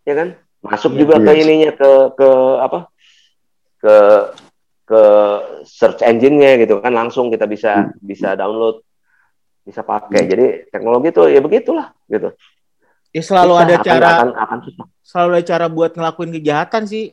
ya 0.03 0.13
kan 0.13 0.27
masuk 0.63 0.91
yeah, 0.93 0.99
juga 1.01 1.15
yes. 1.19 1.25
ke 1.25 1.31
ininya 1.41 1.71
ke 1.73 1.89
ke 2.15 2.29
apa 2.61 2.79
ke 3.81 3.95
ke 4.83 5.01
search 5.65 6.03
engine-nya 6.05 6.61
gitu 6.61 6.79
kan 6.79 6.93
langsung 6.93 7.33
kita 7.33 7.47
bisa 7.49 7.89
mm. 7.89 8.03
bisa 8.03 8.35
download 8.37 8.83
bisa 9.63 9.81
pakai 9.83 10.23
mm. 10.23 10.29
jadi 10.29 10.45
teknologi 10.69 11.07
itu 11.11 11.23
ya 11.31 11.39
begitulah 11.43 11.87
gitu 12.07 12.31
ya 13.11 13.21
selalu 13.23 13.53
bisa, 13.57 13.63
ada 13.63 13.75
akan, 13.75 13.85
cara 13.85 14.07
akan, 14.07 14.29
akan 14.37 14.59
susah. 14.67 14.85
selalu 15.03 15.31
ada 15.35 15.45
cara 15.47 15.65
buat 15.71 15.91
ngelakuin 15.95 16.31
kejahatan 16.39 16.83
sih 16.87 17.05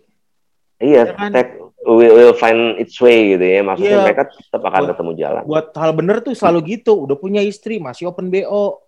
iya 0.83 1.11
ya 1.11 1.15
kan? 1.15 1.31
tek, 1.33 1.49
will, 1.85 2.13
will 2.13 2.37
find 2.37 2.77
its 2.77 2.97
way 3.01 3.37
gitu 3.37 3.45
ya. 3.45 3.61
Maksudnya 3.65 3.97
yeah. 4.01 4.05
mereka 4.05 4.23
tetap 4.29 4.63
akan 4.63 4.83
buat, 4.85 4.91
ketemu 4.95 5.13
jalan. 5.17 5.43
Buat 5.49 5.67
hal 5.77 5.91
bener 5.97 6.17
tuh 6.21 6.35
selalu 6.37 6.81
gitu. 6.81 6.93
Udah 7.09 7.17
punya 7.17 7.41
istri, 7.41 7.81
masih 7.81 8.13
open 8.13 8.29
BO. 8.29 8.81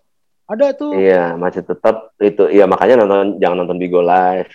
Ada 0.51 0.77
tuh. 0.77 0.93
Iya, 0.99 1.39
masih 1.39 1.65
tetap 1.65 2.13
itu. 2.21 2.45
Iya, 2.51 2.69
makanya 2.69 3.05
nonton 3.05 3.41
jangan 3.41 3.57
nonton 3.65 3.79
Bigo 3.81 4.05
Live. 4.05 4.53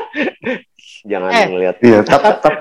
jangan 1.10 1.30
eh, 1.32 1.46
ngeliat. 1.48 1.76
Iya, 1.80 1.98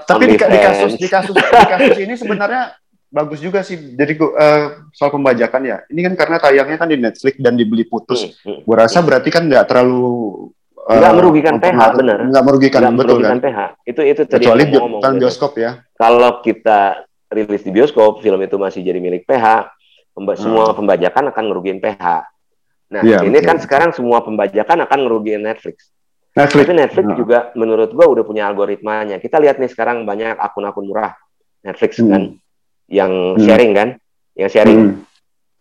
tapi 0.07 0.23
di, 0.31 0.37
di 0.39 0.59
kasus 0.63 0.91
di 0.95 1.07
kasus 1.11 1.35
di 1.35 1.67
kasus 1.67 1.97
ini 1.99 2.15
sebenarnya 2.15 2.79
bagus 3.09 3.41
juga 3.41 3.65
sih. 3.65 3.97
Jadi 3.97 4.15
uh, 4.21 4.87
soal 4.95 5.11
pembajakan 5.11 5.61
ya. 5.65 5.77
Ini 5.89 5.99
kan 6.07 6.13
karena 6.15 6.37
tayangnya 6.39 6.77
kan 6.79 6.87
di 6.87 6.97
Netflix 7.01 7.35
dan 7.41 7.57
dibeli 7.59 7.83
putus. 7.83 8.31
Hmm, 8.45 8.55
hmm, 8.55 8.59
Gue 8.63 8.75
rasa 8.77 9.03
berarti 9.03 9.29
kan 9.33 9.43
nggak 9.49 9.65
terlalu 9.67 10.53
nggak 10.89 11.13
merugikan 11.21 11.55
PH 11.61 11.79
benar 11.93 12.19
nggak 12.25 12.43
merugikan 12.43 12.79
nggak 12.81 12.93
betul 12.97 13.17
merugikan 13.21 13.37
kan 13.37 13.39
PH 13.45 13.59
itu 13.85 14.01
itu 14.01 14.21
tadi 14.25 14.43
kecuali 14.45 14.63
ngomong, 14.73 15.01
kan 15.05 15.13
bioskop 15.21 15.53
ya 15.61 15.71
kalau 15.93 16.41
kita 16.41 17.05
rilis 17.29 17.61
di 17.61 17.69
bioskop 17.69 18.25
film 18.25 18.41
itu 18.41 18.57
masih 18.57 18.81
jadi 18.81 18.97
milik 18.97 19.29
PH 19.29 19.69
pemba 20.17 20.33
hmm. 20.33 20.41
semua 20.41 20.73
pembajakan 20.73 21.29
akan 21.29 21.43
ngerugiin 21.45 21.77
PH 21.77 22.03
nah 22.89 23.01
ya, 23.05 23.21
ini 23.21 23.37
betul. 23.37 23.47
kan 23.53 23.57
sekarang 23.61 23.89
semua 23.93 24.25
pembajakan 24.25 24.81
akan 24.89 24.99
ngerugiin 25.05 25.45
Netflix 25.45 25.93
Netflix. 26.37 26.65
Tapi 26.69 26.77
Netflix 26.77 27.05
no. 27.09 27.17
juga 27.17 27.39
menurut 27.57 27.89
gua 27.91 28.05
udah 28.05 28.23
punya 28.23 28.45
algoritmanya. 28.45 29.17
Kita 29.17 29.41
lihat 29.41 29.57
nih 29.57 29.69
sekarang 29.71 30.05
banyak 30.05 30.37
akun-akun 30.37 30.85
murah 30.85 31.17
Netflix 31.65 31.99
hmm. 31.99 32.09
kan 32.09 32.23
yang 32.89 33.11
hmm. 33.35 33.43
sharing 33.43 33.71
kan, 33.73 33.89
yang 34.37 34.49
sharing. 34.49 34.79
Hmm. 34.79 34.95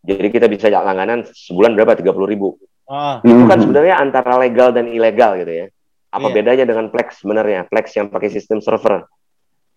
Jadi 0.05 0.29
kita 0.31 0.47
bisa 0.47 0.71
langganan 0.71 1.25
sebulan 1.27 1.75
berapa? 1.75 1.99
Tiga 1.99 2.13
puluh 2.13 2.29
ribu. 2.29 2.49
Oh. 2.89 3.20
Itu 3.20 3.44
kan 3.44 3.60
hmm. 3.60 3.65
sebenarnya 3.69 3.94
antara 4.01 4.40
legal 4.40 4.73
dan 4.73 4.89
ilegal 4.89 5.36
gitu 5.36 5.52
ya. 5.52 5.66
Apa 6.09 6.32
yeah. 6.32 6.35
bedanya 6.40 6.65
dengan 6.65 6.89
Plex 6.89 7.20
sebenarnya? 7.20 7.69
Plex 7.69 7.93
yang 7.93 8.09
pakai 8.09 8.32
sistem 8.32 8.65
server. 8.65 9.05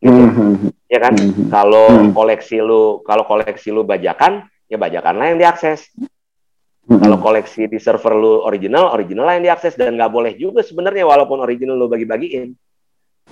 Gitu. 0.02 0.16
Mm-hmm. 0.16 0.72
Ya 0.90 1.00
kan? 1.04 1.14
Mm-hmm. 1.14 1.48
Kalau 1.54 1.88
koleksi 2.16 2.58
lu 2.58 3.06
kalau 3.06 3.28
koleksi 3.28 3.70
lu 3.70 3.86
bajakan, 3.86 4.48
ya 4.66 4.80
bajakan 4.82 5.14
lah 5.20 5.26
yang 5.30 5.40
diakses. 5.44 5.92
Mm-hmm. 5.94 6.98
Kalau 7.04 7.18
koleksi 7.22 7.70
di 7.70 7.78
server 7.78 8.18
lu 8.18 8.42
original, 8.42 8.96
original 8.96 9.30
lah 9.30 9.38
yang 9.38 9.46
diakses 9.54 9.78
dan 9.78 9.94
nggak 10.00 10.10
boleh 10.10 10.34
juga 10.40 10.66
sebenarnya 10.66 11.06
walaupun 11.06 11.44
original 11.44 11.78
lu 11.78 11.86
bagi-bagiin. 11.86 12.56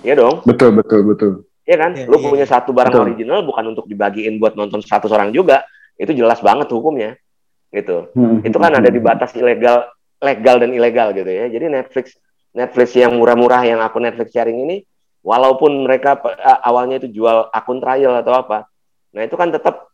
Ya 0.06 0.14
dong? 0.14 0.46
Betul, 0.46 0.78
betul, 0.78 1.02
betul. 1.02 1.32
Ya 1.66 1.76
kan? 1.76 1.98
Yeah, 1.98 2.06
lu 2.06 2.22
yeah. 2.22 2.30
punya 2.30 2.46
iya. 2.46 2.52
satu 2.54 2.70
barang 2.70 2.94
betul. 2.94 3.04
original 3.10 3.38
bukan 3.42 3.64
untuk 3.74 3.84
dibagiin 3.90 4.38
buat 4.38 4.54
nonton 4.54 4.84
satu 4.84 5.10
orang 5.10 5.34
juga. 5.34 5.66
Itu 5.98 6.14
jelas 6.14 6.38
banget 6.40 6.70
hukumnya. 6.70 7.18
Gitu. 7.70 8.10
Mm-hmm. 8.18 8.46
Itu 8.50 8.58
kan 8.58 8.72
ada 8.74 8.90
di 8.90 8.98
batas 8.98 9.30
ilegal 9.38 9.86
legal 10.20 10.56
dan 10.60 10.70
ilegal 10.74 11.14
gitu 11.14 11.30
ya. 11.30 11.46
Jadi 11.46 11.70
Netflix 11.70 12.18
Netflix 12.50 12.98
yang 12.98 13.14
murah-murah 13.14 13.62
yang 13.62 13.78
aku 13.78 14.02
Netflix 14.02 14.34
sharing 14.34 14.58
ini, 14.66 14.82
walaupun 15.22 15.86
mereka 15.86 16.18
awalnya 16.66 16.98
itu 16.98 17.22
jual 17.22 17.46
akun 17.54 17.78
trial 17.78 18.18
atau 18.18 18.34
apa, 18.34 18.66
nah 19.14 19.22
itu 19.22 19.38
kan 19.38 19.54
tetap 19.54 19.86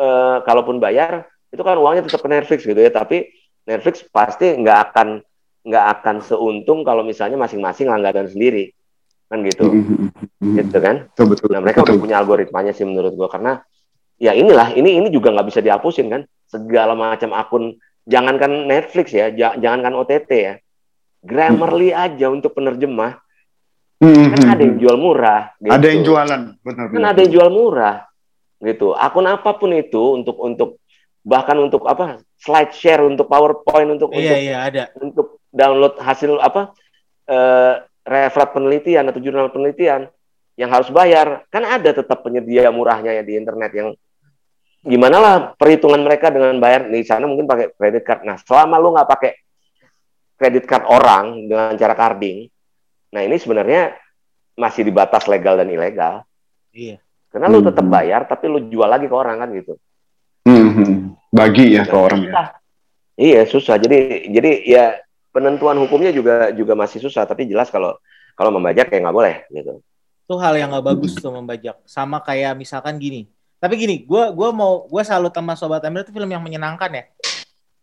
uh, 0.00 0.40
kalaupun 0.40 0.80
bayar 0.80 1.28
itu 1.52 1.60
kan 1.60 1.76
uangnya 1.76 2.08
tetap 2.08 2.24
ke 2.24 2.28
Netflix 2.32 2.64
gitu 2.64 2.80
ya. 2.80 2.88
Tapi 2.88 3.28
Netflix 3.68 4.08
pasti 4.08 4.56
nggak 4.56 4.78
akan 4.88 5.20
nggak 5.68 5.84
akan 6.00 6.16
seuntung 6.24 6.80
kalau 6.80 7.04
misalnya 7.04 7.36
masing-masing 7.36 7.92
langganan 7.92 8.24
sendiri 8.24 8.72
kan 9.28 9.44
gitu, 9.44 9.68
mm-hmm. 9.68 10.56
gitu 10.56 10.78
kan. 10.80 11.12
Betul, 11.12 11.26
betul, 11.36 11.48
nah 11.52 11.60
mereka 11.60 11.84
betul. 11.84 11.92
udah 11.92 11.96
punya 12.00 12.16
algoritmanya 12.16 12.72
sih 12.72 12.88
menurut 12.88 13.12
gua 13.12 13.28
karena 13.28 13.60
ya 14.16 14.32
inilah 14.32 14.72
ini 14.72 14.96
ini 14.96 15.12
juga 15.12 15.28
nggak 15.36 15.52
bisa 15.52 15.60
dihapusin 15.60 16.08
kan 16.08 16.24
segala 16.48 16.96
macam 16.96 17.36
akun 17.36 17.76
jangankan 18.08 18.66
Netflix 18.66 19.12
ya 19.12 19.28
jangankan 19.32 19.94
OTT 19.94 20.30
ya 20.32 20.54
Grammarly 21.22 21.92
hmm. 21.92 22.04
aja 22.08 22.26
untuk 22.30 22.54
penerjemah 22.54 23.18
hmm. 24.02 24.26
kan 24.34 24.42
ada 24.54 24.62
yang 24.62 24.76
jual 24.78 24.96
murah. 24.98 25.42
Gitu. 25.58 25.74
Ada 25.74 25.86
yang 25.90 26.02
jualan, 26.06 26.40
benar. 26.62 26.84
Kan 26.94 27.04
ada 27.04 27.18
yang 27.18 27.32
jual 27.34 27.50
murah, 27.50 27.96
gitu. 28.62 28.94
Akun 28.94 29.26
apa 29.26 29.50
pun 29.58 29.74
itu 29.74 30.14
untuk 30.14 30.38
untuk 30.38 30.78
bahkan 31.26 31.58
untuk 31.58 31.84
apa 31.84 32.22
slide 32.38 32.72
share 32.72 33.02
untuk 33.04 33.26
PowerPoint 33.26 33.90
untuk 33.98 34.14
iya, 34.14 34.22
untuk 34.22 34.38
iya, 34.38 34.56
ada. 34.64 34.82
untuk 35.02 35.26
download 35.50 35.98
hasil 35.98 36.38
apa 36.40 36.72
uh, 37.28 37.84
referat 38.06 38.54
penelitian 38.56 39.10
atau 39.10 39.20
jurnal 39.20 39.52
penelitian 39.52 40.08
yang 40.56 40.70
harus 40.72 40.88
bayar 40.88 41.44
kan 41.52 41.66
ada 41.68 41.92
tetap 41.92 42.24
penyedia 42.24 42.72
murahnya 42.72 43.12
ya 43.12 43.22
di 43.26 43.36
internet 43.36 43.70
yang 43.76 43.88
gimana 44.88 45.16
lah 45.20 45.34
perhitungan 45.54 46.00
mereka 46.00 46.32
dengan 46.32 46.56
bayar 46.56 46.88
di 46.88 47.04
sana 47.04 47.28
mungkin 47.28 47.44
pakai 47.44 47.76
credit 47.76 48.02
card 48.02 48.20
nah 48.24 48.40
selama 48.40 48.80
lu 48.80 48.96
nggak 48.96 49.08
pakai 49.08 49.32
kredit 50.38 50.64
card 50.70 50.86
orang 50.86 51.50
dengan 51.50 51.74
cara 51.74 51.98
carding, 51.98 52.46
nah 53.10 53.20
ini 53.26 53.36
sebenarnya 53.36 53.98
masih 54.54 54.86
di 54.86 54.94
batas 54.94 55.26
legal 55.26 55.58
dan 55.58 55.66
ilegal. 55.66 56.22
Iya. 56.70 57.02
Karena 57.28 57.50
lu 57.50 57.60
tetap 57.60 57.84
hmm. 57.84 57.92
bayar, 57.92 58.20
tapi 58.24 58.46
lu 58.46 58.62
jual 58.70 58.86
lagi 58.86 59.10
ke 59.10 59.12
orang 59.12 59.42
kan 59.42 59.50
gitu. 59.52 59.74
Hmm. 60.46 61.18
Bagi 61.28 61.76
ya 61.76 61.84
ke 61.84 61.96
orang 61.98 62.22
ya. 62.24 62.32
Iya 63.18 63.42
susah. 63.50 63.76
Jadi 63.82 64.30
jadi 64.30 64.50
ya 64.64 64.84
penentuan 65.34 65.76
hukumnya 65.82 66.14
juga 66.14 66.54
juga 66.54 66.78
masih 66.78 67.02
susah. 67.02 67.26
Tapi 67.26 67.50
jelas 67.50 67.68
kalau 67.68 67.98
kalau 68.38 68.54
membajak 68.54 68.88
ya 68.88 69.02
nggak 69.02 69.16
boleh 69.18 69.34
gitu. 69.50 69.82
Itu 70.24 70.34
hal 70.38 70.54
yang 70.56 70.70
nggak 70.70 70.86
bagus 70.86 71.18
tuh 71.18 71.34
membajak. 71.34 71.82
Sama 71.84 72.22
kayak 72.22 72.54
misalkan 72.56 72.96
gini. 72.96 73.26
Tapi 73.58 73.74
gini, 73.74 73.96
gue 74.06 74.22
gua 74.34 74.54
mau 74.54 74.86
gue 74.86 75.02
selalu 75.02 75.34
sama 75.34 75.54
Sobat 75.58 75.82
Emir 75.82 76.06
itu 76.06 76.14
film 76.14 76.30
yang 76.30 76.42
menyenangkan 76.42 76.90
ya. 76.94 77.04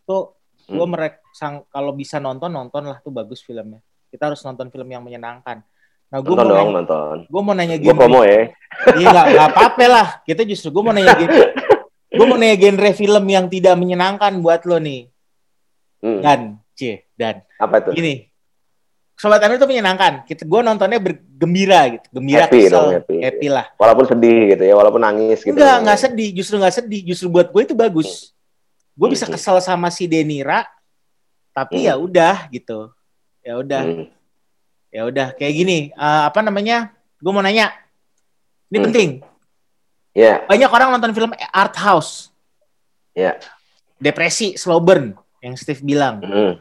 Tuh 0.08 0.36
gue 0.66 0.82
hmm. 0.82 0.92
merek 0.96 1.22
sang 1.36 1.68
kalau 1.68 1.92
bisa 1.92 2.18
nonton 2.18 2.50
nonton 2.50 2.88
lah 2.88 3.04
tuh 3.04 3.12
bagus 3.12 3.44
filmnya. 3.44 3.84
Kita 4.08 4.32
harus 4.32 4.40
nonton 4.48 4.72
film 4.72 4.88
yang 4.88 5.04
menyenangkan. 5.04 5.62
Nah 6.10 6.20
gue 6.24 6.36
mau 6.38 6.48
dong, 6.48 6.72
nanya, 6.72 6.74
nonton. 6.80 7.18
gue 7.28 7.42
mau 7.44 7.54
nanya 7.54 7.76
gue 7.76 7.94
promo 7.94 8.24
ya. 8.24 8.56
Iya 8.96 9.08
nggak 9.12 9.26
nggak 9.36 9.48
apa-apa 9.52 9.86
lah. 9.92 10.08
Kita 10.24 10.42
justru 10.48 10.72
gue 10.72 10.84
mau 10.86 10.96
nanya 10.96 11.12
gue 12.16 12.26
mau 12.26 12.40
nanya 12.40 12.56
genre 12.56 12.92
film 12.96 13.24
yang 13.28 13.46
tidak 13.52 13.76
menyenangkan 13.76 14.40
buat 14.40 14.64
lo 14.64 14.80
nih. 14.80 15.12
Hmm. 16.06 16.22
dan 16.22 16.40
c 16.78 17.04
dan. 17.20 17.44
Apa 17.58 17.82
itu? 17.82 17.98
Gini 17.98 18.35
Sobat 19.16 19.40
Amir 19.48 19.56
itu 19.56 19.68
menyenangkan. 19.68 20.28
Kita 20.28 20.44
gue 20.44 20.60
nontonnya 20.60 21.00
bergembira 21.00 21.88
gitu, 21.88 22.08
gembira 22.20 22.52
happy 22.52 22.68
kesel, 22.68 22.76
dong, 22.76 22.92
happy. 23.00 23.16
happy 23.24 23.48
lah. 23.48 23.66
Walaupun 23.80 24.06
sedih 24.12 24.40
gitu 24.52 24.64
ya, 24.68 24.76
walaupun 24.76 25.00
nangis 25.00 25.40
gitu. 25.40 25.56
Enggak, 25.56 25.76
enggak 25.88 26.00
sedih, 26.04 26.30
justru 26.36 26.56
enggak 26.60 26.76
sedih. 26.76 27.02
Justru 27.08 27.28
buat 27.32 27.48
gue 27.48 27.62
itu 27.64 27.76
bagus 27.76 28.36
gue 28.96 29.08
bisa 29.12 29.28
kesel 29.28 29.60
sama 29.60 29.92
si 29.92 30.08
Denira 30.08 30.64
tapi 31.52 31.88
ya 31.88 32.00
udah 32.00 32.48
gitu 32.52 32.92
ya 33.44 33.60
udah 33.60 34.08
ya 34.92 35.02
udah 35.04 35.28
kayak 35.36 35.54
gini 35.54 35.78
uh, 36.00 36.32
apa 36.32 36.40
namanya 36.40 36.96
gue 37.20 37.32
mau 37.32 37.44
nanya 37.44 37.76
ini 38.72 38.80
hmm. 38.80 38.86
penting 38.88 39.10
yeah. 40.16 40.48
banyak 40.48 40.72
orang 40.72 40.96
nonton 40.96 41.12
film 41.12 41.32
art 41.52 41.76
house 41.76 42.32
yeah. 43.12 43.36
depresi 44.00 44.56
slow 44.56 44.80
burn 44.80 45.12
yang 45.44 45.60
Steve 45.60 45.84
bilang 45.84 46.24
mm. 46.24 46.54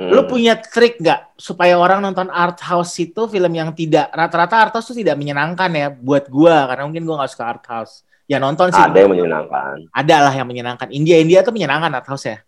Mm. 0.00 0.16
lu 0.16 0.24
punya 0.24 0.56
trik 0.56 0.96
nggak 0.96 1.36
supaya 1.36 1.76
orang 1.76 2.00
nonton 2.00 2.32
art 2.32 2.56
house 2.64 2.96
itu 3.04 3.28
film 3.28 3.52
yang 3.52 3.76
tidak 3.76 4.08
rata-rata 4.16 4.56
art 4.56 4.72
house 4.72 4.88
itu 4.96 5.04
tidak 5.04 5.20
menyenangkan 5.20 5.68
ya 5.76 5.92
buat 5.92 6.24
gue 6.24 6.56
karena 6.56 6.88
mungkin 6.88 7.04
gue 7.04 7.16
nggak 7.20 7.32
suka 7.36 7.44
art 7.44 7.64
house 7.68 8.00
ya 8.30 8.38
nonton 8.38 8.70
sih. 8.70 8.78
Ada 8.78 8.94
yang 9.02 9.10
menyenangkan. 9.10 9.76
Ada 9.90 10.16
lah 10.22 10.34
yang 10.38 10.46
menyenangkan. 10.46 10.88
India 10.94 11.18
India 11.18 11.42
tuh 11.42 11.50
menyenangkan 11.50 11.90
atau 11.98 12.14
ya. 12.14 12.38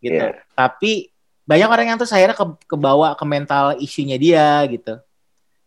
Gitu. 0.00 0.16
Yeah. 0.16 0.40
Tapi 0.56 1.12
banyak 1.44 1.68
orang 1.68 1.86
yang 1.92 1.98
tuh 2.00 2.08
saya 2.08 2.32
ke 2.32 2.44
kebawa 2.64 3.12
ke 3.12 3.24
mental 3.28 3.76
isunya 3.76 4.16
dia 4.16 4.64
gitu. 4.64 4.96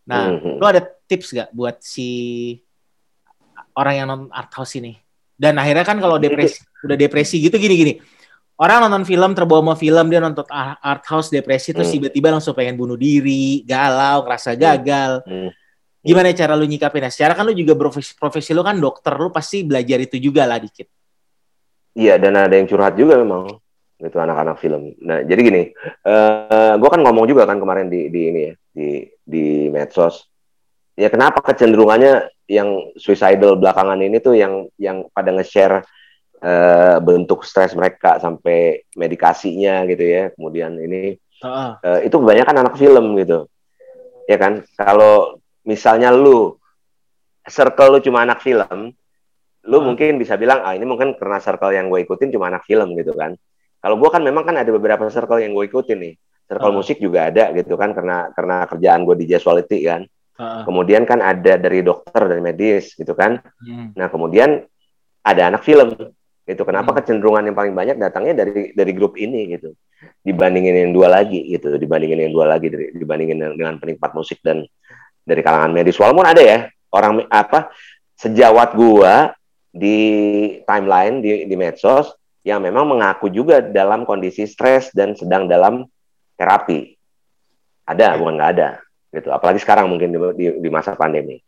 Nah, 0.10 0.34
mm-hmm. 0.34 0.58
lu 0.58 0.66
ada 0.66 0.82
tips 1.06 1.38
gak 1.38 1.50
buat 1.54 1.78
si 1.86 2.10
orang 3.78 3.94
yang 3.94 4.08
nonton 4.10 4.34
art 4.34 4.50
house 4.58 4.74
ini? 4.74 4.98
Dan 5.38 5.62
akhirnya 5.62 5.86
kan 5.86 6.02
kalau 6.02 6.18
depresi 6.18 6.66
udah 6.82 6.98
depresi 6.98 7.38
gitu 7.38 7.62
gini-gini. 7.62 8.02
Orang 8.54 8.86
nonton 8.86 9.02
film 9.02 9.34
terbawa 9.34 9.62
sama 9.66 9.76
film 9.76 10.06
dia 10.14 10.22
nonton 10.22 10.46
art 10.54 11.04
house 11.10 11.34
depresi 11.34 11.74
terus 11.74 11.90
mm. 11.90 11.96
tiba-tiba 11.98 12.30
langsung 12.30 12.54
pengen 12.54 12.78
bunuh 12.78 12.94
diri, 12.94 13.66
galau, 13.66 14.22
rasa 14.30 14.54
gagal. 14.54 15.26
Mm. 15.26 15.50
Gimana 16.04 16.36
cara 16.36 16.54
lu 16.54 16.68
nyikapinnya? 16.68 17.10
Secara 17.10 17.34
kan 17.34 17.48
lu 17.50 17.56
juga 17.56 17.74
profesi, 17.74 18.14
profesi 18.14 18.52
lu 18.52 18.62
kan 18.62 18.78
dokter, 18.78 19.16
lu 19.16 19.34
pasti 19.34 19.64
belajar 19.66 19.98
itu 20.04 20.20
juga 20.20 20.44
lah 20.46 20.60
dikit. 20.62 20.86
Iya, 21.98 22.20
dan 22.20 22.36
ada 22.36 22.54
yang 22.54 22.68
curhat 22.68 22.94
juga 23.00 23.18
memang 23.18 23.58
itu 24.04 24.18
anak-anak 24.20 24.60
film. 24.60 24.92
Nah, 25.00 25.24
jadi 25.24 25.40
gini, 25.40 25.64
uh, 26.04 26.50
eh, 26.52 26.74
gue 26.76 26.90
kan 26.92 27.00
ngomong 27.00 27.24
juga 27.24 27.48
kan 27.48 27.56
kemarin 27.56 27.88
di 27.88 28.12
di 28.12 28.22
ini 28.28 28.42
ya, 28.52 28.54
di 28.76 28.90
di 29.24 29.46
medsos. 29.72 30.28
Ya 31.00 31.08
kenapa 31.08 31.40
kecenderungannya 31.42 32.28
yang 32.52 32.94
suicidal 33.00 33.58
belakangan 33.58 33.98
ini 34.04 34.20
tuh 34.20 34.36
yang 34.36 34.68
yang 34.76 35.08
pada 35.16 35.32
nge-share 35.32 35.88
uh, 36.44 36.98
bentuk 37.00 37.48
stres 37.48 37.72
mereka 37.74 38.20
sampai 38.20 38.84
medikasinya 39.00 39.88
gitu 39.88 40.04
ya. 40.04 40.24
Kemudian 40.36 40.76
ini 40.78 41.16
uh. 41.42 41.80
Uh, 41.80 42.00
itu 42.04 42.16
kebanyakan 42.20 42.56
anak 42.68 42.76
film 42.76 43.16
gitu. 43.18 43.48
Ya 44.28 44.36
kan? 44.36 44.68
Kalau 44.76 45.40
misalnya 45.64 46.12
lu 46.12 46.60
circle 47.48 47.98
lu 47.98 48.00
cuma 48.04 48.24
anak 48.24 48.44
film, 48.44 48.92
lu 49.68 49.78
hmm. 49.80 49.86
mungkin 49.88 50.12
bisa 50.20 50.36
bilang 50.36 50.64
ah 50.64 50.76
ini 50.76 50.84
mungkin 50.84 51.16
karena 51.16 51.40
circle 51.40 51.72
yang 51.72 51.88
gue 51.88 52.04
ikutin 52.04 52.32
cuma 52.32 52.52
anak 52.52 52.68
film 52.68 52.96
gitu 53.00 53.16
kan. 53.16 53.36
Kalau 53.84 54.00
gue 54.00 54.10
kan 54.12 54.24
memang 54.24 54.48
kan 54.48 54.56
ada 54.56 54.72
beberapa 54.72 55.08
circle 55.12 55.44
yang 55.44 55.56
gue 55.56 55.68
ikutin 55.68 56.00
nih. 56.00 56.16
Circle 56.48 56.72
hmm. 56.72 56.78
musik 56.78 56.98
juga 57.00 57.32
ada 57.32 57.52
gitu 57.56 57.76
kan 57.80 57.96
karena 57.96 58.32
karena 58.36 58.68
kerjaan 58.68 59.08
gue 59.08 59.16
di 59.20 59.26
Quality 59.32 59.80
kan. 59.88 60.04
Kemudian 60.44 61.06
kan 61.06 61.22
ada 61.22 61.56
dari 61.56 61.86
dokter 61.86 62.26
dari 62.28 62.42
medis 62.44 62.96
gitu 63.00 63.16
kan. 63.16 63.40
Hmm. 63.64 63.96
Nah 63.96 64.08
kemudian 64.12 64.66
ada 65.24 65.42
anak 65.48 65.64
film 65.64 65.96
gitu. 66.44 66.62
Kenapa 66.68 66.92
hmm. 66.92 66.98
kecenderungan 67.00 67.44
yang 67.50 67.58
paling 67.58 67.74
banyak 67.76 67.96
datangnya 68.00 68.44
dari 68.44 68.76
dari 68.76 68.92
grup 68.92 69.16
ini 69.16 69.56
gitu. 69.56 69.76
Dibandingin 70.24 70.88
yang 70.88 70.92
dua 70.92 71.12
lagi 71.12 71.40
gitu. 71.48 71.76
Dibandingin 71.76 72.28
yang 72.28 72.34
dua 72.36 72.56
lagi 72.56 72.68
dibandingin 72.72 73.40
dengan 73.56 73.76
penikmat 73.80 74.12
musik 74.12 74.44
dan 74.44 74.68
dari 75.24 75.40
kalangan 75.40 75.72
medis. 75.72 75.96
Walaupun 75.96 76.28
ada 76.28 76.42
ya 76.44 76.60
orang 76.92 77.24
apa 77.32 77.72
sejawat 78.20 78.76
gua 78.76 79.34
di 79.74 79.98
timeline 80.70 81.24
di, 81.24 81.50
di 81.50 81.56
medsos 81.58 82.14
yang 82.44 82.60
memang 82.60 82.86
mengaku 82.86 83.32
juga 83.32 83.64
dalam 83.64 84.04
kondisi 84.04 84.44
stres 84.44 84.92
dan 84.92 85.16
sedang 85.16 85.48
dalam 85.48 85.88
terapi. 86.36 86.94
Ada 87.88 88.20
bukan 88.20 88.36
nggak 88.36 88.52
ada 88.60 88.70
gitu. 89.16 89.32
Apalagi 89.32 89.64
sekarang 89.64 89.88
mungkin 89.88 90.12
di, 90.12 90.20
di, 90.36 90.46
di 90.60 90.70
masa 90.70 90.94
pandemi 91.00 91.40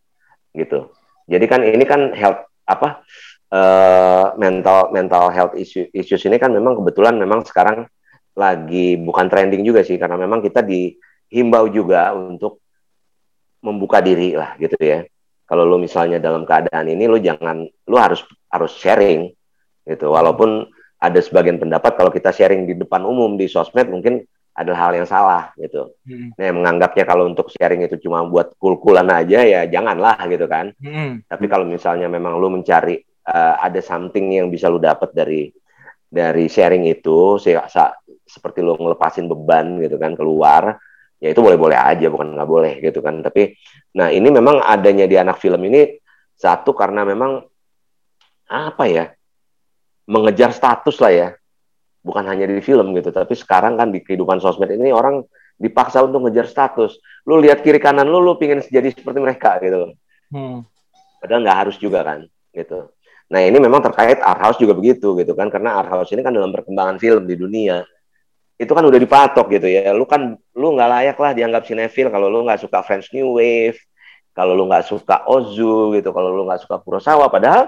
gitu. 0.55 0.89
Jadi 1.27 1.45
kan 1.51 1.61
ini 1.67 1.83
kan 1.83 2.15
health 2.15 2.47
apa 2.65 3.03
uh, 3.51 4.33
mental 4.39 4.89
mental 4.95 5.29
health 5.29 5.53
issue 5.57 5.85
issues 5.91 6.23
ini 6.25 6.39
kan 6.41 6.49
memang 6.53 6.79
kebetulan 6.81 7.17
memang 7.17 7.45
sekarang 7.45 7.85
lagi 8.35 8.99
bukan 8.99 9.31
trending 9.31 9.63
juga 9.63 9.81
sih 9.81 9.95
karena 9.95 10.19
memang 10.19 10.43
kita 10.43 10.59
di 10.63 10.91
himbau 11.31 11.67
juga 11.71 12.11
untuk 12.13 12.61
membuka 13.65 14.03
diri 14.03 14.37
lah 14.37 14.53
gitu 14.61 14.77
ya. 14.77 15.01
Kalau 15.45 15.65
lu 15.65 15.77
misalnya 15.77 16.17
dalam 16.17 16.45
keadaan 16.45 16.85
ini 16.89 17.05
lu 17.05 17.17
jangan 17.21 17.65
lu 17.65 17.97
harus 17.97 18.21
harus 18.49 18.71
sharing 18.77 19.33
gitu. 19.85 20.13
Walaupun 20.13 20.69
ada 21.01 21.19
sebagian 21.21 21.61
pendapat 21.61 21.97
kalau 21.97 22.09
kita 22.09 22.33
sharing 22.33 22.65
di 22.65 22.73
depan 22.77 23.01
umum 23.05 23.37
di 23.37 23.45
sosmed 23.45 23.89
mungkin 23.89 24.25
adalah 24.55 24.89
hal 24.89 24.93
yang 24.95 25.07
salah 25.07 25.51
gitu. 25.59 25.91
Hmm. 26.07 26.31
Nah, 26.39 26.53
menganggapnya 26.55 27.03
kalau 27.03 27.27
untuk 27.27 27.51
sharing 27.51 27.83
itu 27.83 27.99
cuma 28.07 28.23
buat 28.23 28.55
kul-kulan 28.55 29.05
aja 29.11 29.43
ya 29.43 29.61
janganlah 29.67 30.15
gitu 30.31 30.47
kan. 30.47 30.71
Hmm. 30.79 31.21
Tapi 31.27 31.45
kalau 31.51 31.67
misalnya 31.67 32.07
memang 32.07 32.39
lu 32.39 32.47
mencari 32.47 33.03
uh, 33.27 33.55
ada 33.61 33.81
something 33.81 34.33
yang 34.33 34.47
bisa 34.53 34.69
lu 34.69 34.77
dapat 34.77 35.11
dari 35.11 35.49
dari 36.05 36.47
sharing 36.47 36.87
itu, 36.87 37.41
se 37.41 37.53
seperti 38.25 38.61
lu 38.63 38.77
ngelepasin 38.77 39.29
beban 39.29 39.77
gitu 39.81 39.99
kan 40.01 40.17
keluar, 40.17 40.77
ya 41.21 41.33
itu 41.33 41.41
boleh-boleh 41.41 41.77
aja 41.77 42.07
bukan 42.09 42.33
nggak 42.37 42.49
boleh 42.49 42.73
gitu 42.81 43.01
kan. 43.03 43.21
Tapi 43.21 43.53
nah 43.97 44.09
ini 44.09 44.29
memang 44.29 44.61
adanya 44.61 45.05
di 45.05 45.17
anak 45.17 45.37
film 45.41 45.61
ini 45.67 45.97
satu 46.35 46.75
karena 46.75 47.07
memang 47.07 47.41
apa 48.45 48.85
ya 48.85 49.05
mengejar 50.05 50.53
status 50.53 51.01
lah 51.01 51.11
ya 51.11 51.29
bukan 52.05 52.21
hanya 52.29 52.45
di 52.45 52.61
film 52.61 52.93
gitu 52.93 53.09
tapi 53.09 53.33
sekarang 53.33 53.81
kan 53.81 53.89
di 53.89 54.05
kehidupan 54.05 54.37
sosmed 54.37 54.69
ini 54.69 54.93
orang 54.93 55.25
dipaksa 55.57 56.05
untuk 56.05 56.29
ngejar 56.29 56.45
status 56.45 57.01
lu 57.25 57.41
lihat 57.41 57.65
kiri 57.65 57.81
kanan 57.81 58.05
lu 58.05 58.21
lu 58.21 58.37
pingin 58.37 58.61
jadi 58.61 58.93
seperti 58.93 59.17
mereka 59.17 59.57
gitu 59.57 59.97
hmm. 60.29 60.61
padahal 61.17 61.41
nggak 61.41 61.59
harus 61.65 61.75
juga 61.81 62.05
kan 62.05 62.19
gitu 62.53 62.93
nah 63.35 63.43
ini 63.43 63.59
memang 63.59 63.83
terkait 63.83 64.23
art 64.23 64.39
house 64.39 64.55
juga 64.55 64.71
begitu 64.71 65.11
gitu 65.19 65.35
kan 65.35 65.51
karena 65.51 65.75
art 65.75 65.91
house 65.91 66.15
ini 66.15 66.23
kan 66.23 66.31
dalam 66.31 66.55
perkembangan 66.55 66.95
film 66.95 67.27
di 67.27 67.35
dunia 67.35 67.83
itu 68.55 68.71
kan 68.71 68.87
udah 68.87 68.95
dipatok 68.95 69.51
gitu 69.59 69.67
ya 69.67 69.91
lu 69.91 70.07
kan 70.07 70.39
lu 70.55 70.67
nggak 70.79 70.87
layak 70.87 71.17
lah 71.19 71.35
dianggap 71.35 71.67
sinetfil 71.67 72.07
kalau 72.07 72.31
lu 72.31 72.47
nggak 72.47 72.63
suka 72.63 72.79
French 72.87 73.11
New 73.11 73.35
Wave 73.35 73.75
kalau 74.31 74.55
lu 74.55 74.71
nggak 74.71 74.87
suka 74.87 75.27
Ozu 75.27 75.91
gitu 75.99 76.15
kalau 76.15 76.31
lu 76.31 76.47
nggak 76.47 76.63
suka 76.63 76.79
Kurosawa 76.79 77.27
padahal 77.27 77.67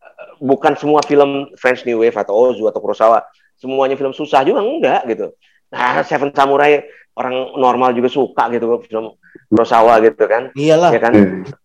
eh, 0.00 0.32
bukan 0.40 0.72
semua 0.80 1.04
film 1.04 1.52
French 1.60 1.84
New 1.84 2.00
Wave 2.00 2.16
atau 2.16 2.32
Ozu 2.32 2.64
atau 2.64 2.80
Kurosawa 2.80 3.28
semuanya 3.60 3.94
film 3.94 4.10
susah 4.10 4.42
juga 4.42 4.58
enggak 4.58 5.06
gitu. 5.06 5.30
Nah, 5.70 6.02
Seven 6.02 6.34
Samurai 6.34 6.82
orang 7.14 7.54
normal 7.54 7.94
juga 7.94 8.10
suka 8.10 8.50
gitu 8.50 8.82
film 8.82 9.14
Kurosawa 9.46 10.02
gitu 10.02 10.24
kan. 10.26 10.50
Iyalah. 10.58 10.90
Ya 10.90 11.00
kan? 11.00 11.12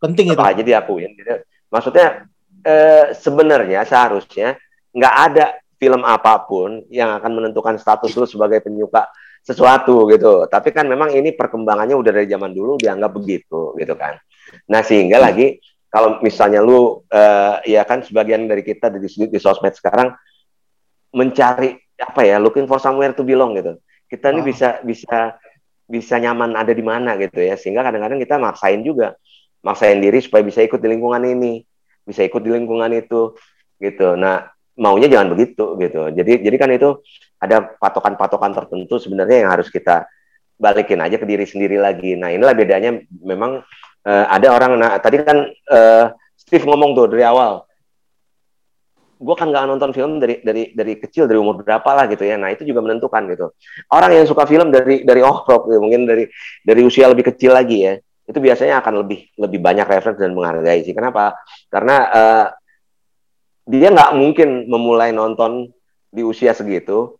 Penting 0.03 0.29
itu. 0.31 0.37
aja 0.37 0.61
diakuin 0.61 1.17
gitu. 1.17 1.41
Maksudnya 1.73 2.29
eh, 2.63 3.13
sebenarnya 3.17 3.83
seharusnya 3.83 4.57
nggak 4.93 5.15
ada 5.29 5.45
film 5.77 6.01
apa 6.01 6.41
pun 6.45 6.81
yang 6.89 7.13
akan 7.21 7.31
menentukan 7.37 7.77
status 7.77 8.13
lu 8.17 8.25
sebagai 8.25 8.65
penyuka 8.65 9.09
sesuatu 9.45 10.09
gitu. 10.09 10.49
Tapi 10.49 10.73
kan 10.73 10.89
memang 10.89 11.13
ini 11.13 11.31
perkembangannya 11.37 11.93
udah 11.93 12.11
dari 12.11 12.27
zaman 12.27 12.51
dulu 12.51 12.75
dianggap 12.81 13.11
begitu 13.13 13.77
gitu 13.77 13.93
kan. 13.93 14.17
Nah, 14.67 14.81
sehingga 14.81 15.21
lagi 15.21 15.61
kalau 15.87 16.19
misalnya 16.19 16.59
lu 16.59 17.01
uh, 17.07 17.57
ya 17.63 17.87
kan 17.87 18.03
sebagian 18.03 18.45
dari 18.45 18.61
kita 18.61 18.91
di, 18.91 18.99
di, 19.07 19.25
di 19.31 19.39
sosmed 19.39 19.71
sekarang 19.73 20.11
mencari 21.15 21.73
apa 21.97 22.21
ya 22.21 22.37
looking 22.37 22.67
for 22.69 22.77
somewhere 22.77 23.15
to 23.15 23.23
belong 23.25 23.57
gitu 23.57 23.79
kita 24.11 24.29
ini 24.35 24.41
oh. 24.43 24.45
bisa 24.45 24.69
bisa 24.83 25.35
bisa 25.87 26.15
nyaman 26.19 26.53
ada 26.53 26.75
di 26.75 26.83
mana 26.83 27.15
gitu 27.15 27.39
ya 27.39 27.55
sehingga 27.55 27.81
kadang-kadang 27.81 28.19
kita 28.19 28.35
maksain 28.35 28.83
juga 28.83 29.15
maksain 29.63 29.97
diri 30.03 30.19
supaya 30.19 30.43
bisa 30.43 30.59
ikut 30.61 30.77
di 30.77 30.87
lingkungan 30.91 31.23
ini 31.23 31.63
bisa 32.07 32.23
ikut 32.23 32.39
di 32.39 32.55
lingkungan 32.55 32.87
itu 32.95 33.35
gitu. 33.83 34.15
Nah 34.15 34.47
maunya 34.79 35.11
jangan 35.11 35.35
begitu 35.35 35.75
gitu. 35.75 36.07
Jadi 36.15 36.31
jadi 36.39 36.55
kan 36.55 36.71
itu 36.71 37.03
ada 37.43 37.75
patokan-patokan 37.77 38.55
tertentu 38.55 38.95
sebenarnya 38.97 39.45
yang 39.45 39.51
harus 39.51 39.67
kita 39.67 40.07
balikin 40.57 41.03
aja 41.03 41.19
ke 41.19 41.27
diri 41.27 41.43
sendiri 41.43 41.75
lagi. 41.75 42.15
Nah 42.15 42.31
inilah 42.31 42.55
bedanya 42.55 42.95
memang 43.11 43.61
uh, 44.07 44.25
ada 44.31 44.47
orang 44.55 44.79
nah 44.79 44.95
tadi 44.97 45.19
kan 45.21 45.51
uh, 45.67 46.15
Steve 46.39 46.63
ngomong 46.63 46.95
tuh 46.95 47.11
dari 47.11 47.27
awal 47.27 47.67
gue 49.17 49.33
kan 49.33 49.49
nggak 49.49 49.65
nonton 49.65 49.89
film 49.97 50.21
dari 50.21 50.45
dari 50.45 50.77
dari 50.77 50.93
kecil 51.01 51.25
dari 51.25 51.41
umur 51.41 51.65
berapa 51.65 51.89
lah 51.89 52.05
gitu 52.07 52.21
ya. 52.21 52.37
Nah 52.37 52.53
itu 52.53 52.63
juga 52.63 52.85
menentukan 52.85 53.25
gitu. 53.33 53.49
Orang 53.89 54.13
yang 54.13 54.29
suka 54.29 54.45
film 54.45 54.69
dari 54.69 55.01
dari 55.01 55.25
oh 55.25 55.41
mungkin 55.83 56.05
dari 56.05 56.29
dari 56.61 56.81
usia 56.85 57.09
lebih 57.09 57.33
kecil 57.33 57.57
lagi 57.57 57.77
ya 57.83 57.93
itu 58.27 58.39
biasanya 58.43 58.83
akan 58.83 59.07
lebih 59.07 59.31
lebih 59.39 59.59
banyak 59.63 59.87
referensi 59.87 60.19
dan 60.19 60.35
menghargai 60.35 60.83
sih. 60.83 60.91
Kenapa? 60.91 61.39
Karena 61.71 61.95
uh, 62.11 62.45
dia 63.63 63.87
nggak 63.87 64.11
mungkin 64.19 64.67
memulai 64.67 65.15
nonton 65.15 65.71
di 66.11 66.27
usia 66.27 66.51
segitu 66.51 67.15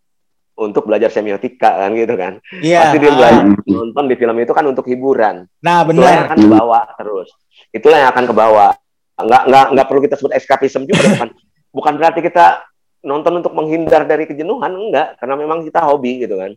untuk 0.58 0.84
belajar 0.84 1.08
semiotika 1.08 1.80
kan 1.80 1.96
gitu 1.96 2.12
kan? 2.12 2.44
Yeah. 2.60 2.92
pasti 2.92 2.98
dia 3.00 3.12
belajar 3.16 3.44
nonton 3.64 4.04
di 4.04 4.14
film 4.20 4.36
itu 4.36 4.52
kan 4.52 4.64
untuk 4.68 4.84
hiburan. 4.84 5.48
Nah 5.64 5.80
benar 5.88 5.96
itulah 5.96 6.12
yang 6.12 6.26
akan 6.28 6.38
kebawa 6.44 6.80
terus. 7.00 7.28
Itulah 7.72 7.98
yang 8.04 8.10
akan 8.12 8.24
kebawa. 8.28 8.66
Nggak 9.18 9.42
nggak 9.48 9.66
nggak 9.74 9.86
perlu 9.88 10.00
kita 10.04 10.14
sebut 10.20 10.32
eskapisme 10.36 10.84
juga 10.84 11.08
kan 11.24 11.28
bukan 11.72 11.94
berarti 11.96 12.20
kita 12.20 12.68
nonton 13.06 13.40
untuk 13.40 13.56
menghindar 13.56 14.04
dari 14.04 14.28
kejenuhan 14.28 14.76
enggak. 14.76 15.16
Karena 15.16 15.40
memang 15.40 15.64
kita 15.64 15.80
hobi 15.88 16.26
gitu 16.26 16.36
kan? 16.36 16.52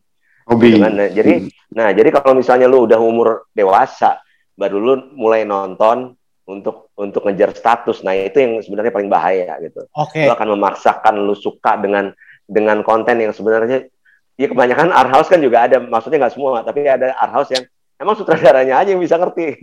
Hobi. 0.50 0.76
Gitu 0.76 0.84
kan? 0.84 0.92
nah, 0.92 1.08
jadi 1.08 1.34
hmm. 1.40 1.50
nah 1.72 1.88
jadi 1.96 2.10
kalau 2.12 2.36
misalnya 2.36 2.68
lu 2.68 2.84
udah 2.84 3.00
umur 3.00 3.48
dewasa 3.56 4.20
baru 4.62 4.78
lu 4.78 4.94
mulai 5.18 5.42
nonton 5.42 6.14
untuk 6.46 6.94
untuk 6.94 7.26
ngejar 7.26 7.58
status 7.58 8.06
nah 8.06 8.14
itu 8.14 8.38
yang 8.38 8.62
sebenarnya 8.62 8.94
paling 8.94 9.10
bahaya 9.10 9.58
gitu 9.58 9.90
okay. 9.98 10.30
lu 10.30 10.32
akan 10.38 10.54
memaksakan 10.54 11.18
lu 11.26 11.34
suka 11.34 11.82
dengan 11.82 12.14
dengan 12.46 12.86
konten 12.86 13.18
yang 13.18 13.34
sebenarnya 13.34 13.90
ya 14.38 14.48
kebanyakan 14.50 14.94
art 14.94 15.10
house 15.10 15.30
kan 15.34 15.42
juga 15.42 15.66
ada 15.66 15.82
maksudnya 15.82 16.22
nggak 16.22 16.34
semua 16.38 16.62
tapi 16.62 16.86
ada 16.86 17.18
art 17.18 17.34
house 17.34 17.50
yang 17.50 17.66
emang 18.02 18.18
sutradaranya 18.18 18.82
aja 18.82 18.90
yang 18.98 19.02
bisa 19.02 19.14
ngerti. 19.22 19.62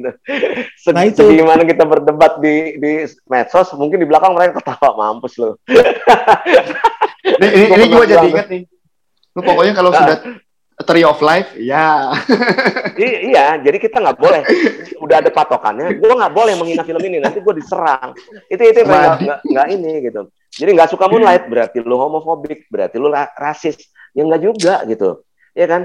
Se 0.78 0.94
nah 0.94 1.02
itu. 1.02 1.26
Gimana 1.26 1.66
kita 1.66 1.82
berdebat 1.82 2.38
di 2.38 2.78
di 2.78 3.02
medsos, 3.26 3.74
mungkin 3.74 3.98
di 3.98 4.06
belakang 4.06 4.30
mereka 4.38 4.62
ketawa 4.62 4.94
mampus 4.94 5.34
loh. 5.42 5.58
ini 7.26 7.48
ini, 7.50 7.66
ini 7.74 7.84
gue 7.90 8.06
jadi 8.06 8.26
inget 8.30 8.46
nih. 8.46 8.62
Lu 9.34 9.42
pokoknya 9.42 9.74
kalau 9.74 9.90
nah. 9.90 9.98
sudah 9.98 10.16
Tree 10.86 11.02
of 11.02 11.18
Life, 11.18 11.58
ya. 11.58 12.14
iya, 12.98 13.58
jadi 13.58 13.78
kita 13.82 13.98
nggak 13.98 14.18
boleh. 14.18 14.42
Udah 15.02 15.18
ada 15.18 15.30
patokannya. 15.34 15.98
Gue 15.98 16.14
nggak 16.14 16.34
boleh 16.34 16.54
menghina 16.54 16.86
film 16.86 17.02
ini. 17.02 17.18
Nanti 17.18 17.42
gue 17.42 17.54
diserang. 17.58 18.14
Itu 18.46 18.62
itu 18.62 18.86
nggak 18.86 19.42
nggak 19.42 19.66
ini 19.74 20.06
gitu. 20.06 20.30
Jadi 20.54 20.70
nggak 20.78 20.90
suka 20.94 21.10
Moonlight 21.10 21.50
berarti 21.50 21.82
lu 21.82 21.98
homofobik, 21.98 22.70
berarti 22.70 22.96
lu 22.98 23.10
rasis. 23.14 23.78
Ya 24.14 24.22
nggak 24.22 24.42
juga 24.42 24.86
gitu. 24.86 25.26
Iya 25.58 25.66
kan? 25.66 25.82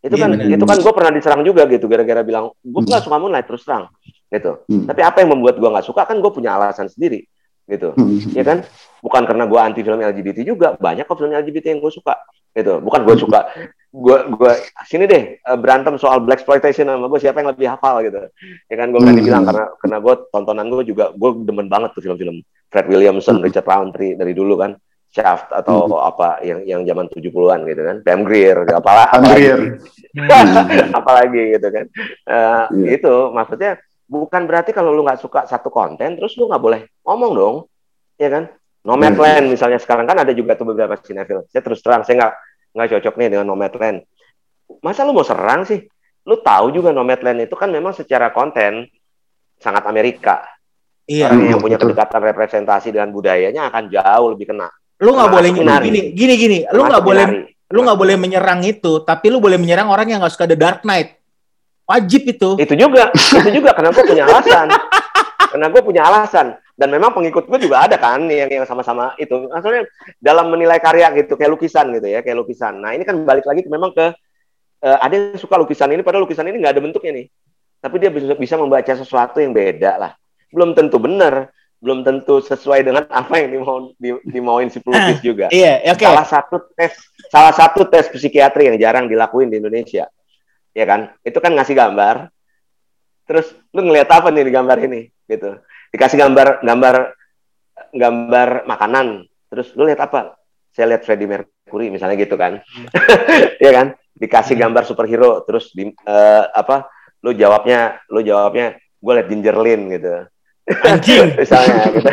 itu 0.00 0.16
iya, 0.16 0.24
kan 0.24 0.30
bener. 0.32 0.56
itu 0.56 0.64
kan 0.64 0.78
gue 0.80 0.92
pernah 0.96 1.12
diserang 1.12 1.42
juga 1.44 1.68
gitu 1.68 1.84
gara-gara 1.84 2.24
bilang 2.24 2.56
gue 2.56 2.80
nggak 2.80 3.04
hmm. 3.04 3.06
suka 3.08 3.16
Moonlight 3.20 3.44
terus 3.44 3.68
terang 3.68 3.92
gitu 4.32 4.64
hmm. 4.64 4.88
tapi 4.88 5.00
apa 5.04 5.20
yang 5.20 5.36
membuat 5.36 5.60
gue 5.60 5.68
nggak 5.68 5.86
suka 5.86 6.08
kan 6.08 6.16
gue 6.16 6.32
punya 6.32 6.56
alasan 6.56 6.88
sendiri 6.88 7.28
gitu 7.68 7.92
hmm. 7.92 8.32
ya 8.32 8.40
kan 8.40 8.64
bukan 9.04 9.22
karena 9.28 9.44
gue 9.44 9.60
anti 9.60 9.80
film 9.84 10.00
LGBT 10.00 10.38
juga 10.40 10.72
banyak 10.80 11.04
kok 11.04 11.20
film 11.20 11.36
LGBT 11.36 11.76
yang 11.76 11.80
gue 11.84 11.92
suka 11.92 12.16
gitu 12.56 12.80
bukan 12.80 13.00
gue 13.04 13.16
suka 13.20 13.40
gue 13.90 14.18
gue 14.38 14.52
sini 14.86 15.04
deh 15.10 15.22
eh, 15.42 15.58
berantem 15.58 15.98
soal 15.98 16.22
black 16.22 16.46
exploitation 16.46 16.86
sama 16.86 17.10
gue 17.10 17.20
siapa 17.20 17.42
yang 17.42 17.50
lebih 17.50 17.66
hafal 17.66 18.06
gitu 18.06 18.22
ya 18.70 18.74
kan 18.78 18.94
gue 18.94 19.00
berani 19.02 19.18
hmm. 19.18 19.26
bilang 19.26 19.42
karena 19.42 19.64
karena 19.82 19.98
gue 19.98 20.14
tontonan 20.30 20.66
gue 20.70 20.84
juga 20.86 21.10
gue 21.10 21.30
demen 21.42 21.66
banget 21.66 21.90
tuh 21.98 22.02
film-film 22.06 22.38
Fred 22.70 22.86
Williamson 22.86 23.42
hmm. 23.42 23.44
Richard 23.50 23.66
Roundtree 23.66 24.14
dari 24.14 24.30
dulu 24.30 24.54
kan 24.62 24.78
Shaft 25.10 25.50
atau 25.50 25.90
hmm. 25.90 26.06
apa 26.06 26.28
yang 26.46 26.62
yang 26.62 26.80
zaman 26.86 27.10
70-an 27.10 27.66
gitu 27.66 27.82
kan. 27.82 27.96
Pam 28.06 28.22
Grier, 28.22 28.62
apalah 28.70 29.10
Pam 29.10 29.26
Grier. 29.26 29.82
apalagi 31.02 31.58
gitu 31.58 31.66
kan. 31.66 31.86
Uh, 32.30 32.30
eh, 32.30 32.94
yeah. 32.94 32.94
itu 32.94 33.14
maksudnya 33.34 33.82
bukan 34.06 34.46
berarti 34.46 34.70
kalau 34.70 34.94
lu 34.94 35.02
nggak 35.02 35.18
suka 35.18 35.50
satu 35.50 35.66
konten 35.66 36.14
terus 36.14 36.38
lu 36.38 36.46
nggak 36.46 36.62
boleh 36.62 36.80
ngomong 37.02 37.32
dong. 37.34 37.56
Ya 38.22 38.30
kan? 38.30 38.54
Nomadland 38.86 39.50
hmm. 39.50 39.52
misalnya 39.58 39.82
sekarang 39.82 40.06
kan 40.06 40.14
ada 40.14 40.30
juga 40.30 40.54
tuh 40.54 40.70
beberapa 40.70 40.94
sinetron. 41.02 41.42
Saya 41.50 41.62
terus 41.66 41.82
terang 41.82 42.06
saya 42.06 42.14
nggak 42.22 42.34
nggak 42.74 42.88
cocok 42.98 43.14
nih 43.18 43.28
dengan 43.32 43.46
Nomadland. 43.50 44.02
Masa 44.82 45.02
lu 45.02 45.14
mau 45.14 45.26
serang 45.26 45.66
sih? 45.66 45.82
Lu 46.26 46.38
tahu 46.38 46.70
juga 46.70 46.94
Nomadland 46.94 47.42
itu 47.48 47.54
kan 47.58 47.72
memang 47.72 47.96
secara 47.96 48.30
konten 48.30 48.86
sangat 49.58 49.84
Amerika. 49.86 50.46
Iya. 51.10 51.34
Orang 51.34 51.50
yang 51.50 51.62
punya 51.62 51.78
kedekatan 51.80 52.22
representasi 52.22 52.94
dengan 52.94 53.10
budayanya 53.10 53.66
akan 53.68 53.90
jauh 53.90 54.28
lebih 54.36 54.54
kena. 54.54 54.70
Lu 55.02 55.16
nggak 55.16 55.30
boleh 55.32 55.50
gini 55.50 56.00
gini 56.12 56.34
gini 56.36 56.58
lu 56.76 56.84
nggak 56.84 57.02
boleh 57.02 57.24
lu 57.72 57.80
nggak 57.86 57.98
boleh 57.98 58.16
menyerang 58.20 58.60
itu 58.68 59.00
tapi 59.00 59.32
lu 59.32 59.40
boleh 59.40 59.56
menyerang 59.56 59.88
orang 59.88 60.06
yang 60.06 60.20
nggak 60.20 60.34
suka 60.34 60.46
The 60.46 60.58
Dark 60.58 60.86
Knight. 60.86 61.18
Wajib 61.90 62.22
itu. 62.30 62.54
Itu 62.62 62.74
juga 62.78 63.10
itu 63.10 63.50
juga. 63.50 63.74
Karena 63.74 63.90
gue 63.90 64.04
punya 64.06 64.24
alasan. 64.28 64.66
Karena 65.50 65.66
gue 65.66 65.82
punya 65.82 66.02
alasan 66.06 66.46
dan 66.80 66.88
memang 66.88 67.12
pengikut 67.12 67.44
gue 67.44 67.68
juga 67.68 67.84
ada 67.84 68.00
kan 68.00 68.24
yang 68.24 68.48
yang 68.48 68.64
sama-sama 68.64 69.12
itu 69.20 69.36
maksudnya 69.52 69.84
dalam 70.16 70.48
menilai 70.48 70.80
karya 70.80 71.12
gitu 71.12 71.36
kayak 71.36 71.52
lukisan 71.52 71.92
gitu 71.92 72.08
ya 72.08 72.24
kayak 72.24 72.40
lukisan 72.40 72.80
nah 72.80 72.96
ini 72.96 73.04
kan 73.04 73.20
balik 73.20 73.44
lagi 73.44 73.68
memang 73.68 73.92
ke 73.92 74.16
uh, 74.80 74.98
ada 75.04 75.12
yang 75.12 75.36
suka 75.36 75.60
lukisan 75.60 75.92
ini 75.92 76.00
padahal 76.00 76.24
lukisan 76.24 76.48
ini 76.48 76.56
nggak 76.56 76.72
ada 76.72 76.80
bentuknya 76.80 77.12
nih 77.20 77.26
tapi 77.84 78.00
dia 78.00 78.08
bisa 78.08 78.32
bisa 78.32 78.56
membaca 78.56 78.92
sesuatu 78.96 79.44
yang 79.44 79.52
beda 79.52 80.00
lah 80.00 80.12
belum 80.48 80.72
tentu 80.72 80.96
benar 80.96 81.52
belum 81.80 82.04
tentu 82.04 82.44
sesuai 82.44 82.80
dengan 82.84 83.04
apa 83.20 83.40
yang 83.40 83.48
dimau 83.56 83.76
di, 83.96 84.12
dimauin 84.28 84.68
si 84.68 84.84
pelukis 84.84 85.24
juga. 85.24 85.48
Iya, 85.48 85.96
oke. 85.96 85.96
Okay. 85.96 86.06
Salah 86.12 86.26
satu 86.28 86.56
tes 86.76 86.92
salah 87.32 87.54
satu 87.56 87.80
tes 87.88 88.04
psikiatri 88.12 88.68
yang 88.68 88.76
jarang 88.76 89.08
dilakuin 89.08 89.48
di 89.48 89.58
Indonesia. 89.58 90.06
ya 90.70 90.84
kan? 90.86 91.10
Itu 91.24 91.40
kan 91.42 91.56
ngasih 91.56 91.74
gambar. 91.74 92.30
Terus 93.26 93.48
lu 93.74 93.80
ngeliat 93.88 94.12
apa 94.12 94.28
nih 94.30 94.44
di 94.44 94.52
gambar 94.52 94.78
ini 94.86 95.00
gitu. 95.26 95.56
Dikasih 95.90 96.18
gambar 96.18 96.62
gambar 96.62 96.96
gambar 97.94 98.48
makanan. 98.66 99.26
Terus 99.50 99.74
lu 99.74 99.86
lihat 99.90 100.00
apa? 100.06 100.38
Saya 100.70 100.94
lihat 100.94 101.02
Freddie 101.02 101.26
Mercury 101.26 101.90
misalnya 101.90 102.16
gitu 102.18 102.38
kan. 102.38 102.62
ya 103.64 103.70
kan? 103.74 103.86
Dikasih 104.14 104.54
hmm. 104.54 104.62
gambar 104.66 104.82
superhero 104.86 105.42
terus 105.42 105.74
di 105.74 105.90
uh, 106.06 106.44
apa? 106.54 106.86
Lu 107.26 107.34
jawabnya 107.34 108.00
lu 108.08 108.22
jawabnya 108.22 108.78
gue 108.78 109.12
liat 109.16 109.28
Ginger 109.28 109.56
Lynn 109.58 109.82
gitu. 109.90 110.30
Anjing 110.70 111.34
misalnya 111.40 111.90
gitu. 111.90 112.10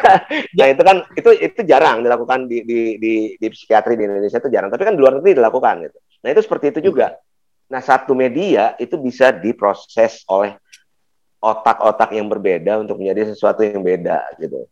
nah 0.58 0.66
itu 0.70 0.82
kan 0.86 0.96
itu 1.18 1.30
itu 1.34 1.60
jarang 1.66 2.06
dilakukan 2.06 2.46
di 2.46 2.62
di 2.62 2.80
di 3.02 3.14
di 3.34 3.46
psikiatri 3.50 3.98
di 3.98 4.06
Indonesia 4.06 4.38
itu 4.38 4.50
jarang, 4.52 4.70
tapi 4.70 4.86
kan 4.86 4.94
di 4.94 5.00
luar 5.02 5.18
negeri 5.18 5.34
dilakukan 5.34 5.74
gitu. 5.90 5.98
Nah 6.22 6.28
itu 6.30 6.40
seperti 6.44 6.64
itu 6.76 6.80
juga. 6.92 7.18
Nah 7.66 7.82
satu 7.82 8.14
media 8.14 8.78
itu 8.78 8.94
bisa 9.00 9.34
diproses 9.34 10.22
oleh 10.30 10.54
otak-otak 11.46 12.10
yang 12.14 12.26
berbeda 12.26 12.82
untuk 12.82 12.98
menjadi 12.98 13.30
sesuatu 13.30 13.62
yang 13.62 13.86
beda 13.86 14.36
gitu. 14.42 14.66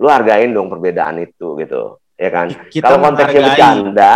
Lu 0.00 0.08
hargain 0.08 0.52
dong 0.52 0.68
perbedaan 0.68 1.20
itu 1.24 1.56
gitu, 1.60 2.00
ya 2.16 2.30
kan? 2.32 2.52
Kalau 2.72 2.98
konteksnya 3.00 3.42
bercanda, 3.48 4.14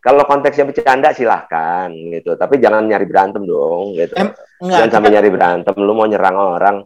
kalau 0.00 0.22
konteksnya 0.24 0.64
bercanda 0.68 1.08
silahkan 1.12 1.88
gitu, 1.92 2.36
tapi 2.36 2.60
jangan 2.60 2.84
nyari 2.88 3.06
berantem 3.08 3.44
dong 3.44 3.96
gitu. 3.96 4.12
Em, 4.16 4.32
enggak, 4.60 4.78
jangan 4.80 4.90
sampai 4.92 5.10
nyari 5.12 5.28
berantem. 5.32 5.74
Lu 5.80 5.92
mau 5.92 6.08
nyerang 6.08 6.36
orang, 6.36 6.76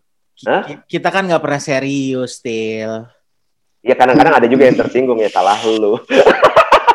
Hah? 0.45 0.85
Kita 0.85 1.09
kan 1.09 1.25
nggak 1.25 1.41
pernah 1.41 1.61
serius, 1.63 2.45
Til. 2.45 3.09
Ya 3.81 3.95
kadang-kadang 3.97 4.37
ada 4.37 4.47
juga 4.51 4.69
yang 4.69 4.77
tersinggung 4.77 5.17
ya 5.23 5.31
salah 5.33 5.57
lu. 5.65 5.97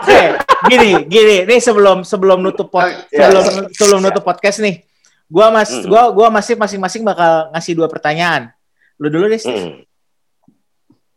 Oke, 0.02 0.22
gini, 0.70 1.08
gini, 1.08 1.48
nih 1.48 1.60
sebelum 1.62 2.04
sebelum 2.06 2.42
nutup 2.42 2.70
pod, 2.70 2.86
iya. 3.10 3.30
sebelum 3.32 3.44
sebelum 3.74 4.00
nutup 4.02 4.22
podcast 4.26 4.62
nih, 4.62 4.82
gua 5.32 5.48
mas, 5.50 5.72
mm. 5.72 5.88
gua 5.88 6.12
gua 6.12 6.28
masih 6.28 6.60
masing-masing 6.60 7.08
bakal 7.08 7.48
ngasih 7.56 7.74
dua 7.80 7.88
pertanyaan. 7.88 8.52
Lu 9.00 9.08
dulu 9.08 9.32
deh, 9.32 9.40
Steve. 9.40 9.64
Mm. 9.64 9.74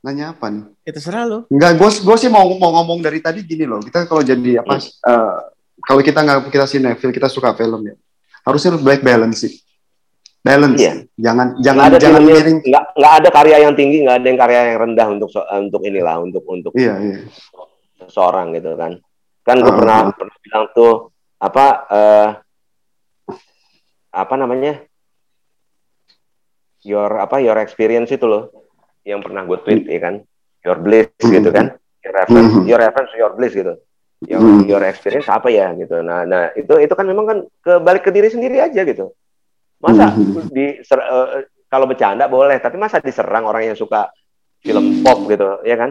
Nanya 0.07 0.25
apa 0.31 0.47
nih? 0.55 0.65
Itu 0.87 1.01
serah 1.03 1.27
lu. 1.27 1.39
Enggak, 1.51 1.81
gue 1.81 1.91
gue 2.05 2.17
sih 2.21 2.29
mau 2.29 2.45
mau 2.61 2.71
ngomong 2.81 3.01
dari 3.01 3.25
tadi 3.25 3.41
gini 3.41 3.65
loh. 3.65 3.81
Kita 3.81 4.05
kalau 4.07 4.23
jadi 4.23 4.63
apa? 4.63 4.79
Mm. 4.79 4.89
Uh, 5.03 5.37
kalau 5.83 6.01
kita 6.05 6.23
nggak 6.23 6.39
kita 6.55 6.67
sinetron, 6.71 7.11
kita 7.11 7.27
suka 7.27 7.57
film 7.59 7.83
ya. 7.89 7.97
Harusnya 8.45 8.77
black 8.79 9.01
balance 9.03 9.49
sih 9.49 9.65
balance 10.45 10.77
iya. 10.77 11.01
jangan 11.17 11.57
jangan 11.65 11.83
ada 11.89 11.97
jangan 11.97 12.21
miring 12.21 12.61
nggak 12.61 12.85
nggak 13.01 13.13
ada 13.17 13.29
karya 13.33 13.57
yang 13.65 13.73
tinggi 13.73 14.05
nggak 14.05 14.17
ada 14.21 14.27
yang 14.29 14.39
karya 14.45 14.61
yang 14.69 14.79
rendah 14.85 15.09
untuk 15.09 15.31
untuk 15.41 15.83
inilah 15.89 16.17
untuk 16.21 16.45
untuk 16.45 16.73
iya, 16.77 17.01
iya. 17.01 17.19
seorang 18.13 18.53
gitu 18.53 18.77
kan 18.77 19.01
kan 19.41 19.57
gue 19.57 19.73
uh, 19.73 19.77
pernah 19.81 19.99
uh. 20.05 20.13
pernah 20.13 20.37
bilang 20.45 20.65
tuh 20.77 20.93
apa 21.41 21.67
uh, 21.89 22.29
apa 24.15 24.35
namanya 24.39 24.79
your 26.87 27.11
apa 27.19 27.43
your 27.43 27.59
experience 27.59 28.15
itu 28.15 28.25
loh 28.25 28.55
yang 29.03 29.21
pernah 29.21 29.43
gue 29.43 29.59
tweet 29.67 29.85
ya 29.91 29.99
kan 29.99 30.15
your 30.63 30.79
bliss 30.79 31.11
mm 31.11 31.19
-hmm. 31.21 31.35
gitu 31.43 31.51
kan 31.51 31.67
your 32.07 32.15
reference 32.15 32.49
mm 32.49 32.55
-hmm. 32.55 32.69
your 32.71 32.81
reference 32.81 33.13
your 33.19 33.33
bliss 33.35 33.53
gitu 33.53 33.75
your, 34.25 34.41
mm 34.41 34.47
-hmm. 34.47 34.65
your 34.71 34.83
experience 34.87 35.27
apa 35.27 35.51
ya 35.51 35.75
gitu 35.75 35.99
nah 36.01 36.23
nah 36.23 36.55
itu 36.55 36.79
itu 36.79 36.95
kan 36.95 37.05
memang 37.05 37.27
kan 37.27 37.39
kebalik 37.61 38.07
ke 38.07 38.11
diri 38.15 38.31
sendiri 38.31 38.63
aja 38.63 38.87
gitu 38.87 39.13
Masa 39.85 40.17
hmm. 40.17 40.49
di 40.49 40.81
uh, 40.81 41.45
kalau 41.69 41.85
bercanda 41.85 42.25
boleh, 42.25 42.57
tapi 42.57 42.81
masa 42.81 43.05
diserang 43.05 43.45
orang 43.45 43.69
yang 43.69 43.77
suka 43.77 44.09
film 44.65 45.05
pop 45.05 45.29
gitu, 45.29 45.61
ya 45.69 45.77
kan? 45.77 45.91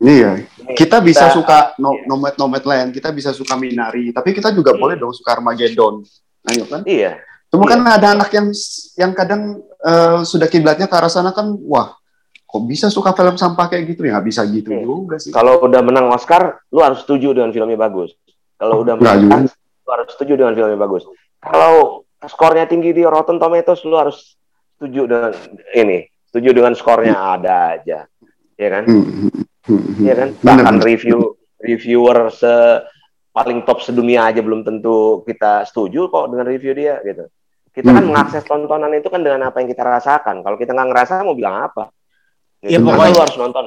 Iya, 0.00 0.48
kita 0.72 1.04
bisa 1.04 1.28
kita, 1.28 1.36
suka 1.36 1.58
no, 1.76 1.92
iya. 1.92 2.08
nomet 2.08 2.34
nomet 2.40 2.64
lain, 2.64 2.88
kita 2.88 3.12
bisa 3.12 3.36
suka 3.36 3.52
Minari, 3.60 4.16
tapi 4.16 4.32
kita 4.32 4.48
juga 4.56 4.72
iya. 4.72 4.80
boleh 4.80 4.96
dong 4.96 5.12
suka 5.12 5.36
Armageddon, 5.36 6.00
ayo 6.48 6.64
kan? 6.64 6.80
Iya. 6.88 7.20
Cuma 7.50 7.66
kan 7.66 7.82
iya. 7.82 7.98
ada 7.98 8.08
anak 8.14 8.30
yang 8.30 8.48
yang 8.94 9.12
kadang 9.12 9.58
uh, 9.82 10.22
sudah 10.22 10.46
kiblatnya 10.46 10.86
ke 10.86 10.94
arah 10.94 11.10
sana 11.10 11.34
kan, 11.34 11.50
wah, 11.66 11.98
kok 12.46 12.62
bisa 12.64 12.86
suka 12.86 13.10
film 13.10 13.34
sampah 13.34 13.66
kayak 13.66 13.90
gitu 13.90 14.06
ya? 14.06 14.18
Nggak 14.18 14.26
bisa 14.30 14.42
gitu 14.46 14.70
iya. 14.70 14.86
juga 14.86 15.18
sih. 15.18 15.34
Kalau 15.34 15.58
udah 15.66 15.82
menang 15.82 16.06
Oscar, 16.14 16.62
lu 16.70 16.78
harus 16.78 17.02
setuju 17.02 17.34
dengan 17.34 17.50
filmnya 17.50 17.76
bagus. 17.76 18.14
Kalau 18.54 18.86
udah 18.86 18.94
menang, 18.94 19.50
lu 19.50 19.90
harus 19.90 20.08
setuju 20.14 20.38
dengan 20.38 20.54
filmnya 20.54 20.78
bagus. 20.78 21.02
Kalau 21.42 22.06
skornya 22.28 22.68
tinggi 22.68 22.92
di 22.92 23.02
Rotten 23.06 23.40
Tomatoes 23.40 23.80
lu 23.88 23.96
harus 23.96 24.36
setuju 24.76 25.08
dengan 25.08 25.32
ini 25.72 26.04
setuju 26.28 26.50
dengan 26.52 26.72
skornya 26.76 27.16
hmm. 27.16 27.32
ada 27.40 27.54
aja 27.76 27.98
ya 28.60 28.68
kan 28.68 28.84
hmm. 28.84 29.28
hmm. 29.64 30.04
ya 30.04 30.14
kan 30.16 30.28
bahkan 30.44 30.76
review 30.84 31.36
reviewer 31.60 32.28
se 32.28 32.84
paling 33.32 33.64
top 33.64 33.80
sedunia 33.80 34.28
aja 34.28 34.44
belum 34.44 34.66
tentu 34.66 35.24
kita 35.24 35.64
setuju 35.64 36.12
kok 36.12 36.28
dengan 36.28 36.44
review 36.48 36.72
dia 36.76 37.00
gitu 37.00 37.24
kita 37.70 37.90
kan 37.94 38.04
mengakses 38.04 38.42
tontonan 38.46 38.90
itu 38.94 39.06
kan 39.06 39.22
dengan 39.22 39.46
apa 39.46 39.62
yang 39.62 39.68
kita 39.70 39.82
rasakan 39.86 40.42
kalau 40.42 40.56
kita 40.58 40.74
nggak 40.74 40.88
ngerasa 40.90 41.22
mau 41.22 41.38
bilang 41.38 41.70
apa 41.70 41.90
gitu. 42.64 42.74
ya 42.74 42.78
pokoknya 42.82 43.10
lu 43.14 43.20
harus 43.22 43.36
nonton 43.38 43.64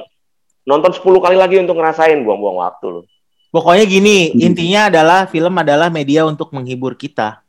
nonton 0.64 0.92
10 0.92 1.24
kali 1.24 1.36
lagi 1.36 1.56
untuk 1.60 1.76
ngerasain 1.80 2.20
buang-buang 2.20 2.58
waktu 2.60 2.86
lu 2.88 3.02
pokoknya 3.48 3.84
gini 3.88 4.32
intinya 4.36 4.92
adalah 4.92 5.24
film 5.28 5.54
adalah 5.56 5.88
media 5.88 6.28
untuk 6.28 6.52
menghibur 6.52 6.96
kita 6.96 7.44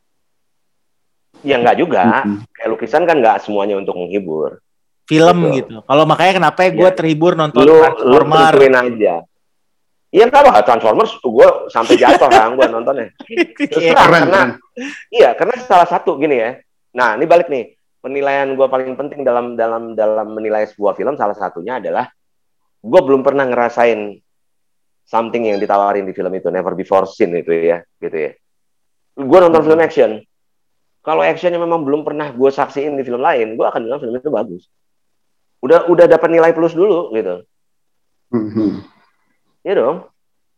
Ya 1.44 1.60
enggak 1.60 1.76
juga. 1.76 2.02
Mm-hmm. 2.24 2.36
Kayak 2.54 2.68
lukisan 2.72 3.02
kan 3.04 3.16
enggak 3.20 3.36
semuanya 3.44 3.74
untuk 3.76 3.94
menghibur. 3.98 4.62
Film 5.06 5.52
gitu. 5.52 5.56
gitu. 5.60 5.76
Kalau 5.84 6.04
makanya 6.08 6.32
kenapa 6.42 6.58
ya 6.66 6.70
gue 6.72 6.90
terhibur 6.96 7.32
nonton 7.36 7.62
lu, 7.62 7.78
Transformer. 7.78 8.54
Lu 8.56 8.66
aja. 8.72 9.14
Iya 10.16 10.32
kalau 10.32 10.48
Transformers 10.64 11.12
gue 11.20 11.48
sampai 11.68 11.94
jatuh 12.00 12.28
kan 12.32 12.56
gue 12.56 12.66
nontonnya. 12.72 13.12
Terus 13.52 13.92
keren, 13.92 14.32
karena, 14.32 14.42
Iya 15.12 15.36
karena 15.36 15.60
salah 15.60 15.84
satu 15.84 16.16
gini 16.16 16.40
ya. 16.40 16.56
Nah 16.96 17.20
ini 17.20 17.28
balik 17.28 17.52
nih 17.52 17.76
penilaian 18.00 18.48
gue 18.56 18.64
paling 18.64 18.96
penting 18.96 19.20
dalam 19.28 19.60
dalam 19.60 19.92
dalam 19.92 20.32
menilai 20.32 20.64
sebuah 20.72 20.96
film 20.96 21.20
salah 21.20 21.36
satunya 21.36 21.76
adalah 21.76 22.08
gue 22.80 23.00
belum 23.04 23.20
pernah 23.20 23.44
ngerasain 23.44 24.16
something 25.04 25.52
yang 25.52 25.60
ditawarin 25.60 26.08
di 26.08 26.16
film 26.16 26.32
itu 26.32 26.48
never 26.48 26.72
before 26.72 27.04
seen 27.04 27.36
itu 27.36 27.52
ya 27.52 27.84
gitu 28.00 28.16
ya. 28.16 28.32
Gue 29.20 29.38
nonton 29.44 29.60
hmm. 29.60 29.68
film 29.68 29.80
action 29.84 30.10
kalau 31.04 31.22
actionnya 31.22 31.62
memang 31.62 31.86
belum 31.86 32.02
pernah 32.02 32.34
gue 32.34 32.50
saksiin 32.50 32.98
di 32.98 33.06
film 33.06 33.22
lain, 33.22 33.54
gue 33.54 33.62
akan 33.62 33.78
bilang 33.86 34.02
film 34.02 34.18
itu 34.18 34.26
bagus. 34.26 34.66
Udah 35.62 35.86
udah 35.86 36.10
dapat 36.10 36.34
nilai 36.34 36.50
plus 36.50 36.74
dulu 36.74 37.14
gitu. 37.14 37.46
Mm-hmm. 38.34 38.95
Iya 39.66 39.74
dong. 39.82 39.98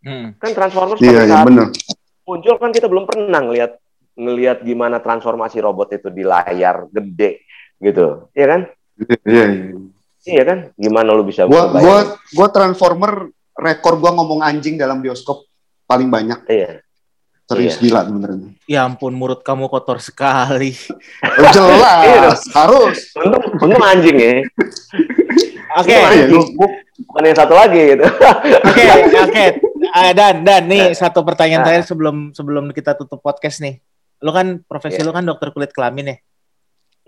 Hmm. 0.05 0.37
Kan 0.37 0.53
Transformers 0.53 1.01
yeah, 1.01 1.25
yeah, 1.25 1.43
bener. 1.43 1.73
muncul 2.29 2.61
kan 2.61 2.71
kita 2.77 2.93
belum 2.93 3.09
pernah 3.09 3.41
ngelihat 3.41 3.81
ngelihat 4.21 4.61
gimana 4.61 5.01
transformasi 5.01 5.65
robot 5.65 5.97
itu 5.97 6.13
di 6.13 6.21
layar 6.21 6.85
gede 6.93 7.49
gitu, 7.81 8.29
iya 8.37 8.47
kan? 8.53 8.61
Iya, 9.01 9.17
yeah, 9.25 9.47
yeah. 9.49 9.81
iya 10.29 10.43
kan? 10.45 10.59
Gimana 10.77 11.17
lu 11.17 11.25
bisa? 11.25 11.49
Gua 11.49 11.73
gua 11.73 12.21
gua 12.37 12.49
Transformer 12.53 13.33
rekor 13.57 13.97
gua 13.97 14.13
ngomong 14.13 14.45
anjing 14.45 14.77
dalam 14.77 15.01
bioskop 15.01 15.49
paling 15.89 16.13
banyak. 16.13 16.45
Iya. 16.53 16.85
Serius 17.49 17.81
iya. 17.81 17.83
gila 17.89 18.01
beneran. 18.13 18.41
Ya 18.69 18.81
ampun, 18.85 19.17
mulut 19.17 19.41
kamu 19.41 19.73
kotor 19.73 20.05
sekali. 20.05 20.77
Oh, 21.25 21.49
jelas, 21.49 22.05
iya 22.05 22.21
harus. 22.61 22.99
Untung, 23.17 23.45
untung 23.57 23.85
anjing 23.89 24.17
ya. 24.21 24.33
Oke. 25.77 25.93
Okay. 25.93 26.23
Bukan 27.05 27.23
yang 27.29 27.39
satu 27.39 27.55
lagi 27.55 27.81
gitu. 27.97 28.05
Oke, 28.09 28.83
oke. 28.89 29.09
Okay. 29.29 29.49
Uh, 29.89 30.13
dan 30.17 30.43
dan 30.43 30.63
nih 30.67 30.93
nah. 30.93 30.97
satu 30.97 31.23
pertanyaan 31.23 31.63
nah. 31.63 31.67
terakhir 31.71 31.85
sebelum 31.87 32.17
sebelum 32.33 32.65
kita 32.73 32.97
tutup 32.97 33.21
podcast 33.21 33.61
nih. 33.61 33.83
Lu 34.25 34.35
kan 34.35 34.65
profesi 34.65 34.99
yeah. 34.99 35.07
lu 35.07 35.13
kan 35.15 35.23
dokter 35.23 35.53
kulit 35.55 35.71
kelamin 35.71 36.13
ya. 36.13 36.17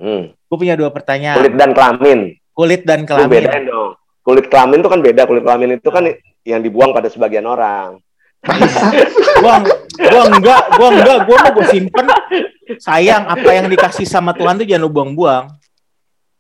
Hmm. 0.01 0.23
Gue 0.33 0.57
punya 0.57 0.79
dua 0.79 0.93
pertanyaan. 0.95 1.41
Kulit 1.43 1.55
dan 1.59 1.71
kelamin. 1.77 2.21
Kulit 2.55 2.83
dan 2.87 3.01
kelamin. 3.05 3.27
Lu 3.27 3.35
beda 3.35 3.53
dong. 3.67 3.91
Kulit 4.21 4.47
kelamin 4.49 4.79
itu 4.81 4.89
kan 4.89 5.01
beda. 5.03 5.23
Kulit 5.27 5.43
kelamin 5.45 5.71
itu 5.77 5.91
kan 5.91 6.05
yang 6.47 6.61
dibuang 6.65 6.93
pada 6.97 7.09
sebagian 7.13 7.45
orang 7.45 8.01
gua 9.41 9.55
gua 10.01 10.23
enggak, 10.33 10.63
gua 10.77 10.89
enggak, 10.89 11.19
gua 11.29 11.37
mau 11.45 11.53
gua 11.53 11.67
simpen. 11.69 12.07
Sayang 12.81 13.29
apa 13.29 13.51
yang 13.53 13.67
dikasih 13.69 14.07
sama 14.09 14.33
Tuhan 14.33 14.57
tuh 14.57 14.67
jangan 14.67 14.83
lu 14.87 14.91
buang-buang. 14.93 15.60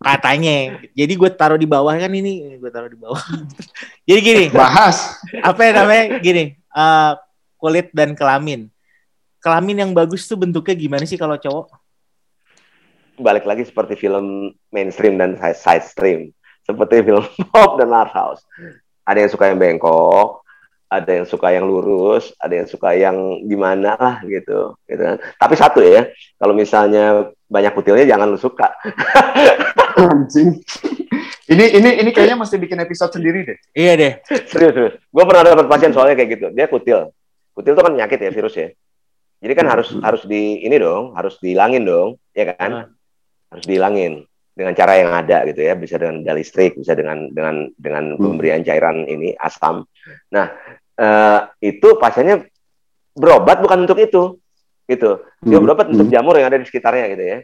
Katanya. 0.00 0.80
Jadi 0.96 1.12
gue 1.12 1.30
taruh 1.30 1.60
di 1.60 1.68
bawah 1.68 1.92
kan 1.92 2.08
ini, 2.08 2.56
gue 2.56 2.70
taruh 2.72 2.88
di 2.88 2.96
bawah. 2.96 3.20
Jadi 4.08 4.20
gini. 4.24 4.44
Bahas. 4.48 5.20
Apa 5.44 5.60
ya 5.68 5.72
namanya? 5.76 6.16
Gini. 6.24 6.56
Uh, 6.72 7.20
kulit 7.60 7.92
dan 7.92 8.16
kelamin. 8.16 8.72
Kelamin 9.44 9.84
yang 9.84 9.92
bagus 9.92 10.24
tuh 10.24 10.40
bentuknya 10.40 10.72
gimana 10.72 11.04
sih 11.04 11.20
kalau 11.20 11.36
cowok? 11.36 11.76
Balik 13.20 13.44
lagi 13.44 13.68
seperti 13.68 14.00
film 14.00 14.56
mainstream 14.72 15.20
dan 15.20 15.36
side 15.36 15.84
stream. 15.84 16.32
Seperti 16.64 17.04
film 17.04 17.24
pop 17.52 17.76
dan 17.76 17.92
art 17.92 18.16
house. 18.16 18.40
Ada 19.04 19.28
yang 19.28 19.30
suka 19.32 19.52
yang 19.52 19.60
bengkok, 19.60 20.40
ada 20.88 21.10
yang 21.12 21.26
suka 21.28 21.52
yang 21.52 21.68
lurus, 21.68 22.32
ada 22.40 22.56
yang 22.56 22.68
suka 22.68 22.96
yang 22.96 23.16
gimana 23.44 24.00
lah 24.00 24.16
gitu, 24.24 24.80
gitu 24.88 25.02
kan. 25.02 25.16
Tapi 25.36 25.54
satu 25.60 25.84
ya, 25.84 26.08
kalau 26.40 26.56
misalnya 26.56 27.28
banyak 27.50 27.74
kutilnya 27.74 28.06
jangan 28.06 28.30
lu 28.30 28.38
suka. 28.38 28.70
Anjing. 30.00 30.62
ini 31.50 31.64
ini 31.74 31.90
ini 32.06 32.10
kayaknya 32.14 32.38
mesti 32.38 32.56
bikin 32.62 32.78
episode 32.78 33.10
sendiri 33.10 33.42
deh. 33.42 33.58
Iya 33.74 33.92
deh. 33.98 34.12
serius, 34.46 34.72
serius. 34.72 34.94
Gue 35.10 35.24
pernah 35.26 35.42
dapat 35.42 35.66
pasien 35.66 35.90
soalnya 35.90 36.14
kayak 36.14 36.30
gitu. 36.38 36.46
Dia 36.54 36.70
kutil. 36.70 37.10
Kutil 37.50 37.74
itu 37.74 37.82
kan 37.82 37.92
penyakit 37.92 38.18
ya, 38.22 38.30
virus 38.30 38.54
ya. 38.54 38.70
Jadi 39.40 39.52
kan 39.58 39.66
harus 39.66 39.90
harus 39.98 40.22
di 40.30 40.62
ini 40.62 40.76
dong, 40.78 41.18
harus 41.18 41.42
dihilangin 41.42 41.82
dong, 41.82 42.22
ya 42.30 42.54
kan? 42.54 42.86
Hmm. 42.86 42.88
Harus 43.50 43.64
dihilangin 43.66 44.22
dengan 44.54 44.76
cara 44.76 45.00
yang 45.00 45.10
ada 45.10 45.42
gitu 45.48 45.60
ya, 45.64 45.74
bisa 45.74 45.98
dengan 45.98 46.22
dal 46.22 46.38
listrik, 46.38 46.78
bisa 46.78 46.94
dengan 46.94 47.32
dengan 47.34 47.66
dengan 47.74 48.14
hmm. 48.14 48.20
pemberian 48.20 48.62
cairan 48.62 49.08
ini 49.10 49.34
asam. 49.40 49.82
Nah, 50.30 50.46
uh, 51.00 51.40
itu 51.58 51.98
pasiennya 51.98 52.46
berobat 53.16 53.58
bukan 53.64 53.88
untuk 53.88 53.98
itu, 53.98 54.38
gitu. 54.90 55.22
Dia 55.46 55.56
hmm. 55.58 55.64
berobat 55.64 55.86
untuk 55.94 56.10
jamur 56.10 56.34
yang 56.34 56.50
ada 56.50 56.58
di 56.58 56.66
sekitarnya 56.66 57.06
gitu 57.14 57.24
ya. 57.24 57.38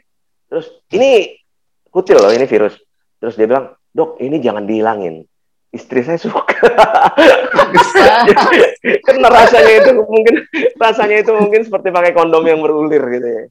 Terus 0.51 0.67
ini 0.91 1.39
kucil 1.89 2.19
loh, 2.19 2.35
ini 2.35 2.45
virus. 2.51 2.75
Terus 3.23 3.39
dia 3.39 3.47
bilang, 3.47 3.73
dok 3.95 4.19
ini 4.19 4.43
jangan 4.43 4.67
dihilangin 4.67 5.23
istri 5.77 6.01
saya 6.01 6.17
suka. 6.17 6.43
Karena 9.07 9.29
rasanya 9.29 9.73
itu 9.85 9.91
mungkin 10.01 10.35
rasanya 10.81 11.17
itu 11.21 11.33
mungkin 11.37 11.61
seperti 11.69 11.93
pakai 11.93 12.13
kondom 12.17 12.45
yang 12.49 12.65
berulir 12.65 13.05
gitu 13.13 13.29
ya. 13.29 13.43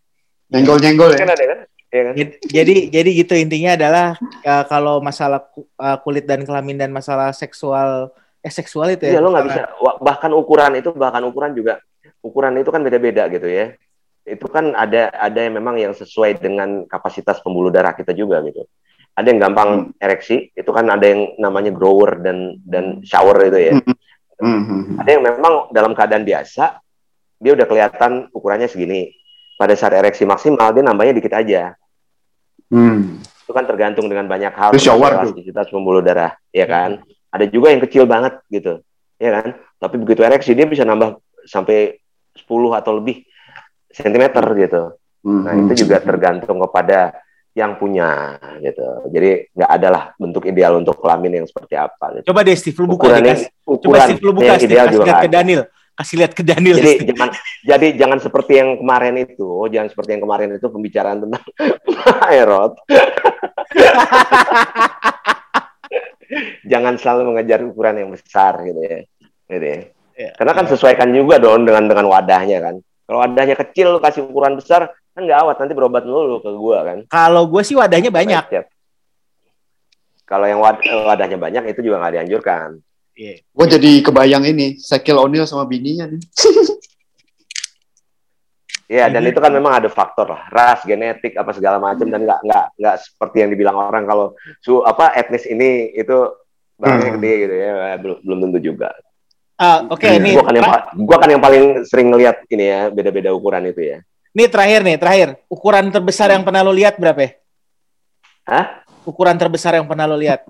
Nyenggol-nyenggol 0.50 1.14
ya. 1.14 1.20
Kan 1.22 1.30
ada 1.30 1.44
kan? 1.46 1.60
Ya 1.94 2.02
kan? 2.12 2.14
Jadi 2.50 2.76
jadi 2.90 3.10
gitu 3.14 3.34
intinya 3.38 3.78
adalah 3.78 4.08
uh, 4.44 4.64
kalau 4.66 5.00
masalah 5.00 5.46
uh, 5.78 5.98
kulit 6.02 6.26
dan 6.26 6.42
kelamin 6.44 6.82
dan 6.82 6.90
masalah 6.90 7.30
seksual 7.32 8.10
eh 8.42 8.54
seksual 8.54 8.94
itu 8.94 9.06
ya. 9.06 9.18
Iya 9.18 9.22
lo 9.22 9.30
nggak 9.32 9.46
bisa 9.48 9.62
bahkan 10.02 10.32
ukuran 10.34 10.78
itu 10.78 10.90
bahkan 10.94 11.24
ukuran 11.26 11.54
juga 11.54 11.82
ukuran 12.26 12.58
itu 12.58 12.70
kan 12.74 12.82
beda-beda 12.82 13.30
gitu 13.30 13.48
ya. 13.48 13.78
Itu 14.26 14.50
kan 14.50 14.74
ada 14.74 15.14
ada 15.14 15.40
yang 15.40 15.62
memang 15.62 15.78
yang 15.78 15.94
sesuai 15.94 16.42
dengan 16.42 16.90
kapasitas 16.90 17.38
pembuluh 17.46 17.70
darah 17.70 17.94
kita 17.94 18.12
juga 18.12 18.42
gitu. 18.42 18.66
Ada 19.16 19.32
yang 19.32 19.40
gampang 19.40 19.70
hmm. 19.94 20.02
ereksi 20.02 20.50
itu 20.52 20.72
kan 20.74 20.90
ada 20.90 21.06
yang 21.06 21.38
namanya 21.38 21.70
grower 21.72 22.20
dan 22.20 22.58
dan 22.66 23.06
shower 23.06 23.38
itu 23.46 23.60
ya. 23.62 23.74
Hmm. 24.36 24.68
Hmm. 24.68 25.00
ada 25.00 25.10
yang 25.16 25.24
memang 25.24 25.72
dalam 25.72 25.96
keadaan 25.96 26.28
biasa 26.28 26.84
dia 27.40 27.56
udah 27.56 27.64
kelihatan 27.70 28.28
ukurannya 28.36 28.68
segini. 28.68 29.14
Pada 29.56 29.72
saat 29.72 29.96
ereksi 29.96 30.28
maksimal 30.28 30.76
dia 30.76 30.84
nambahnya 30.84 31.16
dikit 31.16 31.32
aja. 31.32 31.78
Hmm. 32.66 33.22
itu 33.46 33.54
kan 33.54 33.62
tergantung 33.70 34.10
dengan 34.10 34.26
banyak 34.26 34.58
hal. 34.58 34.74
Itu 34.74 34.90
shower 34.90 35.22
elastisitas 35.22 35.70
pembuluh 35.70 36.02
darah 36.02 36.34
ya 36.50 36.66
kan? 36.66 37.06
Ada 37.30 37.46
juga 37.46 37.70
yang 37.70 37.86
kecil 37.86 38.10
banget 38.10 38.42
gitu 38.50 38.82
ya 39.22 39.38
kan? 39.38 39.54
Tapi 39.78 39.96
begitu 40.02 40.26
ereksi 40.26 40.58
dia 40.58 40.66
bisa 40.66 40.82
nambah 40.82 41.22
sampai 41.46 42.02
10 42.36 42.50
atau 42.76 43.00
lebih 43.00 43.24
sentimeter 43.96 44.44
gitu 44.60 44.84
nah 45.26 45.58
itu 45.58 45.88
juga 45.88 45.98
tergantung 46.06 46.62
kepada 46.62 47.26
yang 47.56 47.80
punya 47.80 48.36
gitu. 48.60 48.84
Jadi 49.16 49.48
nggak 49.56 49.72
adalah 49.72 50.12
bentuk 50.20 50.44
ideal 50.44 50.76
untuk 50.76 51.00
kelamin 51.00 51.42
yang 51.42 51.48
seperti 51.48 51.80
apa. 51.80 52.20
Gitu. 52.20 52.28
Coba 52.28 52.44
deh 52.44 52.56
Steve 52.60 52.78
lu 52.84 52.88
buka 52.92 53.08
ukuran 53.08 53.24
deh, 53.24 53.40
Coba 53.64 53.98
Steve 54.04 54.22
lu 54.22 54.32
buka 54.36 54.54
Steve, 54.60 54.76
kasih 54.76 55.00
lihat 55.08 55.24
ke 55.24 55.32
Daniel. 55.32 55.62
Kasih 55.96 56.16
lihat 56.20 56.34
ke 56.36 56.44
Daniel. 56.44 56.76
Jadi 56.76 56.92
Steve. 57.00 57.08
jangan 57.16 57.30
jadi 57.64 57.88
jangan 57.96 58.20
seperti 58.20 58.54
yang 58.60 58.70
kemarin 58.76 59.16
itu, 59.16 59.50
jangan 59.72 59.88
seperti 59.88 60.10
yang 60.20 60.24
kemarin 60.28 60.50
itu 60.52 60.68
pembicaraan 60.68 61.18
tentang 61.24 61.44
aerot. 62.28 62.74
jangan 66.68 67.00
selalu 67.00 67.22
mengejar 67.32 67.64
ukuran 67.64 68.04
yang 68.04 68.12
besar 68.12 68.60
gitu 68.68 68.84
ya. 68.84 69.00
Gitu 69.48 69.64
ya. 69.66 69.80
ya 70.20 70.30
Karena 70.36 70.52
kan 70.52 70.66
ya. 70.68 70.70
sesuaikan 70.76 71.10
juga 71.16 71.40
dong 71.40 71.64
dengan 71.64 71.88
dengan 71.88 72.12
wadahnya 72.12 72.60
kan. 72.60 72.76
Kalau 73.06 73.22
wadahnya 73.22 73.54
kecil 73.54 74.02
kasih 74.02 74.26
ukuran 74.26 74.58
besar, 74.58 74.90
kan 75.16 75.24
nggak 75.24 75.40
awet 75.48 75.58
nanti 75.64 75.74
berobat 75.74 76.04
dulu 76.04 76.44
ke 76.44 76.52
gua 76.52 76.84
kan 76.84 76.98
kalau 77.08 77.48
gue 77.48 77.64
sih 77.64 77.80
wadahnya 77.80 78.12
banyak 78.12 78.44
kalau 80.28 80.44
yang 80.44 80.60
wad 80.60 80.84
wadahnya 80.84 81.40
banyak 81.40 81.64
itu 81.72 81.88
juga 81.88 82.04
nggak 82.04 82.14
dianjurkan 82.20 82.84
yeah. 83.16 83.40
gue 83.40 83.66
jadi 83.80 83.92
kebayang 84.04 84.44
ini 84.44 84.76
Sekil 84.76 85.16
O'Neal 85.16 85.48
sama 85.48 85.64
bininya 85.64 86.12
nih 86.12 86.20
Iya, 88.86 89.10
dan 89.10 89.26
itu 89.26 89.42
kan 89.42 89.50
memang 89.50 89.82
ada 89.82 89.90
faktor 89.90 90.30
lah, 90.30 90.46
ras, 90.54 90.86
genetik, 90.86 91.34
apa 91.42 91.50
segala 91.58 91.82
macam 91.82 92.06
dan 92.06 92.22
nggak 92.22 92.38
nggak 92.46 92.66
nggak 92.78 92.96
seperti 93.02 93.42
yang 93.42 93.50
dibilang 93.50 93.82
orang 93.82 94.06
kalau 94.06 94.38
su 94.62 94.78
apa 94.86 95.10
etnis 95.18 95.42
ini 95.50 95.90
itu 95.90 96.14
barangnya 96.78 97.10
hmm. 97.10 97.18
gede 97.18 97.34
gitu 97.34 97.56
ya, 97.58 97.98
belum 97.98 98.18
belum 98.22 98.38
tentu 98.46 98.60
juga. 98.62 98.94
Uh, 99.56 99.88
Oke, 99.88 100.04
okay, 100.04 100.20
ini 100.20 100.36
gua 100.36 100.52
kan 100.52 100.56
yang 100.60 100.68
gua 101.08 101.18
kan 101.24 101.30
yang 101.32 101.40
paling 101.40 101.64
sering 101.88 102.12
ngelihat 102.12 102.44
ini 102.52 102.66
ya 102.68 102.82
beda-beda 102.92 103.32
ukuran 103.32 103.64
itu 103.72 103.88
ya. 103.88 103.98
Ini 104.36 104.52
terakhir 104.52 104.84
nih, 104.84 104.98
terakhir. 105.00 105.30
Ukuran 105.48 105.88
terbesar 105.96 106.28
yang 106.36 106.44
pernah 106.44 106.60
lo 106.60 106.76
lihat 106.76 107.00
berapa 107.00 107.16
ya? 107.24 107.32
Hah? 108.52 108.84
Ukuran 109.08 109.40
terbesar 109.40 109.80
yang 109.80 109.88
pernah 109.88 110.12
lo 110.12 110.20
lihat? 110.20 110.44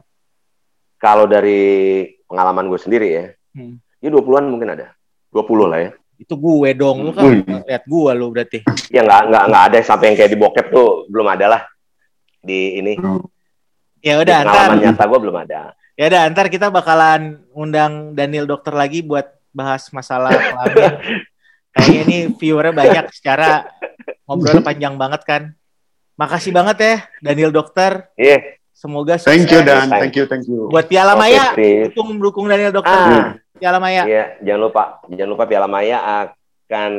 Kalau 0.97 1.29
dari 1.29 2.01
pengalaman 2.25 2.65
gue 2.65 2.81
sendiri 2.81 3.07
ya, 3.13 3.25
hmm. 3.53 4.01
ya 4.01 4.09
20-an 4.09 4.45
mungkin 4.49 4.73
ada. 4.73 4.97
20 5.29 5.69
lah 5.69 5.79
ya. 5.85 5.91
Itu 6.17 6.33
gue 6.33 6.73
dong, 6.73 7.05
lu 7.05 7.13
kan 7.13 7.45
lihat 7.45 7.85
gue 7.85 8.11
lo 8.17 8.25
berarti. 8.33 8.65
Ya 8.89 9.05
nggak 9.05 9.21
nggak 9.29 9.43
nggak 9.53 9.63
ada 9.69 9.77
sampai 9.85 10.05
yang 10.09 10.17
kayak 10.17 10.31
di 10.33 10.39
bokep 10.41 10.65
tuh 10.73 11.05
belum 11.05 11.27
ada 11.29 11.45
lah 11.45 11.61
di 12.41 12.81
ini. 12.81 12.97
Ya 14.01 14.17
udah, 14.17 14.49
pengalaman 14.49 14.81
nyata 14.81 15.03
gue 15.05 15.19
belum 15.29 15.37
ada. 15.45 15.77
Ya 15.95 16.11
udah, 16.11 16.27
ntar 16.35 16.51
kita 16.51 16.67
bakalan 16.67 17.39
undang 17.55 18.11
Daniel 18.11 18.43
dokter 18.43 18.75
lagi 18.75 18.99
buat 18.99 19.31
bahas 19.55 19.87
masalah 19.95 20.35
kelamin. 20.35 20.91
Kayaknya 21.71 21.99
ini 22.03 22.17
viewernya 22.35 22.75
banyak 22.75 23.05
secara 23.15 23.71
ngobrol 24.27 24.59
panjang 24.59 24.99
banget 24.99 25.21
kan. 25.23 25.43
Makasih 26.19 26.51
banget 26.51 26.77
ya 26.79 26.95
Daniel 27.23 27.51
Dokter. 27.51 28.11
Iya. 28.15 28.39
Yeah. 28.39 28.41
Semoga 28.75 29.15
sukses. 29.15 29.31
Thank 29.31 29.55
you 29.55 29.63
Dan, 29.63 29.87
thank 29.87 30.15
you, 30.19 30.27
thank 30.27 30.43
you. 30.51 30.67
Buat 30.67 30.91
Piala 30.91 31.15
Maya, 31.15 31.55
dukung 31.55 32.19
dukung 32.19 32.45
Daniel 32.51 32.75
Dokter. 32.75 32.91
Ah. 32.91 33.39
Piala 33.55 33.79
Maya. 33.79 34.03
Iya, 34.03 34.35
jangan 34.43 34.61
lupa, 34.67 34.83
jangan 35.07 35.31
lupa 35.31 35.43
Piala 35.47 35.67
Maya 35.71 35.97
akan 36.03 36.91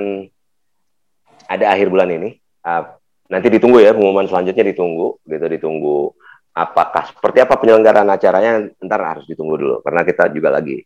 ada 1.52 1.64
akhir 1.68 1.92
bulan 1.92 2.08
ini. 2.16 2.40
Uh, 2.64 2.96
nanti 3.28 3.52
ditunggu 3.52 3.84
ya 3.84 3.92
pengumuman 3.92 4.24
selanjutnya 4.24 4.72
ditunggu, 4.72 5.20
gitu 5.28 5.46
ditunggu 5.52 6.16
apakah 6.56 7.12
seperti 7.12 7.44
apa 7.44 7.60
penyelenggaraan 7.60 8.08
acaranya 8.08 8.64
ntar 8.80 9.04
harus 9.04 9.28
ditunggu 9.28 9.60
dulu 9.60 9.76
karena 9.84 10.00
kita 10.08 10.32
juga 10.32 10.56
lagi 10.56 10.80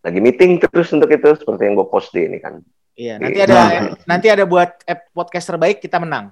lagi 0.00 0.18
meeting 0.24 0.56
terus 0.64 0.88
untuk 0.96 1.12
itu 1.12 1.36
seperti 1.36 1.68
yang 1.68 1.76
gue 1.76 1.88
post 1.92 2.08
di 2.16 2.24
ini 2.24 2.40
kan 2.40 2.64
Iya, 2.94 3.18
nanti 3.18 3.40
ada 3.42 3.58
nanti 4.06 4.26
ada 4.30 4.44
buat 4.46 4.70
app 4.86 5.10
podcast 5.10 5.50
terbaik 5.50 5.82
kita 5.82 5.98
menang. 5.98 6.30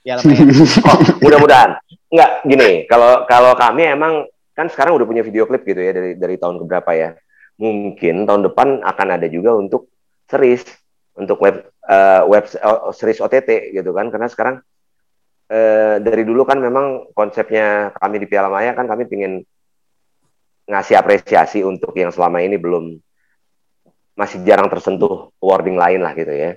Ya, 0.00 0.16
oh, 0.88 0.98
mudah-mudahan. 1.20 1.76
Enggak, 2.08 2.30
gini, 2.48 2.70
kalau 2.88 3.28
kalau 3.28 3.52
kami 3.52 3.92
emang 3.92 4.24
kan 4.56 4.72
sekarang 4.72 4.96
udah 4.96 5.04
punya 5.04 5.20
video 5.20 5.44
klip 5.44 5.68
gitu 5.68 5.84
ya 5.84 5.92
dari 5.92 6.16
dari 6.16 6.40
tahun 6.40 6.64
keberapa 6.64 6.90
ya. 6.96 7.10
Mungkin 7.60 8.24
tahun 8.24 8.42
depan 8.48 8.80
akan 8.80 9.08
ada 9.20 9.28
juga 9.28 9.52
untuk 9.52 9.92
series 10.32 10.64
untuk 11.12 11.36
web 11.44 11.60
uh, 11.84 12.24
web 12.24 12.48
uh, 12.64 12.88
series 12.96 13.20
OTT 13.20 13.76
gitu 13.76 13.90
kan 13.92 14.08
karena 14.08 14.32
sekarang 14.32 14.64
uh, 15.48 15.96
dari 16.00 16.22
dulu 16.24 16.44
kan 16.44 16.60
memang 16.60 17.12
konsepnya 17.12 17.92
kami 17.96 18.20
di 18.22 18.26
Piala 18.28 18.52
Maya 18.52 18.72
kan 18.76 18.86
kami 18.86 19.08
ingin 19.08 19.42
ngasih 20.68 21.00
apresiasi 21.00 21.64
untuk 21.64 21.96
yang 21.96 22.12
selama 22.12 22.44
ini 22.44 22.60
belum 22.60 23.00
masih 24.18 24.44
jarang 24.44 24.68
tersentuh 24.68 25.32
wording 25.40 25.80
lain 25.80 26.04
lah 26.04 26.12
gitu 26.12 26.30
ya. 26.34 26.52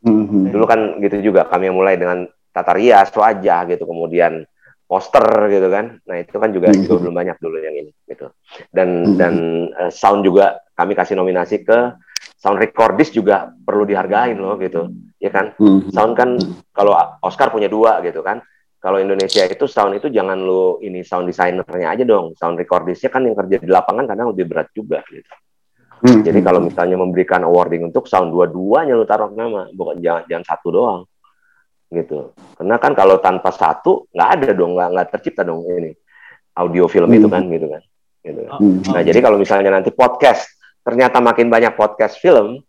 Mm-hmm. 0.00 0.42
Dulu 0.48 0.64
kan 0.64 0.80
gitu 1.04 1.20
juga 1.20 1.44
kami 1.44 1.68
mulai 1.68 2.00
dengan 2.00 2.24
tata 2.54 2.72
rias, 2.72 3.12
wajah 3.12 3.68
gitu, 3.68 3.84
kemudian 3.84 4.48
poster 4.88 5.50
gitu 5.52 5.68
kan. 5.68 6.00
Nah 6.08 6.16
itu 6.22 6.36
kan 6.40 6.50
juga 6.54 6.72
mm-hmm. 6.72 6.84
juga 6.88 6.94
belum 7.04 7.14
banyak 7.14 7.36
dulu 7.36 7.56
yang 7.60 7.74
ini 7.76 7.92
gitu. 8.08 8.32
Dan 8.72 8.88
mm-hmm. 8.88 9.18
dan 9.20 9.34
uh, 9.76 9.92
sound 9.92 10.24
juga 10.24 10.56
kami 10.72 10.96
kasih 10.96 11.20
nominasi 11.20 11.60
ke 11.60 11.78
sound 12.40 12.56
recordist 12.56 13.12
juga 13.12 13.52
perlu 13.52 13.84
dihargain 13.84 14.40
loh 14.40 14.56
gitu, 14.56 14.88
ya 15.20 15.28
kan. 15.28 15.52
Mm-hmm. 15.60 15.92
Sound 15.92 16.16
kan 16.16 16.40
kalau 16.72 16.96
Oscar 17.20 17.52
punya 17.52 17.68
dua 17.68 18.00
gitu 18.00 18.24
kan. 18.24 18.40
Kalau 18.80 18.96
Indonesia 18.96 19.44
itu 19.44 19.68
sound 19.68 20.00
itu 20.00 20.08
jangan 20.08 20.40
lo 20.40 20.80
ini 20.80 21.04
sound 21.04 21.28
designernya 21.28 21.92
aja 21.92 22.04
dong, 22.08 22.32
sound 22.32 22.56
recordistnya 22.56 23.12
kan 23.12 23.28
yang 23.28 23.36
kerja 23.36 23.60
di 23.60 23.68
lapangan 23.68 24.08
kadang 24.08 24.32
lebih 24.32 24.48
berat 24.48 24.72
juga 24.72 25.04
gitu. 25.12 25.28
Hmm. 26.00 26.24
Jadi 26.24 26.40
kalau 26.40 26.64
misalnya 26.64 26.96
memberikan 26.96 27.44
awarding 27.44 27.92
untuk 27.92 28.08
sound 28.08 28.32
dua-duanya 28.32 28.96
lu 28.96 29.04
taruh 29.04 29.28
nama, 29.36 29.68
bukan 29.68 30.00
jangan 30.00 30.24
jangan 30.24 30.44
satu 30.48 30.68
doang. 30.72 31.00
Gitu. 31.92 32.32
Karena 32.56 32.80
kan 32.80 32.96
kalau 32.96 33.20
tanpa 33.20 33.52
satu 33.52 34.08
nggak 34.16 34.28
ada 34.40 34.48
dong, 34.56 34.72
nggak 34.72 34.88
nggak 34.96 35.06
tercipta 35.12 35.44
dong 35.44 35.60
ini 35.68 35.92
audio 36.56 36.88
film 36.88 37.12
hmm. 37.12 37.18
itu 37.20 37.28
kan 37.28 37.42
gitu 37.52 37.66
kan. 37.68 37.82
Gitu. 38.24 38.40
Hmm. 38.48 38.80
Nah, 38.96 39.02
jadi 39.04 39.18
kalau 39.20 39.36
misalnya 39.36 39.76
nanti 39.76 39.92
podcast 39.92 40.59
ternyata 40.84 41.20
makin 41.20 41.52
banyak 41.52 41.76
podcast 41.76 42.16
film 42.18 42.64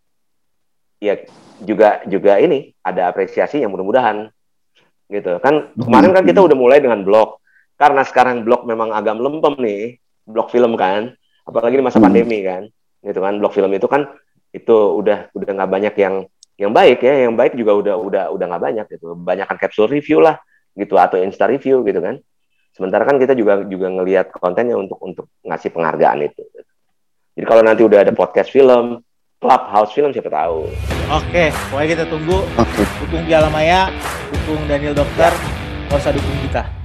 ya 1.02 1.18
juga 1.62 2.06
juga 2.06 2.38
ini 2.38 2.74
ada 2.86 3.10
apresiasi 3.10 3.62
yang 3.62 3.74
mudah-mudahan 3.74 4.30
gitu. 5.10 5.38
Kan 5.42 5.74
kemarin 5.78 6.12
kan 6.14 6.24
kita 6.24 6.40
udah 6.42 6.58
mulai 6.58 6.80
dengan 6.82 7.02
blog. 7.02 7.42
Karena 7.78 8.06
sekarang 8.06 8.46
blog 8.46 8.70
memang 8.70 8.94
agak 8.94 9.18
melempem 9.18 9.58
nih 9.58 9.82
blog 10.30 10.54
film 10.54 10.78
kan. 10.78 11.14
Apalagi 11.46 11.82
di 11.82 11.84
masa 11.84 11.98
hmm. 11.98 12.06
pandemi 12.06 12.40
kan 12.46 12.70
gitu 13.02 13.20
kan. 13.20 13.34
Blog 13.42 13.54
film 13.54 13.72
itu 13.74 13.90
kan 13.90 14.06
itu 14.54 14.76
udah 14.76 15.34
udah 15.34 15.52
nggak 15.58 15.72
banyak 15.72 15.96
yang 15.98 16.16
yang 16.62 16.72
baik 16.72 17.02
ya. 17.02 17.26
Yang 17.26 17.34
baik 17.38 17.54
juga 17.58 17.72
udah 17.78 17.96
udah 17.98 18.24
udah 18.34 18.46
nggak 18.46 18.64
banyak 18.64 18.86
gitu. 18.94 19.18
Banyak 19.18 19.46
kan 19.50 19.58
capsule 19.58 19.90
review 19.90 20.22
lah 20.22 20.38
gitu. 20.78 20.98
Atau 20.98 21.18
insta 21.22 21.50
review 21.50 21.82
gitu 21.82 22.02
kan. 22.02 22.22
Sementara 22.72 23.04
kan 23.04 23.20
kita 23.20 23.36
juga 23.36 23.66
juga 23.68 23.92
ngelihat 23.92 24.32
kontennya 24.32 24.80
untuk 24.80 24.96
untuk 25.04 25.26
ngasih 25.44 25.76
penghargaan 25.76 26.24
itu 26.24 26.42
jadi 27.38 27.46
kalau 27.48 27.64
nanti 27.64 27.82
udah 27.86 28.04
ada 28.04 28.12
podcast 28.12 28.52
film 28.52 29.00
Clubhouse 29.42 29.98
Film 29.98 30.14
siapa 30.14 30.30
tahu. 30.30 30.70
Oke, 31.10 31.50
pokoknya 31.74 31.88
kita 31.98 32.06
tunggu. 32.14 32.46
Oke. 32.62 32.86
Dukung 33.02 33.26
Piala 33.26 33.50
Maya, 33.50 33.90
dukung 34.30 34.62
Daniel 34.70 34.94
Dokter, 34.94 35.34
nggak 35.90 35.98
usah 35.98 36.14
dukung 36.14 36.38
kita. 36.46 36.81